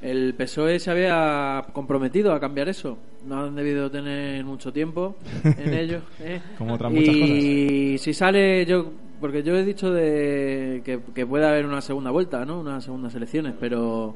El 0.00 0.34
PSOE 0.34 0.78
se 0.78 0.92
había 0.92 1.66
comprometido 1.72 2.32
a 2.32 2.38
cambiar 2.38 2.68
eso. 2.68 2.98
No 3.26 3.44
han 3.44 3.56
debido 3.56 3.90
tener 3.90 4.44
mucho 4.44 4.72
tiempo 4.72 5.16
en 5.42 5.74
ello. 5.74 6.02
¿eh? 6.20 6.40
Como 6.56 6.74
otras 6.74 6.92
muchas 6.92 7.14
y 7.14 7.98
si 7.98 8.14
sale 8.14 8.64
yo 8.64 8.92
porque 9.20 9.42
yo 9.42 9.56
he 9.56 9.64
dicho 9.64 9.90
de 9.90 10.82
que, 10.84 11.00
que 11.12 11.26
puede 11.26 11.46
haber 11.46 11.66
una 11.66 11.80
segunda 11.80 12.12
vuelta 12.12 12.44
no 12.44 12.60
unas 12.60 12.84
segundas 12.84 13.12
elecciones 13.16 13.54
pero 13.58 14.14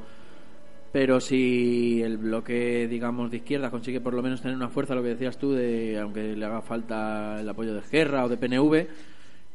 pero 0.93 1.19
si 1.19 2.03
el 2.03 2.19
bloque 2.19 2.87
digamos 2.87 3.31
de 3.31 3.37
izquierda 3.37 3.71
consigue 3.71 3.99
por 3.99 4.13
lo 4.13 4.21
menos 4.21 4.41
tener 4.41 4.55
una 4.55 4.69
fuerza 4.69 4.93
lo 4.93 5.01
que 5.01 5.09
decías 5.09 5.39
tú 5.39 5.51
de 5.51 5.97
aunque 5.99 6.35
le 6.35 6.45
haga 6.45 6.61
falta 6.61 7.41
el 7.41 7.49
apoyo 7.49 7.73
de 7.73 7.79
Esquerra 7.79 8.23
o 8.23 8.29
de 8.29 8.37
PNV 8.37 8.87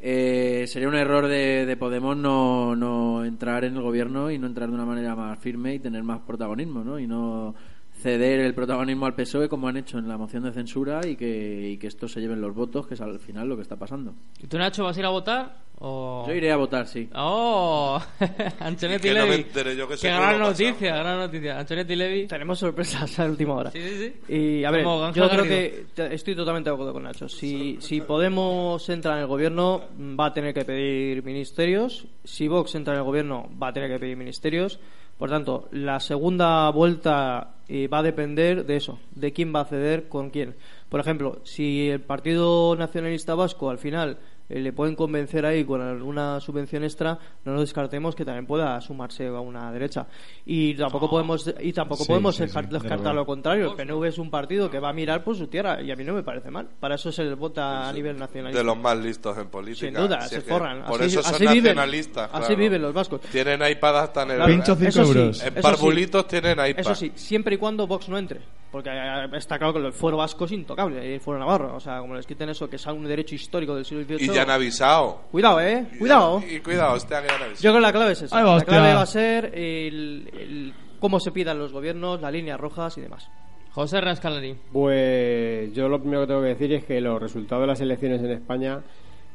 eh, 0.00 0.64
sería 0.66 0.88
un 0.88 0.96
error 0.96 1.28
de, 1.28 1.64
de 1.64 1.76
Podemos 1.76 2.16
no, 2.16 2.74
no 2.74 3.24
entrar 3.24 3.64
en 3.64 3.76
el 3.76 3.82
gobierno 3.82 4.32
y 4.32 4.38
no 4.38 4.48
entrar 4.48 4.68
de 4.68 4.74
una 4.74 4.84
manera 4.84 5.14
más 5.14 5.38
firme 5.38 5.74
y 5.74 5.78
tener 5.78 6.02
más 6.02 6.20
protagonismo 6.22 6.82
¿no? 6.82 6.98
y 6.98 7.06
no 7.06 7.54
ceder 7.92 8.40
el 8.40 8.54
protagonismo 8.54 9.06
al 9.06 9.14
PSOE 9.14 9.48
como 9.48 9.68
han 9.68 9.76
hecho 9.76 9.98
en 9.98 10.08
la 10.08 10.18
moción 10.18 10.42
de 10.42 10.52
censura 10.52 11.06
y 11.06 11.14
que, 11.14 11.70
y 11.70 11.78
que 11.78 11.86
estos 11.86 12.10
se 12.10 12.20
lleven 12.20 12.40
los 12.40 12.52
votos 12.52 12.88
que 12.88 12.94
es 12.94 13.00
al 13.00 13.20
final 13.20 13.48
lo 13.48 13.54
que 13.54 13.62
está 13.62 13.76
pasando 13.76 14.12
¿Y 14.42 14.48
tú, 14.48 14.58
Nacho, 14.58 14.82
vas 14.82 14.96
a 14.96 15.00
ir 15.00 15.06
a 15.06 15.10
votar? 15.10 15.67
O... 15.80 16.24
yo 16.26 16.34
iré 16.34 16.50
a 16.50 16.56
votar 16.56 16.86
sí 16.88 17.08
¡Oh! 17.14 18.00
Anchonetti 18.60 19.08
Y 19.08 19.12
que 19.12 19.18
no 19.18 19.24
me 19.26 19.30
Levi. 19.30 19.42
entere 19.42 19.76
yo 19.76 19.86
que 19.86 19.96
Qué 19.96 20.08
gran 20.08 20.38
noticia, 20.38 20.96
gran 20.96 21.18
noticia. 21.18 21.58
Anchonetti 21.58 21.94
Levi. 21.94 22.26
Tenemos 22.26 22.58
sorpresas 22.58 23.18
a 23.20 23.26
última 23.26 23.54
hora. 23.54 23.70
Sí, 23.70 23.80
sí, 23.80 24.12
sí. 24.26 24.34
Y 24.34 24.64
a 24.64 24.70
ver, 24.72 24.82
Como 24.82 25.12
yo 25.12 25.28
creo 25.28 25.44
que 25.44 25.86
te- 25.94 26.14
estoy 26.14 26.34
totalmente 26.34 26.68
de 26.70 26.74
acuerdo 26.74 26.92
con 26.92 27.04
Nacho. 27.04 27.28
Si, 27.28 27.76
si 27.80 28.00
Podemos 28.00 28.88
entra 28.88 29.14
en 29.14 29.20
el 29.20 29.26
gobierno, 29.26 29.82
va 30.18 30.26
a 30.26 30.32
tener 30.34 30.52
que 30.52 30.64
pedir 30.64 31.22
ministerios. 31.22 32.06
Si 32.24 32.48
Vox 32.48 32.74
entra 32.74 32.94
en 32.94 32.98
el 32.98 33.04
gobierno, 33.04 33.48
va 33.62 33.68
a 33.68 33.72
tener 33.72 33.88
que 33.90 33.98
pedir 34.00 34.16
ministerios. 34.16 34.80
Por 35.16 35.30
tanto, 35.30 35.68
la 35.72 36.00
segunda 36.00 36.70
vuelta 36.70 37.54
eh, 37.68 37.86
va 37.88 37.98
a 37.98 38.02
depender 38.02 38.64
de 38.66 38.76
eso, 38.76 38.98
de 39.14 39.32
quién 39.32 39.54
va 39.54 39.60
a 39.60 39.64
ceder 39.64 40.08
con 40.08 40.30
quién. 40.30 40.56
Por 40.88 41.00
ejemplo, 41.00 41.40
si 41.44 41.88
el 41.90 42.00
Partido 42.00 42.74
Nacionalista 42.76 43.34
Vasco 43.34 43.68
al 43.70 43.78
final 43.78 44.18
eh, 44.48 44.60
le 44.60 44.72
pueden 44.72 44.94
convencer 44.94 45.44
ahí 45.46 45.64
con 45.64 45.80
alguna 45.80 46.40
subvención 46.40 46.84
extra, 46.84 47.18
no 47.44 47.52
nos 47.52 47.60
descartemos 47.62 48.14
que 48.14 48.24
también 48.24 48.46
pueda 48.46 48.80
sumarse 48.80 49.26
a 49.26 49.40
una 49.40 49.70
derecha. 49.72 50.06
Y 50.46 50.74
tampoco 50.74 51.08
podemos 51.10 51.52
y 51.60 51.72
tampoco 51.72 52.04
Sí, 52.04 52.08
podemos 52.08 52.36
sí, 52.36 52.44
descar- 52.44 52.66
sí, 52.66 52.72
descartar 52.72 53.14
lo 53.14 53.26
contrario. 53.26 53.70
El 53.70 53.76
PNV 53.76 54.04
es 54.06 54.18
un 54.18 54.30
partido 54.30 54.70
que 54.70 54.78
va 54.80 54.90
a 54.90 54.92
mirar 54.92 55.22
por 55.24 55.36
su 55.36 55.46
tierra 55.48 55.80
y 55.82 55.90
a 55.90 55.96
mí 55.96 56.04
no 56.04 56.14
me 56.14 56.22
parece 56.22 56.50
mal. 56.50 56.68
Para 56.80 56.94
eso 56.94 57.12
se 57.12 57.24
les 57.24 57.36
vota 57.36 57.88
a 57.88 57.92
nivel 57.92 58.16
nacional. 58.18 58.52
de 58.52 58.64
los 58.64 58.76
más 58.78 58.96
listos 58.98 59.36
en 59.38 59.48
política 59.48 59.86
Sin 59.86 59.94
duda, 59.94 60.20
Si 60.22 60.36
se 60.36 60.40
forran. 60.40 60.84
por 60.86 61.00
Así- 61.02 61.10
eso 61.12 61.22
son 61.22 61.34
así 61.34 61.46
viven. 61.46 61.74
nacionalistas 61.76 62.30
Así 62.32 62.54
viven 62.54 62.80
los 62.82 62.92
vascos. 62.94 63.20
tienen 63.22 63.60
iPad 63.68 63.98
hasta 64.00 64.22
en 64.22 64.30
el 64.30 64.36
Claro, 64.36 64.52
Pincho 64.52 64.74
cinco 64.76 64.88
eso 64.88 65.04
sí, 65.04 65.10
euros. 65.18 65.42
en 65.44 65.54
parvulitos 65.54 66.26
tienen 66.28 66.52
iPad 66.52 66.78
Eso 66.80 66.94
sí, 66.94 67.12
siempre 67.14 67.54
y 67.56 67.58
cuando 67.58 67.86
Vox 67.86 68.08
no 68.08 68.16
entre. 68.18 68.40
Porque 68.70 68.90
eh, 68.92 69.26
está 69.34 69.58
claro 69.58 69.72
que 69.72 69.78
el 69.80 69.92
fuero 69.92 70.18
vasco 70.18 70.44
es 70.44 70.52
intocable, 70.52 71.14
el 71.14 71.20
fuero 71.20 71.38
navarro. 71.40 71.74
O 71.74 71.80
sea, 71.80 72.00
como 72.00 72.14
les 72.14 72.26
quiten 72.26 72.50
eso, 72.50 72.68
que 72.68 72.76
es 72.76 72.86
un 72.86 73.04
derecho 73.04 73.34
histórico 73.34 73.74
del 73.74 73.84
siglo 73.84 74.04
XVIII. 74.04 74.24
Y 74.30 74.34
ya 74.34 74.42
han 74.42 74.50
avisado. 74.50 75.22
Cuidado, 75.30 75.60
eh. 75.60 75.86
Cuidado. 75.98 76.42
Y 76.46 76.60
cuidado, 76.60 76.94
hostia, 76.94 77.22
que 77.22 77.28
ya 77.28 77.34
han 77.36 77.42
avisado. 77.44 77.62
Yo 77.62 77.70
creo 77.70 77.74
que 77.74 77.80
la 77.80 77.92
clave 77.92 78.12
es 78.12 78.22
esa. 78.22 78.36
La 78.42 78.64
clave 78.64 78.94
va 78.94 79.02
a 79.02 79.06
ser 79.06 79.46
el, 79.54 80.30
el- 80.38 80.74
cómo 81.00 81.18
se 81.18 81.32
pidan 81.32 81.58
los 81.58 81.72
gobiernos, 81.72 82.20
las 82.20 82.32
líneas 82.32 82.60
rojas 82.60 82.98
y 82.98 83.00
demás. 83.00 83.28
José 83.72 84.00
Rascalari. 84.00 84.56
Pues 84.72 85.72
yo 85.72 85.88
lo 85.88 86.00
primero 86.00 86.22
que 86.22 86.26
tengo 86.26 86.40
que 86.42 86.48
decir 86.48 86.72
es 86.72 86.84
que 86.84 87.00
los 87.00 87.20
resultados 87.22 87.62
de 87.62 87.66
las 87.68 87.80
elecciones 87.80 88.20
en 88.22 88.32
España 88.32 88.80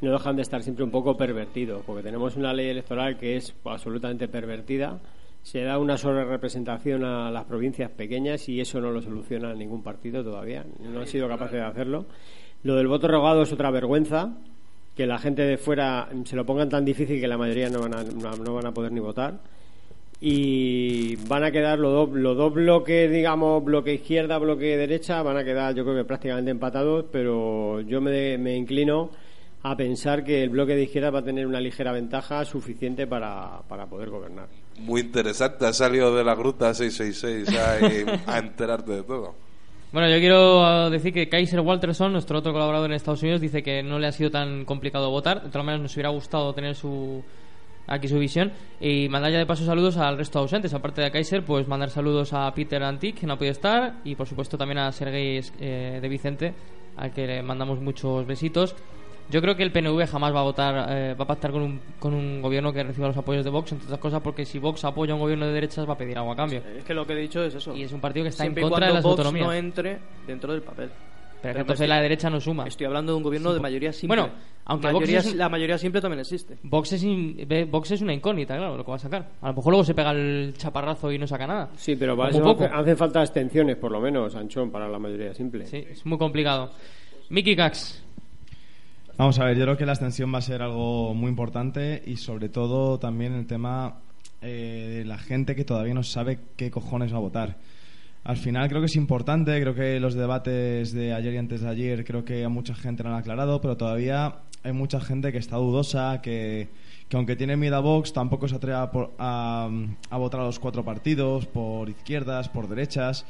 no 0.02 0.12
dejan 0.12 0.36
de 0.36 0.42
estar 0.42 0.62
siempre 0.62 0.84
un 0.84 0.92
poco 0.92 1.16
pervertidos, 1.16 1.82
porque 1.86 2.04
tenemos 2.04 2.36
una 2.36 2.52
ley 2.54 2.68
electoral 2.70 3.18
que 3.18 3.38
es 3.38 3.54
absolutamente 3.66 4.28
pervertida. 4.28 5.00
Se 5.44 5.62
da 5.62 5.78
una 5.78 5.98
sobre 5.98 6.26
representación 6.26 7.04
a 7.04 7.30
las 7.30 7.44
provincias 7.46 7.92
pequeñas 7.92 8.50
y 8.50 8.60
eso 8.60 8.82
no 8.82 8.92
lo 8.92 9.02
soluciona 9.02 9.54
ningún 9.54 9.84
partido 9.84 10.24
todavía. 10.24 10.66
No 10.80 11.02
han 11.02 11.08
sido 11.08 11.28
capaces 11.28 11.60
de 11.60 11.66
hacerlo. 11.66 12.06
Lo 12.64 12.76
del 12.76 12.88
voto 12.88 13.08
rogado 13.08 13.44
es 13.44 13.52
otra 13.52 13.70
vergüenza. 13.70 14.36
Que 14.96 15.08
la 15.08 15.18
gente 15.18 15.42
de 15.42 15.58
fuera 15.58 16.08
se 16.24 16.36
lo 16.36 16.46
pongan 16.46 16.70
tan 16.70 16.86
difícil 16.86 17.20
que 17.20 17.28
la 17.28 17.38
mayoría 17.38 17.70
no 17.70 17.80
van 17.80 17.96
a, 17.96 18.04
no 18.04 18.54
van 18.54 18.66
a 18.68 18.74
poder 18.74 18.92
ni 18.92 19.00
votar 19.00 19.40
y 20.26 21.18
van 21.28 21.44
a 21.44 21.52
quedar 21.52 21.78
los 21.80 21.92
dos, 21.92 22.10
los 22.18 22.38
dos 22.38 22.54
bloques, 22.54 23.12
digamos, 23.12 23.62
bloque 23.62 23.96
izquierda, 23.96 24.38
bloque 24.38 24.78
derecha, 24.78 25.22
van 25.22 25.36
a 25.36 25.44
quedar 25.44 25.76
yo 25.76 25.84
creo 25.84 25.98
que 25.98 26.06
prácticamente 26.06 26.50
empatados, 26.50 27.08
pero 27.12 27.82
yo 27.82 28.00
me, 28.00 28.38
me 28.38 28.56
inclino 28.56 29.10
a 29.64 29.76
pensar 29.76 30.24
que 30.24 30.42
el 30.42 30.50
bloque 30.50 30.76
de 30.76 30.84
izquierda 30.84 31.10
va 31.10 31.20
a 31.20 31.24
tener 31.26 31.46
una 31.46 31.60
ligera 31.60 31.92
ventaja 31.92 32.46
suficiente 32.46 33.06
para, 33.06 33.64
para 33.68 33.86
poder 33.86 34.10
gobernar. 34.12 34.48
Muy 34.80 35.02
interesante, 35.02 35.66
has 35.66 35.78
salido 35.78 36.16
de 36.16 36.24
la 36.24 36.36
gruta 36.36 36.74
666 36.74 37.60
ahí 37.60 38.06
a 38.26 38.40
enterarte 38.40 38.92
de 38.92 39.04
todo. 39.04 39.36
Bueno, 39.92 40.10
yo 40.10 40.18
quiero 40.18 40.88
eh, 40.88 40.90
decir 40.90 41.14
que 41.14 41.30
Kaiser 41.30 41.60
Walterson, 41.60 42.12
nuestro 42.12 42.40
otro 42.40 42.52
colaborador 42.52 42.90
en 42.90 42.96
Estados 42.96 43.22
Unidos, 43.22 43.42
dice 43.42 43.62
que 43.62 43.84
no 43.84 44.00
le 44.00 44.08
ha 44.08 44.12
sido 44.12 44.32
tan 44.32 44.66
complicado 44.66 45.12
votar. 45.12 45.44
De 45.44 45.50
todas 45.50 45.64
maneras, 45.64 45.84
nos 45.84 45.94
hubiera 45.94 46.10
gustado 46.10 46.52
tener 46.54 46.76
su 46.76 47.24
aquí 47.88 48.08
su 48.08 48.18
visión. 48.18 48.52
Y 48.80 49.08
mandar 49.10 49.32
ya 49.32 49.38
de 49.38 49.46
paso 49.46 49.66
saludos 49.66 49.98
al 49.98 50.18
resto 50.18 50.40
de 50.40 50.44
ausentes. 50.44 50.74
Aparte 50.74 51.02
de 51.02 51.12
Kaiser, 51.12 51.44
pues 51.44 51.68
mandar 51.68 51.90
saludos 51.90 52.34
a 52.34 52.52
Peter 52.54 52.82
Antic, 52.84 53.20
que 53.20 53.28
no 53.28 53.34
ha 53.34 53.38
podido 53.38 53.52
estar. 53.52 53.96
Y 54.04 54.16
por 54.16 54.28
supuesto 54.28 54.58
también 54.58 54.80
a 54.80 54.92
Sergei 54.92 55.42
eh, 55.60 56.00
de 56.02 56.10
Vicente, 56.10 56.54
al 56.98 57.12
que 57.14 57.28
le 57.28 57.44
mandamos 57.44 57.80
muchos 57.80 58.26
besitos. 58.26 58.76
Yo 59.30 59.42
creo 59.42 59.56
que 59.56 59.64
el 59.64 59.72
PNV 59.72 60.06
jamás 60.08 60.34
va 60.34 60.42
a 60.42 60.44
votar, 60.44 60.88
eh, 60.92 61.14
va 61.16 61.24
a 61.24 61.28
pactar 61.28 61.52
con 61.52 61.62
un, 61.64 61.80
con 62.00 62.14
un 62.14 62.42
gobierno 62.42 62.72
que 62.72 62.84
reciba 62.84 63.08
los 63.08 63.18
apoyos 63.18 63.44
de 63.44 63.50
Vox, 63.50 63.72
entre 63.72 63.86
otras 63.86 64.00
cosas, 64.00 64.22
porque 64.22 64.46
si 64.46 64.60
Vox 64.60 64.84
apoya 64.86 65.14
a 65.14 65.16
un 65.16 65.22
gobierno 65.22 65.48
de 65.48 65.54
derechas 65.54 65.88
va 65.88 65.94
a 65.94 65.98
pedir 65.98 66.18
algo 66.18 66.32
a 66.32 66.36
cambio. 66.36 66.62
Es 66.78 66.84
que 66.84 66.94
lo 66.94 67.08
que 67.08 67.14
he 67.14 67.18
dicho 67.18 67.44
es 67.44 67.56
eso. 67.56 67.76
Y 67.76 67.84
es 67.84 67.92
un 67.92 68.00
partido 68.02 68.24
que 68.26 68.30
está 68.30 68.44
Siempre 68.44 68.62
en 68.62 68.68
y 68.68 68.70
contra 68.70 68.88
de 68.88 68.92
cuando 68.92 68.96
las 68.96 69.04
Vox 69.04 69.20
autonomías. 69.20 69.48
no 69.48 69.54
entre 69.54 70.00
dentro 70.28 70.52
del 70.54 70.62
papel. 70.62 70.90
Pero 71.42 71.56
que 71.56 71.62
entonces 71.62 71.90
la 71.90 72.00
derecha 72.02 72.30
no 72.30 72.40
suma. 72.40 72.66
Estoy 72.68 72.86
hablando 72.86 73.12
de 73.12 73.18
un 73.18 73.24
gobierno 73.24 73.50
Sí, 73.50 73.56
de 73.56 73.60
mayoría 73.62 73.92
simple. 73.92 74.16
Bueno, 74.22 74.34
aunque 74.66 74.88
Vox 74.88 75.02
Mayoría- 75.02 75.20
es 75.20 75.26
un- 75.34 75.38
la 75.38 75.50
mayoría 75.50 75.78
simple 75.78 76.00
también 76.00 76.20
existe. 76.22 76.58
Vox 76.64 76.94
es, 76.94 77.04
in- 77.04 77.48
Vox 77.70 77.92
es 77.92 78.02
una 78.02 78.14
incógnita, 78.14 78.56
claro, 78.56 78.78
lo 78.78 78.86
que 78.86 78.92
va 78.92 78.96
a 78.96 79.00
sacar. 79.00 79.28
A 79.42 79.48
lo 79.50 79.54
mejor 79.56 79.72
luego 79.74 79.84
se 79.84 79.94
pega 79.94 80.12
el 80.12 80.54
chaparrazo 80.58 81.12
y 81.12 81.18
no 81.18 81.28
saca 81.28 81.46
nada. 81.48 81.70
Sí, 81.76 81.98
pero 81.98 82.16
para 82.16 82.30
eso 82.30 82.42
poco. 82.42 82.64
hace- 82.64 82.74
hacen 82.74 82.96
falta 82.98 83.20
abstenciones, 83.22 83.76
por 83.76 83.92
lo 83.92 84.00
menos, 84.00 84.36
Anchón, 84.36 84.72
para 84.72 84.88
la 84.88 85.00
mayoría 85.00 85.34
simple. 85.34 85.66
Sí, 85.66 85.86
es 85.90 86.06
muy 86.06 86.18
complicado. 86.18 86.72
Mickey 87.30 87.56
Cax. 87.58 88.03
Vamos 89.16 89.38
a 89.38 89.46
ver, 89.46 89.56
yo 89.56 89.66
creo 89.66 89.78
que 89.78 89.86
la 89.86 89.92
extensión 89.92 90.34
va 90.34 90.40
a 90.40 90.42
ser 90.42 90.64
algo 90.64 91.14
muy 91.14 91.30
importante 91.30 92.02
y 92.04 92.18
sobre 92.18 92.50
todo 92.50 92.98
también 92.98 93.34
el 93.34 93.46
tema 93.46 94.00
eh, 94.42 94.96
de 94.98 95.06
la 95.06 95.20
gente 95.20 95.56
que 95.56 95.64
todavía 95.64 95.94
no 95.94 96.02
sabe 96.02 96.40
qué 96.58 96.72
cojones 96.72 97.14
va 97.14 97.18
a 97.18 97.22
votar. 97.22 97.58
Al 98.24 98.38
final 98.38 98.68
creo 98.70 98.82
que 98.82 98.88
es 98.88 98.96
importante, 98.96 99.62
creo 99.62 99.76
que 99.76 100.00
los 100.00 100.16
debates 100.16 100.94
de 100.94 101.14
ayer 101.14 101.36
y 101.36 101.38
antes 101.38 101.62
de 101.62 101.70
ayer 101.70 102.04
creo 102.06 102.26
que 102.26 102.44
a 102.44 102.50
mucha 102.50 102.74
gente 102.74 103.04
lo 103.04 103.10
han 103.10 103.16
aclarado, 103.16 103.62
pero 103.62 103.78
todavía 103.78 104.38
hay 104.64 104.74
mucha 104.74 105.00
gente 105.00 105.32
que 105.32 105.38
está 105.38 105.58
dudosa, 105.58 106.20
que, 106.24 106.70
que 107.08 107.16
aunque 107.16 107.36
tiene 107.36 107.56
miedo 107.56 107.76
a 107.76 107.82
Vox 107.82 108.14
tampoco 108.14 108.48
se 108.48 108.56
atreve 108.56 108.78
a, 108.78 108.90
a, 109.20 109.70
a 110.10 110.18
votar 110.18 110.40
a 110.40 110.46
los 110.46 110.58
cuatro 110.58 110.84
partidos, 110.84 111.46
por 111.46 111.88
izquierdas, 111.88 112.50
por 112.50 112.68
derechas. 112.68 113.28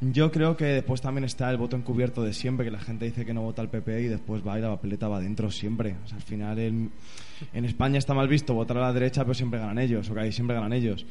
Yo 0.00 0.30
creo 0.30 0.56
que 0.56 0.64
después 0.64 1.00
también 1.00 1.24
está 1.24 1.50
el 1.50 1.56
voto 1.56 1.76
encubierto 1.76 2.22
de 2.22 2.32
siempre, 2.32 2.64
que 2.64 2.70
la 2.70 2.78
gente 2.78 3.04
dice 3.04 3.24
que 3.24 3.34
no 3.34 3.42
vota 3.42 3.62
al 3.62 3.68
PP 3.68 4.02
y 4.02 4.06
después 4.06 4.46
va 4.46 4.56
y 4.56 4.62
la 4.62 4.68
papeleta 4.68 5.08
va 5.08 5.16
adentro 5.16 5.50
siempre. 5.50 5.96
O 6.04 6.06
sea, 6.06 6.16
al 6.18 6.22
final 6.22 6.58
en, 6.60 6.92
en 7.52 7.64
España 7.64 7.98
está 7.98 8.14
mal 8.14 8.28
visto 8.28 8.54
votar 8.54 8.76
a 8.76 8.82
la 8.82 8.92
derecha, 8.92 9.22
pero 9.24 9.34
siempre 9.34 9.58
ganan 9.58 9.78
ellos, 9.78 10.08
ok, 10.08 10.30
siempre 10.30 10.54
ganan 10.54 10.72
ellos. 10.72 11.04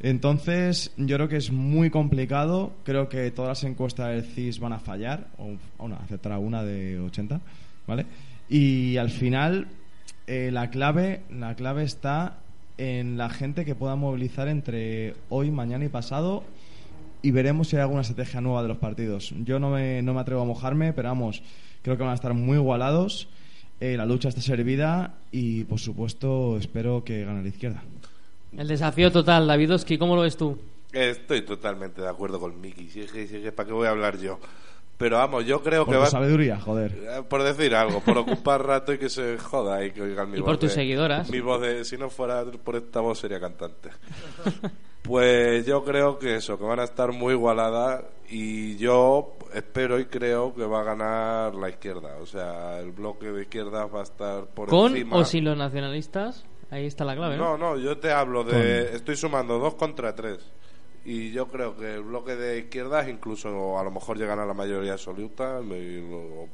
Entonces, 0.00 0.92
yo 0.96 1.16
creo 1.16 1.28
que 1.28 1.36
es 1.36 1.52
muy 1.52 1.90
complicado. 1.90 2.72
Creo 2.82 3.08
que 3.08 3.30
todas 3.30 3.50
las 3.50 3.70
encuestas 3.70 4.08
del 4.08 4.24
CIS 4.24 4.58
van 4.58 4.72
a 4.72 4.80
fallar, 4.80 5.28
o 5.38 5.56
bueno, 5.78 5.96
aceptará 6.02 6.38
una 6.38 6.64
de 6.64 6.98
80, 6.98 7.40
¿vale? 7.86 8.06
Y 8.48 8.96
al 8.96 9.10
final, 9.10 9.68
eh, 10.26 10.50
la 10.52 10.70
clave, 10.70 11.22
la 11.30 11.54
clave 11.54 11.84
está 11.84 12.38
en 12.78 13.16
la 13.16 13.30
gente 13.30 13.64
que 13.64 13.76
pueda 13.76 13.94
movilizar 13.94 14.48
entre 14.48 15.14
hoy, 15.28 15.52
mañana 15.52 15.84
y 15.84 15.88
pasado 15.88 16.42
y 17.24 17.30
veremos 17.30 17.68
si 17.68 17.76
hay 17.76 17.82
alguna 17.82 18.02
estrategia 18.02 18.42
nueva 18.42 18.60
de 18.60 18.68
los 18.68 18.76
partidos. 18.76 19.32
Yo 19.44 19.58
no 19.58 19.70
me, 19.70 20.02
no 20.02 20.12
me 20.12 20.20
atrevo 20.20 20.42
a 20.42 20.44
mojarme, 20.44 20.92
pero 20.92 21.08
vamos, 21.08 21.42
creo 21.80 21.96
que 21.96 22.02
van 22.02 22.12
a 22.12 22.16
estar 22.16 22.34
muy 22.34 22.58
igualados. 22.58 23.28
Eh, 23.80 23.96
la 23.96 24.04
lucha 24.04 24.28
está 24.28 24.42
servida 24.42 25.14
y, 25.32 25.64
por 25.64 25.78
supuesto, 25.78 26.58
espero 26.58 27.02
que 27.02 27.24
gane 27.24 27.42
la 27.42 27.48
izquierda. 27.48 27.82
El 28.54 28.68
desafío 28.68 29.10
total, 29.10 29.46
Davidowski, 29.46 29.96
¿cómo 29.96 30.16
lo 30.16 30.20
ves 30.20 30.36
tú? 30.36 30.58
Estoy 30.92 31.40
totalmente 31.40 32.02
de 32.02 32.08
acuerdo 32.10 32.38
con 32.38 32.60
Miki. 32.60 32.90
Si 32.90 33.00
es 33.00 33.10
que, 33.10 33.26
si 33.26 33.36
es 33.36 33.42
que, 33.42 33.52
¿para 33.52 33.68
qué 33.68 33.72
voy 33.72 33.86
a 33.86 33.90
hablar 33.92 34.18
yo? 34.18 34.38
Pero 34.96 35.16
vamos, 35.16 35.44
yo 35.44 35.60
creo 35.62 35.84
Por 35.84 35.94
que 35.94 35.98
va. 36.00 36.06
sabiduría, 36.06 36.60
joder. 36.60 36.92
Eh, 36.92 37.22
Por 37.28 37.42
decir 37.42 37.74
algo, 37.74 38.00
por 38.00 38.16
ocupar 38.18 38.62
rato 38.66 38.92
y 38.92 38.98
que 38.98 39.08
se 39.08 39.38
joda 39.38 39.84
y 39.84 39.90
que 39.90 40.02
oigan 40.02 40.30
mi 40.30 40.36
Y 40.38 40.40
voz. 40.40 40.50
por 40.50 40.56
tus 40.58 40.70
de- 40.70 40.74
seguidoras. 40.76 41.28
Mi 41.30 41.40
voz 41.40 41.60
de. 41.60 41.84
Si 41.84 41.96
no 41.98 42.08
fuera 42.10 42.44
por 42.44 42.76
esta 42.76 43.00
voz, 43.00 43.18
sería 43.18 43.40
cantante. 43.40 43.90
Pues 45.02 45.66
yo 45.66 45.84
creo 45.84 46.18
que 46.18 46.36
eso, 46.36 46.56
que 46.58 46.64
van 46.64 46.80
a 46.80 46.84
estar 46.84 47.12
muy 47.12 47.34
igualadas 47.34 48.04
y 48.30 48.76
yo 48.78 49.36
espero 49.52 49.98
y 49.98 50.06
creo 50.06 50.54
que 50.54 50.64
va 50.64 50.80
a 50.80 50.84
ganar 50.84 51.54
la 51.54 51.68
izquierda. 51.68 52.16
O 52.22 52.26
sea, 52.26 52.78
el 52.80 52.92
bloque 52.92 53.26
de 53.30 53.42
izquierdas 53.42 53.86
va 53.94 54.00
a 54.00 54.04
estar 54.04 54.46
por 54.46 54.68
¿Con 54.70 54.92
encima. 54.92 55.16
o 55.16 55.24
sin 55.24 55.44
los 55.44 55.58
nacionalistas? 55.58 56.46
Ahí 56.70 56.86
está 56.86 57.04
la 57.04 57.14
clave, 57.14 57.36
¿no? 57.36 57.58
No, 57.58 57.74
no, 57.74 57.78
yo 57.78 57.98
te 57.98 58.10
hablo 58.12 58.44
de. 58.44 58.86
Con. 58.86 58.96
Estoy 58.96 59.16
sumando 59.16 59.58
dos 59.58 59.74
contra 59.74 60.14
tres. 60.14 60.38
Y 61.04 61.32
yo 61.32 61.48
creo 61.48 61.76
que 61.76 61.96
el 61.96 62.02
bloque 62.02 62.34
de 62.34 62.58
izquierdas 62.58 63.08
incluso 63.08 63.78
a 63.78 63.84
lo 63.84 63.90
mejor 63.90 64.16
llegan 64.16 64.38
a 64.38 64.46
la 64.46 64.54
mayoría 64.54 64.92
absoluta, 64.92 65.60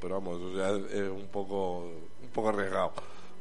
pero 0.00 0.14
vamos, 0.16 0.40
o 0.40 0.54
sea, 0.56 0.70
es 0.70 1.08
un 1.08 1.28
poco, 1.30 1.84
un 2.20 2.28
poco 2.32 2.48
arriesgado. 2.48 2.92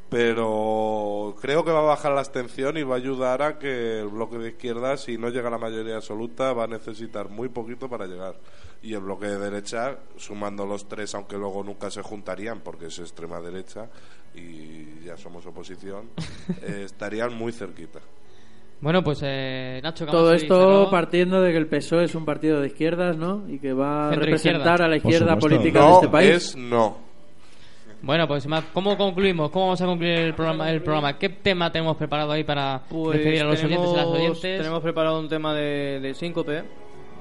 Pero 0.10 1.36
creo 1.40 1.64
que 1.64 1.72
va 1.72 1.80
a 1.80 1.84
bajar 1.84 2.12
la 2.14 2.22
abstención 2.22 2.78
y 2.78 2.84
va 2.84 2.96
a 2.96 2.98
ayudar 2.98 3.42
a 3.44 3.60
que 3.60 4.00
el 4.00 4.08
bloque 4.08 4.38
de 4.38 4.50
izquierdas, 4.50 5.02
si 5.02 5.18
no 5.20 5.30
llega 5.30 5.50
a 5.50 5.52
la 5.52 5.60
mayoría 5.60 5.98
absoluta, 5.98 6.54
va 6.54 6.64
a 6.64 6.68
necesitar 6.68 7.30
muy 7.30 7.50
poquito 7.50 7.90
para 7.90 8.08
llegar. 8.08 8.36
Y 8.82 8.94
el 8.94 9.02
bloque 9.02 9.28
de 9.28 9.38
derecha, 9.38 9.98
sumando 10.18 10.66
los 10.66 10.88
tres, 10.88 11.14
aunque 11.14 11.38
luego 11.38 11.64
nunca 11.64 11.92
se 11.92 12.02
juntarían 12.02 12.62
porque 12.62 12.88
es 12.88 12.98
extrema 12.98 13.40
derecha 13.40 13.90
y 14.34 15.04
ya 15.04 15.16
somos 15.18 15.46
oposición, 15.46 16.10
eh, 16.64 16.84
estarían 16.86 17.36
muy 17.36 17.52
cerquita. 17.52 18.00
Bueno, 18.82 19.04
pues 19.04 19.20
eh, 19.26 19.80
Nacho 19.84 20.06
Todo 20.06 20.34
esto 20.34 20.88
partiendo 20.90 21.42
de 21.42 21.52
que 21.52 21.58
el 21.58 21.68
PSOE 21.68 22.06
es 22.06 22.16
un 22.16 22.24
partido 22.24 22.62
de 22.62 22.68
izquierdas, 22.68 23.18
¿no? 23.18 23.44
Y 23.50 23.60
que 23.60 23.74
va 23.74 24.08
a 24.08 24.10
Centro 24.12 24.26
representar 24.26 24.62
izquierda. 24.62 24.86
a 24.86 24.88
la 24.88 24.96
izquierda 24.98 25.36
política 25.38 25.80
No 25.80 25.88
de 25.88 25.94
este 25.96 26.08
país. 26.08 26.30
es 26.30 26.56
no. 26.56 26.98
Bueno, 28.02 28.26
pues 28.30 28.48
¿cómo 28.74 28.96
concluimos? 28.98 29.52
¿Cómo 29.52 29.66
vamos 29.66 29.82
a 29.82 29.86
concluir 29.86 30.14
el 30.20 30.34
programa? 30.34 30.72
El 30.72 30.82
programa? 30.82 31.18
¿Qué 31.18 31.28
tema 31.28 31.70
tenemos 31.70 31.98
preparado 31.98 32.32
ahí 32.32 32.46
para 32.46 32.82
Pues 32.90 33.18
despedir 33.18 33.42
a 33.42 33.46
los 33.48 33.62
oyentes 33.62 33.90
y 33.92 33.96
las 33.96 34.06
tenemos- 34.06 34.16
oyentes? 34.22 34.58
Tenemos 34.60 34.80
preparado 34.82 35.20
un 35.20 35.28
tema 35.28 35.54
de, 35.54 36.00
de 36.00 36.14
síncope, 36.14 36.64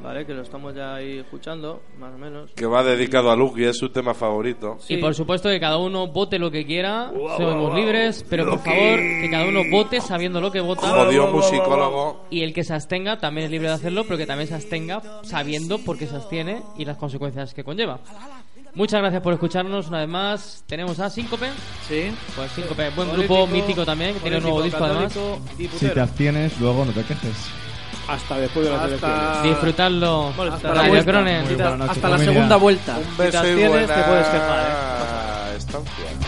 ¿vale? 0.03 0.25
Que 0.27 0.35
lo 0.35 0.43
estamos 0.43 0.75
ya 0.75 0.95
ahí 0.95 1.19
escuchando, 1.19 1.81
más 1.99 2.15
o 2.15 2.19
menos. 2.19 2.51
Que 2.53 2.67
va 2.67 2.83
dedicado 2.83 3.31
a 3.31 3.37
Luke 3.37 3.61
y 3.61 3.65
es 3.65 3.77
su 3.77 3.91
tema 3.91 4.15
favorito. 4.15 4.79
Y 4.89 4.97
por 4.99 5.15
supuesto 5.15 5.49
que 5.49 5.61
cada 5.61 5.79
uno 5.79 6.07
vote 6.09 6.39
lo 6.39 6.51
que 6.51 6.65
quiera, 6.67 7.11
Guau, 7.15 7.37
somos 7.39 7.55
guau. 7.71 7.77
libres, 7.77 8.25
pero 8.29 8.45
por 8.49 8.59
favor 8.61 8.99
que 8.99 9.29
cada 9.31 9.47
uno 9.47 9.61
vote 9.71 10.01
sabiendo 10.01 10.41
lo 10.41 10.51
que 10.53 10.61
vota. 10.61 10.89
Jodió 10.89 11.27
musicólogo. 11.29 12.25
Y 12.31 12.43
el 12.43 12.53
que 12.55 12.65
se 12.65 12.75
abstenga 12.75 13.19
también 13.19 13.47
es 13.47 13.51
libre 13.51 13.69
de 13.69 13.75
hacerlo, 13.75 14.05
pero 14.05 14.17
que 14.19 14.27
también 14.27 14.49
se 14.49 14.55
abstenga 14.55 15.03
sabiendo 15.23 15.79
por 15.79 15.99
qué 15.99 16.07
se 16.07 16.17
abstiene 16.17 16.63
y 16.77 16.85
las 16.85 16.97
consecuencias 16.97 17.55
que 17.55 17.65
conlleva. 17.65 17.99
Muchas 18.75 19.01
gracias 19.01 19.23
por 19.23 19.33
escucharnos 19.33 19.89
una 19.89 20.01
vez 20.01 20.09
más. 20.09 20.63
Tenemos 20.67 21.01
a 21.01 21.11
Síncope. 21.11 21.49
Sí. 21.89 22.13
Pues 22.37 22.53
Síncope, 22.53 22.91
buen 22.91 23.09
Político, 23.09 23.35
grupo 23.35 23.47
mítico 23.53 23.85
también, 23.85 24.15
que 24.15 24.21
tiene 24.21 24.37
un 24.37 24.43
nuevo 24.43 24.63
disco 24.63 24.85
además. 24.85 25.19
y 25.59 25.67
Si 25.69 25.89
te 25.89 26.01
abstienes, 26.01 26.61
luego 26.61 26.85
no 26.85 26.93
te 26.93 27.03
quejes. 27.03 27.51
Hasta 28.09 28.39
después 28.39 28.67
de 28.67 28.73
las 28.73 28.81
Hasta- 28.83 29.07
elecciones. 29.09 29.43
Disfrutadlo. 29.43 30.33
Bueno, 30.37 30.55
hasta 30.55 30.69
la 30.69 30.75
Radio 30.75 30.89
vuelta. 30.91 31.13
Noche, 31.77 31.91
Hasta 31.91 32.09
la 32.09 32.19
segunda 32.19 32.57
vuelta. 32.57 32.97
Un 32.99 33.05
Si 33.05 33.11
te 33.17 33.23
beso 33.25 33.47
y 33.47 33.69
buena 33.69 33.95
te 33.95 34.03
puedes 34.03 34.29
quejar, 34.29 34.61
¿eh? 34.61 35.57
estancia. 35.57 36.28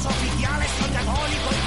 sono 0.00 0.14
ideale, 0.34 0.66
sono 0.78 0.88
diabolico 0.88 1.59